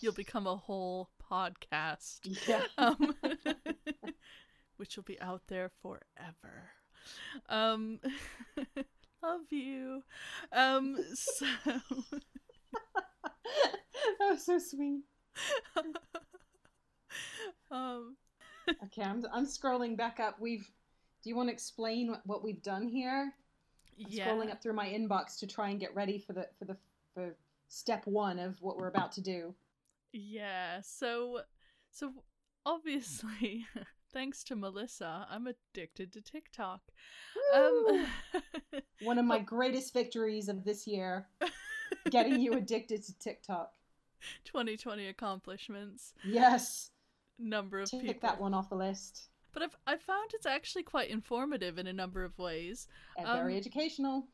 You'll 0.00 0.12
become 0.12 0.46
a 0.46 0.56
whole 0.56 1.10
podcast, 1.30 2.20
Yeah. 2.46 2.62
um, 2.78 3.14
which 4.76 4.96
will 4.96 5.04
be 5.04 5.20
out 5.20 5.42
there 5.48 5.70
forever. 5.82 6.70
Um, 7.48 8.00
love 9.26 9.50
you. 9.50 10.02
Um, 10.52 10.96
so 11.14 11.46
that 11.64 11.80
was 14.20 14.44
so 14.44 14.58
sweet. 14.58 15.02
um, 17.70 18.16
Okay, 18.84 19.02
I'm 19.02 19.24
I'm 19.32 19.46
scrolling 19.46 19.96
back 19.96 20.20
up. 20.20 20.40
We've. 20.40 20.68
Do 21.22 21.30
you 21.30 21.36
want 21.36 21.48
to 21.48 21.52
explain 21.52 22.16
what- 22.24 22.44
we've 22.44 22.62
done 22.62 22.86
here? 22.86 23.32
I'm 23.98 24.06
yeah. 24.10 24.28
scrolling 24.28 24.50
up 24.50 24.62
through 24.62 24.74
my 24.74 24.86
inbox 24.86 25.38
to 25.40 25.46
try 25.46 25.70
and 25.70 25.80
get 25.80 25.94
ready 25.94 26.18
for 26.18 26.32
the 26.32 26.48
for 26.58 26.66
the 26.66 26.76
for 27.14 27.34
step 27.68 28.06
one 28.06 28.38
of 28.38 28.60
what 28.60 28.76
we're 28.76 28.88
about 28.88 29.12
to 29.12 29.20
do. 29.20 29.54
Yeah, 30.12 30.80
so 30.82 31.40
so 31.90 32.12
obviously, 32.64 33.66
thanks 34.16 34.42
to 34.42 34.56
Melissa, 34.56 35.26
I'm 35.30 35.46
addicted 35.46 36.10
to 36.14 36.22
TikTok. 36.22 36.80
Um 37.54 38.06
One 39.02 39.18
of 39.18 39.26
my 39.26 39.38
greatest 39.40 39.92
victories 39.92 40.48
of 40.48 40.64
this 40.64 40.86
year, 40.86 41.26
getting 42.10 42.40
you 42.40 42.54
addicted 42.54 43.02
to 43.04 43.18
TikTok. 43.18 43.72
2020 44.46 45.08
accomplishments, 45.08 46.14
Yes, 46.24 46.92
number 47.38 47.80
of 47.80 47.90
take 47.90 48.00
people. 48.00 48.20
that 48.22 48.40
one 48.40 48.54
off 48.54 48.70
the 48.70 48.74
list. 48.76 49.28
But 49.52 49.62
I've 49.64 49.76
I 49.86 49.96
found 49.98 50.30
it's 50.32 50.46
actually 50.46 50.84
quite 50.84 51.10
informative 51.10 51.76
in 51.78 51.86
a 51.86 51.92
number 51.92 52.24
of 52.24 52.38
ways. 52.38 52.88
And 53.18 53.26
very 53.26 53.52
Um, 53.52 53.58
educational. 53.58 54.28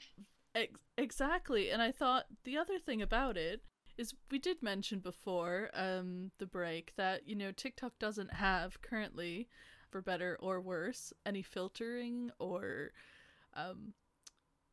Ex- 0.55 0.79
exactly, 0.97 1.71
and 1.71 1.83
I 1.83 1.91
thought 1.91 2.27
the 2.45 2.57
other 2.57 2.79
thing 2.79 3.03
about 3.03 3.37
it 3.37 3.65
is 3.99 4.15
we 4.31 4.39
did 4.39 4.63
mention 4.63 5.01
before 5.01 5.71
um 5.75 6.31
the 6.39 6.47
break 6.47 6.93
that 6.97 7.29
you 7.29 7.35
know 7.35 7.51
TikTok 7.51 7.99
doesn't 7.99 8.35
have 8.35 8.81
currently 8.81 9.49
for 9.93 10.03
better 10.03 10.37
or 10.41 10.61
worse 10.61 11.13
any 11.25 11.43
filtering 11.43 12.31
or 12.39 12.91
um 13.55 13.93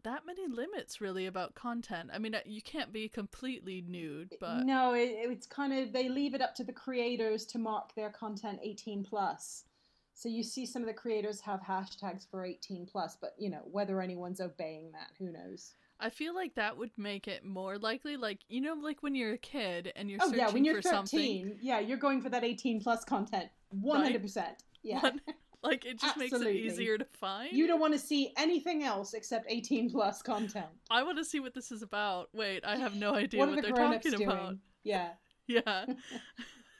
that 0.03 0.25
many 0.25 0.47
limits 0.47 1.01
really 1.01 1.25
about 1.25 1.55
content. 1.55 2.09
I 2.13 2.19
mean 2.19 2.33
uh, 2.33 2.39
you 2.45 2.61
can't 2.61 2.93
be 2.93 3.09
completely 3.09 3.83
nude, 3.85 4.33
but 4.39 4.63
no, 4.65 4.93
it, 4.93 5.11
it's 5.13 5.45
kind 5.45 5.73
of 5.73 5.91
they 5.91 6.07
leave 6.07 6.33
it 6.33 6.41
up 6.41 6.55
to 6.55 6.63
the 6.63 6.71
creators 6.71 7.45
to 7.47 7.59
mark 7.59 7.93
their 7.95 8.09
content 8.09 8.59
18 8.63 9.03
plus. 9.03 9.65
So 10.13 10.27
you 10.27 10.43
see 10.43 10.65
some 10.65 10.81
of 10.81 10.87
the 10.87 10.93
creators 10.93 11.39
have 11.41 11.61
hashtags 11.61 12.29
for 12.29 12.45
18 12.45 12.85
plus, 12.85 13.17
but 13.19 13.35
you 13.37 13.49
know 13.49 13.61
whether 13.69 14.01
anyone's 14.01 14.39
obeying 14.41 14.91
that, 14.93 15.11
who 15.17 15.31
knows? 15.31 15.73
I 15.99 16.09
feel 16.09 16.33
like 16.33 16.55
that 16.55 16.77
would 16.77 16.91
make 16.97 17.27
it 17.27 17.43
more 17.43 17.77
likely 17.77 18.15
like 18.15 18.39
you 18.47 18.61
know 18.61 18.75
like 18.75 19.03
when 19.03 19.15
you're 19.15 19.33
a 19.33 19.37
kid 19.37 19.91
and 19.97 20.09
you're 20.09 20.19
Oh 20.21 20.27
searching 20.27 20.39
yeah, 20.39 20.49
when 20.49 20.63
you're 20.63 20.81
for 20.81 20.89
13, 20.89 20.95
something 20.95 21.57
yeah, 21.61 21.79
you're 21.79 21.97
going 21.97 22.21
for 22.21 22.29
that 22.29 22.45
18 22.45 22.79
plus 22.79 23.03
content, 23.03 23.49
100. 23.71 24.21
percent 24.21 24.63
Yeah, 24.83 25.01
One- 25.01 25.21
like 25.63 25.85
it 25.85 25.99
just 25.99 26.17
makes 26.17 26.33
it 26.33 26.47
easier 26.47 26.97
to 26.97 27.05
find. 27.05 27.51
you 27.51 27.67
don't 27.67 27.79
want 27.81 27.93
to 27.93 27.99
see 27.99 28.31
anything 28.37 28.83
else 28.83 29.13
except 29.13 29.45
18 29.49 29.89
plus 29.89 30.21
content. 30.21 30.67
I 30.89 31.03
want 31.03 31.17
to 31.17 31.25
see 31.25 31.39
what 31.39 31.53
this 31.53 31.71
is 31.71 31.81
about. 31.81 32.29
Wait, 32.33 32.63
I 32.65 32.77
have 32.77 32.95
no 32.95 33.13
idea 33.13 33.39
what 33.39 33.49
what, 33.49 33.55
the 33.57 33.61
they're 33.63 33.71
talking 33.75 34.11
doing? 34.11 34.23
about. 34.23 34.55
Yeah. 34.83 35.09
Yeah. 35.47 35.85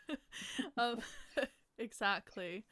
um, 0.78 1.00
exactly. 1.80 2.66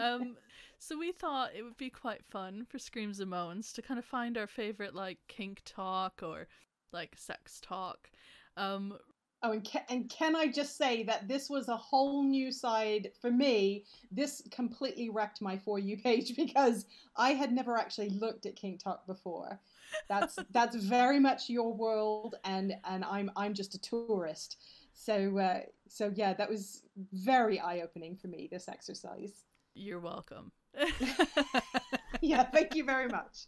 Um, 0.00 0.36
so 0.78 0.96
we 0.96 1.10
thought 1.12 1.50
it 1.56 1.62
would 1.62 1.76
be 1.76 1.90
quite 1.90 2.24
fun 2.30 2.64
for 2.68 2.78
Screams 2.78 3.18
and 3.20 3.30
Moans 3.30 3.72
to 3.72 3.82
kind 3.82 3.98
of 3.98 4.04
find 4.04 4.38
our 4.38 4.46
favorite 4.46 4.94
like 4.94 5.18
kinkTok 5.28 6.22
or 6.22 6.46
like 6.92 7.16
sex 7.16 7.60
talk. 7.60 8.10
Um, 8.56 8.96
Oh, 9.42 9.52
and 9.52 9.64
can, 9.64 9.82
and 9.88 10.10
can 10.10 10.36
I 10.36 10.48
just 10.48 10.76
say 10.76 11.02
that 11.04 11.26
this 11.26 11.48
was 11.48 11.68
a 11.68 11.76
whole 11.76 12.22
new 12.22 12.52
side 12.52 13.10
for 13.20 13.30
me? 13.30 13.84
This 14.10 14.42
completely 14.50 15.08
wrecked 15.08 15.40
my 15.40 15.56
for 15.56 15.78
you 15.78 15.96
page 15.96 16.36
because 16.44 16.86
I 17.16 17.30
had 17.30 17.52
never 17.52 17.76
actually 17.76 18.10
looked 18.10 18.46
at 18.46 18.56
kinkTok 18.56 19.06
before. 19.06 19.58
That's 20.08 20.38
that's 20.50 20.76
very 20.76 21.18
much 21.18 21.48
your 21.48 21.72
world, 21.72 22.36
and 22.44 22.74
and 22.84 23.04
I'm 23.04 23.30
I'm 23.36 23.54
just 23.54 23.74
a 23.74 23.80
tourist. 23.80 24.58
So 24.92 25.38
uh, 25.38 25.60
so 25.88 26.12
yeah, 26.14 26.34
that 26.34 26.50
was 26.50 26.82
very 27.12 27.58
eye 27.58 27.80
opening 27.80 28.16
for 28.16 28.28
me. 28.28 28.48
This 28.50 28.68
exercise. 28.68 29.44
you're 29.74 30.00
welcome. 30.00 30.52
Yeah, 32.20 32.44
thank 32.44 32.74
you 32.74 32.84
very 32.84 33.08
much. 33.08 33.46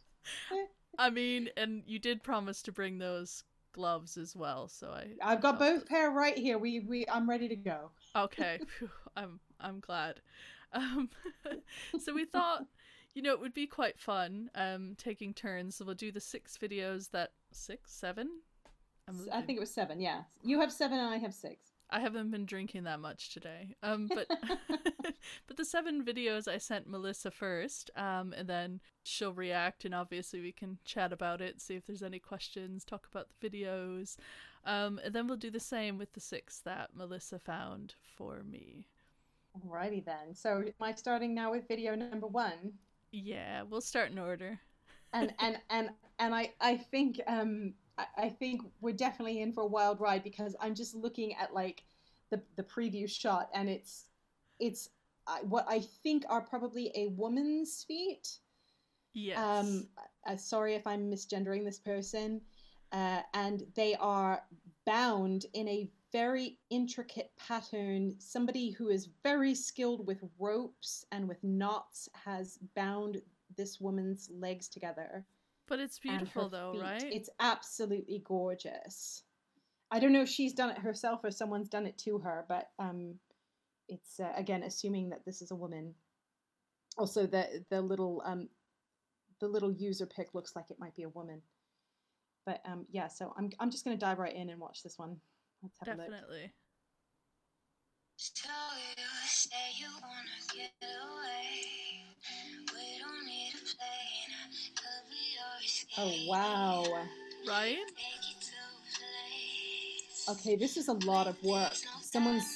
I 0.98 1.10
mean, 1.10 1.48
and 1.56 1.82
you 1.86 1.98
did 1.98 2.22
promise 2.22 2.62
to 2.62 2.72
bring 2.72 2.98
those 2.98 3.44
gloves 3.72 4.16
as 4.16 4.36
well, 4.36 4.68
so 4.68 4.88
I. 4.90 5.08
I've 5.22 5.40
got 5.40 5.58
both 5.58 5.86
pair 5.86 6.10
right 6.10 6.36
here. 6.36 6.58
We 6.58 6.80
we 6.80 7.04
I'm 7.08 7.28
ready 7.28 7.48
to 7.48 7.56
go. 7.56 7.90
Okay, 8.14 8.60
I'm 9.16 9.40
I'm 9.60 9.80
glad. 9.80 10.20
Um, 10.72 11.10
so 12.00 12.14
we 12.14 12.24
thought, 12.24 12.64
you 13.14 13.22
know, 13.22 13.32
it 13.32 13.40
would 13.40 13.54
be 13.54 13.66
quite 13.66 13.98
fun, 13.98 14.50
um, 14.54 14.94
taking 14.96 15.34
turns. 15.34 15.76
So 15.76 15.84
we'll 15.84 15.94
do 15.94 16.12
the 16.12 16.20
six 16.20 16.56
videos 16.56 17.10
that 17.10 17.32
six, 17.52 17.92
seven. 17.92 18.28
I 19.32 19.42
think 19.42 19.56
it 19.56 19.60
was 19.60 19.72
seven. 19.72 20.00
Yeah, 20.00 20.22
you 20.42 20.60
have 20.60 20.72
seven 20.72 20.98
and 20.98 21.08
I 21.08 21.18
have 21.18 21.34
six. 21.34 21.71
I 21.92 22.00
haven't 22.00 22.30
been 22.30 22.46
drinking 22.46 22.84
that 22.84 23.00
much 23.00 23.32
today. 23.32 23.76
Um, 23.82 24.08
but 24.08 24.26
but 25.46 25.56
the 25.56 25.64
seven 25.64 26.04
videos 26.04 26.48
I 26.48 26.58
sent 26.58 26.88
Melissa 26.88 27.30
first, 27.30 27.90
um, 27.96 28.34
and 28.36 28.48
then 28.48 28.80
she'll 29.04 29.34
react, 29.34 29.84
and 29.84 29.94
obviously 29.94 30.40
we 30.40 30.52
can 30.52 30.78
chat 30.84 31.12
about 31.12 31.40
it, 31.40 31.60
see 31.60 31.74
if 31.74 31.86
there's 31.86 32.02
any 32.02 32.18
questions, 32.18 32.84
talk 32.84 33.06
about 33.10 33.28
the 33.28 33.48
videos, 33.48 34.16
um, 34.64 34.98
and 35.04 35.14
then 35.14 35.26
we'll 35.26 35.36
do 35.36 35.50
the 35.50 35.60
same 35.60 35.98
with 35.98 36.12
the 36.14 36.20
six 36.20 36.60
that 36.60 36.90
Melissa 36.94 37.38
found 37.38 37.94
for 38.16 38.42
me. 38.42 38.86
Alrighty 39.66 40.04
then. 40.04 40.34
So 40.34 40.58
am 40.58 40.72
I 40.80 40.94
starting 40.94 41.34
now 41.34 41.50
with 41.50 41.68
video 41.68 41.94
number 41.94 42.26
one? 42.26 42.72
Yeah, 43.10 43.62
we'll 43.62 43.82
start 43.82 44.10
in 44.10 44.18
order. 44.18 44.58
And 45.12 45.34
and 45.40 45.58
and 45.68 45.90
and 46.18 46.34
I 46.34 46.52
I 46.58 46.78
think 46.78 47.20
um 47.26 47.74
I, 47.98 48.06
I 48.16 48.28
think 48.28 48.62
we're 48.80 48.94
definitely 48.94 49.40
in 49.40 49.52
for 49.52 49.62
a 49.62 49.66
wild 49.66 50.00
ride 50.00 50.24
because 50.24 50.56
I'm 50.60 50.74
just 50.74 50.94
looking 50.94 51.34
at 51.34 51.54
like 51.54 51.84
the 52.30 52.40
the 52.56 52.62
preview 52.62 53.08
shot 53.08 53.48
and 53.54 53.68
it's 53.68 54.06
it's 54.58 54.88
what 55.42 55.64
I 55.68 55.80
think 56.02 56.24
are 56.28 56.40
probably 56.40 56.90
a 56.94 57.08
woman's 57.08 57.84
feet. 57.84 58.38
Yes. 59.14 59.38
Um, 59.38 59.88
uh, 60.26 60.36
sorry 60.36 60.74
if 60.74 60.86
I'm 60.86 61.10
misgendering 61.10 61.64
this 61.64 61.78
person. 61.78 62.40
Uh, 62.92 63.20
and 63.34 63.64
they 63.74 63.94
are 63.96 64.42
bound 64.84 65.46
in 65.54 65.68
a 65.68 65.90
very 66.12 66.58
intricate 66.70 67.30
pattern. 67.38 68.14
Somebody 68.18 68.70
who 68.70 68.88
is 68.88 69.08
very 69.22 69.54
skilled 69.54 70.06
with 70.06 70.22
ropes 70.38 71.06
and 71.10 71.26
with 71.26 71.42
knots 71.42 72.08
has 72.12 72.58
bound 72.74 73.22
this 73.56 73.80
woman's 73.80 74.28
legs 74.30 74.68
together. 74.68 75.24
But 75.72 75.80
it's 75.80 75.98
beautiful 75.98 76.50
though, 76.50 76.72
feet. 76.74 76.82
right? 76.82 77.02
It's 77.02 77.30
absolutely 77.40 78.22
gorgeous. 78.26 79.22
I 79.90 80.00
don't 80.00 80.12
know 80.12 80.20
if 80.20 80.28
she's 80.28 80.52
done 80.52 80.68
it 80.68 80.76
herself 80.76 81.20
or 81.24 81.30
someone's 81.30 81.70
done 81.70 81.86
it 81.86 81.96
to 82.04 82.18
her, 82.18 82.44
but 82.46 82.68
um, 82.78 83.14
it's 83.88 84.20
uh, 84.20 84.32
again 84.36 84.64
assuming 84.64 85.08
that 85.08 85.24
this 85.24 85.40
is 85.40 85.50
a 85.50 85.54
woman. 85.54 85.94
Also, 86.98 87.26
the 87.26 87.64
the 87.70 87.80
little 87.80 88.22
um, 88.26 88.50
the 89.40 89.48
little 89.48 89.72
user 89.72 90.04
pick 90.04 90.34
looks 90.34 90.54
like 90.54 90.66
it 90.70 90.78
might 90.78 90.94
be 90.94 91.04
a 91.04 91.08
woman. 91.08 91.40
But 92.44 92.60
um, 92.66 92.84
yeah, 92.90 93.08
so 93.08 93.32
I'm 93.38 93.48
I'm 93.58 93.70
just 93.70 93.82
gonna 93.82 93.96
dive 93.96 94.18
right 94.18 94.36
in 94.36 94.50
and 94.50 94.60
watch 94.60 94.82
this 94.82 94.98
one. 94.98 95.16
Let's 95.62 95.78
have 95.86 95.88
a 95.88 96.02
look. 96.02 96.10
Definitely. 96.10 96.52
So 98.18 98.50
you 98.98 99.04
say 99.24 99.56
you 99.78 99.88
wanna 100.02 100.54
get 100.54 100.72
away. 100.82 101.91
Oh 105.98 106.12
wow. 106.26 106.84
Right? 107.46 107.76
Take 107.76 108.28
you 108.28 108.34
to 108.40 108.52
a 108.68 108.96
place. 108.96 110.28
Okay, 110.28 110.56
this 110.56 110.76
is 110.76 110.88
a 110.88 110.94
lot 111.06 111.26
of 111.26 111.42
work. 111.42 111.74
Someone's 112.00 112.46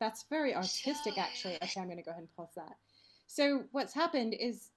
that's 0.00 0.24
very 0.28 0.54
artistic 0.54 1.18
actually. 1.18 1.56
Okay, 1.62 1.80
I'm 1.80 1.88
gonna 1.88 2.02
go 2.02 2.10
ahead 2.10 2.22
and 2.22 2.36
pause 2.36 2.52
that. 2.56 2.76
So 3.26 3.64
what's 3.72 3.94
happened 3.94 4.34
is 4.38 4.70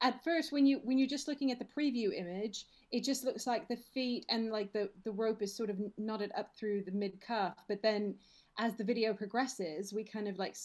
at 0.00 0.22
first 0.22 0.52
when 0.52 0.66
you 0.66 0.80
when 0.84 0.98
you're 0.98 1.08
just 1.08 1.28
looking 1.28 1.50
at 1.52 1.58
the 1.58 1.64
preview 1.64 2.14
image, 2.14 2.66
it 2.90 3.04
just 3.04 3.24
looks 3.24 3.46
like 3.46 3.68
the 3.68 3.76
feet 3.76 4.26
and 4.28 4.50
like 4.50 4.72
the 4.72 4.90
the 5.04 5.12
rope 5.12 5.42
is 5.42 5.56
sort 5.56 5.70
of 5.70 5.78
knotted 5.98 6.32
up 6.36 6.50
through 6.58 6.82
the 6.82 6.92
mid 6.92 7.20
cuff, 7.20 7.54
but 7.68 7.82
then 7.82 8.14
as 8.58 8.74
the 8.76 8.84
video 8.84 9.12
progresses, 9.12 9.92
we 9.92 10.02
kind 10.02 10.28
of 10.28 10.38
like 10.38 10.56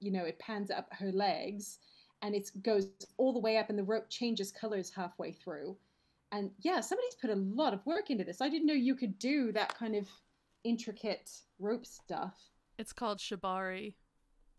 you 0.00 0.12
know, 0.12 0.24
it 0.24 0.38
pans 0.38 0.70
up 0.70 0.88
her 0.92 1.12
legs 1.12 1.78
and 2.22 2.34
it 2.34 2.50
goes 2.62 2.88
all 3.16 3.32
the 3.32 3.38
way 3.38 3.56
up 3.58 3.70
and 3.70 3.78
the 3.78 3.84
rope 3.84 4.08
changes 4.08 4.50
colors 4.50 4.90
halfway 4.94 5.32
through. 5.32 5.76
And 6.32 6.50
yeah, 6.60 6.80
somebody's 6.80 7.14
put 7.14 7.30
a 7.30 7.34
lot 7.36 7.72
of 7.72 7.84
work 7.86 8.10
into 8.10 8.24
this. 8.24 8.40
I 8.40 8.48
didn't 8.48 8.66
know 8.66 8.74
you 8.74 8.94
could 8.94 9.18
do 9.18 9.52
that 9.52 9.74
kind 9.74 9.94
of 9.94 10.08
intricate 10.64 11.30
rope 11.58 11.86
stuff. 11.86 12.34
It's 12.78 12.92
called 12.92 13.18
shibari. 13.18 13.94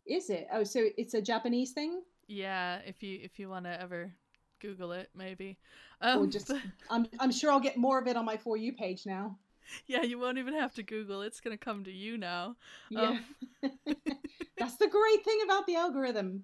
Is 0.05 0.29
it? 0.29 0.47
Oh, 0.51 0.63
so 0.63 0.87
it's 0.97 1.13
a 1.13 1.21
Japanese 1.21 1.71
thing? 1.71 2.01
Yeah, 2.27 2.79
if 2.85 3.03
you 3.03 3.19
if 3.21 3.39
you 3.39 3.49
want 3.49 3.65
to 3.65 3.81
ever 3.81 4.11
Google 4.59 4.91
it, 4.91 5.09
maybe. 5.15 5.57
or 6.01 6.09
Um, 6.09 6.29
just 6.31 6.51
I'm 6.89 7.07
I'm 7.19 7.31
sure 7.31 7.51
I'll 7.51 7.59
get 7.59 7.77
more 7.77 7.99
of 7.99 8.07
it 8.07 8.15
on 8.17 8.25
my 8.25 8.37
for 8.37 8.57
you 8.57 8.73
page 8.73 9.05
now. 9.05 9.37
yeah, 9.87 10.01
you 10.01 10.17
won't 10.17 10.37
even 10.39 10.53
have 10.55 10.73
to 10.75 10.83
Google. 10.83 11.21
It's 11.21 11.39
gonna 11.39 11.57
come 11.57 11.83
to 11.83 11.91
you 11.91 12.17
now. 12.17 12.55
Yeah. 12.89 13.19
Um, 13.63 13.71
That's 14.57 14.75
the 14.77 14.87
great 14.87 15.23
thing 15.23 15.39
about 15.45 15.65
the 15.67 15.75
algorithm. 15.75 16.43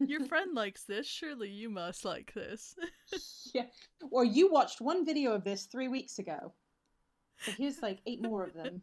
Your 0.00 0.24
friend 0.26 0.54
likes 0.54 0.84
this. 0.84 1.06
Surely 1.06 1.48
you 1.48 1.70
must 1.70 2.04
like 2.04 2.32
this. 2.34 2.74
Yeah. 3.54 3.66
Or 4.10 4.24
you 4.24 4.50
watched 4.50 4.80
one 4.80 5.06
video 5.06 5.32
of 5.32 5.44
this 5.44 5.64
three 5.66 5.88
weeks 5.88 6.18
ago. 6.18 6.52
So 7.42 7.52
here's 7.52 7.80
like 7.80 8.00
eight 8.06 8.22
more 8.22 8.44
of 8.44 8.52
them. 8.54 8.82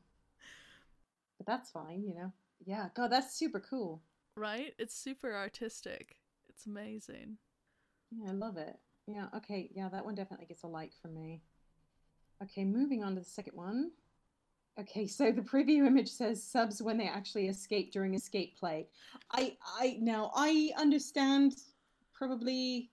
But 1.38 1.46
that's 1.48 1.70
fine, 1.70 2.04
you 2.04 2.16
know. 2.16 2.32
Yeah. 2.66 2.88
God, 2.96 3.12
that's 3.12 3.36
super 3.38 3.60
cool. 3.60 4.02
right? 4.36 4.74
It's 4.80 4.96
super 4.96 5.36
artistic. 5.36 6.16
It's 6.50 6.66
amazing. 6.66 7.38
Yeah, 8.12 8.30
I 8.30 8.34
love 8.34 8.58
it. 8.58 8.76
Yeah, 9.08 9.26
okay. 9.38 9.70
Yeah, 9.76 9.90
that 9.90 10.06
one 10.06 10.16
definitely 10.16 10.46
gets 10.48 10.64
a 10.64 10.68
like 10.68 10.94
from 11.02 11.14
me. 11.14 11.42
Okay, 12.42 12.64
moving 12.64 13.04
on 13.04 13.16
to 13.16 13.22
the 13.22 13.26
second 13.26 13.56
one. 13.56 13.92
Okay, 14.80 15.06
so 15.06 15.32
the 15.32 15.42
preview 15.42 15.86
image 15.86 16.10
says 16.10 16.42
subs 16.44 16.82
when 16.82 16.98
they 16.98 17.08
actually 17.08 17.48
escape 17.48 17.92
during 17.92 18.16
escape 18.16 18.58
play. 18.58 18.88
I 19.32 19.56
I 19.80 19.98
now 20.02 20.32
I 20.36 20.72
understand 20.78 21.54
probably 22.14 22.90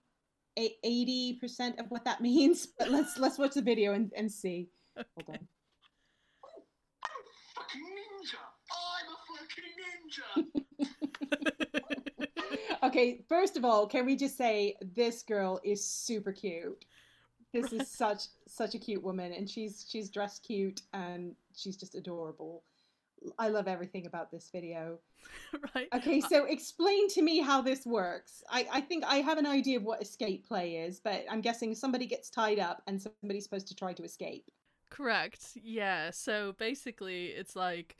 a- 0.59 0.75
80% 0.85 1.79
of 1.79 1.89
what 1.89 2.05
that 2.05 2.21
means, 2.29 2.67
but 2.77 2.91
let's 2.91 3.17
let's 3.17 3.39
watch 3.39 3.55
the 3.55 3.61
video 3.61 3.93
and, 3.93 4.11
and 4.15 4.31
see. 4.31 4.69
Hold 4.95 5.29
on. 5.29 5.47
Ninja! 7.73 8.37
I'm 8.71 9.07
a 9.09 9.17
fucking 9.37 9.73
ninja! 9.81 10.61
Okay, 12.83 13.23
first 13.29 13.57
of 13.57 13.63
all, 13.63 13.85
can 13.85 14.07
we 14.07 14.15
just 14.15 14.35
say 14.35 14.75
this 14.81 15.21
girl 15.21 15.61
is 15.63 15.87
super 15.87 16.31
cute. 16.33 16.83
This 17.53 17.73
is 17.73 17.89
such 17.89 18.23
such 18.47 18.75
a 18.75 18.79
cute 18.79 19.03
woman 19.03 19.33
and 19.33 19.49
she's 19.49 19.85
she's 19.89 20.09
dressed 20.09 20.43
cute 20.43 20.81
and 20.93 21.35
she's 21.55 21.77
just 21.77 21.95
adorable. 21.95 22.63
I 23.37 23.49
love 23.49 23.67
everything 23.67 24.07
about 24.07 24.31
this 24.31 24.49
video. 24.51 24.97
right? 25.75 25.87
Okay, 25.93 26.21
so 26.21 26.45
explain 26.45 27.07
to 27.09 27.21
me 27.21 27.39
how 27.39 27.61
this 27.61 27.85
works. 27.85 28.43
I, 28.49 28.67
I 28.71 28.81
think 28.81 29.03
I 29.05 29.17
have 29.17 29.37
an 29.37 29.45
idea 29.45 29.77
of 29.77 29.83
what 29.83 30.01
escape 30.01 30.47
play 30.47 30.77
is, 30.77 30.99
but 30.99 31.25
I'm 31.29 31.41
guessing 31.41 31.75
somebody 31.75 32.07
gets 32.07 32.31
tied 32.31 32.57
up 32.57 32.81
and 32.87 32.99
somebody's 32.99 33.43
supposed 33.43 33.67
to 33.67 33.75
try 33.75 33.93
to 33.93 34.03
escape. 34.03 34.49
Correct. 34.89 35.51
Yeah. 35.55 36.11
So 36.11 36.53
basically, 36.57 37.27
it's 37.27 37.55
like 37.55 37.95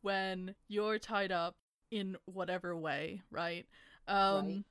when 0.00 0.54
you're 0.68 0.98
tied 0.98 1.32
up 1.32 1.56
in 1.90 2.16
whatever 2.24 2.76
way, 2.76 3.20
right? 3.30 3.66
Um, 4.08 4.46
Right. 4.46 4.64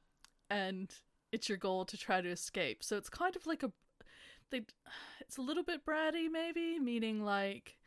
and 0.49 0.91
it's 1.31 1.47
your 1.47 1.57
goal 1.57 1.85
to 1.85 1.97
try 1.97 2.21
to 2.21 2.29
escape. 2.29 2.83
So 2.83 2.97
it's 2.97 3.09
kind 3.09 3.35
of 3.35 3.45
like 3.45 3.63
a, 3.63 3.71
they, 4.51 4.61
it's 5.21 5.37
a 5.37 5.41
little 5.41 5.63
bit 5.63 5.85
bratty, 5.85 6.29
maybe, 6.31 6.79
meaning 6.79 7.23
like. 7.23 7.77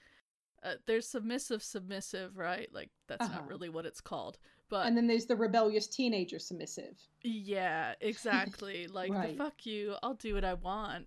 Uh, 0.62 0.76
there's 0.86 1.06
submissive, 1.06 1.62
submissive, 1.62 2.38
right? 2.38 2.70
Like 2.72 2.88
that's 3.06 3.26
Uh-huh. 3.26 3.34
not 3.40 3.48
really 3.48 3.68
what 3.68 3.84
it's 3.84 4.00
called, 4.00 4.38
but 4.70 4.86
And 4.86 4.96
then 4.96 5.06
there's 5.06 5.26
the 5.26 5.36
rebellious 5.36 5.86
teenager 5.86 6.38
submissive. 6.38 6.98
yeah, 7.22 7.94
exactly. 8.00 8.86
Like 8.88 9.12
Right. 9.12 9.32
the 9.32 9.36
fuck 9.44 9.66
you, 9.66 9.94
I'll 10.02 10.14
do 10.14 10.32
what 10.32 10.44
I 10.44 10.54
want. 10.54 11.06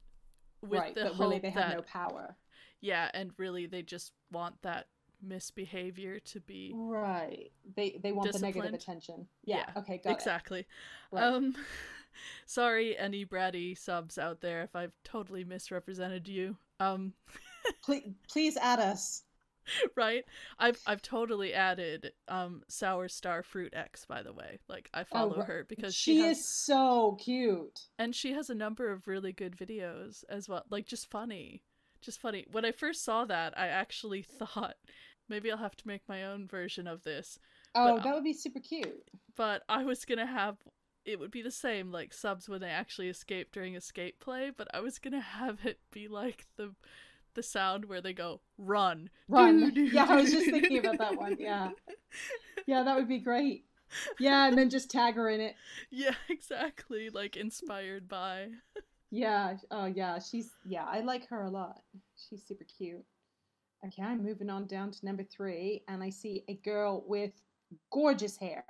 With 0.62 0.80
right, 0.80 0.94
the 0.94 1.06
but 1.06 1.18
really 1.20 1.40
they 1.40 1.50
have 1.50 1.70
that 1.70 1.76
no 1.78 1.82
power. 1.82 2.36
yeah, 2.82 3.10
and 3.16 3.32
really 3.38 3.66
they 3.66 3.82
just 3.82 4.12
want 4.32 4.62
that 4.62 4.90
misbehavior 5.24 6.20
to 6.20 6.40
be 6.40 6.72
Right. 6.76 7.52
They 7.76 8.00
they 8.04 8.12
want 8.12 8.32
the 8.32 8.38
negative 8.38 8.74
attention. 8.76 9.28
Yeah. 9.44 9.58
Yeah, 9.58 9.80
okay, 9.82 9.98
got 10.04 10.14
exactly. 10.14 10.60
it. 10.62 10.68
Right. 11.12 11.24
Um 11.24 11.56
sorry 12.46 12.98
any 12.98 13.26
bratty 13.26 13.78
subs 13.78 14.18
out 14.18 14.42
there 14.42 14.62
if 14.64 14.76
I've 14.76 14.94
totally 15.04 15.44
misrepresented 15.44 16.28
you. 16.28 16.58
Um 16.80 17.14
please, 17.84 18.04
please 18.30 18.58
add 18.58 18.80
us. 18.80 19.24
right? 19.96 20.24
I've 20.60 20.80
I've 20.88 21.02
totally 21.02 21.54
added 21.54 22.14
um 22.28 22.64
Sour 22.70 23.10
Star 23.10 23.44
Fruit 23.44 23.74
X 23.76 24.06
by 24.06 24.24
the 24.24 24.32
way. 24.34 24.60
Like 24.70 24.90
I 24.94 25.04
follow 25.04 25.38
Oh, 25.40 25.44
her 25.44 25.66
because 25.68 25.94
she, 25.94 26.16
she, 26.16 26.22
has 26.22 26.38
is 26.40 26.48
so 26.48 27.18
cute. 27.22 27.82
and 28.00 28.16
she 28.16 28.32
has 28.34 28.50
a 28.50 28.56
number 28.56 28.92
of 28.92 29.08
really 29.08 29.34
good 29.34 29.58
videos 29.58 30.24
as 30.30 30.48
well. 30.48 30.64
Like 30.70 30.86
just 30.88 31.10
funny. 31.12 31.64
Just 32.02 32.22
funny. 32.22 32.46
When 32.52 32.64
I 32.64 32.72
first 32.72 33.04
saw 33.04 33.26
that, 33.26 33.58
I 33.58 33.68
actually 33.68 34.22
thought 34.40 34.76
maybe 35.28 35.52
I'll 35.52 35.58
have 35.58 35.76
to 35.78 35.88
make 35.88 36.08
my 36.08 36.24
own 36.26 36.48
version 36.48 36.88
of 36.88 37.04
this. 37.04 37.38
Oh, 37.76 37.96
But, 37.96 38.04
that 38.04 38.14
would 38.16 38.24
be 38.24 38.34
super 38.34 38.60
cute. 38.62 39.04
but 39.36 39.64
I 39.68 39.84
was 39.84 40.06
gonna 40.06 40.26
have 40.26 40.56
it 41.08 41.20
would 41.20 41.32
be 41.32 41.42
the 41.42 41.50
same 41.50 41.92
like 41.92 42.14
subs 42.14 42.50
when 42.50 42.60
they 42.60 42.70
actually 42.70 43.08
escape 43.08 43.52
during 43.52 43.76
escape 43.76 44.20
play, 44.20 44.52
but 44.56 44.68
I 44.74 44.82
was 44.82 45.00
gonna 45.00 45.22
have 45.22 45.66
it 45.66 45.80
be 45.92 46.08
like 46.08 46.46
the 46.58 46.76
the 47.34 47.42
sound 47.42 47.86
where 47.86 48.02
they 48.02 48.14
go 48.14 48.42
run. 48.58 49.10
Run. 49.30 49.72
Yeah, 49.76 50.06
I 50.10 50.18
was 50.18 50.32
just 50.32 50.46
thinking 50.46 50.80
about 50.80 50.98
that 50.98 51.18
one. 51.18 51.38
Yeah. 51.40 51.70
Yeah, 52.66 52.84
that 52.84 52.96
would 52.98 53.08
be 53.08 53.20
great. 53.20 53.66
Yeah, 54.20 54.48
and 54.48 54.58
then 54.58 54.70
just 54.70 54.92
tag 54.92 55.16
her 55.16 55.30
in 55.30 55.40
it. 55.40 55.56
yeah, 55.90 56.16
exactly. 56.30 57.10
Like 57.10 57.38
inspired 57.38 58.10
by. 58.10 58.50
Yeah. 59.12 59.56
Oh, 59.72 59.86
yeah. 59.86 60.20
She's 60.20 60.52
yeah. 60.66 60.86
I 60.86 61.00
like 61.02 61.30
her 61.30 61.44
a 61.44 61.50
lot. 61.50 61.82
She's 62.18 62.44
super 62.44 62.66
cute. 62.66 63.06
Okay, 63.86 64.02
I'm 64.02 64.24
moving 64.24 64.50
on 64.50 64.66
down 64.66 64.92
to 64.92 65.06
number 65.06 65.24
three, 65.24 65.84
and 65.88 66.04
I 66.04 66.10
see 66.10 66.44
a 66.50 66.56
girl 66.56 67.06
with 67.08 67.32
gorgeous 67.92 68.36
hair 68.36 68.66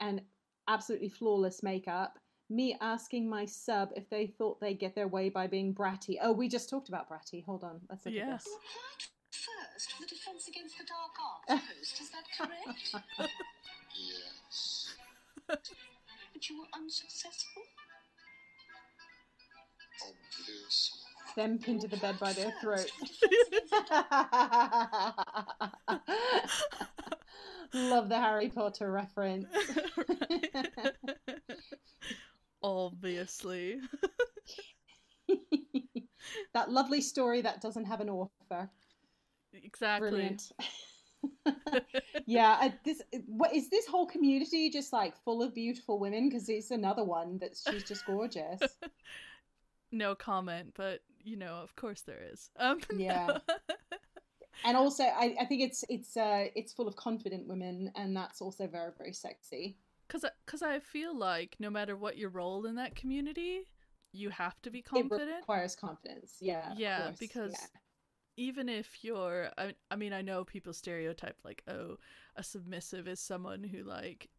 and 0.00 0.20
absolutely 0.68 1.08
flawless 1.08 1.62
makeup. 1.62 2.18
Me 2.50 2.76
asking 2.80 3.28
my 3.28 3.44
sub 3.46 3.90
if 3.96 4.08
they 4.10 4.26
thought 4.26 4.60
they'd 4.60 4.78
get 4.78 4.94
their 4.94 5.08
way 5.08 5.28
by 5.30 5.46
being 5.46 5.74
bratty. 5.74 6.16
Oh, 6.22 6.32
we 6.32 6.48
just 6.48 6.68
talked 6.68 6.88
about 6.88 7.08
bratty. 7.08 7.44
Hold 7.44 7.64
on, 7.64 7.80
let's 7.88 8.04
look 8.04 8.14
Yeah. 8.14 8.24
at 8.24 8.32
this. 8.32 8.46
You 8.46 8.58
first 9.72 9.92
for 9.92 10.02
the 10.02 10.08
Defence 10.08 10.48
Against 10.48 10.76
the 10.78 10.84
Dark 10.84 11.56
Arts 11.58 11.66
post, 11.78 12.00
is 12.00 12.10
that 12.10 12.24
correct? 12.36 12.94
Yes. 13.96 14.94
but 15.46 16.48
you 16.50 16.58
were 16.60 16.66
unsuccessful? 16.74 17.62
Obvious. 20.02 20.98
Them 21.36 21.58
pinned 21.58 21.80
to 21.82 21.88
the 21.88 21.96
bed 21.96 22.18
by 22.20 22.32
their 22.34 22.52
throat. 22.60 22.90
Love 27.74 28.08
the 28.08 28.18
Harry 28.18 28.48
Potter 28.48 28.90
reference. 28.90 29.46
Obviously. 32.62 33.80
that 36.54 36.70
lovely 36.70 37.00
story 37.00 37.42
that 37.42 37.60
doesn't 37.60 37.84
have 37.84 38.00
an 38.00 38.10
author. 38.10 38.70
exactly. 39.52 40.10
Brilliant. 40.10 40.52
yeah, 42.26 42.56
I, 42.60 42.74
this 42.84 43.00
what 43.26 43.54
is 43.54 43.70
this 43.70 43.86
whole 43.86 44.06
community 44.06 44.70
just 44.70 44.92
like 44.92 45.16
full 45.24 45.42
of 45.42 45.54
beautiful 45.54 45.98
women? 45.98 46.28
Because 46.28 46.48
it's 46.48 46.70
another 46.70 47.04
one 47.04 47.38
that 47.38 47.56
she's 47.56 47.84
just 47.84 48.06
gorgeous. 48.06 48.60
No 49.92 50.14
comment, 50.14 50.72
but 50.74 51.00
you 51.22 51.36
know, 51.36 51.54
of 51.56 51.74
course 51.76 52.02
there 52.02 52.20
is. 52.32 52.50
Um, 52.58 52.80
Yeah. 52.96 53.38
And 54.64 54.76
also, 54.76 55.04
I, 55.04 55.36
I 55.40 55.44
think 55.44 55.62
it's 55.62 55.84
it's 55.88 56.16
uh 56.16 56.46
it's 56.54 56.72
full 56.72 56.88
of 56.88 56.96
confident 56.96 57.46
women, 57.48 57.92
and 57.96 58.16
that's 58.16 58.40
also 58.40 58.66
very 58.66 58.92
very 58.96 59.12
sexy. 59.12 59.76
Cause, 60.08 60.24
I- 60.24 60.30
cause 60.46 60.62
I 60.62 60.78
feel 60.78 61.16
like 61.16 61.56
no 61.58 61.70
matter 61.70 61.96
what 61.96 62.18
your 62.18 62.28
role 62.28 62.66
in 62.66 62.74
that 62.74 62.94
community, 62.94 63.62
you 64.12 64.28
have 64.28 64.60
to 64.62 64.70
be 64.70 64.82
confident. 64.82 65.30
It 65.30 65.36
requires 65.36 65.74
confidence. 65.74 66.36
Yeah. 66.40 66.74
Yeah, 66.76 67.12
because 67.18 67.52
yeah. 67.52 67.80
even 68.36 68.68
if 68.68 69.02
you're 69.02 69.48
I, 69.56 69.74
I 69.90 69.96
mean 69.96 70.12
i 70.14 70.22
know 70.22 70.42
people 70.42 70.72
stereotype 70.72 71.36
like 71.44 71.62
oh 71.68 71.96
a 72.36 72.42
submissive 72.42 73.06
is 73.06 73.20
someone 73.20 73.62
who 73.62 73.84
like 73.84 74.30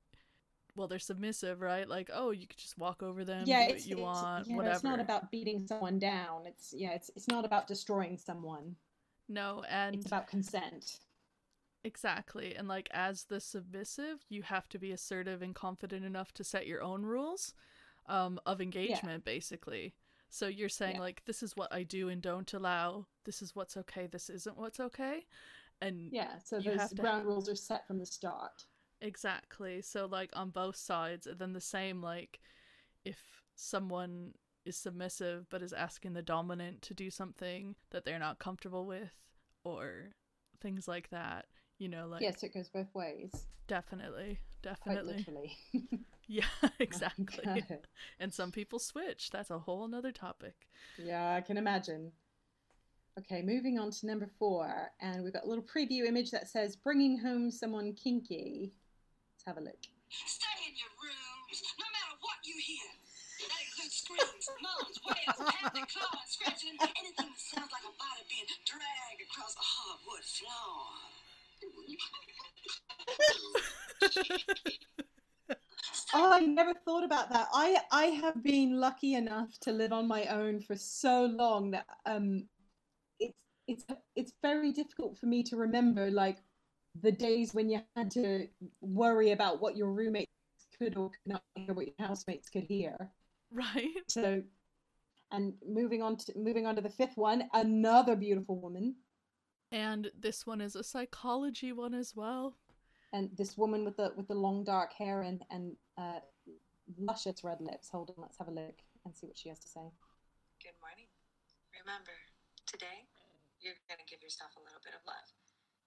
well 0.75 0.87
they're 0.87 0.99
submissive 0.99 1.61
right 1.61 1.87
like 1.87 2.09
oh 2.13 2.31
you 2.31 2.47
could 2.47 2.57
just 2.57 2.77
walk 2.77 3.03
over 3.03 3.23
them 3.23 3.43
yeah, 3.45 3.67
do 3.67 3.73
it's, 3.73 3.85
what 3.85 3.97
you 3.97 4.03
want 4.03 4.47
yeah, 4.47 4.55
whatever 4.55 4.75
it's 4.75 4.83
not 4.83 4.99
about 4.99 5.31
beating 5.31 5.65
someone 5.67 5.99
down. 5.99 6.45
It's 6.45 6.73
yeah, 6.75 6.91
it's 6.91 7.11
it's 7.15 7.27
not 7.27 7.45
about 7.45 7.67
destroying 7.67 8.17
someone. 8.17 8.75
No 9.27 9.63
and 9.69 9.95
It's 9.95 10.05
about 10.05 10.27
consent. 10.27 10.99
exactly 11.83 12.55
and 12.55 12.67
like 12.67 12.87
as 12.91 13.25
the 13.25 13.39
submissive 13.41 14.19
you 14.29 14.41
have 14.41 14.69
to 14.69 14.79
be 14.79 14.91
assertive 14.91 15.41
and 15.41 15.53
confident 15.53 16.05
enough 16.05 16.33
to 16.33 16.43
set 16.43 16.65
your 16.65 16.81
own 16.81 17.03
rules 17.03 17.53
um 18.07 18.39
of 18.45 18.61
engagement 18.61 19.25
basically 19.25 19.93
so 20.29 20.47
you're 20.47 20.69
saying 20.69 20.95
Yeah. 20.95 21.01
like 21.01 21.23
this 21.25 21.43
is 21.43 21.57
what 21.57 21.73
i 21.73 21.83
do 21.83 22.07
and 22.09 22.21
don't 22.21 22.53
allow 22.53 23.05
this 23.25 23.41
is 23.41 23.55
what's 23.55 23.75
okay 23.75 24.07
this 24.07 24.29
isn't 24.29 24.57
what's 24.57 24.79
okay 24.79 25.25
and 25.81 26.13
Yeah, 26.13 26.37
so 26.43 26.59
those 26.59 26.93
ground 26.93 27.25
rules 27.25 27.49
are 27.49 27.55
set 27.55 27.85
from 27.87 27.97
the 27.99 28.05
start. 28.05 28.65
Exactly. 29.01 29.81
So 29.81 30.05
like 30.05 30.29
on 30.33 30.49
both 30.49 30.75
sides, 30.75 31.27
and 31.27 31.37
then 31.39 31.53
the 31.53 31.61
same 31.61 32.01
like 32.01 32.39
if 33.05 33.43
someone 33.55 34.33
is 34.65 34.77
submissive 34.77 35.45
but 35.49 35.61
is 35.61 35.73
asking 35.73 36.13
the 36.13 36.21
dominant 36.21 36.81
to 36.83 36.93
do 36.93 37.09
something 37.09 37.75
that 37.91 38.05
they're 38.05 38.19
not 38.19 38.39
comfortable 38.39 38.85
with 38.85 39.13
or 39.63 40.15
things 40.61 40.87
like 40.87 41.09
that, 41.09 41.45
you 41.77 41.87
know, 41.89 42.07
like 42.07 42.21
yes, 42.21 42.43
it 42.43 42.53
goes 42.53 42.69
both 42.69 42.93
ways. 42.93 43.47
definitely, 43.67 44.39
Quite 44.81 45.03
definitely. 45.03 45.13
literally. 45.17 45.57
Yeah, 46.27 46.45
exactly. 46.79 47.43
God. 47.45 47.63
and 48.19 48.33
some 48.33 48.51
people 48.51 48.79
switch. 48.79 49.29
That's 49.29 49.49
a 49.49 49.59
whole 49.59 49.87
nother 49.87 50.11
topic. 50.11 50.55
Yeah, 50.97 51.35
I 51.35 51.41
can 51.41 51.57
imagine. 51.57 52.11
Okay, 53.19 53.41
moving 53.43 53.77
on 53.77 53.91
to 53.91 54.07
number 54.07 54.27
four, 54.39 54.91
and 54.99 55.23
we've 55.23 55.33
got 55.33 55.43
a 55.43 55.47
little 55.47 55.63
preview 55.63 56.05
image 56.07 56.31
that 56.31 56.47
says 56.49 56.75
"Bringing 56.75 57.17
home 57.19 57.51
someone 57.51 57.93
kinky." 57.93 58.73
Let's 59.35 59.45
have 59.45 59.57
a 59.57 59.61
look. 59.61 59.77
Stay 60.09 60.45
clawing, 65.87 66.27
scratching, 66.27 66.75
anything 66.79 67.13
that 67.17 67.37
sounds 67.37 67.71
like 67.71 67.83
a 67.83 67.93
body 67.97 68.23
being 68.29 68.45
dragged 68.65 69.21
across 69.21 69.55
a 69.55 69.63
hardwood 69.63 70.23
floor. 70.23 71.13
Oh, 76.15 76.31
I 76.31 76.41
never 76.41 76.73
thought 76.85 77.03
about 77.03 77.29
that. 77.31 77.47
I 77.53 77.77
I 77.91 78.05
have 78.05 78.43
been 78.43 78.79
lucky 78.79 79.15
enough 79.15 79.57
to 79.61 79.71
live 79.71 79.91
on 79.91 80.07
my 80.07 80.25
own 80.25 80.59
for 80.61 80.75
so 80.75 81.25
long 81.25 81.71
that 81.71 81.85
um, 82.05 82.47
it's 83.19 83.33
it's 83.67 83.85
it's 84.15 84.33
very 84.41 84.71
difficult 84.71 85.17
for 85.17 85.25
me 85.25 85.43
to 85.43 85.55
remember 85.55 86.11
like 86.11 86.37
the 87.01 87.11
days 87.11 87.53
when 87.53 87.69
you 87.69 87.81
had 87.95 88.11
to 88.11 88.47
worry 88.81 89.31
about 89.31 89.59
what 89.61 89.75
your 89.75 89.91
roommates 89.91 90.29
could 90.77 90.95
or 90.97 91.09
could 91.09 91.33
not 91.33 91.43
hear, 91.55 91.73
what 91.73 91.87
your 91.87 92.07
housemates 92.07 92.49
could 92.49 92.63
hear. 92.63 93.09
Right? 93.53 94.01
So, 94.07 94.41
and 95.31 95.53
moving 95.67 96.01
on 96.01 96.17
to 96.17 96.33
moving 96.35 96.65
on 96.65 96.75
to 96.75 96.81
the 96.81 96.89
fifth 96.89 97.17
one, 97.17 97.43
another 97.53 98.15
beautiful 98.15 98.59
woman, 98.59 98.95
And 99.71 100.09
this 100.19 100.45
one 100.45 100.59
is 100.61 100.75
a 100.75 100.83
psychology 100.83 101.71
one 101.71 101.93
as 101.93 102.15
well. 102.15 102.57
and 103.13 103.29
this 103.37 103.57
woman 103.57 103.85
with 103.85 103.97
the 103.97 104.11
with 104.17 104.27
the 104.27 104.33
long 104.45 104.63
dark 104.63 104.91
hair 104.93 105.21
and 105.21 105.43
and 105.51 105.75
uh, 105.97 106.19
luscious 106.97 107.43
red 107.43 107.61
lips. 107.61 107.89
Hold 107.89 108.09
on, 108.11 108.21
let's 108.25 108.37
have 108.39 108.47
a 108.49 108.51
look 108.61 108.79
and 109.05 109.15
see 109.15 109.27
what 109.27 109.37
she 109.37 109.49
has 109.49 109.59
to 109.59 109.69
say. 109.69 109.85
Good 110.61 110.77
morning. 110.81 111.09
Remember, 111.77 112.15
today 112.65 113.05
you're 113.61 113.77
going 113.89 114.01
to 114.01 114.09
give 114.09 114.21
yourself 114.25 114.51
a 114.57 114.63
little 114.65 114.81
bit 114.83 114.93
of 114.97 115.03
love. 115.05 115.27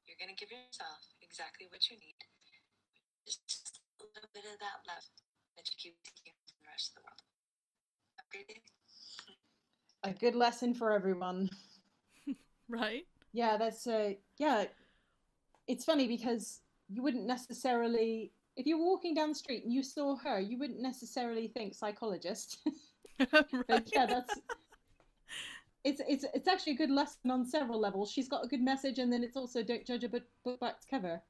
You're 0.06 0.20
going 0.22 0.30
to 0.34 0.38
give 0.38 0.51
yourself 0.55 1.02
exactly 1.20 1.66
what 1.68 1.82
you 1.90 1.97
need. 1.98 2.16
Just 3.26 3.80
a 4.01 4.06
little 4.14 4.30
bit 4.32 4.47
of 4.47 4.56
that 4.62 4.86
love 4.86 5.06
that 5.59 5.66
you 5.66 5.74
keep 5.76 5.97
taking 6.06 6.36
from 6.47 6.62
the 6.62 6.68
rest 6.70 6.94
of 6.94 7.02
the 7.02 7.05
world. 7.10 7.22
Have 8.32 8.40
a 8.40 8.44
great 8.44 8.48
day. 8.48 8.61
A 10.05 10.12
good 10.12 10.35
lesson 10.35 10.74
for 10.74 10.93
everyone. 10.93 11.51
Right? 12.69 13.07
Yeah, 13.32 13.57
that's 13.57 13.86
a 13.86 14.19
yeah. 14.39 14.65
It's 15.69 15.85
funny 15.85 16.09
because 16.09 16.62
you 16.89 17.01
wouldn't 17.01 17.24
necessarily, 17.24 18.32
if 18.57 18.66
you're 18.66 18.77
walking 18.77 19.15
down 19.15 19.28
the 19.28 19.36
street 19.36 19.62
and 19.62 19.73
you 19.73 19.85
saw 19.85 20.16
her, 20.16 20.40
you 20.40 20.59
wouldn't 20.59 20.81
necessarily 20.81 21.47
think 21.47 21.74
psychologist. 21.74 22.59
but 23.31 23.89
yeah, 23.94 24.07
that's 24.07 24.40
it's 25.85 26.03
it's 26.09 26.24
it's 26.35 26.48
actually 26.48 26.73
a 26.73 26.77
good 26.77 26.90
lesson 26.90 27.31
on 27.31 27.44
several 27.44 27.78
levels. 27.78 28.11
She's 28.11 28.28
got 28.28 28.44
a 28.44 28.48
good 28.48 28.62
message, 28.62 28.98
and 28.98 29.12
then 29.12 29.23
it's 29.23 29.36
also 29.36 29.62
don't 29.62 29.86
judge 29.86 30.03
a 30.03 30.09
book, 30.09 30.24
book 30.43 30.59
by 30.59 30.70
its 30.70 30.85
cover 30.85 31.23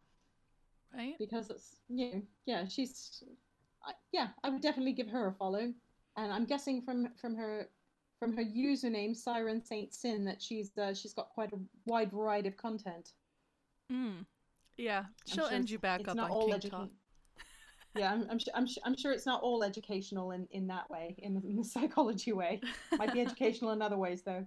right? 0.96 1.14
because 1.18 1.50
it's 1.50 1.76
you 1.88 2.12
know, 2.12 2.22
yeah 2.46 2.66
she's 2.66 3.22
I, 3.84 3.92
yeah 4.12 4.28
I 4.42 4.48
would 4.48 4.62
definitely 4.62 4.92
give 4.92 5.08
her 5.08 5.28
a 5.28 5.32
follow, 5.32 5.72
and 6.16 6.32
I'm 6.32 6.44
guessing 6.44 6.82
from 6.82 7.08
from 7.20 7.34
her 7.36 7.68
from 8.18 8.36
her 8.36 8.44
username 8.44 9.14
Siren 9.14 9.62
Saint 9.62 9.94
Sin 9.94 10.24
that 10.24 10.40
she's 10.40 10.76
uh, 10.78 10.94
she's 10.94 11.12
got 11.12 11.30
quite 11.30 11.52
a 11.52 11.58
wide 11.86 12.10
variety 12.10 12.48
of 12.48 12.56
content. 12.56 13.10
Mm. 13.92 14.24
Yeah, 14.76 15.04
she'll 15.26 15.46
sure 15.46 15.54
end 15.54 15.70
you 15.70 15.78
back 15.78 16.06
up 16.08 16.18
on 16.18 16.30
kinkTok. 16.30 16.90
Yeah, 17.94 18.12
I'm 18.12 18.26
I'm, 18.30 18.40
su- 18.40 18.50
I'm, 18.54 18.66
I'm 18.84 18.96
sure 18.96 19.12
it's 19.12 19.26
not 19.26 19.42
all 19.42 19.64
educational 19.64 20.32
in, 20.32 20.46
in 20.50 20.66
that 20.66 20.88
way, 20.90 21.14
in, 21.18 21.42
in 21.48 21.56
the 21.56 21.64
psychology 21.74 22.32
way. 22.32 22.60
Might 22.98 23.12
be 23.12 23.20
educational 23.20 23.72
in 23.72 23.80
other 23.80 23.96
ways 23.96 24.22
though. 24.22 24.46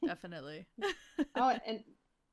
Definitely. 0.06 0.66
oh, 1.34 1.58
and 1.66 1.82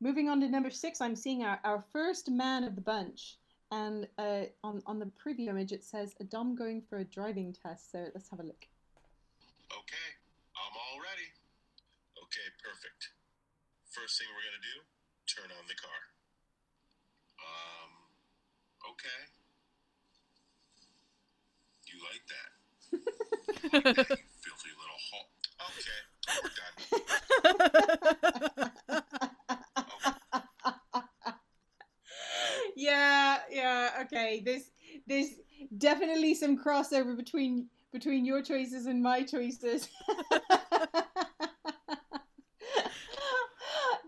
moving 0.01 0.29
on 0.29 0.39
to 0.41 0.49
number 0.49 0.69
six, 0.69 1.01
I'm 1.01 1.15
seeing 1.15 1.43
our, 1.43 1.59
our 1.63 1.83
first 1.91 2.29
man 2.29 2.63
of 2.63 2.75
the 2.75 2.81
bunch. 2.81 3.37
And 3.75 4.07
uh, 4.17 4.47
on, 4.63 4.81
on 4.85 4.99
the 4.99 5.11
preview 5.19 5.49
image, 5.49 5.73
it 5.73 5.83
says 5.83 6.15
a 6.21 6.23
Dom 6.23 6.55
going 6.55 6.81
for 6.81 6.99
a 6.99 7.03
driving 7.03 7.51
test. 7.51 7.91
So 7.91 8.07
let's 8.13 8.29
have 8.29 8.39
a 8.39 8.43
look. 8.43 8.65
Okay, 9.69 10.07
I'm 10.55 10.71
all 10.79 10.97
ready. 11.03 11.27
Okay, 12.23 12.47
perfect. 12.63 13.11
First 13.91 14.17
thing 14.17 14.29
we're 14.31 14.47
gonna 14.47 14.63
do, 14.63 14.79
turn 15.27 15.51
on 15.59 15.67
the 15.67 15.75
car. 15.75 15.99
Um, 17.43 17.91
okay. 18.95 19.27
You 21.91 21.99
like 22.07 22.23
that? 22.31 22.49
You 23.75 23.91
filthy 24.39 24.71
little 24.79 25.01
hole. 25.11 25.27
Okay, 25.67 25.99
we're 26.43 26.55
done. 26.61 26.95
Yeah, 32.75 33.39
yeah, 33.49 33.89
okay. 34.01 34.41
There's 34.45 34.71
there's 35.07 35.29
definitely 35.77 36.35
some 36.35 36.57
crossover 36.57 37.15
between 37.15 37.67
between 37.91 38.25
your 38.25 38.41
choices 38.41 38.85
and 38.85 39.01
my 39.01 39.23
choices. 39.23 39.89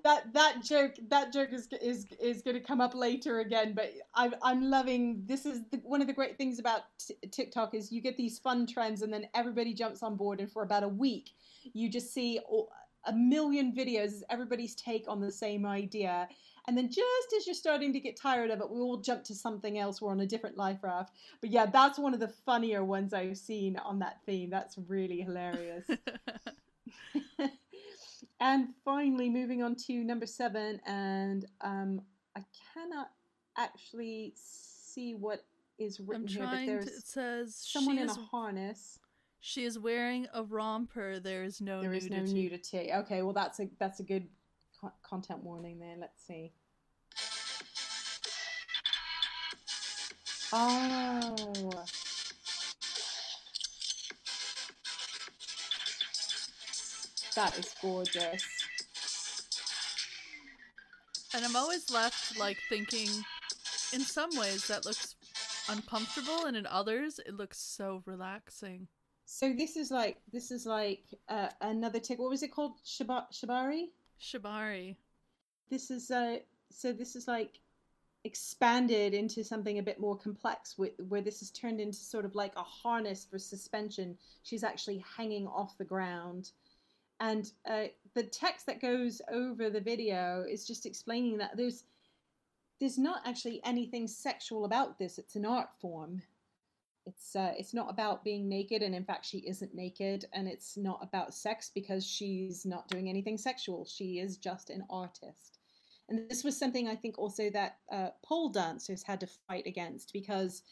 that 0.07 0.31
that 0.31 0.64
joke 0.64 0.94
that 1.10 1.34
joke 1.34 1.49
is 1.52 1.68
is 1.81 2.06
is 2.22 2.41
going 2.41 2.56
to 2.56 2.64
come 2.64 2.80
up 2.80 2.95
later 2.95 3.39
again 3.39 3.73
but 3.73 3.91
i'm 4.15 4.34
i'm 4.41 4.69
loving 4.69 5.22
this 5.26 5.45
is 5.45 5.64
the, 5.69 5.77
one 5.84 5.99
of 5.99 6.07
the 6.07 6.14
great 6.14 6.38
things 6.38 6.60
about 6.60 6.84
t- 6.98 7.15
tiktok 7.30 7.73
is 7.73 7.91
you 7.91 8.02
get 8.02 8.15
these 8.15 8.39
fun 8.39 8.65
trends 8.65 9.02
and 9.02 9.11
then 9.11 9.27
everybody 9.35 9.73
jumps 9.73 10.02
on 10.02 10.15
board 10.15 10.39
and 10.39 10.49
for 10.49 10.64
about 10.64 10.84
a 10.84 10.88
week 10.88 11.31
you 11.73 11.89
just 11.89 12.14
see 12.14 12.39
all, 12.48 12.69
a 13.06 13.14
million 13.14 13.73
videos 13.73 14.06
as 14.06 14.23
everybody's 14.30 14.76
take 14.76 15.06
on 15.10 15.19
the 15.19 15.31
same 15.31 15.65
idea 15.65 16.27
and 16.68 16.77
then 16.77 16.89
just 16.89 17.34
as 17.38 17.48
you're 17.48 17.53
starting 17.53 17.94
to 17.94 17.99
get 17.99 18.15
tired 18.19 18.52
of 18.52 18.60
it 18.60 18.69
we 18.69 18.80
all 18.80 18.98
jump 18.98 19.23
to 19.23 19.34
something 19.34 19.77
else 19.80 20.02
we're 20.02 20.11
on 20.11 20.19
a 20.19 20.26
different 20.27 20.57
life 20.57 20.80
raft 20.84 21.14
but 21.41 21.49
yeah 21.49 21.65
that's 21.65 21.98
one 21.99 22.14
of 22.14 22.19
the 22.19 22.27
funnier 22.27 22.84
ones 22.84 23.14
i've 23.14 23.38
seen 23.38 23.77
on 23.77 23.99
that 23.99 24.19
theme 24.26 24.49
that's 24.49 24.77
really 24.88 25.22
hilarious 25.22 25.85
and 28.39 28.68
finally, 28.84 29.30
moving 29.30 29.64
on 29.64 29.76
to 29.88 30.03
number 30.03 30.26
seven, 30.26 30.80
and 30.85 31.45
um, 31.61 32.02
I 32.35 32.44
cannot 32.73 33.11
actually 33.57 34.34
see 34.35 35.14
what 35.15 35.45
is 35.80 35.99
I'm 35.99 36.07
written 36.07 36.27
here, 36.27 36.39
but 36.44 36.52
trying 36.52 36.65
to. 36.68 36.72
there's 36.73 36.88
It 36.88 37.07
says 37.07 37.56
someone 37.56 37.98
in 37.98 38.10
a 38.10 38.11
is 38.11 38.18
harness. 38.31 38.99
She 39.39 39.64
is 39.64 39.77
wearing 39.80 40.27
a 40.34 40.44
romper. 40.44 41.19
There 41.19 41.44
is 41.44 41.61
no 41.61 41.81
There 41.81 41.94
is 41.94 42.10
nudity. 42.10 42.34
no 42.34 42.41
nudity. 42.41 42.94
Okay, 42.94 43.22
well 43.22 43.34
that's 43.34 43.60
a 43.60 43.69
that's 43.80 43.99
a 43.99 44.03
good 44.03 44.27
content 45.04 45.44
warning 45.44 45.80
there. 45.80 45.95
Let's 45.99 46.26
see. 46.26 46.54
Oh. 50.54 51.36
That 57.36 57.58
is 57.60 57.76
gorgeous. 57.82 58.44
And 61.36 61.45
I'm 61.45 61.56
always 61.56 61.91
left 61.91 62.40
like 62.40 62.58
thinking, 62.70 63.10
in 63.94 64.02
some 64.02 64.30
ways 64.36 64.68
that 64.68 64.86
looks 64.86 65.16
uncomfortable, 65.70 66.45
and 66.45 66.58
in 66.58 66.66
others 66.66 67.20
it 67.20 67.36
looks 67.36 67.60
so 67.60 68.02
relaxing. 68.06 68.88
So 69.26 69.54
this 69.54 69.76
is 69.76 69.91
like 69.91 70.18
this 70.32 70.49
is 70.52 70.66
like 70.66 71.04
uh, 71.28 71.49
another 71.62 71.99
tick. 71.99 72.18
What 72.18 72.30
was 72.30 72.41
it 72.41 72.52
called? 72.52 72.80
Shiba- 72.86 73.28
shibari. 73.32 73.90
Shibari. 74.19 74.95
This 75.69 75.91
is 75.91 76.11
uh 76.11 76.38
so 76.69 76.94
this 76.94 77.15
is 77.15 77.27
like 77.27 77.60
expanded 78.23 79.14
into 79.14 79.44
something 79.44 79.80
a 79.80 79.84
bit 79.84 79.99
more 79.99 80.18
complex 80.18 80.77
with, 80.77 80.91
where 81.07 81.22
this 81.22 81.41
is 81.41 81.49
turned 81.52 81.80
into 81.80 81.98
sort 81.98 82.26
of 82.26 82.35
like 82.35 82.53
a 82.57 82.64
harness 82.64 83.26
for 83.26 83.39
suspension. 83.39 84.18
She's 84.44 84.64
actually 84.64 85.03
hanging 85.15 85.48
off 85.48 85.77
the 85.77 85.85
ground. 85.85 86.52
And 87.19 87.49
uh, 87.68 87.85
the 88.14 88.23
text 88.23 88.65
that 88.65 88.81
goes 88.81 89.22
over 89.31 89.69
the 89.69 89.81
video 89.81 90.45
is 90.48 90.68
just 90.68 90.85
explaining 90.85 91.38
that 91.38 91.56
there's 91.56 91.84
there's 92.80 92.98
not 92.99 93.22
actually 93.26 93.60
anything 93.64 94.07
sexual 94.07 94.65
about 94.65 94.99
this. 94.99 95.18
It's 95.18 95.35
an 95.35 95.45
art 95.45 95.69
form 95.80 96.22
it's 97.07 97.35
uh, 97.35 97.53
it's 97.57 97.73
not 97.73 97.89
about 97.89 98.23
being 98.23 98.47
naked 98.47 98.81
and 98.81 98.93
in 98.93 99.03
fact 99.03 99.25
she 99.25 99.39
isn't 99.39 99.73
naked 99.73 100.25
and 100.34 100.47
it's 100.47 100.77
not 100.77 100.99
about 101.01 101.34
sex 101.34 101.71
because 101.73 102.05
she's 102.05 102.65
not 102.65 102.88
doing 102.89 103.09
anything 103.09 103.38
sexual 103.38 103.85
she 103.85 104.19
is 104.19 104.38
just 104.38 104.69
an 104.69 104.84
artist 104.89 105.57
and 106.09 106.29
this 106.29 106.43
was 106.43 106.57
something 106.57 106.88
I 106.88 106.95
think 106.95 107.17
also 107.17 107.49
that 107.49 107.77
uh, 107.91 108.09
pole 108.23 108.49
dancers 108.49 109.03
had 109.03 109.19
to 109.21 109.27
fight 109.47 109.67
against 109.67 110.13
because 110.13 110.63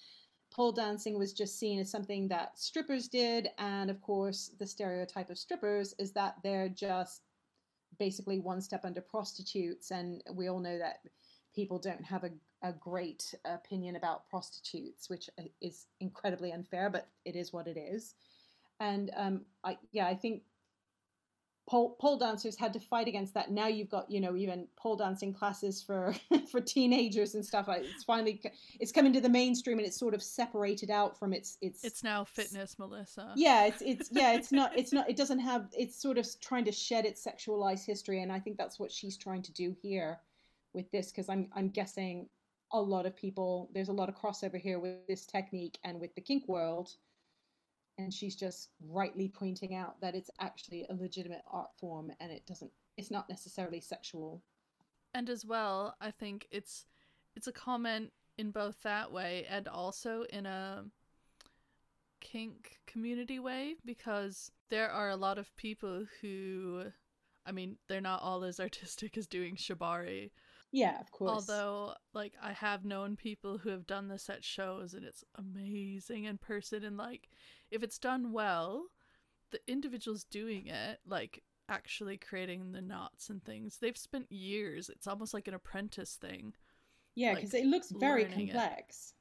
pole 0.51 0.71
dancing 0.71 1.17
was 1.17 1.33
just 1.33 1.59
seen 1.59 1.79
as 1.79 1.91
something 1.91 2.27
that 2.29 2.57
strippers 2.57 3.07
did. 3.09 3.49
And 3.57 3.89
of 3.89 4.01
course, 4.01 4.51
the 4.57 4.67
stereotype 4.67 5.29
of 5.29 5.37
strippers 5.37 5.93
is 5.99 6.13
that 6.13 6.35
they're 6.43 6.69
just 6.69 7.21
basically 7.99 8.39
one 8.39 8.61
step 8.61 8.85
under 8.85 9.01
prostitutes. 9.01 9.91
And 9.91 10.23
we 10.33 10.47
all 10.47 10.59
know 10.59 10.77
that 10.77 10.99
people 11.53 11.79
don't 11.79 12.03
have 12.05 12.23
a, 12.23 12.31
a 12.65 12.73
great 12.73 13.33
opinion 13.45 13.95
about 13.95 14.27
prostitutes, 14.27 15.09
which 15.09 15.29
uh, 15.39 15.43
is 15.61 15.85
incredibly 15.99 16.51
unfair, 16.51 16.89
but 16.89 17.07
it 17.23 17.35
is 17.35 17.53
what 17.53 17.67
it 17.67 17.77
is. 17.77 18.15
And 18.79 19.11
um, 19.15 19.41
I, 19.63 19.77
yeah, 19.91 20.07
I 20.07 20.15
think 20.15 20.41
pole, 21.67 21.95
pole 21.99 22.17
dancers 22.17 22.55
had 22.55 22.73
to 22.73 22.79
fight 22.79 23.07
against 23.07 23.35
that. 23.35 23.51
Now 23.51 23.67
you've 23.67 23.89
got 23.89 24.09
you 24.09 24.19
know 24.19 24.35
even 24.35 24.67
pole 24.77 24.95
dancing 24.95 25.31
classes 25.31 25.81
for 25.81 26.15
for 26.51 26.59
teenagers 26.59 27.35
and 27.35 27.45
stuff. 27.45 27.67
It's 27.69 28.03
finally 28.03 28.41
it's 28.79 28.91
coming 28.91 29.13
to 29.13 29.21
the 29.21 29.29
mainstream 29.29 29.77
and 29.77 29.85
it's 29.85 29.97
sort 29.97 30.15
of 30.15 30.23
separated 30.23 30.89
out 30.89 31.17
from 31.17 31.33
its 31.33 31.57
its. 31.61 31.83
It's 31.83 32.03
now 32.03 32.23
fitness, 32.23 32.79
Melissa. 32.79 33.31
yeah, 33.35 33.67
it's 33.67 33.81
it's 33.85 34.09
yeah, 34.11 34.33
it's 34.33 34.51
not 34.51 34.75
it's 34.75 34.91
not 34.91 35.07
it 35.07 35.15
doesn't 35.15 35.39
have 35.39 35.67
it's 35.71 36.01
sort 36.01 36.17
of 36.17 36.27
trying 36.41 36.65
to 36.65 36.71
shed 36.71 37.05
its 37.05 37.23
sexualized 37.23 37.85
history, 37.85 38.23
and 38.23 38.31
I 38.31 38.39
think 38.39 38.57
that's 38.57 38.79
what 38.79 38.91
she's 38.91 39.17
trying 39.17 39.43
to 39.43 39.53
do 39.53 39.75
here 39.81 40.19
with 40.73 40.91
this 40.91 41.11
because 41.11 41.29
I'm 41.29 41.47
I'm 41.55 41.69
guessing 41.69 42.27
a 42.71 42.81
lot 42.81 43.05
of 43.05 43.15
people 43.15 43.69
there's 43.73 43.89
a 43.89 43.93
lot 43.93 44.09
of 44.09 44.15
crossover 44.15 44.59
here 44.59 44.79
with 44.79 45.05
this 45.07 45.25
technique 45.25 45.77
and 45.83 45.99
with 45.99 46.13
the 46.15 46.21
kink 46.21 46.47
world 46.47 46.89
and 47.97 48.13
she's 48.13 48.35
just 48.35 48.69
rightly 48.89 49.29
pointing 49.29 49.75
out 49.75 49.99
that 50.01 50.15
it's 50.15 50.29
actually 50.39 50.85
a 50.89 50.93
legitimate 50.93 51.43
art 51.51 51.69
form 51.79 52.11
and 52.19 52.31
it 52.31 52.45
doesn't 52.45 52.71
it's 52.97 53.11
not 53.11 53.29
necessarily 53.29 53.79
sexual 53.81 54.41
And 55.13 55.29
as 55.29 55.45
well, 55.45 55.95
I 56.01 56.11
think 56.11 56.47
it's 56.51 56.85
it's 57.35 57.47
a 57.47 57.51
comment 57.53 58.11
in 58.37 58.51
both 58.51 58.81
that 58.83 59.11
way 59.11 59.45
and 59.49 59.67
also 59.67 60.23
in 60.23 60.45
a 60.45 60.85
kink 62.19 62.79
community 62.87 63.39
way 63.39 63.75
because 63.85 64.51
there 64.69 64.89
are 64.89 65.09
a 65.09 65.15
lot 65.15 65.37
of 65.37 65.55
people 65.55 66.05
who 66.21 66.91
I 67.45 67.51
mean, 67.51 67.77
they're 67.87 68.01
not 68.01 68.23
all 68.23 68.43
as 68.43 68.59
artistic 68.59 69.17
as 69.17 69.27
doing 69.27 69.55
shibari. 69.55 70.31
Yeah 70.71 70.99
of 70.99 71.11
course 71.11 71.31
Although, 71.31 71.93
like, 72.13 72.33
I 72.41 72.51
have 72.53 72.85
known 72.85 73.15
people 73.15 73.57
who 73.57 73.69
have 73.69 73.87
done 73.87 74.07
this 74.07 74.29
at 74.29 74.43
shows 74.43 74.93
and 74.93 75.05
it's 75.05 75.23
amazing 75.35 76.25
in 76.25 76.37
person. 76.37 76.83
And, 76.83 76.97
like, 76.97 77.29
if 77.71 77.83
it's 77.83 77.97
done 77.99 78.31
well, 78.31 78.87
the 79.51 79.59
individuals 79.67 80.23
doing 80.25 80.67
it, 80.67 80.99
like, 81.05 81.43
actually 81.69 82.17
creating 82.17 82.71
the 82.71 82.81
knots 82.81 83.29
and 83.29 83.43
things, 83.43 83.77
they've 83.77 83.97
spent 83.97 84.31
years. 84.31 84.89
It's 84.89 85.07
almost 85.07 85.33
like 85.33 85.47
an 85.47 85.53
apprentice 85.53 86.15
thing. 86.15 86.53
yeah 87.15 87.33
like, 87.33 87.37
because 87.37 87.53
it 87.53 87.65
looks 87.65 87.91
very 87.91 88.23
learning 88.23 88.47
it. 88.49 88.53
complex 88.53 89.13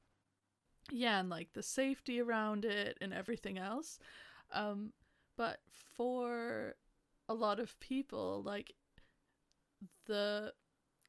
Yeah, 0.91 1.21
and, 1.21 1.31
like, 1.31 1.53
the 1.55 1.63
safety 1.63 2.21
around 2.21 2.65
it 2.65 2.99
and 3.01 3.13
everything 3.13 3.59
else. 3.59 3.99
Um, 4.53 4.93
but 5.37 5.61
for 5.97 6.77
a 7.29 7.35
lot 7.35 7.59
of 7.61 7.79
people, 7.81 8.43
like, 8.45 8.75
the 10.07 10.53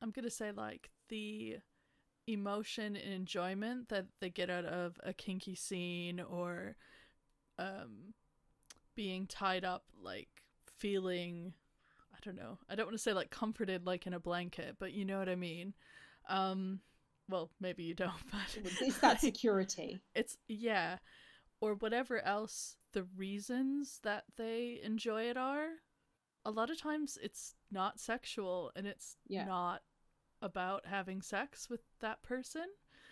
I'm 0.02 0.12
gonna 0.12 0.30
say 0.30 0.52
like 0.52 0.90
the 1.10 1.58
emotion 2.28 2.96
and 2.96 3.14
enjoyment 3.14 3.90
that 3.90 4.06
they 4.20 4.30
get 4.30 4.50
out 4.50 4.66
of 4.66 5.00
a 5.04 5.14
kinky 5.14 5.56
scene 5.56 6.20
or 6.20 6.76
um 7.60 8.14
being 8.96 9.28
tied 9.28 9.64
up 9.64 9.84
like 10.02 10.30
feeling 10.78 11.54
I 12.14 12.18
don't 12.24 12.38
know. 12.38 12.58
I 12.70 12.76
don't 12.76 12.88
want 12.88 12.98
to 12.98 13.04
say 13.04 13.14
like 13.14 13.30
comforted 13.30 13.86
like 13.86 14.08
in 14.08 14.14
a 14.14 14.20
blanket, 14.20 14.78
but 14.80 14.94
you 14.94 15.06
know 15.06 15.20
what 15.20 15.30
I 15.30 15.36
mean. 15.36 15.74
Um 16.30 16.80
well, 17.30 17.50
maybe 17.60 17.84
you 17.84 17.94
don't, 17.94 18.12
but 18.32 18.58
it's 18.82 19.00
that 19.00 19.20
security 19.20 20.00
it's 20.14 20.38
yeah 20.48 20.98
or 21.62 21.76
whatever 21.76 22.24
else 22.24 22.78
the 22.94 23.04
reasons 23.18 24.00
that 24.04 24.24
they 24.38 24.80
enjoy 24.84 25.24
it 25.24 25.38
are 25.38 25.68
a 26.46 26.52
lot 26.52 26.70
of 26.70 26.80
times 26.80 27.18
it's 27.22 27.56
not 27.76 28.00
sexual 28.00 28.72
and 28.76 28.88
it's 28.88 29.18
Yeah. 29.28 29.46
not 29.46 29.84
about 30.42 30.86
having 30.88 31.22
sex 31.22 31.70
with 31.70 31.82
that 32.00 32.24
person 32.24 32.66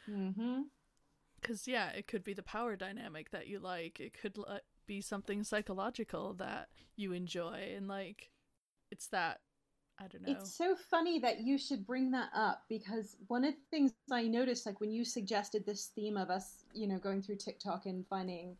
mm-hmm. 0.10 0.62
because 1.40 1.68
yeah 1.68 1.90
it 1.90 2.08
could 2.08 2.24
be 2.24 2.34
the 2.34 2.44
power 2.44 2.76
dynamic 2.76 3.30
that 3.32 3.48
you 3.48 3.60
like 3.60 4.00
it 4.00 4.14
could 4.20 4.38
li- 4.38 4.60
be 4.88 5.02
something 5.02 5.44
psychological 5.44 6.34
that 6.36 6.70
you 6.96 7.12
enjoy 7.14 7.74
and 7.76 7.88
like 7.88 8.30
it's 8.92 9.08
that 9.08 9.40
i 10.00 10.08
don't 10.08 10.24
know 10.26 10.32
It's 10.34 10.56
so 10.56 10.76
funny 10.76 11.20
that 11.20 11.42
you 11.42 11.58
should 11.58 11.86
bring 11.86 12.12
that 12.12 12.30
up 12.34 12.64
because 12.70 13.16
one 13.28 13.44
of 13.46 13.54
the 13.54 13.60
things 13.70 13.92
I 14.12 14.24
noticed, 14.28 14.66
like 14.66 14.80
when 14.82 14.92
you 14.92 15.06
suggested 15.06 15.66
this 15.66 15.88
theme 15.96 16.18
of 16.18 16.30
us, 16.30 16.66
you 16.74 16.88
know, 16.88 16.98
going 16.98 17.22
through 17.22 17.38
TikTok 17.38 17.86
and 17.86 18.06
finding 18.08 18.58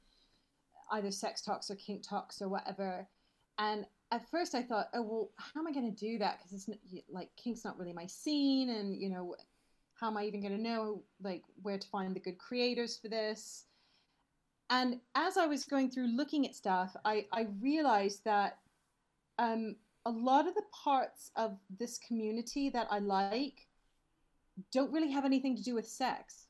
either 0.92 1.12
sex 1.12 1.42
talks 1.42 1.70
or 1.70 1.76
kink 1.76 2.08
talks 2.08 2.42
or 2.42 2.50
whatever, 2.50 3.08
and 3.58 3.86
at 4.14 4.30
first 4.30 4.54
I 4.54 4.62
thought, 4.62 4.90
oh 4.94 5.02
well, 5.02 5.30
how 5.38 5.60
am 5.60 5.68
I 5.68 5.72
going 5.72 5.92
to 5.92 6.00
do 6.00 6.20
that? 6.20 6.38
Because 6.38 6.68
it's 6.68 7.04
like 7.10 7.30
kink's 7.36 7.66
not 7.66 7.80
really 7.80 7.94
my 7.94 8.06
scene, 8.06 8.70
and 8.70 8.96
you 8.96 9.10
know, 9.10 9.36
how 10.00 10.08
am 10.08 10.18
I 10.18 10.26
even 10.26 10.40
going 10.40 10.56
to 10.56 10.62
know 10.62 11.02
like 11.22 11.42
where 11.64 11.80
to 11.80 11.88
find 11.88 12.16
the 12.16 12.20
good 12.20 12.38
creators 12.38 12.98
for 12.98 13.08
this? 13.08 13.66
And 14.70 15.00
as 15.16 15.38
I 15.38 15.48
was 15.48 15.66
going 15.66 15.90
through 15.90 16.16
looking 16.16 16.46
at 16.46 16.56
stuff, 16.56 16.96
I, 17.04 17.26
I 17.32 17.48
realized 17.60 18.24
that 18.26 18.60
um, 19.40 19.76
a 20.06 20.12
lot 20.12 20.48
of 20.48 20.54
the 20.56 20.64
parts 20.72 21.32
of 21.36 21.58
this 21.80 21.98
community 21.98 22.70
that 22.70 22.88
I 22.90 23.00
like 23.00 23.68
don't 24.72 24.92
really 24.92 25.12
have 25.12 25.26
anything 25.26 25.56
to 25.56 25.64
do 25.64 25.76
with 25.76 25.88
sex. 25.88 26.48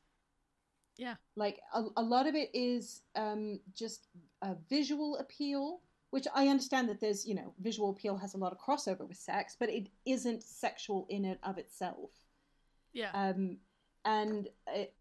yeah 0.97 1.15
Like 1.35 1.59
a, 1.73 1.83
a 1.97 2.03
lot 2.03 2.27
of 2.27 2.35
it 2.35 2.49
is 2.53 3.01
um, 3.15 3.59
just 3.75 4.07
a 4.41 4.55
visual 4.69 5.17
appeal, 5.17 5.81
which 6.13 6.27
I 6.35 6.47
understand 6.47 6.89
that 6.89 7.01
there's, 7.01 7.25
you 7.25 7.33
know, 7.33 7.55
visual 7.59 7.89
appeal 7.89 8.15
has 8.17 8.35
a 8.35 8.37
lot 8.37 8.51
of 8.51 8.59
crossover 8.59 9.07
with 9.07 9.17
sex, 9.17 9.57
but 9.59 9.67
it 9.67 9.87
isn't 10.05 10.43
sexual 10.43 11.07
in 11.09 11.25
and 11.25 11.39
of 11.41 11.57
itself. 11.57 12.11
yeah 12.93 13.09
Um, 13.15 13.57
and 14.05 14.47
it, 14.67 14.93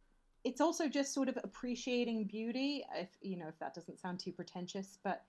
it's 0.43 0.63
also 0.63 0.89
just 0.89 1.13
sort 1.13 1.29
of 1.29 1.39
appreciating 1.45 2.25
beauty. 2.25 2.83
If 2.97 3.11
you 3.21 3.37
know, 3.37 3.49
if 3.49 3.59
that 3.59 3.75
doesn't 3.75 4.01
sound 4.01 4.21
too 4.21 4.33
pretentious, 4.33 4.99
but 5.05 5.23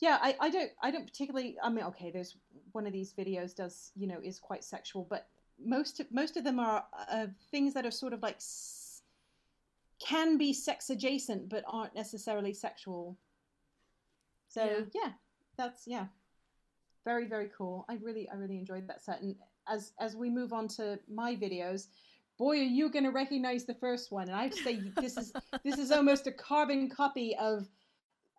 yeah, 0.00 0.18
I, 0.20 0.34
I 0.40 0.50
don't 0.50 0.72
I 0.82 0.90
don't 0.90 1.06
particularly. 1.06 1.56
I 1.62 1.68
mean, 1.70 1.84
okay, 1.84 2.10
there's 2.10 2.36
one 2.72 2.84
of 2.88 2.92
these 2.92 3.12
videos 3.12 3.54
does 3.54 3.92
you 3.94 4.08
know 4.08 4.18
is 4.24 4.40
quite 4.40 4.64
sexual, 4.64 5.06
but 5.08 5.28
most 5.64 6.00
of, 6.00 6.10
most 6.10 6.36
of 6.36 6.42
them 6.42 6.58
are 6.58 6.84
uh, 7.08 7.26
things 7.52 7.74
that 7.74 7.86
are 7.86 7.92
sort 7.92 8.12
of 8.12 8.20
like 8.22 8.38
s- 8.38 9.02
can 10.00 10.36
be 10.36 10.52
sex 10.52 10.90
adjacent, 10.90 11.48
but 11.48 11.62
aren't 11.68 11.94
necessarily 11.94 12.52
sexual. 12.52 13.16
So 14.52 14.64
Yeah. 14.64 14.84
yeah, 14.94 15.12
that's 15.56 15.84
yeah, 15.86 16.06
very 17.04 17.26
very 17.26 17.50
cool. 17.56 17.86
I 17.88 17.94
really 17.94 18.28
I 18.28 18.34
really 18.34 18.58
enjoyed 18.58 18.86
that 18.88 19.02
set, 19.02 19.22
and 19.22 19.34
as 19.66 19.92
as 19.98 20.14
we 20.14 20.28
move 20.28 20.52
on 20.52 20.68
to 20.76 20.98
my 21.08 21.34
videos, 21.34 21.86
boy, 22.38 22.58
are 22.58 22.62
you 22.62 22.90
going 22.90 23.04
to 23.04 23.10
recognize 23.10 23.64
the 23.64 23.74
first 23.74 24.12
one? 24.12 24.28
And 24.28 24.36
I 24.36 24.42
have 24.42 24.52
to 24.52 24.62
say 24.62 24.92
this 25.00 25.16
is 25.16 25.32
this 25.64 25.78
is 25.78 25.90
almost 25.90 26.26
a 26.26 26.32
carbon 26.32 26.90
copy 26.90 27.34
of 27.36 27.66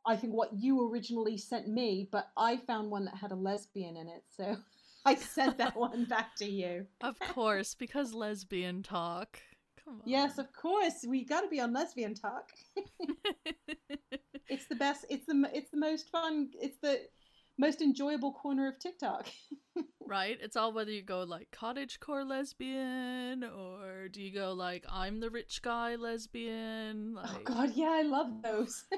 I 0.06 0.16
think 0.16 0.34
what 0.34 0.52
you 0.54 0.88
originally 0.88 1.38
sent 1.38 1.68
me, 1.68 2.10
but 2.12 2.30
I 2.38 2.58
found 2.58 2.92
one 2.92 3.06
that 3.06 3.16
had 3.16 3.32
a 3.32 3.36
lesbian 3.36 3.98
in 3.98 4.08
it, 4.08 4.24
so 4.30 4.58
I 5.06 5.16
sent 5.16 5.58
that 5.58 5.76
one 5.76 6.06
back 6.06 6.36
to 6.38 6.46
you. 6.46 6.86
Of 7.02 7.18
course, 7.20 7.74
because 7.74 8.14
lesbian 8.14 8.84
talk. 8.84 9.40
Come 9.84 9.96
on. 9.96 10.02
Yes, 10.06 10.38
of 10.38 10.54
course. 10.54 11.06
We 11.08 11.26
got 11.26 11.42
to 11.42 11.48
be 11.48 11.60
on 11.60 11.74
lesbian 11.74 12.14
talk. 12.14 12.52
it's 14.54 14.68
the 14.68 14.76
best. 14.76 15.06
It's 15.10 15.26
the 15.26 15.50
it's 15.54 15.72
the 15.72 15.78
most 15.78 16.10
fun. 16.10 16.50
It's 16.62 16.78
the 16.82 17.02
most 17.58 17.82
enjoyable 17.82 18.34
corner 18.34 18.68
of 18.68 18.80
TikTok. 18.80 19.28
right? 20.08 20.38
It's 20.42 20.56
all 20.56 20.74
whether 20.74 20.92
you 20.92 21.02
go 21.02 21.24
like 21.24 21.50
cottagecore 21.52 22.28
lesbian 22.28 23.44
or 23.44 24.08
do 24.10 24.22
you 24.22 24.34
go 24.34 24.54
like 24.54 24.86
I'm 24.90 25.20
the 25.20 25.30
rich 25.30 25.62
guy 25.62 25.96
lesbian? 25.96 27.16
Oh, 27.18 27.22
like... 27.22 27.32
Oh 27.36 27.44
God, 27.44 27.72
yeah, 27.76 27.92
I 27.92 28.04
love 28.04 28.42
those. 28.44 28.86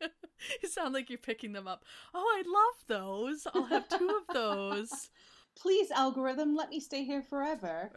you 0.62 0.68
sound 0.68 0.94
like 0.94 1.10
you're 1.10 1.18
picking 1.18 1.52
them 1.52 1.68
up. 1.68 1.84
Oh, 2.14 2.24
I 2.24 2.42
love 2.46 3.00
those. 3.00 3.46
I'll 3.54 3.64
have 3.64 3.88
two 3.88 4.08
of 4.08 4.34
those. 4.34 5.10
Please, 5.56 5.90
algorithm, 5.90 6.56
let 6.56 6.70
me 6.70 6.80
stay 6.80 7.04
here 7.04 7.22
forever. 7.22 7.90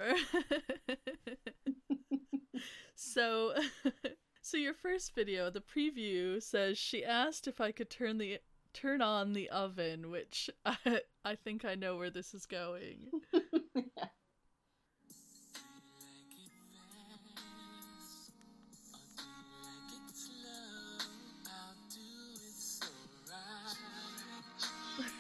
so, 2.95 3.53
so 4.43 4.57
your 4.57 4.73
first 4.73 5.15
video, 5.15 5.49
the 5.49 5.61
preview 5.61 6.43
says 6.43 6.77
she 6.77 7.03
asked 7.03 7.47
if 7.47 7.61
I 7.61 7.71
could 7.71 7.89
turn 7.89 8.17
the 8.17 8.39
turn 8.73 9.01
on 9.01 9.31
the 9.31 9.49
oven, 9.49 10.11
which 10.11 10.49
I, 10.65 10.99
I 11.23 11.35
think 11.35 11.63
I 11.63 11.75
know 11.75 11.95
where 11.95 12.09
this 12.09 12.33
is 12.33 12.45
going. 12.45 13.09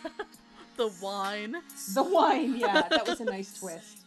the 0.75 0.91
wine. 1.01 1.55
The 1.93 2.03
wine, 2.03 2.57
yeah, 2.57 2.81
that 2.89 3.07
was 3.07 3.21
a 3.21 3.25
nice 3.25 3.57
twist. 3.57 4.02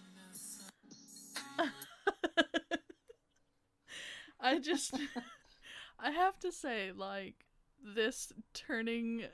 I 4.47 4.59
just 4.59 4.94
I 5.98 6.10
have 6.10 6.39
to 6.40 6.52
say 6.52 6.93
like 6.94 7.47
this 7.82 8.32
turning 8.55 9.24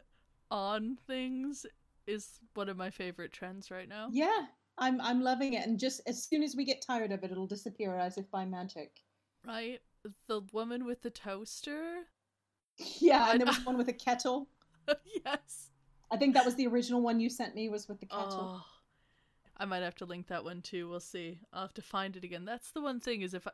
on 0.50 0.96
things 1.06 1.66
is 2.06 2.40
one 2.54 2.68
of 2.68 2.76
my 2.76 2.90
favorite 2.90 3.32
trends 3.32 3.70
right 3.70 3.88
now. 3.88 4.08
Yeah, 4.10 4.46
I'm 4.78 5.00
I'm 5.00 5.22
loving 5.22 5.52
it 5.54 5.66
and 5.66 5.78
just 5.78 6.00
as 6.06 6.24
soon 6.24 6.42
as 6.42 6.56
we 6.56 6.64
get 6.64 6.82
tired 6.82 7.12
of 7.12 7.22
it 7.24 7.30
it'll 7.30 7.46
disappear 7.46 7.96
as 7.96 8.16
if 8.16 8.30
by 8.30 8.44
magic. 8.44 9.00
Right? 9.46 9.80
The 10.28 10.40
woman 10.52 10.84
with 10.84 11.02
the 11.02 11.10
toaster? 11.10 12.04
Yeah, 12.98 13.30
and 13.30 13.40
there 13.40 13.46
was 13.46 13.64
one 13.64 13.76
with 13.76 13.88
a 13.88 13.92
kettle. 13.92 14.48
yes. 15.24 15.68
I 16.10 16.16
think 16.16 16.34
that 16.34 16.44
was 16.44 16.54
the 16.56 16.66
original 16.66 17.02
one 17.02 17.20
you 17.20 17.28
sent 17.28 17.54
me 17.54 17.68
was 17.68 17.88
with 17.88 18.00
the 18.00 18.06
kettle. 18.06 18.60
Oh, 18.60 18.64
I 19.56 19.64
might 19.64 19.82
have 19.82 19.94
to 19.96 20.04
link 20.04 20.26
that 20.28 20.44
one 20.44 20.62
too. 20.62 20.88
We'll 20.88 21.00
see. 21.00 21.38
I'll 21.52 21.62
have 21.62 21.74
to 21.74 21.82
find 21.82 22.16
it 22.16 22.24
again. 22.24 22.44
That's 22.44 22.70
the 22.70 22.80
one 22.80 22.98
thing 22.98 23.22
is 23.22 23.34
if 23.34 23.46
I 23.46 23.52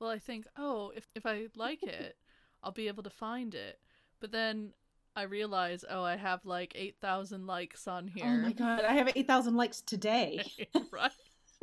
well, 0.00 0.10
I 0.10 0.18
think, 0.18 0.46
oh, 0.56 0.92
if 0.94 1.08
if 1.14 1.26
I 1.26 1.46
like 1.56 1.82
it, 1.82 2.16
I'll 2.62 2.72
be 2.72 2.88
able 2.88 3.02
to 3.02 3.10
find 3.10 3.54
it. 3.54 3.78
But 4.20 4.32
then 4.32 4.72
I 5.14 5.22
realize, 5.22 5.84
oh, 5.88 6.02
I 6.02 6.16
have 6.16 6.44
like 6.44 6.72
8,000 6.74 7.46
likes 7.46 7.86
on 7.86 8.08
here. 8.08 8.24
Oh 8.26 8.36
my 8.36 8.52
god, 8.52 8.84
I 8.84 8.94
have 8.94 9.10
8,000 9.14 9.56
likes 9.56 9.80
today. 9.80 10.42
right? 10.90 11.10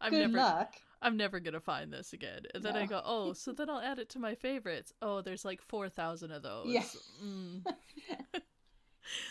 I'm 0.00 0.10
Good 0.10 0.20
never 0.20 0.36
luck. 0.38 0.74
I'm 1.02 1.16
never 1.16 1.40
going 1.40 1.54
to 1.54 1.60
find 1.60 1.92
this 1.92 2.12
again. 2.12 2.42
And 2.54 2.62
then 2.62 2.76
I 2.76 2.84
go, 2.84 3.00
"Oh, 3.02 3.32
so 3.32 3.52
then 3.52 3.70
I'll 3.70 3.80
add 3.80 3.98
it 3.98 4.10
to 4.10 4.18
my 4.18 4.34
favorites." 4.34 4.92
Oh, 5.00 5.22
there's 5.22 5.46
like 5.46 5.62
4,000 5.62 6.30
of 6.30 6.42
those. 6.42 6.66
Yeah. 6.66 6.84
Mm. 7.24 7.64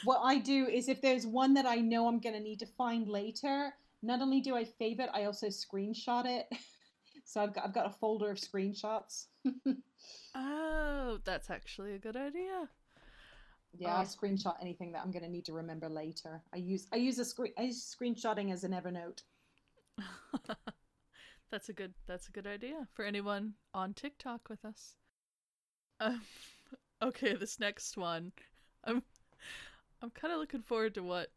What 0.03 0.21
I 0.23 0.37
do 0.39 0.67
is 0.67 0.89
if 0.89 1.01
there's 1.01 1.25
one 1.25 1.53
that 1.53 1.65
I 1.65 1.75
know 1.75 2.07
I'm 2.07 2.19
going 2.19 2.35
to 2.35 2.41
need 2.41 2.59
to 2.59 2.65
find 2.65 3.07
later, 3.07 3.73
not 4.01 4.21
only 4.21 4.41
do 4.41 4.55
I 4.55 4.65
favorite, 4.65 5.09
I 5.13 5.25
also 5.25 5.47
screenshot 5.47 6.25
it. 6.25 6.47
So 7.29 7.41
I've 7.43 7.53
got 7.53 7.63
I've 7.65 7.73
got 7.73 7.85
a 7.85 7.91
folder 7.91 8.31
of 8.31 8.37
screenshots. 8.37 9.27
Oh, 10.35 11.19
that's 11.23 11.49
actually 11.49 11.93
a 11.93 11.99
good 11.99 12.15
idea. 12.15 12.69
Yeah, 13.77 13.97
I 13.97 14.01
Oh. 14.01 14.03
screenshot 14.03 14.55
anything 14.61 14.91
that 14.93 15.01
I'm 15.03 15.11
going 15.11 15.23
to 15.23 15.29
need 15.29 15.45
to 15.45 15.53
remember 15.53 15.89
later. 15.89 16.41
I 16.53 16.57
use 16.57 16.87
I 16.91 16.97
use 16.97 17.19
a 17.19 17.25
screen 17.25 17.53
I 17.57 17.63
use 17.63 17.95
screenshotting 17.95 18.51
as 18.51 18.63
an 18.63 18.71
Evernote. 18.71 19.21
that's 21.51 21.69
a 21.69 21.73
good 21.73 21.93
that's 22.07 22.27
a 22.27 22.31
good 22.31 22.47
idea 22.47 22.87
for 22.93 23.05
anyone 23.05 23.53
on 23.73 23.93
TikTok 23.93 24.49
with 24.49 24.63
us. 24.65 24.95
Um, 25.99 26.21
okay, 27.01 27.35
this 27.35 27.59
next 27.59 27.97
one, 27.97 28.31
I'm 28.83 29.03
I'm 30.01 30.09
kind 30.11 30.33
of 30.33 30.39
looking 30.39 30.63
forward 30.63 30.93
to 30.95 31.03
what 31.03 31.31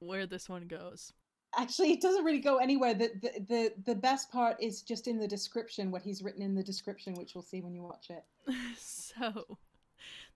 where 0.00 0.26
this 0.26 0.48
one 0.48 0.66
goes. 0.66 1.12
Actually, 1.58 1.92
it 1.92 2.00
doesn't 2.00 2.24
really 2.24 2.38
go 2.38 2.58
anywhere. 2.58 2.94
The, 2.94 3.10
the 3.20 3.40
the 3.48 3.72
the 3.86 3.94
best 3.94 4.30
part 4.30 4.62
is 4.62 4.82
just 4.82 5.08
in 5.08 5.18
the 5.18 5.26
description, 5.26 5.90
what 5.90 6.02
he's 6.02 6.22
written 6.22 6.40
in 6.40 6.54
the 6.54 6.62
description, 6.62 7.14
which 7.14 7.34
we'll 7.34 7.42
see 7.42 7.60
when 7.60 7.74
you 7.74 7.82
watch 7.82 8.10
it. 8.10 8.24
so, 8.78 9.58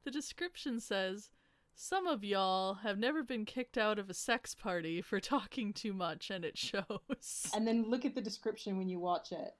the 0.05 0.11
description 0.11 0.81
says 0.81 1.31
some 1.75 2.07
of 2.07 2.23
y'all 2.23 2.75
have 2.75 2.99
never 2.99 3.23
been 3.23 3.45
kicked 3.45 3.79
out 3.79 3.99
of 3.99 4.11
a 4.11 4.15
sex 4.15 4.55
party 4.55 5.01
for 5.03 5.21
talking 5.21 5.73
too 5.73 5.93
much, 5.93 6.31
and 6.31 6.45
it 6.45 6.57
shows. 6.59 7.51
And 7.55 7.67
then 7.67 7.89
look 7.89 8.05
at 8.05 8.15
the 8.15 8.21
description 8.21 8.79
when 8.79 8.89
you 8.89 8.99
watch 8.99 9.33
it. 9.33 9.55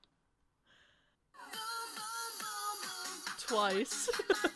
Twice. 3.47 4.09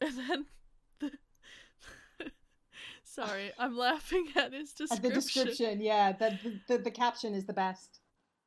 and 0.00 0.18
then 0.18 0.44
the 0.44 0.53
Sorry, 3.14 3.52
I'm 3.58 3.76
laughing 3.76 4.26
at 4.34 4.52
his 4.52 4.72
description. 4.72 4.96
At 4.96 5.02
the 5.02 5.20
description, 5.20 5.80
yeah, 5.80 6.12
the, 6.12 6.38
the 6.66 6.78
the 6.78 6.90
caption 6.90 7.32
is 7.34 7.46
the 7.46 7.52
best. 7.52 8.00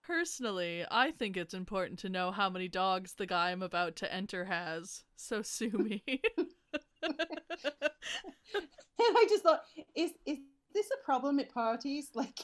Personally, 0.05 0.85
I 0.89 1.11
think 1.11 1.37
it's 1.37 1.53
important 1.53 1.99
to 1.99 2.09
know 2.09 2.31
how 2.31 2.49
many 2.49 2.67
dogs 2.67 3.13
the 3.13 3.25
guy 3.25 3.51
I'm 3.51 3.61
about 3.61 3.95
to 3.97 4.13
enter 4.13 4.45
has. 4.45 5.03
So 5.15 5.41
sue 5.41 5.69
me. 5.71 6.03
And 6.07 6.47
I 8.99 9.25
just 9.29 9.43
thought, 9.43 9.61
is 9.95 10.11
is 10.25 10.39
this 10.73 10.89
a 10.91 11.05
problem 11.05 11.39
at 11.39 11.53
parties? 11.53 12.09
Like, 12.13 12.39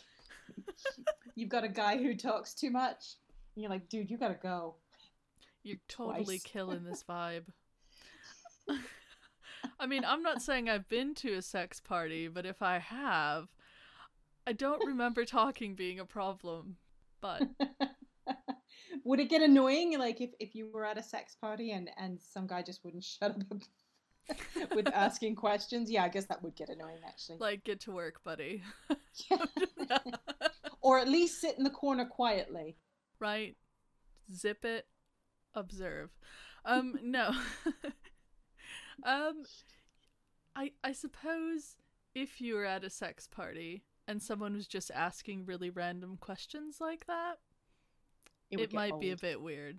you've 1.35 1.49
got 1.49 1.65
a 1.65 1.69
guy 1.69 1.97
who 1.97 2.15
talks 2.15 2.53
too 2.53 2.71
much, 2.71 3.15
and 3.55 3.63
you're 3.63 3.71
like, 3.71 3.89
dude, 3.89 4.09
you 4.09 4.17
gotta 4.17 4.39
go. 4.41 4.75
You're 5.63 5.77
totally 5.87 6.39
Twice. 6.39 6.43
killing 6.43 6.83
this 6.83 7.03
vibe. 7.07 7.45
I 9.83 9.85
mean, 9.85 10.05
I'm 10.05 10.21
not 10.23 10.41
saying 10.41 10.69
I've 10.69 10.87
been 10.87 11.13
to 11.15 11.33
a 11.33 11.41
sex 11.41 11.81
party, 11.81 12.29
but 12.29 12.45
if 12.45 12.61
I 12.61 12.79
have, 12.79 13.49
I 14.47 14.53
don't 14.53 14.85
remember 14.85 15.25
talking 15.25 15.75
being 15.75 15.99
a 15.99 16.05
problem. 16.05 16.77
But 17.19 17.43
Would 19.03 19.19
it 19.19 19.29
get 19.29 19.41
annoying, 19.41 19.99
like 19.99 20.21
if, 20.21 20.29
if 20.39 20.55
you 20.55 20.71
were 20.71 20.85
at 20.85 20.97
a 20.97 21.03
sex 21.03 21.35
party 21.35 21.71
and 21.71 21.89
and 21.97 22.17
some 22.21 22.47
guy 22.47 22.61
just 22.61 22.85
wouldn't 22.85 23.03
shut 23.03 23.31
up 23.31 24.71
with 24.73 24.87
asking 24.93 25.35
questions? 25.35 25.91
Yeah, 25.91 26.05
I 26.05 26.07
guess 26.07 26.27
that 26.27 26.41
would 26.41 26.55
get 26.55 26.69
annoying 26.69 27.01
actually. 27.05 27.39
like, 27.41 27.65
get 27.65 27.81
to 27.81 27.91
work, 27.91 28.23
buddy. 28.23 28.63
or 30.81 30.97
at 30.97 31.09
least 31.09 31.41
sit 31.41 31.57
in 31.57 31.65
the 31.65 31.69
corner 31.69 32.05
quietly. 32.05 32.77
right? 33.19 33.57
Zip 34.33 34.63
it, 34.63 34.87
observe. 35.53 36.09
Um, 36.63 36.97
no. 37.03 37.33
Um, 39.03 39.43
I 40.55 40.71
I 40.83 40.91
suppose 40.93 41.75
if 42.15 42.39
you 42.41 42.55
were 42.55 42.65
at 42.65 42.83
a 42.83 42.89
sex 42.89 43.27
party 43.27 43.83
and 44.07 44.21
someone 44.21 44.53
was 44.53 44.67
just 44.67 44.91
asking 44.93 45.45
really 45.45 45.69
random 45.69 46.17
questions 46.19 46.77
like 46.79 47.05
that, 47.07 47.39
It, 48.51 48.59
it, 48.59 48.73
might 48.73 48.99
be 48.99 49.11
a 49.11 49.17
bit 49.17 49.41
weird. 49.41 49.77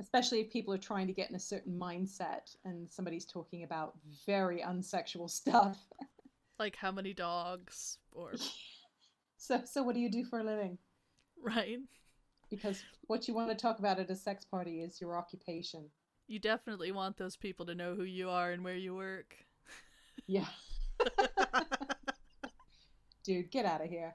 especially 0.00 0.40
if 0.40 0.50
people 0.50 0.74
are 0.74 0.78
trying 0.78 1.06
to 1.06 1.12
get 1.12 1.30
in 1.30 1.36
a 1.36 1.40
certain 1.40 1.78
mindset 1.78 2.54
and 2.64 2.88
somebody's 2.90 3.24
talking 3.24 3.62
about 3.64 3.94
very 4.26 4.60
unsexual 4.62 5.28
stuff. 5.30 5.78
Like 6.58 6.74
how 6.76 6.90
many 6.90 7.14
dogs 7.14 7.98
or 8.12 8.34
So, 9.36 9.62
so 9.64 9.82
what 9.84 9.94
do 9.94 10.00
you 10.00 10.10
do 10.10 10.24
for 10.24 10.40
a 10.40 10.44
living? 10.44 10.78
right? 11.40 11.78
Because 12.50 12.82
what 13.06 13.28
you 13.28 13.34
want 13.34 13.50
to 13.50 13.54
talk 13.56 13.78
about 13.78 14.00
at 14.00 14.10
a 14.10 14.16
sex 14.16 14.44
party 14.44 14.80
is 14.82 15.00
your 15.00 15.16
occupation. 15.16 15.88
You 16.28 16.38
definitely 16.38 16.92
want 16.92 17.16
those 17.16 17.36
people 17.36 17.64
to 17.66 17.74
know 17.74 17.94
who 17.94 18.04
you 18.04 18.28
are 18.28 18.52
and 18.52 18.62
where 18.62 18.76
you 18.76 18.94
work. 18.94 19.34
Yeah. 20.26 20.44
Dude, 23.24 23.50
get 23.50 23.64
out 23.64 23.82
of 23.82 23.88
here. 23.88 24.14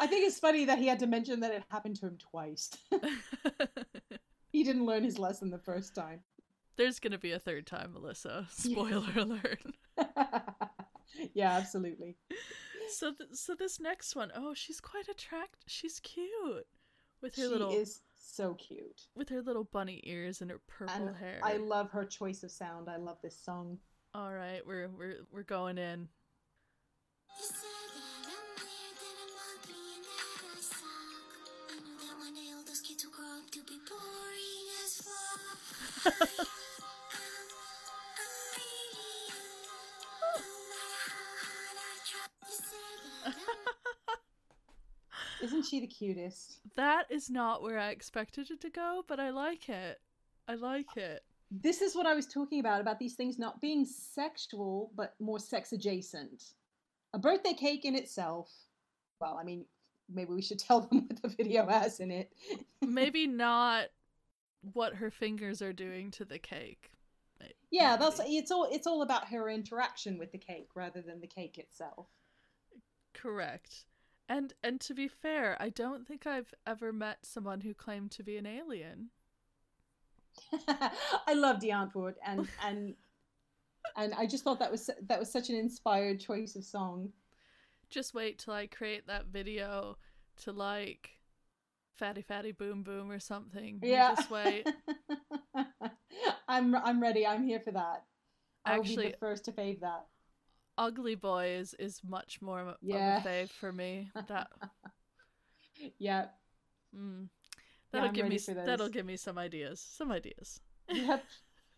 I 0.00 0.08
think 0.08 0.26
it's 0.26 0.40
funny 0.40 0.64
that 0.64 0.78
he 0.78 0.88
had 0.88 0.98
to 0.98 1.06
mention 1.06 1.38
that 1.40 1.52
it 1.52 1.62
happened 1.68 1.94
to 2.00 2.06
him 2.06 2.18
twice. 2.18 2.70
he 4.52 4.64
didn't 4.64 4.84
learn 4.84 5.04
his 5.04 5.16
lesson 5.16 5.48
the 5.48 5.58
first 5.58 5.94
time. 5.94 6.22
There's 6.76 6.98
gonna 6.98 7.18
be 7.18 7.32
a 7.32 7.38
third 7.38 7.68
time, 7.68 7.92
Melissa. 7.92 8.48
Spoiler 8.50 9.12
alert. 9.14 9.62
yeah, 11.34 11.52
absolutely. 11.52 12.16
So, 12.88 13.12
th- 13.12 13.30
so 13.34 13.54
this 13.54 13.78
next 13.78 14.16
one, 14.16 14.32
oh, 14.34 14.54
she's 14.54 14.80
quite 14.80 15.06
attract. 15.08 15.58
She's 15.68 16.00
cute. 16.00 16.66
with 17.22 17.36
her 17.36 17.42
she 17.42 17.48
little 17.48 17.70
is 17.70 18.00
so 18.20 18.54
cute. 18.54 19.02
with 19.14 19.28
her 19.30 19.42
little 19.42 19.64
bunny 19.64 20.00
ears 20.04 20.40
and 20.40 20.50
her 20.50 20.60
purple 20.66 20.94
And 20.94 21.16
hair. 21.16 21.40
I 21.42 21.56
love 21.56 21.90
her 21.90 22.04
choice 22.04 22.42
of 22.42 22.50
sound. 22.50 22.88
I 22.88 22.96
love 22.96 23.18
this 23.22 23.38
song. 23.42 23.78
All 24.14 24.32
right, 24.32 24.60
we're 24.66 24.88
we're 24.88 25.18
we're 25.32 25.42
going 25.42 25.78
in. 25.78 26.08
she 45.70 45.80
the 45.80 45.86
cutest? 45.86 46.58
That 46.76 47.06
is 47.10 47.30
not 47.30 47.62
where 47.62 47.78
I 47.78 47.90
expected 47.90 48.50
it 48.50 48.60
to 48.62 48.70
go, 48.70 49.04
but 49.06 49.18
I 49.20 49.30
like 49.30 49.68
it. 49.68 50.00
I 50.48 50.54
like 50.54 50.96
it. 50.96 51.22
This 51.50 51.80
is 51.80 51.96
what 51.96 52.06
I 52.06 52.14
was 52.14 52.26
talking 52.26 52.60
about 52.60 52.80
about 52.80 52.98
these 52.98 53.14
things 53.14 53.38
not 53.38 53.60
being 53.60 53.84
sexual, 53.84 54.92
but 54.96 55.14
more 55.20 55.38
sex 55.38 55.72
adjacent. 55.72 56.42
A 57.14 57.18
birthday 57.18 57.54
cake 57.54 57.84
in 57.84 57.96
itself. 57.96 58.50
Well, 59.20 59.36
I 59.40 59.44
mean, 59.44 59.64
maybe 60.12 60.32
we 60.32 60.42
should 60.42 60.58
tell 60.68 60.80
them 60.80 61.06
what 61.08 61.22
the 61.22 61.28
video 61.28 61.66
has 61.66 62.00
in 62.00 62.10
it. 62.10 62.32
Maybe 62.82 63.26
not 63.28 63.86
what 64.74 64.94
her 64.94 65.10
fingers 65.10 65.62
are 65.62 65.72
doing 65.72 66.10
to 66.12 66.24
the 66.24 66.38
cake. 66.38 66.90
May- 67.40 67.52
Yeah, 67.70 67.96
that's 67.96 68.20
it's 68.24 68.50
all 68.50 68.68
it's 68.70 68.86
all 68.86 69.02
about 69.02 69.28
her 69.28 69.48
interaction 69.48 70.18
with 70.18 70.30
the 70.32 70.38
cake 70.38 70.68
rather 70.74 71.00
than 71.02 71.20
the 71.20 71.26
cake 71.26 71.58
itself. 71.58 72.06
correct. 73.14 73.86
And 74.30 74.54
and 74.62 74.80
to 74.82 74.94
be 74.94 75.08
fair, 75.08 75.56
I 75.58 75.70
don't 75.70 76.06
think 76.06 76.24
I've 76.24 76.54
ever 76.64 76.92
met 76.92 77.26
someone 77.26 77.62
who 77.62 77.74
claimed 77.74 78.12
to 78.12 78.22
be 78.22 78.36
an 78.36 78.46
alien. 78.46 79.10
I 80.68 81.34
love 81.34 81.60
Die 81.60 81.66
Antwoord 81.66 82.14
and 82.24 82.46
and 82.64 82.94
and 83.96 84.14
I 84.14 84.26
just 84.26 84.44
thought 84.44 84.60
that 84.60 84.70
was 84.70 84.88
that 85.08 85.18
was 85.18 85.32
such 85.32 85.50
an 85.50 85.56
inspired 85.56 86.20
choice 86.20 86.54
of 86.54 86.62
song. 86.62 87.12
Just 87.90 88.14
wait 88.14 88.38
till 88.38 88.54
I 88.54 88.68
create 88.68 89.08
that 89.08 89.26
video 89.26 89.98
to 90.44 90.52
like 90.52 91.10
Fatty 91.96 92.22
Fatty 92.22 92.52
Boom 92.52 92.84
Boom 92.84 93.10
or 93.10 93.18
something. 93.18 93.80
Yeah. 93.82 94.14
Just 94.14 94.30
wait. 94.30 94.64
I'm 96.48 96.76
I'm 96.76 97.02
ready. 97.02 97.26
I'm 97.26 97.44
here 97.44 97.58
for 97.58 97.72
that. 97.72 98.04
I'll 98.64 98.84
be 98.84 98.94
the 98.94 99.14
first 99.18 99.44
to 99.46 99.52
fave 99.52 99.80
that. 99.80 100.06
Ugly 100.80 101.14
Boy 101.16 101.50
is, 101.58 101.74
is 101.74 102.00
much 102.02 102.40
more 102.40 102.60
of 102.60 102.68
a 102.68 102.76
fave 103.22 103.50
for 103.50 103.70
me. 103.70 104.10
That 104.28 104.48
Yeah. 105.98 106.26
mm, 106.96 107.28
that'll 107.92 108.08
I'm 108.08 108.14
give 108.14 108.24
me 108.24 108.30
ready 108.30 108.36
s- 108.36 108.46
for 108.46 108.54
that'll 108.54 108.88
give 108.88 109.04
me 109.04 109.16
some 109.18 109.36
ideas. 109.36 109.78
Some 109.80 110.10
ideas. 110.10 110.58
Yep. 110.88 111.22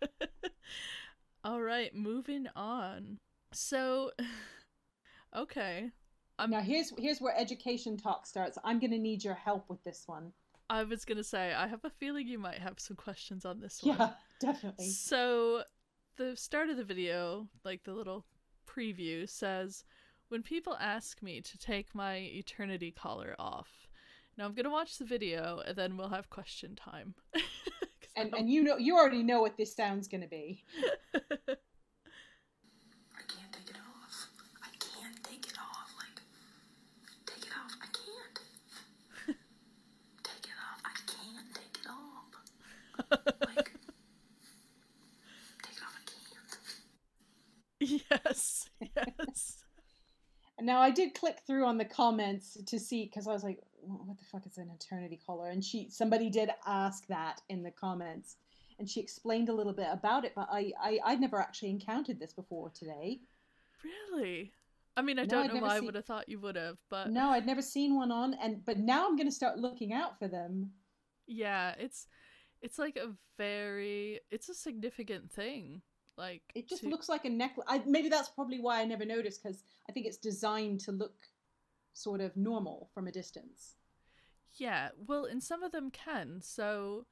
All 1.44 1.60
right, 1.60 1.92
moving 1.94 2.46
on. 2.54 3.18
So, 3.52 4.12
okay, 5.36 5.90
I'm- 6.38 6.50
now 6.50 6.60
here's 6.60 6.92
here's 6.96 7.20
where 7.20 7.36
education 7.36 7.96
talk 7.96 8.26
starts. 8.26 8.56
I'm 8.64 8.78
gonna 8.78 8.98
need 8.98 9.24
your 9.24 9.34
help 9.34 9.68
with 9.68 9.82
this 9.84 10.04
one. 10.06 10.32
I 10.70 10.84
was 10.84 11.04
gonna 11.04 11.24
say 11.24 11.52
I 11.52 11.66
have 11.66 11.84
a 11.84 11.90
feeling 11.90 12.28
you 12.28 12.38
might 12.38 12.58
have 12.60 12.78
some 12.78 12.96
questions 12.96 13.44
on 13.44 13.58
this 13.60 13.82
one. 13.82 13.96
Yeah, 13.98 14.10
definitely. 14.40 14.86
So, 14.88 15.64
the 16.16 16.36
start 16.36 16.70
of 16.70 16.76
the 16.76 16.84
video, 16.84 17.48
like 17.64 17.82
the 17.84 17.92
little 17.92 18.24
preview, 18.74 19.28
says, 19.28 19.84
When 20.28 20.42
people 20.42 20.76
ask 20.80 21.22
me 21.22 21.40
to 21.40 21.58
take 21.58 21.94
my 21.94 22.16
eternity 22.16 22.90
collar 22.90 23.34
off. 23.38 23.88
Now, 24.38 24.46
I'm 24.46 24.54
going 24.54 24.64
to 24.64 24.70
watch 24.70 24.98
the 24.98 25.04
video 25.04 25.62
and 25.66 25.76
then 25.76 25.96
we'll 25.96 26.08
have 26.08 26.30
question 26.30 26.74
time. 26.74 27.14
And 28.14 28.34
and 28.34 28.50
you 28.50 28.62
know 28.62 28.76
you 28.76 28.96
already 28.96 29.22
know 29.22 29.40
what 29.40 29.56
this 29.56 29.74
sound's 29.74 30.06
gonna 30.06 30.26
be. 30.26 30.62
I 31.14 31.18
can't 33.26 33.52
take 33.52 33.70
it 33.70 33.76
off. 33.76 34.28
I 34.62 34.68
can't 34.78 35.24
take 35.24 35.46
it 35.46 35.54
off. 35.58 35.94
Like, 35.98 36.20
take 37.24 37.46
it 37.46 37.52
off. 37.56 37.72
I 37.80 37.86
can't. 37.86 38.38
take 40.22 40.44
it 40.44 40.58
off. 40.60 40.82
I 40.84 40.92
can't 41.06 41.54
take 41.54 41.78
it 41.80 41.88
off. 41.88 42.28
Like, 43.46 43.72
take 45.62 45.76
it 45.76 45.82
off. 45.82 45.96
I 45.96 46.02
can't. 47.88 48.02
yes, 48.10 48.68
yes. 48.94 49.64
And 50.44 50.50
now 50.62 50.80
I 50.80 50.90
did 50.90 51.14
click 51.14 51.40
through 51.46 51.64
on 51.66 51.78
the 51.78 51.84
comments 51.84 52.56
to 52.66 52.78
see 52.78 53.04
because 53.06 53.26
I 53.26 53.32
was 53.32 53.44
like, 53.44 53.58
what 53.82 54.18
the 54.18 54.24
fuck 54.24 54.46
is 54.46 54.58
an 54.58 54.70
eternity 54.70 55.20
collar? 55.26 55.48
And 55.50 55.64
she 55.64 55.88
somebody 55.90 56.30
did 56.30 56.50
ask 56.66 57.06
that 57.08 57.40
in 57.48 57.62
the 57.62 57.70
comments, 57.70 58.36
and 58.78 58.88
she 58.88 59.00
explained 59.00 59.48
a 59.48 59.54
little 59.54 59.72
bit 59.72 59.88
about 59.90 60.24
it. 60.24 60.32
But 60.34 60.48
I, 60.50 60.72
I 60.80 60.98
I'd 61.04 61.20
never 61.20 61.38
actually 61.38 61.70
encountered 61.70 62.18
this 62.20 62.32
before 62.32 62.70
today. 62.70 63.20
Really? 63.84 64.52
I 64.96 65.02
mean, 65.02 65.18
I 65.18 65.22
No, 65.22 65.28
don't 65.28 65.44
I'd 65.44 65.54
know 65.54 65.60
why 65.60 65.76
I 65.76 65.80
would 65.80 65.94
have 65.94 66.04
thought 66.04 66.28
you 66.28 66.38
would 66.40 66.56
have, 66.56 66.78
but 66.90 67.10
No, 67.10 67.30
I'd 67.30 67.46
never 67.46 67.62
seen 67.62 67.96
one 67.96 68.12
on, 68.12 68.34
and 68.34 68.64
but 68.64 68.78
now 68.78 69.06
I'm 69.08 69.16
gonna 69.16 69.32
start 69.32 69.58
looking 69.58 69.92
out 69.92 70.18
for 70.18 70.28
them. 70.28 70.72
yeah, 71.26 71.74
it's 71.78 72.06
it's 72.60 72.78
like 72.78 72.96
a 72.96 73.12
very 73.38 74.20
it's 74.30 74.48
a 74.48 74.54
significant 74.54 75.32
thing. 75.32 75.82
Like 76.16 76.42
It 76.54 76.68
just 76.68 76.82
to- 76.82 76.88
looks 76.88 77.08
like 77.08 77.24
a 77.24 77.30
necklace. 77.30 77.66
I, 77.68 77.82
maybe 77.86 78.08
that's 78.08 78.28
probably 78.28 78.60
why 78.60 78.80
I 78.80 78.84
never 78.84 79.04
noticed 79.04 79.42
because 79.42 79.64
I 79.88 79.92
think 79.92 80.06
it's 80.06 80.18
designed 80.18 80.80
to 80.80 80.92
look 80.92 81.14
sort 81.94 82.20
of 82.20 82.36
normal 82.36 82.90
from 82.94 83.06
a 83.06 83.12
distance. 83.12 83.76
Yeah, 84.54 84.90
well, 85.06 85.24
and 85.24 85.42
some 85.42 85.62
of 85.62 85.72
them 85.72 85.90
can. 85.90 86.40
So, 86.42 87.06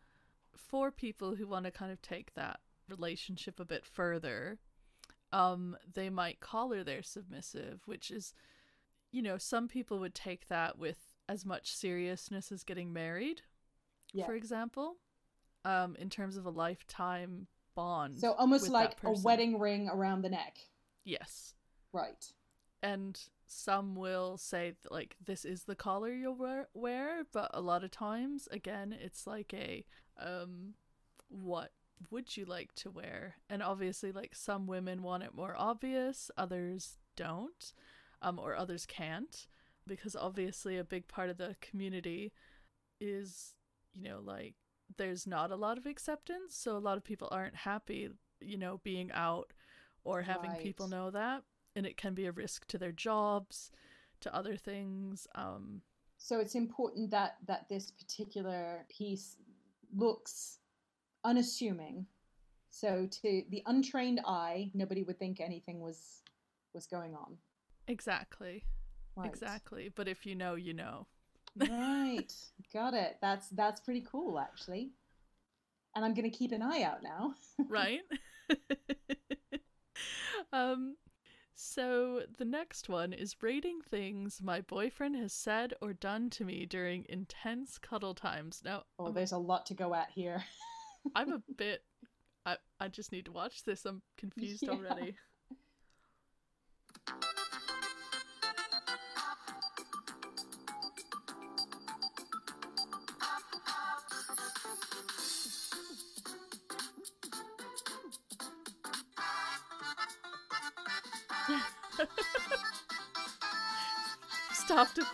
for 0.55 0.91
people 0.91 1.37
who 1.37 1.47
want 1.47 1.65
to 1.65 1.71
kind 1.71 1.91
of 1.91 2.03
take 2.03 2.35
that 2.35 2.61
relationship 2.89 3.59
a 3.59 3.65
bit 3.65 3.87
further, 3.87 4.59
um, 5.33 5.77
they 5.91 6.11
might 6.11 6.41
collar 6.41 6.85
their 6.85 7.03
submissive, 7.03 7.81
which 7.87 8.11
is, 8.11 8.35
you 9.11 9.23
know, 9.23 9.39
some 9.39 9.69
people 9.69 9.99
would 10.01 10.15
take 10.15 10.49
that 10.49 10.77
with 10.79 10.99
as 11.29 11.47
much 11.47 11.75
seriousness 11.75 12.53
as 12.53 12.63
getting 12.65 12.93
married, 12.93 13.43
Yeah. 14.13 14.27
for 14.27 14.35
example, 14.35 14.97
um, 15.65 15.97
in 15.97 16.11
terms 16.11 16.37
of 16.37 16.45
a 16.45 16.51
lifetime 16.51 17.47
bond. 17.81 18.19
So 18.19 18.33
almost 18.43 18.69
like 18.71 18.93
a 19.05 19.13
wedding 19.29 19.59
ring 19.59 19.89
around 19.97 20.23
the 20.23 20.31
neck. 20.31 20.55
Yes. 21.05 21.55
Right. 21.93 22.25
and 22.83 23.15
some 23.47 23.95
will 23.97 24.37
say 24.39 24.65
that, 24.83 24.93
like 24.93 25.17
this 25.31 25.45
is 25.45 25.65
the 25.65 25.75
collar 25.75 26.13
you'll 26.21 26.37
wear, 26.37 26.69
wear 26.73 27.25
but 27.33 27.51
a 27.53 27.61
lot 27.61 27.85
of 27.85 27.91
times 27.91 28.49
again 28.53 28.89
it's 29.07 29.27
like 29.27 29.53
a 29.53 29.85
um 30.19 30.75
what 31.29 31.71
would 32.11 32.37
you 32.37 32.45
like 32.47 32.73
to 32.75 32.91
wear 32.91 33.35
and 33.51 33.63
obviously 33.63 34.13
like 34.13 34.35
some 34.35 34.67
women 34.67 35.03
want 35.03 35.23
it 35.25 35.35
more 35.35 35.55
obvious 35.59 36.31
others 36.37 36.99
don't 37.17 37.73
um 38.23 38.39
or 38.39 38.55
others 38.57 38.87
can't 38.87 39.47
because 39.87 40.15
obviously 40.17 40.79
a 40.79 40.85
big 40.95 41.07
part 41.09 41.29
of 41.29 41.37
the 41.39 41.57
community 41.61 42.33
is 43.01 43.55
you 43.95 44.05
know 44.09 44.21
like 44.23 44.55
there's 44.97 45.27
not 45.27 45.51
a 45.51 45.57
lot 45.57 45.79
of 45.79 45.87
acceptance 45.87 46.57
so 46.57 46.77
a 46.77 46.79
lot 46.79 46.97
of 46.97 47.05
people 47.05 47.29
aren't 47.31 47.57
happy 47.57 48.11
you 48.41 48.57
know 48.57 48.81
being 48.85 49.11
out 49.13 49.53
or 50.05 50.23
having 50.23 50.51
people 50.57 50.89
know 50.89 51.11
that 51.11 51.43
and 51.77 51.87
it 51.87 51.97
can 51.97 52.15
be 52.15 52.27
a 52.27 52.33
risk 52.33 52.67
to 52.67 52.79
their 52.79 52.93
jobs 52.93 53.71
to 54.21 54.35
other 54.35 54.57
things 54.57 55.27
um 55.35 55.83
So 56.19 56.39
it's 56.39 56.55
important 56.55 57.11
that 57.11 57.37
that 57.47 57.69
this 57.69 57.91
particular 57.91 58.85
piece 58.89 59.37
looks 59.97 60.59
unassuming. 61.25 62.07
So 62.71 63.09
to 63.23 63.43
the 63.51 63.63
untrained 63.67 64.21
eye, 64.27 64.71
nobody 64.75 65.03
would 65.03 65.19
think 65.19 65.41
anything 65.41 65.81
was 65.81 66.23
was 66.75 66.87
going 66.87 67.15
on. 67.15 67.37
exactly 67.89 68.65
Right. 69.17 69.29
exactly 69.29 69.91
but 69.95 70.07
if 70.09 70.25
you 70.25 70.35
know 70.35 70.55
you 70.55 70.73
know 70.73 71.07
right. 71.69 72.33
Got 72.73 72.95
it. 72.95 73.19
That's 73.21 73.49
that's 73.51 73.81
pretty 73.81 74.05
cool 74.11 74.39
actually. 74.39 74.91
And 75.95 76.05
I'm 76.05 76.15
going 76.15 76.31
to 76.31 76.37
keep 76.37 76.53
an 76.53 76.63
eye 76.63 76.83
out 76.83 77.03
now. 77.03 77.35
right 77.69 78.01
um 80.53 80.97
so 81.55 82.23
the 82.39 82.45
next 82.45 82.89
one 82.89 83.13
is 83.13 83.37
rating 83.43 83.81
things 83.83 84.41
my 84.43 84.61
boyfriend 84.63 85.15
has 85.17 85.33
said 85.33 85.75
or 85.83 85.93
done 85.93 86.31
to 86.31 86.45
me 86.45 86.65
during 86.67 87.05
intense 87.09 87.77
cuddle 87.79 88.15
times 88.15 88.63
now 88.65 88.83
Oh, 88.99 89.07
I'm- 89.07 89.15
there's 89.15 89.33
a 89.33 89.39
lot 89.39 89.67
to 89.67 89.75
go 89.75 89.95
at 89.95 90.11
here. 90.11 90.43
I'm 91.15 91.33
a 91.33 91.43
bit 91.57 91.83
I 92.47 92.57
I 92.81 92.89
just 92.89 93.13
need 93.13 93.27
to 93.27 93.33
watch 93.33 93.65
this. 93.65 93.85
I'm 93.85 94.01
confused 94.17 94.63
Yeah. 94.63 94.71
already. 94.71 95.15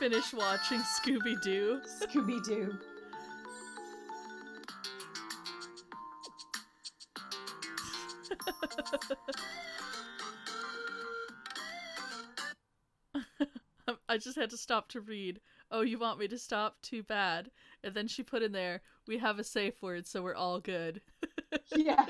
finish 0.09 0.33
watching 0.33 0.79
Scooby 0.83 1.35
Doo. 1.43 1.81
Scooby 2.01 2.41
Doo. 2.45 2.79
I 14.09 14.19
just 14.19 14.39
had 14.39 14.51
to 14.51 14.57
stop 14.57 14.87
to 14.91 15.01
read. 15.01 15.41
Oh, 15.73 15.81
you 15.81 15.99
want 15.99 16.21
me 16.21 16.29
to 16.29 16.39
stop? 16.39 16.77
Too 16.83 17.03
bad. 17.03 17.51
And 17.83 17.93
then 17.93 18.07
she 18.07 18.23
put 18.23 18.45
in 18.45 18.53
there, 18.53 18.83
we 19.09 19.19
have 19.19 19.41
a 19.41 19.45
safe 19.45 19.83
word, 19.83 20.07
so 20.07 20.23
we're 20.23 20.37
all 20.37 20.61
good. 20.61 21.01
yeah. 21.75 22.07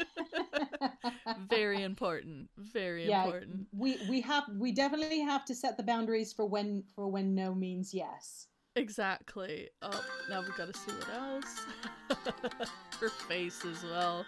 Very 1.49 1.83
important. 1.83 2.49
Very 2.57 3.09
yeah. 3.09 3.25
important. 3.25 3.67
We 3.73 3.99
we 4.09 4.21
have 4.23 4.45
we 4.59 4.73
definitely 4.73 5.21
have 5.21 5.45
to 5.47 5.55
set 5.55 5.77
the 5.77 5.83
boundaries 5.83 6.33
for 6.33 6.47
when 6.47 6.85
for 6.95 7.09
when 7.09 7.35
no 7.35 7.55
means 7.55 7.93
yes. 7.95 8.47
Exactly. 8.77 9.71
Oh, 9.81 10.05
now 10.29 10.43
we've 10.43 10.57
gotta 10.57 10.75
see 10.75 10.93
what 10.93 11.09
else. 11.15 11.67
Her 13.01 13.09
face 13.09 13.65
as 13.65 13.83
well. 13.83 14.27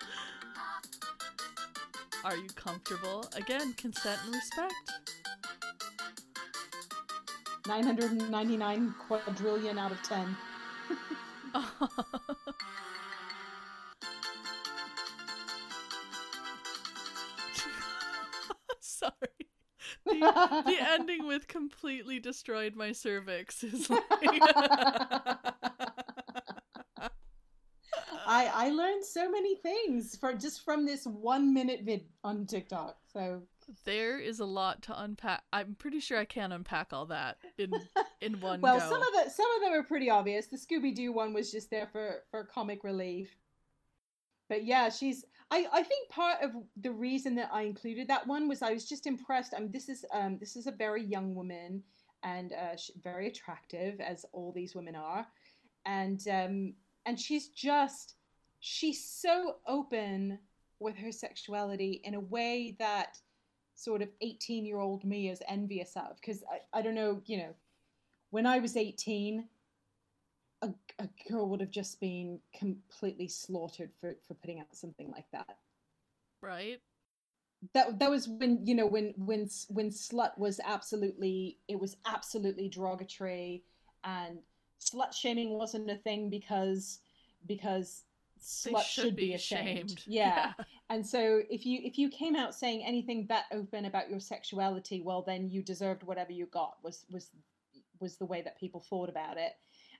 Are 2.24 2.36
you 2.36 2.48
comfortable? 2.54 3.28
Again, 3.36 3.74
consent 3.74 4.20
and 4.24 4.34
respect. 4.34 4.74
999 7.68 8.94
quadrillion 9.06 9.78
out 9.78 9.92
of 9.92 10.02
10. 10.02 10.36
The, 20.20 20.76
ending 20.90 21.26
with 21.26 21.48
completely 21.48 22.18
destroyed 22.18 22.74
my 22.76 22.92
cervix 22.92 23.62
is 23.64 23.90
like. 23.90 24.02
I 28.30 28.50
I 28.54 28.70
learned 28.70 29.04
so 29.04 29.30
many 29.30 29.56
things 29.56 30.16
for 30.16 30.34
just 30.34 30.64
from 30.64 30.84
this 30.84 31.04
one 31.06 31.54
minute 31.54 31.80
vid 31.84 32.04
on 32.22 32.46
TikTok. 32.46 32.96
So 33.10 33.42
there 33.84 34.18
is 34.18 34.40
a 34.40 34.44
lot 34.44 34.82
to 34.82 35.02
unpack. 35.02 35.42
I'm 35.52 35.74
pretty 35.78 36.00
sure 36.00 36.18
I 36.18 36.26
can't 36.26 36.52
unpack 36.52 36.92
all 36.92 37.06
that 37.06 37.38
in 37.56 37.72
in 38.20 38.32
one 38.40 38.60
minute. 38.60 38.62
well, 38.62 38.78
go. 38.78 38.88
some 38.88 39.02
of 39.02 39.08
the 39.12 39.30
some 39.30 39.46
of 39.56 39.62
them 39.62 39.72
are 39.72 39.82
pretty 39.82 40.10
obvious. 40.10 40.46
The 40.46 40.58
Scooby 40.58 40.94
Doo 40.94 41.12
one 41.12 41.32
was 41.32 41.50
just 41.50 41.70
there 41.70 41.88
for 41.90 42.22
for 42.30 42.44
comic 42.44 42.84
relief. 42.84 43.34
But 44.48 44.64
yeah, 44.64 44.88
she's. 44.88 45.24
I 45.50 45.66
I 45.72 45.82
think 45.82 46.10
part 46.10 46.42
of 46.42 46.52
the 46.76 46.92
reason 46.92 47.34
that 47.36 47.50
I 47.52 47.62
included 47.62 48.08
that 48.08 48.26
one 48.26 48.48
was 48.48 48.62
I 48.62 48.72
was 48.72 48.88
just 48.88 49.06
impressed. 49.06 49.54
I 49.56 49.60
mean, 49.60 49.72
this 49.72 49.88
is 49.88 50.04
um 50.12 50.38
this 50.38 50.56
is 50.56 50.66
a 50.66 50.72
very 50.72 51.04
young 51.04 51.34
woman 51.34 51.82
and 52.22 52.52
uh, 52.52 52.76
very 53.02 53.28
attractive 53.28 54.00
as 54.00 54.26
all 54.32 54.52
these 54.52 54.74
women 54.74 54.94
are, 54.96 55.26
and 55.86 56.20
um 56.28 56.74
and 57.06 57.18
she's 57.18 57.48
just 57.48 58.14
she's 58.60 59.04
so 59.04 59.56
open 59.66 60.38
with 60.80 60.96
her 60.96 61.12
sexuality 61.12 62.00
in 62.04 62.14
a 62.14 62.20
way 62.20 62.76
that 62.78 63.18
sort 63.74 64.02
of 64.02 64.08
18 64.20 64.66
year 64.66 64.78
old 64.78 65.04
me 65.04 65.30
is 65.30 65.42
envious 65.48 65.92
of 65.96 66.16
because 66.20 66.42
I, 66.52 66.78
I 66.78 66.82
don't 66.82 66.94
know 66.94 67.22
you 67.26 67.38
know 67.38 67.54
when 68.30 68.44
i 68.44 68.58
was 68.58 68.76
18 68.76 69.44
a, 70.98 71.08
girl 71.30 71.48
would 71.48 71.60
have 71.60 71.70
just 71.70 72.00
been 72.00 72.40
completely 72.56 73.28
slaughtered 73.28 73.90
for, 74.00 74.16
for 74.26 74.34
putting 74.34 74.60
out 74.60 74.66
something 74.72 75.10
like 75.10 75.26
that 75.32 75.58
right 76.42 76.80
that 77.74 77.98
that 77.98 78.10
was 78.10 78.28
when 78.28 78.64
you 78.64 78.74
know 78.74 78.86
when 78.86 79.12
when 79.16 79.48
when 79.68 79.90
slut 79.90 80.36
was 80.38 80.60
absolutely 80.64 81.58
it 81.66 81.78
was 81.78 81.96
absolutely 82.06 82.68
derogatory 82.68 83.64
and 84.04 84.38
slut 84.80 85.12
shaming 85.12 85.50
wasn't 85.50 85.90
a 85.90 85.96
thing 85.96 86.30
because 86.30 87.00
because 87.46 88.04
slut 88.40 88.84
should, 88.84 89.16
be 89.16 89.34
ashamed. 89.34 90.04
Yeah. 90.06 90.52
And 90.90 91.06
so 91.06 91.42
if 91.50 91.66
you 91.66 91.80
if 91.82 91.98
you 91.98 92.08
came 92.08 92.34
out 92.34 92.54
saying 92.54 92.82
anything 92.84 93.26
that 93.28 93.44
open 93.52 93.84
about 93.84 94.08
your 94.08 94.20
sexuality, 94.20 95.02
well 95.02 95.22
then 95.22 95.50
you 95.50 95.62
deserved 95.62 96.02
whatever 96.02 96.32
you 96.32 96.46
got 96.46 96.76
was 96.82 97.04
was 97.10 97.28
was 98.00 98.16
the 98.16 98.24
way 98.24 98.40
that 98.42 98.58
people 98.58 98.80
thought 98.80 99.08
about 99.08 99.36
it. 99.36 99.52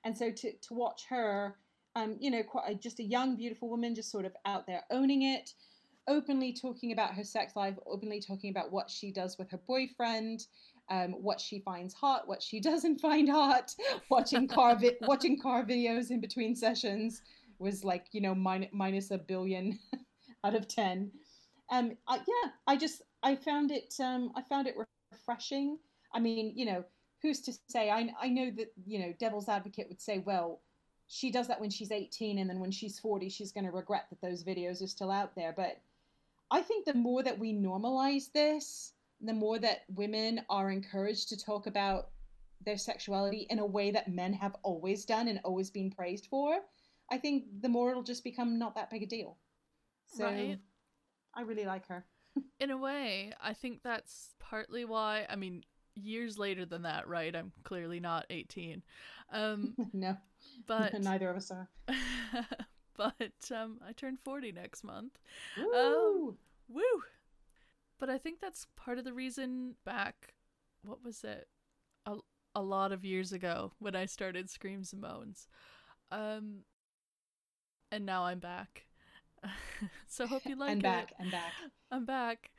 And 0.08 0.16
so 0.16 0.30
to 0.30 0.52
to 0.52 0.72
watch 0.72 1.02
her 1.10 1.56
um 1.94 2.16
you 2.18 2.30
know 2.30 2.42
quite 2.42 2.64
a, 2.66 2.74
just 2.74 2.98
a 2.98 3.02
young 3.02 3.36
beautiful 3.36 3.68
woman 3.68 3.94
just 3.94 4.10
sort 4.10 4.24
of 4.24 4.32
out 4.46 4.66
there 4.66 4.84
owning 4.90 5.20
it, 5.20 5.50
openly 6.08 6.50
talking 6.50 6.92
about 6.92 7.12
her 7.12 7.22
sex 7.22 7.54
life, 7.54 7.74
openly 7.86 8.18
talking 8.18 8.50
about 8.50 8.72
what 8.72 8.88
she 8.88 9.12
does 9.12 9.36
with 9.36 9.50
her 9.50 9.60
boyfriend, 9.68 10.46
um, 10.88 11.12
what 11.12 11.38
she 11.38 11.60
finds 11.60 11.92
hot, 11.92 12.26
what 12.26 12.42
she 12.42 12.58
doesn't 12.70 13.02
find 13.02 13.28
hot, 13.28 13.74
watching 14.08 14.48
car 14.48 14.76
vi- 14.76 14.96
watching 15.02 15.38
car 15.38 15.62
videos 15.62 16.10
in 16.10 16.22
between 16.22 16.56
sessions 16.56 17.20
was 17.58 17.84
like 17.84 18.06
you 18.12 18.22
know 18.22 18.34
min- 18.34 18.70
minus 18.72 19.10
a 19.10 19.18
billion 19.18 19.78
out 20.44 20.54
of 20.54 20.66
10 20.66 21.10
um 21.70 21.92
I, 22.06 22.16
yeah 22.16 22.50
i 22.66 22.76
just 22.78 23.02
i 23.22 23.36
found 23.36 23.72
it 23.72 23.92
um 24.00 24.30
i 24.36 24.40
found 24.40 24.68
it 24.68 24.74
refreshing. 25.12 25.76
I 26.14 26.20
mean 26.20 26.54
you 26.56 26.64
know 26.64 26.84
who's 27.22 27.40
to 27.40 27.52
say 27.68 27.90
i 27.90 28.08
i 28.20 28.28
know 28.28 28.50
that 28.50 28.72
you 28.86 28.98
know 28.98 29.12
devil's 29.18 29.48
advocate 29.48 29.88
would 29.88 30.00
say 30.00 30.18
well 30.18 30.60
she 31.06 31.30
does 31.30 31.48
that 31.48 31.60
when 31.60 31.70
she's 31.70 31.90
18 31.90 32.38
and 32.38 32.48
then 32.48 32.60
when 32.60 32.70
she's 32.70 32.98
40 32.98 33.28
she's 33.28 33.52
going 33.52 33.64
to 33.64 33.72
regret 33.72 34.06
that 34.10 34.20
those 34.20 34.44
videos 34.44 34.82
are 34.82 34.88
still 34.88 35.10
out 35.10 35.34
there 35.34 35.54
but 35.56 35.80
i 36.50 36.60
think 36.60 36.84
the 36.84 36.94
more 36.94 37.22
that 37.22 37.38
we 37.38 37.52
normalize 37.52 38.32
this 38.32 38.92
the 39.20 39.32
more 39.32 39.58
that 39.58 39.80
women 39.94 40.42
are 40.48 40.70
encouraged 40.70 41.28
to 41.30 41.36
talk 41.36 41.66
about 41.66 42.10
their 42.64 42.76
sexuality 42.76 43.46
in 43.50 43.58
a 43.58 43.66
way 43.66 43.90
that 43.90 44.08
men 44.08 44.32
have 44.32 44.54
always 44.62 45.04
done 45.04 45.28
and 45.28 45.40
always 45.44 45.70
been 45.70 45.90
praised 45.90 46.26
for 46.26 46.60
I 47.10 47.18
think 47.18 47.44
the 47.60 47.68
more 47.68 47.90
it'll 47.90 48.02
just 48.02 48.24
become 48.24 48.58
not 48.58 48.74
that 48.74 48.90
big 48.90 49.02
a 49.02 49.06
deal. 49.06 49.38
So 50.06 50.24
Right. 50.24 50.58
I 51.34 51.42
really 51.42 51.64
like 51.64 51.86
her. 51.88 52.04
In 52.60 52.70
a 52.70 52.76
way, 52.76 53.32
I 53.40 53.52
think 53.52 53.82
that's 53.82 54.34
partly 54.38 54.84
why. 54.84 55.26
I 55.28 55.36
mean, 55.36 55.64
years 56.02 56.38
later 56.38 56.64
than 56.64 56.82
that, 56.82 57.08
right? 57.08 57.34
I'm 57.34 57.52
clearly 57.64 58.00
not 58.00 58.26
18. 58.30 58.82
Um, 59.32 59.74
no, 59.92 60.16
but 60.66 60.94
neither 61.02 61.30
of 61.30 61.36
us 61.36 61.50
are. 61.50 61.68
but 62.96 63.32
um, 63.54 63.80
I 63.86 63.92
turn 63.92 64.16
40 64.24 64.52
next 64.52 64.84
month. 64.84 65.18
Woo! 65.56 66.36
Woo! 66.68 66.82
But 67.98 68.10
I 68.10 68.18
think 68.18 68.40
that's 68.40 68.66
part 68.76 68.98
of 68.98 69.04
the 69.04 69.12
reason 69.12 69.74
back, 69.84 70.34
what 70.84 71.04
was 71.04 71.24
it? 71.24 71.48
A, 72.06 72.16
a 72.54 72.62
lot 72.62 72.92
of 72.92 73.04
years 73.04 73.32
ago 73.32 73.72
when 73.78 73.96
I 73.96 74.06
started 74.06 74.48
Screams 74.48 74.92
and 74.92 75.02
Moans. 75.02 75.48
Um, 76.10 76.60
and 77.90 78.06
now 78.06 78.24
I'm 78.24 78.38
back. 78.38 78.86
so 80.08 80.26
hope 80.26 80.44
you 80.46 80.56
like 80.56 80.70
I'm 80.70 80.78
it. 80.78 80.82
back. 80.82 81.12
I'm 81.20 81.30
back. 81.30 81.52
I'm 81.90 82.04
back. 82.04 82.50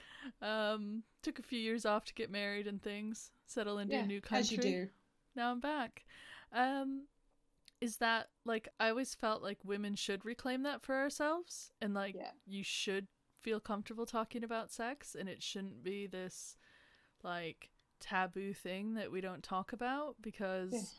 Um, 0.41 1.03
took 1.21 1.39
a 1.39 1.43
few 1.43 1.59
years 1.59 1.85
off 1.85 2.05
to 2.05 2.13
get 2.13 2.29
married 2.31 2.67
and 2.67 2.81
things, 2.81 3.31
settle 3.45 3.77
into 3.79 3.95
Yeah, 3.95 4.03
a 4.03 4.07
new 4.07 4.21
country. 4.21 4.39
as 4.39 4.51
you 4.51 4.57
do. 4.57 4.89
Now 5.35 5.51
I'm 5.51 5.59
back. 5.59 6.05
Um, 6.51 7.03
is 7.81 7.97
that 7.97 8.29
like 8.45 8.67
I 8.79 8.89
always 8.89 9.15
felt 9.15 9.41
like 9.41 9.59
women 9.63 9.95
should 9.95 10.25
reclaim 10.25 10.63
that 10.63 10.81
for 10.81 10.95
ourselves, 10.95 11.71
and 11.81 11.93
like 11.93 12.15
Yeah. 12.15 12.31
you 12.45 12.63
should 12.63 13.07
feel 13.41 13.59
comfortable 13.59 14.05
talking 14.05 14.43
about 14.43 14.71
sex, 14.71 15.15
and 15.15 15.29
it 15.29 15.41
shouldn't 15.41 15.83
be 15.83 16.07
this 16.07 16.57
like 17.23 17.69
taboo 18.01 18.53
thing 18.53 18.95
that 18.95 19.11
we 19.11 19.21
don't 19.21 19.43
talk 19.43 19.71
about 19.73 20.15
because 20.21 20.95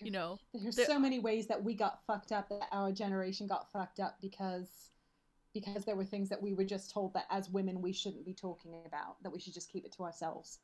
you 0.00 0.10
know 0.10 0.38
There's 0.52 0.76
there- 0.76 0.86
so 0.86 0.98
many 0.98 1.18
ways 1.20 1.46
that 1.48 1.62
we 1.62 1.74
got 1.74 2.04
fucked 2.06 2.32
up, 2.32 2.48
that 2.48 2.68
our 2.72 2.90
generation 2.90 3.46
got 3.46 3.70
fucked 3.72 4.00
up 4.00 4.20
because 4.20 4.90
because 5.54 5.84
there 5.84 5.96
were 5.96 6.04
things 6.04 6.28
that 6.28 6.42
we 6.42 6.52
were 6.54 6.64
just 6.64 6.90
told 6.90 7.14
that 7.14 7.26
as 7.30 7.48
women 7.48 7.80
we 7.80 7.92
shouldn't 7.92 8.26
be 8.26 8.34
talking 8.34 8.74
about, 8.86 9.22
that 9.22 9.30
we 9.30 9.40
should 9.40 9.54
just 9.54 9.72
keep 9.72 9.84
it 9.86 9.92
to 9.92 10.02
ourselves. 10.02 10.58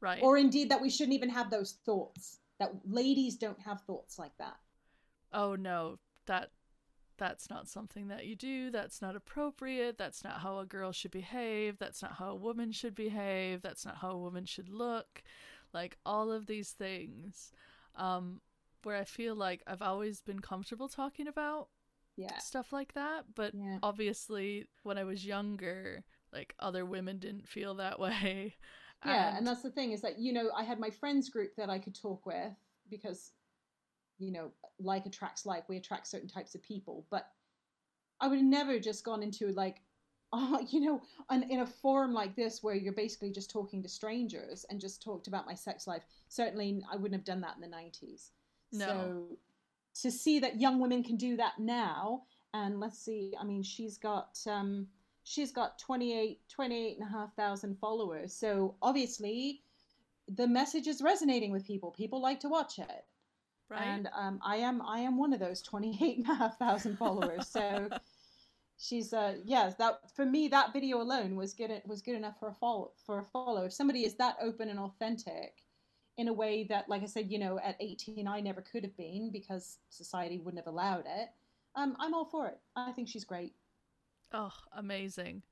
right 0.00 0.22
Or 0.22 0.36
indeed 0.36 0.70
that 0.70 0.80
we 0.82 0.90
shouldn't 0.90 1.14
even 1.14 1.30
have 1.30 1.50
those 1.50 1.72
thoughts. 1.84 2.38
That 2.60 2.70
ladies 2.86 3.36
don't 3.36 3.60
have 3.60 3.80
thoughts 3.82 4.18
like 4.18 4.36
that. 4.38 4.56
oh 5.32 5.54
no 5.56 5.98
that 6.26 6.50
that's 7.16 7.48
not 7.48 7.68
something 7.68 8.08
that 8.08 8.26
you 8.26 8.34
do 8.36 8.70
that's 8.70 9.00
not 9.00 9.14
appropriate 9.16 9.96
that's 9.98 10.24
not 10.24 10.40
how 10.40 10.58
a 10.58 10.66
girl 10.66 10.92
should 10.92 11.10
behave 11.10 11.78
that's 11.78 12.02
not 12.02 12.12
how 12.14 12.30
a 12.30 12.34
woman 12.34 12.72
should 12.72 12.94
behave 12.94 13.62
that's 13.62 13.84
not 13.84 13.96
how 13.98 14.10
a 14.10 14.18
woman 14.18 14.44
should 14.44 14.68
look 14.68 15.22
like 15.72 15.96
all 16.04 16.32
of 16.32 16.46
these 16.46 16.70
things 16.72 17.52
um 17.96 18.40
where 18.82 18.96
i 18.96 19.04
feel 19.04 19.34
like 19.34 19.62
i've 19.66 19.82
always 19.82 20.20
been 20.20 20.40
comfortable 20.40 20.88
talking 20.88 21.28
about 21.28 21.68
Yeah. 22.16 22.38
stuff 22.38 22.72
like 22.72 22.94
that 22.94 23.24
but 23.34 23.54
Yeah. 23.54 23.78
obviously 23.82 24.66
when 24.82 24.98
i 24.98 25.04
was 25.04 25.24
younger 25.26 26.04
like 26.32 26.54
other 26.58 26.84
women 26.84 27.18
didn't 27.18 27.48
feel 27.48 27.74
that 27.76 27.98
way 28.04 28.54
Yeah, 29.04 29.36
and 29.36 29.46
that's 29.46 29.62
the 29.62 29.70
thing 29.70 29.92
is 29.92 30.00
that 30.02 30.18
you 30.18 30.32
know 30.32 30.50
I 30.56 30.64
had 30.64 30.78
my 30.80 30.90
friends 30.90 31.28
group 31.28 31.54
that 31.56 31.68
I 31.70 31.78
could 31.78 31.94
talk 31.94 32.24
with 32.26 32.52
because 32.90 33.32
you 34.18 34.32
know 34.32 34.50
like 34.80 35.06
attracts 35.06 35.44
like 35.46 35.68
we 35.68 35.76
attract 35.76 36.06
certain 36.06 36.28
types 36.28 36.54
of 36.54 36.62
people, 36.62 37.04
but 37.10 37.26
I 38.20 38.28
would 38.28 38.38
have 38.38 38.46
never 38.46 38.78
just 38.78 39.04
gone 39.04 39.22
into 39.22 39.48
like 39.48 39.82
oh 40.32 40.66
you 40.70 40.80
know 40.80 41.02
an, 41.30 41.44
in 41.50 41.60
a 41.60 41.66
forum 41.66 42.12
like 42.12 42.34
this 42.34 42.62
where 42.62 42.74
you're 42.74 42.92
basically 42.92 43.30
just 43.30 43.50
talking 43.50 43.82
to 43.82 43.88
strangers 43.88 44.64
and 44.70 44.80
just 44.80 45.02
talked 45.02 45.26
about 45.28 45.46
my 45.46 45.54
sex 45.54 45.86
life. 45.86 46.02
Certainly 46.28 46.82
I 46.90 46.96
wouldn't 46.96 47.14
have 47.20 47.24
done 47.24 47.40
that 47.42 47.56
in 47.56 47.60
the 47.60 47.76
90s. 47.76 48.30
No. 48.72 48.86
So 48.86 49.38
to 50.02 50.10
see 50.10 50.38
that 50.40 50.60
young 50.60 50.80
women 50.80 51.02
can 51.02 51.16
do 51.16 51.36
that 51.36 51.58
now. 51.58 52.22
And 52.52 52.80
let's 52.80 52.98
see 52.98 53.34
I 53.40 53.44
mean 53.44 53.62
she's 53.62 53.98
got 53.98 54.38
um 54.46 54.86
she's 55.24 55.52
got 55.52 55.78
28 55.78 56.40
28 56.48 56.98
and 56.98 57.08
a 57.08 57.10
half 57.10 57.34
thousand 57.34 57.78
followers. 57.78 58.32
So 58.32 58.76
obviously 58.82 59.62
the 60.28 60.46
message 60.46 60.86
is 60.86 61.02
resonating 61.02 61.52
with 61.52 61.66
people. 61.66 61.90
People 61.90 62.20
like 62.22 62.40
to 62.40 62.48
watch 62.48 62.78
it. 62.78 63.04
Right? 63.70 63.82
and 63.82 64.10
um, 64.14 64.40
i 64.44 64.56
am 64.56 64.82
i 64.82 64.98
am 64.98 65.16
one 65.16 65.32
of 65.32 65.40
those 65.40 65.62
28 65.62 66.18
and 66.18 66.28
a 66.28 66.34
half 66.34 66.58
thousand 66.58 66.96
followers. 66.98 67.48
So 67.48 67.88
she's 68.78 69.12
uh 69.12 69.36
yes 69.44 69.74
that 69.76 70.00
for 70.14 70.26
me 70.26 70.48
that 70.48 70.72
video 70.72 71.00
alone 71.00 71.36
was 71.36 71.54
good 71.54 71.70
was 71.86 72.02
good 72.02 72.16
enough 72.16 72.38
for 72.38 72.48
a 72.48 72.54
follow 72.54 72.92
for 73.06 73.18
a 73.18 73.24
follow. 73.24 73.64
If 73.64 73.72
somebody 73.72 74.04
is 74.04 74.14
that 74.16 74.36
open 74.40 74.68
and 74.68 74.78
authentic 74.78 75.63
in 76.16 76.28
a 76.28 76.32
way 76.32 76.64
that 76.68 76.88
like 76.88 77.02
i 77.02 77.06
said 77.06 77.30
you 77.30 77.38
know 77.38 77.58
at 77.62 77.76
18 77.80 78.26
i 78.28 78.40
never 78.40 78.60
could 78.60 78.84
have 78.84 78.96
been 78.96 79.30
because 79.32 79.78
society 79.90 80.38
wouldn't 80.38 80.64
have 80.64 80.72
allowed 80.72 81.04
it 81.06 81.28
um, 81.76 81.96
i'm 81.98 82.14
all 82.14 82.24
for 82.24 82.46
it 82.46 82.58
i 82.76 82.92
think 82.92 83.08
she's 83.08 83.24
great 83.24 83.54
oh, 84.34 84.52
amazing. 84.76 85.42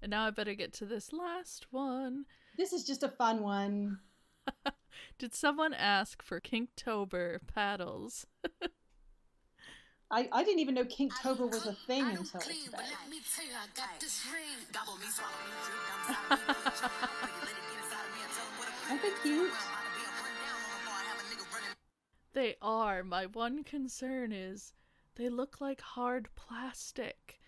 And 0.00 0.10
now 0.10 0.26
I 0.26 0.30
better 0.30 0.54
get 0.54 0.72
to 0.74 0.86
this 0.86 1.12
last 1.12 1.66
one. 1.70 2.24
this 2.56 2.72
is 2.72 2.84
just 2.84 3.02
a 3.02 3.08
fun 3.08 3.42
one 3.42 3.98
Did 5.18 5.34
someone 5.34 5.74
ask 5.74 6.22
for 6.22 6.40
Kinktober 6.40 7.38
paddles? 7.52 8.26
i, 10.10 10.28
I 10.32 10.44
didn't 10.44 10.60
even 10.60 10.74
know 10.74 10.84
kinktober 10.84 11.50
was 11.50 11.66
a 11.66 11.74
thing 11.86 12.04
until 12.04 12.40
today 12.40 12.54
me 13.10 13.20
tell 13.34 13.44
you, 13.44 13.52
I 13.52 13.66
got 13.76 14.00
this 14.00 14.24
ring. 14.32 14.66
Gobble 14.72 14.96
me, 14.96 15.06
swallow 15.10 15.32
aren't 18.88 19.02
they 19.02 19.10
cute 19.22 19.50
They 22.34 22.56
are. 22.62 23.02
My 23.02 23.26
one 23.26 23.64
concern 23.64 24.32
is 24.32 24.72
they 25.16 25.28
look 25.28 25.60
like 25.60 25.80
hard 25.80 26.28
plastic. 26.36 27.40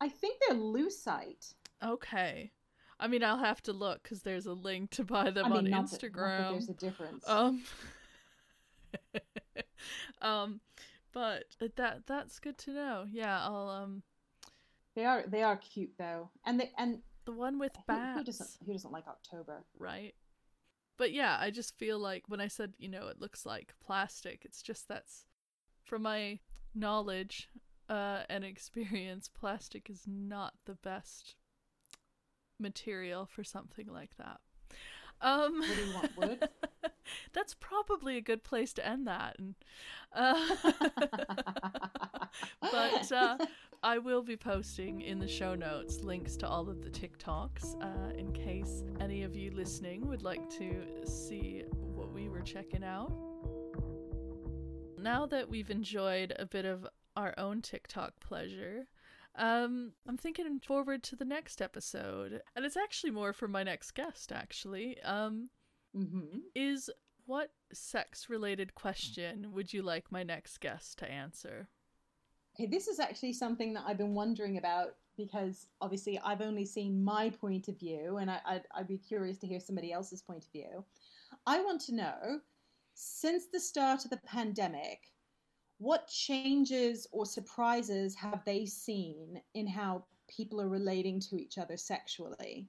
i 0.00 0.08
think 0.08 0.38
they're 0.40 0.56
lucite 0.56 1.54
Okay. 1.82 2.52
I 2.98 3.08
mean, 3.08 3.22
I'll 3.22 3.36
have 3.36 3.62
to 3.64 3.74
look 3.74 4.02
because 4.02 4.22
there's 4.22 4.46
a 4.46 4.54
link 4.54 4.88
to 4.92 5.04
buy 5.04 5.30
them 5.30 5.44
i 5.44 5.48
mean 5.50 5.58
on 5.66 5.70
not 5.70 5.90
that, 5.90 6.00
that 6.00 6.48
there's 6.50 6.68
a 6.70 6.74
difference 6.74 7.28
Um, 7.28 7.62
um, 10.22 10.60
but 11.12 11.44
that 11.76 12.06
that's 12.06 12.38
good 12.38 12.56
to 12.58 12.72
know. 12.72 13.06
Yeah, 13.10 13.38
I'll 13.42 13.68
um 13.68 14.02
they 14.94 15.04
are 15.04 15.24
they 15.26 15.42
are 15.42 15.56
cute 15.56 15.92
though 15.98 16.30
and 16.46 16.58
they 16.58 16.72
and 16.78 17.00
the 17.26 17.32
one 17.32 17.58
with 17.58 17.76
who, 17.76 17.82
bats, 17.86 18.18
who 18.18 18.24
doesn't 18.24 18.50
who 18.64 18.72
doesn't 18.72 18.92
like 18.92 19.06
october 19.06 19.62
right? 19.78 20.14
But 20.96 21.12
yeah, 21.12 21.36
I 21.40 21.50
just 21.50 21.76
feel 21.78 21.98
like 21.98 22.24
when 22.28 22.40
I 22.40 22.48
said 22.48 22.74
you 22.78 22.88
know 22.88 23.08
it 23.08 23.20
looks 23.20 23.46
like 23.46 23.74
plastic, 23.84 24.44
it's 24.44 24.62
just 24.62 24.88
that's 24.88 25.26
from 25.84 26.02
my 26.02 26.38
knowledge 26.74 27.48
uh 27.88 28.22
and 28.28 28.44
experience, 28.44 29.28
plastic 29.28 29.88
is 29.90 30.02
not 30.06 30.54
the 30.64 30.74
best 30.74 31.34
material 32.58 33.26
for 33.26 33.44
something 33.44 33.86
like 33.86 34.16
that. 34.18 34.40
Um, 35.20 35.60
what 35.60 35.76
do 35.76 35.82
you 35.82 35.94
want 35.94 36.16
wood 36.18 36.48
that's 37.32 37.54
probably 37.54 38.16
a 38.16 38.20
good 38.20 38.42
place 38.42 38.72
to 38.74 38.86
end 38.86 39.06
that. 39.06 39.36
And, 39.38 39.54
uh, 40.12 40.56
but 42.60 43.12
uh, 43.12 43.38
I 43.86 43.98
will 43.98 44.24
be 44.24 44.36
posting 44.36 45.02
in 45.02 45.20
the 45.20 45.28
show 45.28 45.54
notes 45.54 46.02
links 46.02 46.36
to 46.38 46.48
all 46.48 46.68
of 46.68 46.82
the 46.82 46.90
TikToks 46.90 47.80
uh, 47.80 48.18
in 48.18 48.32
case 48.32 48.82
any 48.98 49.22
of 49.22 49.36
you 49.36 49.52
listening 49.52 50.08
would 50.08 50.24
like 50.24 50.50
to 50.58 50.84
see 51.04 51.62
what 51.70 52.12
we 52.12 52.28
were 52.28 52.40
checking 52.40 52.82
out. 52.82 53.12
Now 54.98 55.24
that 55.26 55.48
we've 55.48 55.70
enjoyed 55.70 56.34
a 56.36 56.46
bit 56.46 56.64
of 56.64 56.84
our 57.14 57.32
own 57.38 57.62
TikTok 57.62 58.14
pleasure, 58.18 58.88
um, 59.36 59.92
I'm 60.08 60.16
thinking 60.16 60.58
forward 60.58 61.04
to 61.04 61.14
the 61.14 61.24
next 61.24 61.62
episode, 61.62 62.40
and 62.56 62.64
it's 62.64 62.76
actually 62.76 63.12
more 63.12 63.32
for 63.32 63.46
my 63.46 63.62
next 63.62 63.92
guest. 63.92 64.32
Actually, 64.32 65.00
um, 65.02 65.48
hmm 65.94 66.38
is 66.56 66.90
what 67.26 67.52
sex 67.72 68.28
related 68.28 68.74
question 68.74 69.52
would 69.52 69.72
you 69.72 69.82
like 69.82 70.10
my 70.10 70.24
next 70.24 70.58
guest 70.58 70.98
to 70.98 71.08
answer? 71.08 71.68
Okay, 72.58 72.66
this 72.66 72.88
is 72.88 72.98
actually 72.98 73.34
something 73.34 73.74
that 73.74 73.84
I've 73.86 73.98
been 73.98 74.14
wondering 74.14 74.56
about 74.56 74.94
because 75.18 75.66
obviously 75.82 76.18
I've 76.24 76.40
only 76.40 76.64
seen 76.64 77.04
my 77.04 77.28
point 77.28 77.68
of 77.68 77.78
view, 77.78 78.16
and 78.16 78.30
I, 78.30 78.40
I'd, 78.46 78.62
I'd 78.74 78.88
be 78.88 78.96
curious 78.96 79.36
to 79.38 79.46
hear 79.46 79.60
somebody 79.60 79.92
else's 79.92 80.22
point 80.22 80.44
of 80.44 80.52
view. 80.52 80.84
I 81.46 81.60
want 81.60 81.82
to 81.82 81.94
know, 81.94 82.40
since 82.94 83.46
the 83.52 83.60
start 83.60 84.04
of 84.04 84.10
the 84.10 84.20
pandemic, 84.26 85.12
what 85.78 86.08
changes 86.08 87.06
or 87.12 87.26
surprises 87.26 88.14
have 88.14 88.42
they 88.46 88.64
seen 88.64 89.40
in 89.54 89.66
how 89.66 90.04
people 90.34 90.58
are 90.60 90.68
relating 90.68 91.20
to 91.20 91.36
each 91.36 91.58
other 91.58 91.76
sexually? 91.76 92.66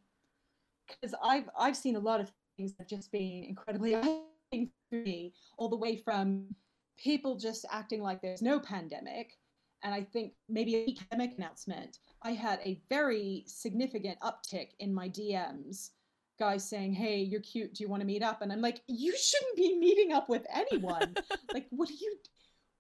Because 0.88 1.16
I've 1.24 1.50
I've 1.58 1.78
seen 1.78 1.96
a 1.96 2.00
lot 2.00 2.20
of 2.20 2.32
things 2.58 2.74
that 2.74 2.84
have 2.84 2.90
just 2.90 3.12
been 3.12 3.46
incredibly 3.46 3.96
eye-opening 3.96 4.70
for 4.90 4.96
me, 4.96 5.34
all 5.58 5.70
the 5.70 5.78
way 5.78 5.96
from 5.96 6.54
people 6.98 7.38
just 7.38 7.66
acting 7.72 8.02
like 8.02 8.22
there's 8.22 8.42
no 8.42 8.60
pandemic 8.60 9.38
and 9.84 9.94
I 9.94 10.02
think 10.04 10.34
maybe 10.50 10.76
a 10.76 10.94
pandemic 10.94 11.38
announcement, 11.38 12.00
I 12.24 12.32
had 12.32 12.60
a 12.64 12.82
very 12.90 13.44
significant 13.48 14.20
uptick 14.22 14.70
in 14.80 14.94
my 14.94 15.10
DMs. 15.10 15.92
Guys 16.40 16.68
saying, 16.68 16.94
"Hey, 16.94 17.18
you're 17.22 17.42
cute. 17.42 17.74
Do 17.74 17.84
you 17.84 17.90
want 17.90 18.02
to 18.02 18.06
meet 18.08 18.22
up?" 18.24 18.42
And 18.42 18.52
I'm 18.52 18.62
like, 18.62 18.82
"You 18.88 19.16
shouldn't 19.18 19.56
be 19.56 19.78
meeting 19.80 20.14
up 20.14 20.30
with 20.30 20.46
anyone. 20.54 21.16
like, 21.54 21.66
what 21.72 21.90
are 21.90 21.94
you, 21.94 22.16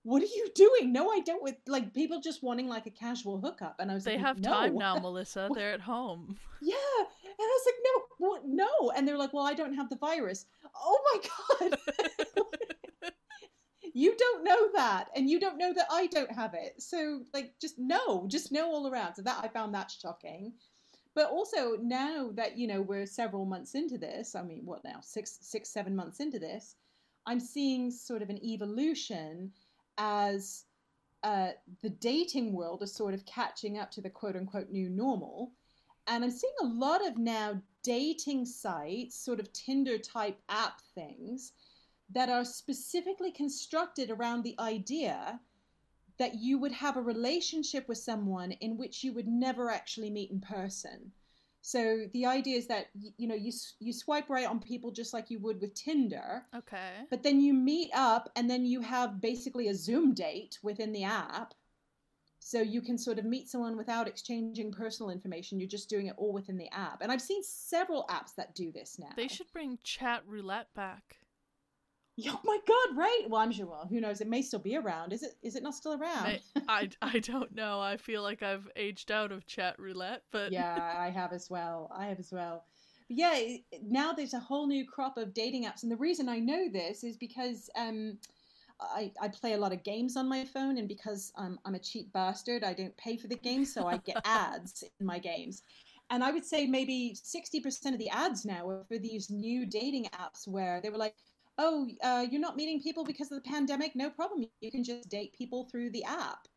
what 0.03 0.21
are 0.21 0.25
you 0.27 0.47
doing? 0.53 0.93
No, 0.93 1.09
I 1.09 1.21
don't. 1.21 1.41
With 1.41 1.55
like 1.67 1.93
people 1.93 2.19
just 2.21 2.43
wanting 2.43 2.67
like 2.67 2.85
a 2.85 2.91
casual 2.91 3.39
hookup." 3.41 3.77
And 3.79 3.89
I 3.89 3.95
was 3.95 4.05
like, 4.05 4.13
They 4.15 4.17
like, 4.19 4.27
have 4.27 4.39
no. 4.41 4.49
time 4.51 4.75
now, 4.77 4.99
Melissa. 5.01 5.49
They're 5.53 5.73
at 5.73 5.81
home. 5.81 6.37
Yeah, 6.59 6.73
and 6.99 7.39
I 7.39 7.59
was 7.59 7.65
like, 7.67 7.75
"No, 7.83 8.27
what? 8.27 8.41
No." 8.47 8.91
And 8.95 9.07
they're 9.07 9.17
like, 9.17 9.31
"Well, 9.31 9.45
I 9.45 9.53
don't 9.53 9.75
have 9.75 9.89
the 9.91 9.95
virus." 9.97 10.47
Oh 10.75 10.99
my 11.59 11.67
god. 11.69 11.77
You 13.97 14.15
don't 14.15 14.43
know 14.43 14.69
that 14.75 15.09
and 15.15 15.27
you 15.27 15.39
don't 15.39 15.57
know 15.57 15.73
that 15.73 15.87
i 15.91 16.05
don't 16.05 16.31
have 16.31 16.53
it. 16.53 16.75
So 16.77 17.21
like 17.33 17.53
just 17.59 17.79
know 17.79 18.27
just 18.27 18.51
know 18.51 18.71
all 18.71 18.87
around. 18.87 19.15
So 19.15 19.23
that 19.23 19.39
i 19.43 19.47
found 19.47 19.73
that 19.73 19.91
shocking. 19.91 20.53
But 21.15 21.31
also 21.31 21.77
now 21.81 22.29
that 22.35 22.59
you 22.59 22.67
know 22.67 22.81
we're 22.81 23.07
several 23.07 23.45
months 23.45 23.73
into 23.73 23.97
this 23.97 24.35
i 24.35 24.43
mean 24.43 24.61
what 24.65 24.83
now 24.83 24.99
six 25.01 25.39
six 25.41 25.69
seven 25.69 25.95
months 25.95 26.19
into 26.19 26.37
this 26.37 26.75
i'm 27.25 27.39
seeing 27.39 27.89
sort 27.89 28.21
of 28.21 28.29
an 28.29 28.43
evolution 28.45 29.51
as 29.97 30.65
uh, 31.23 31.49
the 31.81 31.89
dating 31.89 32.53
world 32.53 32.83
is 32.83 32.93
sort 32.93 33.15
of 33.15 33.25
catching 33.25 33.79
up 33.79 33.89
to 33.89 34.01
the 34.01 34.09
quote 34.09 34.35
unquote 34.35 34.69
new 34.69 34.89
normal. 34.89 35.53
And 36.05 36.23
i'm 36.23 36.29
seeing 36.29 36.53
a 36.61 36.67
lot 36.85 37.05
of 37.05 37.17
now 37.17 37.59
dating 37.81 38.45
sites 38.45 39.19
sort 39.19 39.39
of 39.39 39.51
tinder 39.53 39.97
type 39.97 40.37
app 40.49 40.81
things 40.93 41.53
that 42.11 42.29
are 42.29 42.45
specifically 42.45 43.31
constructed 43.31 44.09
around 44.09 44.43
the 44.43 44.55
idea 44.59 45.39
that 46.19 46.35
you 46.35 46.57
would 46.57 46.71
have 46.71 46.97
a 46.97 47.01
relationship 47.01 47.87
with 47.87 47.97
someone 47.97 48.51
in 48.53 48.77
which 48.77 49.03
you 49.03 49.13
would 49.13 49.27
never 49.27 49.69
actually 49.69 50.09
meet 50.09 50.31
in 50.31 50.39
person. 50.41 51.11
So 51.61 52.05
the 52.13 52.25
idea 52.25 52.57
is 52.57 52.67
that 52.67 52.87
you 53.17 53.27
know 53.27 53.35
you 53.35 53.51
you 53.79 53.91
swipe 53.91 54.29
right 54.29 54.47
on 54.47 54.59
people 54.59 54.89
just 54.91 55.13
like 55.13 55.29
you 55.29 55.39
would 55.39 55.59
with 55.59 55.73
Tinder, 55.73 56.45
Okay. 56.55 56.91
but 57.09 57.23
then 57.23 57.41
you 57.41 57.53
meet 57.53 57.91
up 57.93 58.31
and 58.37 58.49
then 58.49 58.65
you 58.65 58.79
have 58.81 59.19
basically 59.19 59.67
a 59.67 59.75
Zoom 59.75 60.13
date 60.13 60.57
within 60.63 60.93
the 60.93 61.03
app. 61.03 61.53
So 62.39 62.61
you 62.61 62.81
can 62.81 62.97
sort 62.97 63.19
of 63.19 63.25
meet 63.25 63.49
someone 63.49 63.75
without 63.75 64.07
exchanging 64.07 64.71
personal 64.71 65.09
information. 65.09 65.59
You're 65.59 65.67
just 65.67 65.89
doing 65.89 66.07
it 66.07 66.13
all 66.17 66.31
within 66.31 66.55
the 66.57 66.69
app. 66.71 67.01
And 67.01 67.11
I've 67.11 67.21
seen 67.21 67.43
several 67.43 68.05
apps 68.09 68.33
that 68.37 68.55
do 68.55 68.71
this 68.71 68.97
now. 68.97 69.09
They 69.17 69.27
should 69.27 69.51
bring 69.51 69.77
chat 69.83 70.23
roulette 70.25 70.73
back. 70.73 71.17
Oh 72.27 72.39
my 72.43 72.57
god, 72.67 72.97
right? 72.97 73.25
Well, 73.27 73.41
I'm 73.41 73.51
sure. 73.51 73.67
Well, 73.67 73.87
who 73.89 74.01
knows? 74.01 74.21
It 74.21 74.27
may 74.27 74.41
still 74.41 74.59
be 74.59 74.75
around. 74.75 75.13
Is 75.13 75.23
it? 75.23 75.33
Is 75.43 75.55
it 75.55 75.63
not 75.63 75.75
still 75.75 75.93
around? 75.93 76.25
I, 76.25 76.39
I, 76.67 76.89
I 77.01 77.19
don't 77.19 77.53
know. 77.53 77.79
I 77.79 77.97
feel 77.97 78.23
like 78.23 78.41
I've 78.41 78.67
aged 78.75 79.11
out 79.11 79.31
of 79.31 79.45
chat 79.45 79.77
roulette, 79.77 80.23
but 80.31 80.51
yeah, 80.51 80.95
I 80.97 81.09
have 81.09 81.31
as 81.31 81.49
well. 81.49 81.91
I 81.95 82.07
have 82.07 82.19
as 82.19 82.31
well. 82.31 82.65
But 83.07 83.17
yeah, 83.17 83.57
now 83.83 84.13
there's 84.13 84.33
a 84.33 84.39
whole 84.39 84.67
new 84.67 84.85
crop 84.85 85.17
of 85.17 85.33
dating 85.33 85.65
apps, 85.65 85.83
and 85.83 85.91
the 85.91 85.97
reason 85.97 86.27
I 86.27 86.39
know 86.39 86.67
this 86.69 87.03
is 87.03 87.17
because 87.17 87.69
um, 87.75 88.17
I 88.81 89.11
I 89.21 89.27
play 89.27 89.53
a 89.53 89.57
lot 89.57 89.71
of 89.71 89.83
games 89.83 90.17
on 90.17 90.27
my 90.27 90.43
phone, 90.43 90.79
and 90.79 90.87
because 90.87 91.31
um, 91.37 91.59
I'm 91.65 91.75
a 91.75 91.79
cheap 91.79 92.11
bastard, 92.13 92.63
I 92.63 92.73
don't 92.73 92.97
pay 92.97 93.17
for 93.17 93.27
the 93.27 93.37
games, 93.37 93.73
so 93.73 93.85
I 93.87 93.97
get 93.97 94.21
ads 94.25 94.83
in 94.99 95.05
my 95.05 95.19
games. 95.19 95.61
And 96.09 96.23
I 96.23 96.31
would 96.31 96.45
say 96.45 96.65
maybe 96.65 97.13
60% 97.13 97.93
of 97.93 97.99
the 97.99 98.09
ads 98.09 98.45
now 98.45 98.69
are 98.69 98.85
for 98.85 98.97
these 98.97 99.29
new 99.29 99.65
dating 99.65 100.05
apps 100.05 100.47
where 100.47 100.79
they 100.79 100.89
were 100.89 100.97
like, 100.97 101.15
oh, 101.57 101.87
uh, 102.03 102.25
you're 102.29 102.41
not 102.41 102.55
meeting 102.55 102.81
people 102.81 103.03
because 103.03 103.31
of 103.31 103.41
the 103.43 103.49
pandemic? 103.49 103.95
No 103.95 104.09
problem. 104.09 104.45
You 104.61 104.71
can 104.71 104.83
just 104.83 105.09
date 105.09 105.33
people 105.33 105.65
through 105.71 105.89
the 105.91 106.03
app 106.03 106.47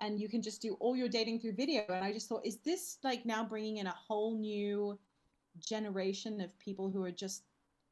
and 0.00 0.20
you 0.20 0.28
can 0.28 0.42
just 0.42 0.60
do 0.62 0.76
all 0.80 0.96
your 0.96 1.08
dating 1.08 1.40
through 1.40 1.54
video. 1.54 1.82
And 1.88 2.04
I 2.04 2.12
just 2.12 2.28
thought, 2.28 2.44
is 2.44 2.58
this 2.58 2.98
like 3.02 3.24
now 3.26 3.44
bringing 3.44 3.78
in 3.78 3.86
a 3.86 3.94
whole 3.94 4.36
new 4.38 4.98
generation 5.58 6.40
of 6.40 6.56
people 6.58 6.90
who 6.90 7.02
are 7.04 7.10
just 7.12 7.44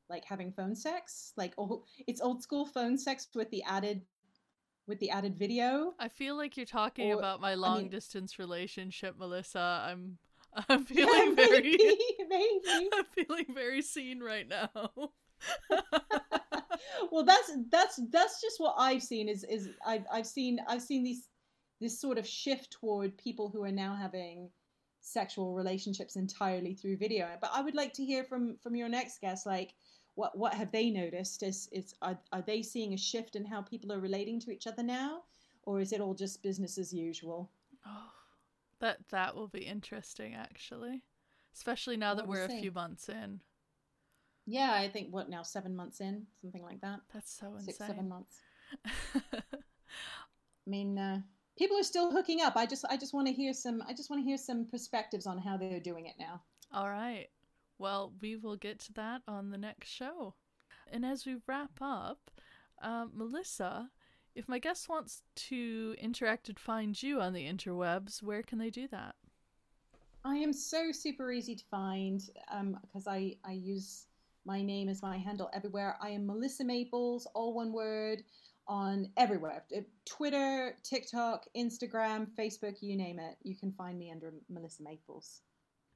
like 0.09 0.25
having 0.25 0.53
phone 0.53 0.75
sex? 0.75 1.33
Like, 1.37 1.55
oh, 1.59 1.85
it's 2.07 2.21
old 2.21 2.43
school 2.43 2.67
phone 2.67 2.99
sex 2.99 3.29
with 3.35 3.51
the 3.51 3.63
added 3.65 4.03
with 4.89 4.99
the 4.99 5.11
added 5.11 5.39
video. 5.39 5.95
I 6.01 6.09
feel 6.09 6.37
like 6.37 6.57
you're 6.57 6.67
talking 6.67 7.13
Or- 7.13 7.19
about 7.19 7.41
my 7.41 7.53
I 7.53 7.55
long 7.55 7.79
mean- 7.83 7.89
distance 7.91 8.39
relationship, 8.39 9.17
Melissa. 9.19 9.85
I'm 9.89 10.19
I'm 10.69 10.85
feeling 10.87 11.35
very 11.37 11.61
maybe, 11.63 11.97
maybe. 12.29 12.89
I'm 12.93 13.05
feeling 13.15 13.47
very 13.55 13.81
seen 13.83 14.21
right 14.21 14.47
now. 14.49 15.13
Well, 17.11 17.25
that's 17.25 17.53
that's 17.71 18.01
that's 18.11 18.41
just 18.41 18.59
what 18.59 18.75
I've 18.79 19.03
seen. 19.03 19.29
Is 19.29 19.45
is 19.45 19.71
I've 19.87 20.05
I've 20.13 20.27
seen 20.27 20.61
I've 20.69 20.83
seen 20.83 21.03
these 21.03 21.29
this 21.81 22.01
sort 22.01 22.19
of 22.19 22.27
shift 22.27 22.71
toward 22.71 23.17
people 23.19 23.49
who 23.49 23.63
are 23.65 23.73
now 23.73 23.95
having 23.95 24.51
sexual 25.01 25.53
relationships 25.53 26.17
entirely 26.17 26.75
through 26.75 26.97
video. 26.97 27.29
But 27.41 27.51
I 27.53 27.61
would 27.61 27.75
like 27.75 27.93
to 27.95 28.05
hear 28.05 28.25
from 28.25 28.57
from 28.63 28.77
your 28.77 28.89
next 28.89 29.21
guest, 29.21 29.47
like 29.47 29.75
what 30.15 30.37
what 30.37 30.55
have 30.55 30.71
they 30.71 30.91
noticed? 30.91 31.43
Is 31.43 31.69
is 31.73 31.95
are, 32.03 32.19
are 32.33 32.43
they 32.43 32.63
seeing 32.63 32.95
a 32.95 32.99
shift 32.99 33.37
in 33.37 33.45
how 33.45 33.63
people 33.63 33.93
are 33.93 34.01
relating 34.01 34.41
to 34.41 34.51
each 34.51 34.67
other 34.67 34.83
now, 34.83 35.23
or 35.65 35.81
is 35.81 35.93
it 35.93 36.01
all 36.01 36.15
just 36.15 36.43
business 36.43 36.79
as 36.79 36.93
usual? 36.93 37.51
Oh, 37.87 38.13
that 38.81 38.99
that 39.11 39.35
will 39.35 39.49
be 39.49 39.67
interesting 39.67 40.35
actually. 40.35 41.03
Especially 41.55 41.97
now 41.99 42.15
that 42.15 42.27
we're 42.27 42.45
a 42.45 42.49
few 42.49 42.73
months 42.73 43.11
in. 43.11 43.41
Yeah, 44.47 44.73
I 44.73 44.89
think 44.89 45.09
what 45.13 45.29
now 45.29 45.43
seven 45.43 45.77
months 45.77 46.01
in, 46.01 46.27
something 46.41 46.63
like 46.63 46.81
that. 46.81 47.01
That's 47.13 47.33
so 47.33 47.53
Six 47.59 47.79
insane. 47.79 47.87
seven 47.89 48.09
months. 48.09 48.37
I 49.25 50.71
mean, 50.71 50.99
uh, 50.99 51.21
people 51.57 51.79
are 51.79 51.85
still 51.85 52.11
hooking 52.11 52.41
up. 52.41 52.57
I 52.57 52.67
just 52.67 52.85
I 52.89 52.97
just 52.97 53.15
want 53.15 53.27
to 53.29 53.33
hear 53.33 53.53
some 53.53 53.83
I 53.89 53.93
just 53.93 54.11
want 54.11 54.21
to 54.21 54.25
hear 54.25 54.39
some 54.39 54.67
perspectives 54.67 55.27
on 55.27 55.39
how 55.39 55.57
they're 55.57 55.81
doing 55.81 56.07
it 56.07 56.15
now. 56.19 56.41
All 56.73 56.89
right. 56.89 57.29
Well, 57.79 58.13
we 58.21 58.37
will 58.37 58.57
get 58.57 58.79
to 58.81 58.93
that 58.95 59.23
on 59.27 59.51
the 59.51 59.59
next 59.59 59.89
show. 59.89 60.35
And 60.91 61.05
as 61.05 61.27
we 61.27 61.37
wrap 61.47 61.79
up, 61.81 62.31
um, 62.81 63.11
Melissa, 63.15 63.91
if 64.35 64.49
my 64.49 64.59
guest 64.59 64.89
wants 64.89 65.23
to 65.37 65.95
interact 65.99 66.49
and 66.49 66.59
find 66.59 67.01
you 67.03 67.21
on 67.21 67.33
the 67.33 67.47
interwebs, 67.47 68.23
where 68.23 68.43
can 68.43 68.59
they 68.59 68.71
do 68.71 68.89
that? 68.89 69.15
I 70.25 70.37
am 70.37 70.53
so 70.53 70.93
super 70.93 71.33
easy 71.33 71.57
to 71.57 71.65
find 71.65 72.23
because 72.83 73.07
I, 73.09 73.37
I 73.45 73.53
use 73.53 74.07
my 74.45 74.63
name 74.63 74.89
is 74.89 75.03
my 75.03 75.17
handle 75.17 75.51
everywhere. 75.53 75.97
I 76.01 76.11
am 76.11 76.27
Melissa 76.27 76.65
Maples, 76.65 77.27
all 77.35 77.55
one 77.55 77.73
word, 77.73 78.23
on 78.69 79.11
everywhere 79.17 79.65
Uh, 79.77 79.81
Twitter, 80.05 80.77
TikTok, 80.83 81.47
Instagram, 81.57 82.29
Facebook, 82.39 82.81
you 82.81 82.97
name 82.97 83.19
it. 83.19 83.37
You 83.43 83.57
can 83.57 83.73
find 83.73 83.99
me 83.99 84.11
under 84.11 84.33
Melissa 84.49 84.83
Maples. 84.83 85.43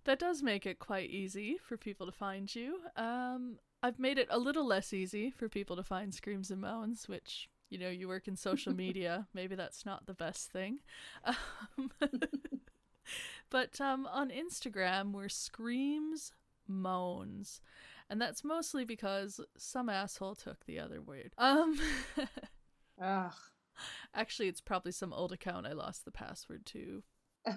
That 0.05 0.19
does 0.19 0.43
make 0.43 0.67
it 0.67 0.79
quite 0.79 1.11
easy 1.11 1.59
for 1.59 1.77
people 1.77 2.07
to 2.07 2.13
find 2.13 2.53
you. 2.55 2.81
Um, 2.97 3.59
I've 3.83 3.99
made 3.99 4.19
it 4.19 4.29
a 4.31 4.39
little 4.39 4.67
less 4.67 4.93
easy 4.93 5.31
for 5.31 5.49
people 5.49 5.77
to 5.77 5.83
find 5.83 6.15
Screams 6.15 6.51
and 6.51 6.61
Moans, 6.61 7.09
which, 7.09 7.49
you 7.71 7.79
know, 7.79 7.91
you 7.91 8.09
work 8.09 8.29
in 8.29 8.37
social 8.37 8.75
media. 8.85 9.27
Maybe 9.35 9.55
that's 9.55 9.85
not 9.85 10.07
the 10.07 10.15
best 10.15 10.51
thing. 10.51 10.81
Um, 11.25 11.91
but 13.51 13.81
um, 13.81 14.07
on 14.07 14.31
Instagram, 14.31 15.13
we're 15.13 15.29
Screams 15.29 16.33
Moans. 16.69 17.61
And 18.09 18.21
that's 18.21 18.45
mostly 18.45 18.85
because 18.85 19.41
some 19.59 19.89
asshole 19.89 20.37
took 20.37 20.65
the 20.67 20.79
other 20.79 21.01
word. 21.03 21.33
Um, 21.39 21.79
Ugh. 23.03 23.33
actually, 24.15 24.49
it's 24.49 24.61
probably 24.61 24.93
some 24.93 25.13
old 25.13 25.33
account 25.33 25.67
I 25.67 25.73
lost 25.73 26.05
the 26.05 26.13
password 26.13 26.65
to. 26.67 27.03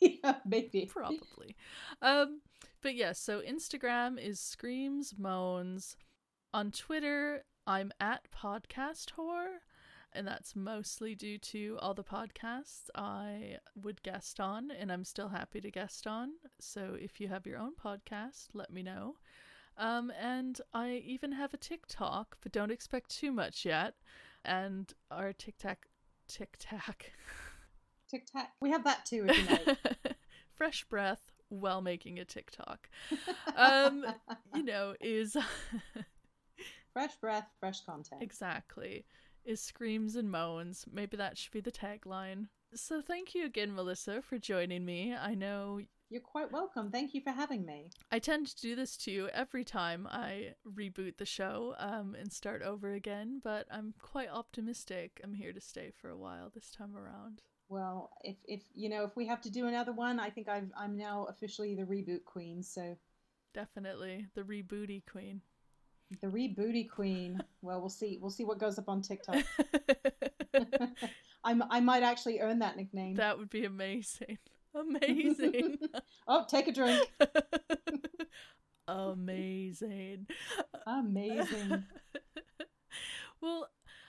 yeah, 0.00 0.36
maybe. 0.44 0.86
Probably. 0.92 1.56
Um, 2.02 2.40
but 2.82 2.94
yes, 2.94 3.18
so 3.20 3.40
Instagram 3.40 4.18
is 4.18 4.40
Screams 4.40 5.14
Moans. 5.16 5.96
On 6.52 6.70
Twitter, 6.70 7.44
I'm 7.66 7.92
at 8.00 8.28
Podcast 8.30 9.12
Whore, 9.18 9.56
and 10.12 10.26
that's 10.26 10.54
mostly 10.54 11.14
due 11.14 11.38
to 11.38 11.78
all 11.80 11.94
the 11.94 12.04
podcasts 12.04 12.90
I 12.94 13.58
would 13.74 14.02
guest 14.02 14.38
on, 14.38 14.70
and 14.70 14.92
I'm 14.92 15.04
still 15.04 15.28
happy 15.28 15.60
to 15.60 15.70
guest 15.70 16.06
on. 16.06 16.30
So 16.60 16.96
if 17.00 17.20
you 17.20 17.28
have 17.28 17.46
your 17.46 17.58
own 17.58 17.72
podcast, 17.74 18.48
let 18.52 18.72
me 18.72 18.82
know. 18.82 19.16
Um, 19.76 20.12
and 20.20 20.60
I 20.72 21.02
even 21.04 21.32
have 21.32 21.52
a 21.52 21.58
TikTok, 21.58 22.36
but 22.42 22.52
don't 22.52 22.70
expect 22.70 23.10
too 23.10 23.32
much 23.32 23.64
yet. 23.64 23.94
And 24.44 24.92
our 25.10 25.32
TikTok, 25.32 25.86
TikTok. 26.28 27.06
Tic 28.10 28.26
Tac. 28.26 28.52
We 28.60 28.70
have 28.70 28.84
that 28.84 29.04
too, 29.06 29.26
if 29.28 29.36
you 29.38 29.56
know. 29.56 29.94
fresh 30.54 30.84
breath 30.84 31.32
while 31.48 31.80
making 31.80 32.18
a 32.18 32.24
TikTok. 32.24 32.88
Um, 33.56 34.04
you 34.54 34.62
know, 34.62 34.94
is 35.00 35.36
fresh 36.92 37.16
breath, 37.20 37.46
fresh 37.60 37.80
content. 37.84 38.22
exactly 38.22 39.04
is 39.44 39.60
screams 39.60 40.16
and 40.16 40.30
moans. 40.30 40.86
Maybe 40.90 41.16
that 41.16 41.36
should 41.36 41.52
be 41.52 41.60
the 41.60 41.72
tagline. 41.72 42.48
So 42.74 43.00
thank 43.00 43.34
you 43.34 43.44
again, 43.44 43.74
Melissa, 43.74 44.22
for 44.22 44.38
joining 44.38 44.84
me. 44.84 45.14
I 45.14 45.34
know 45.34 45.80
You're 46.10 46.20
quite 46.20 46.52
welcome. 46.52 46.90
Thank 46.90 47.14
you 47.14 47.20
for 47.20 47.30
having 47.30 47.64
me. 47.64 47.90
I 48.12 48.18
tend 48.18 48.46
to 48.48 48.60
do 48.60 48.76
this 48.76 48.96
to 48.98 49.10
you 49.10 49.28
every 49.28 49.64
time 49.64 50.06
I 50.10 50.54
reboot 50.64 51.16
the 51.16 51.24
show 51.24 51.74
um, 51.78 52.14
and 52.18 52.32
start 52.32 52.62
over 52.62 52.92
again, 52.92 53.40
but 53.42 53.66
I'm 53.70 53.94
quite 54.00 54.28
optimistic. 54.30 55.20
I'm 55.24 55.32
here 55.34 55.52
to 55.52 55.60
stay 55.60 55.90
for 56.00 56.10
a 56.10 56.16
while 56.16 56.50
this 56.54 56.70
time 56.70 56.94
around. 56.96 57.42
Well, 57.68 58.10
if 58.22 58.36
if 58.46 58.62
you 58.74 58.90
know 58.90 59.04
if 59.04 59.16
we 59.16 59.26
have 59.26 59.40
to 59.40 59.50
do 59.50 59.66
another 59.66 59.92
one, 59.92 60.20
I 60.20 60.28
think 60.30 60.48
I've 60.48 60.70
I'm 60.78 60.96
now 60.96 61.24
officially 61.30 61.74
the 61.74 61.82
reboot 61.82 62.24
queen. 62.24 62.62
So 62.62 62.96
Definitely 63.54 64.26
the 64.34 64.42
rebooty 64.42 65.02
queen. 65.10 65.40
the 66.20 66.26
rebooty 66.28 66.88
queen. 66.88 67.40
Well, 67.62 67.80
we'll 67.80 67.88
see. 67.88 68.18
We'll 68.20 68.30
see 68.30 68.44
what 68.44 68.58
goes 68.58 68.78
up 68.78 68.88
on 68.88 69.00
TikTok. 69.00 69.42
I'm 71.44 71.62
I 71.70 71.80
might 71.80 72.02
actually 72.02 72.40
earn 72.40 72.58
that 72.60 72.76
nickname. 72.76 73.14
that 73.16 73.38
would 73.38 73.50
be 73.50 73.64
amazing. 73.64 74.38
Amazing. 74.74 75.78
oh, 76.28 76.44
take 76.48 76.68
a 76.68 76.72
drink. 76.72 77.08
Amazing. 78.88 80.26
Amazing. 80.86 81.84
well, 83.40 83.68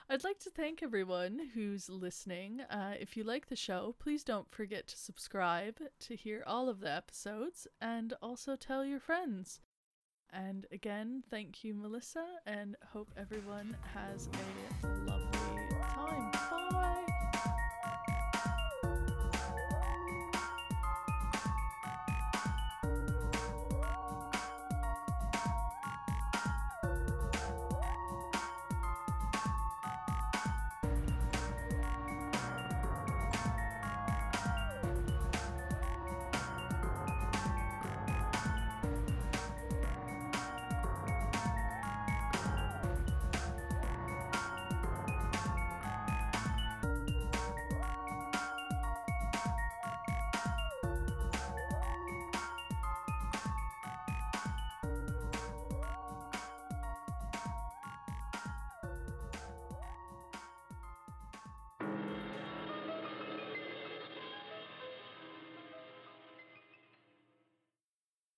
I'd 0.10 0.24
like 0.24 0.40
to 0.40 0.50
thank 0.50 0.84
everyone 0.84 1.40
who's 1.54 1.90
listening. 1.90 2.62
Uh, 2.70 2.94
if 3.00 3.16
you 3.16 3.24
like 3.24 3.48
the 3.48 3.56
show, 3.56 3.96
please 4.00 4.24
don't 4.24 4.52
forget 4.52 4.88
to 4.88 4.98
subscribe 4.98 5.80
to 6.02 6.16
hear 6.16 6.44
all 6.46 6.70
of 6.70 6.80
the 6.80 6.92
episodes 6.92 7.68
and 7.82 8.14
also 8.22 8.56
tell 8.56 8.86
your 8.86 9.00
friends. 9.00 9.62
And 10.32 10.66
again, 10.72 11.24
thank 11.30 11.64
you, 11.64 11.74
Melissa, 11.74 12.26
and 12.46 12.76
hope 12.92 13.10
everyone 13.18 13.78
has 13.94 14.28
a 14.84 16.45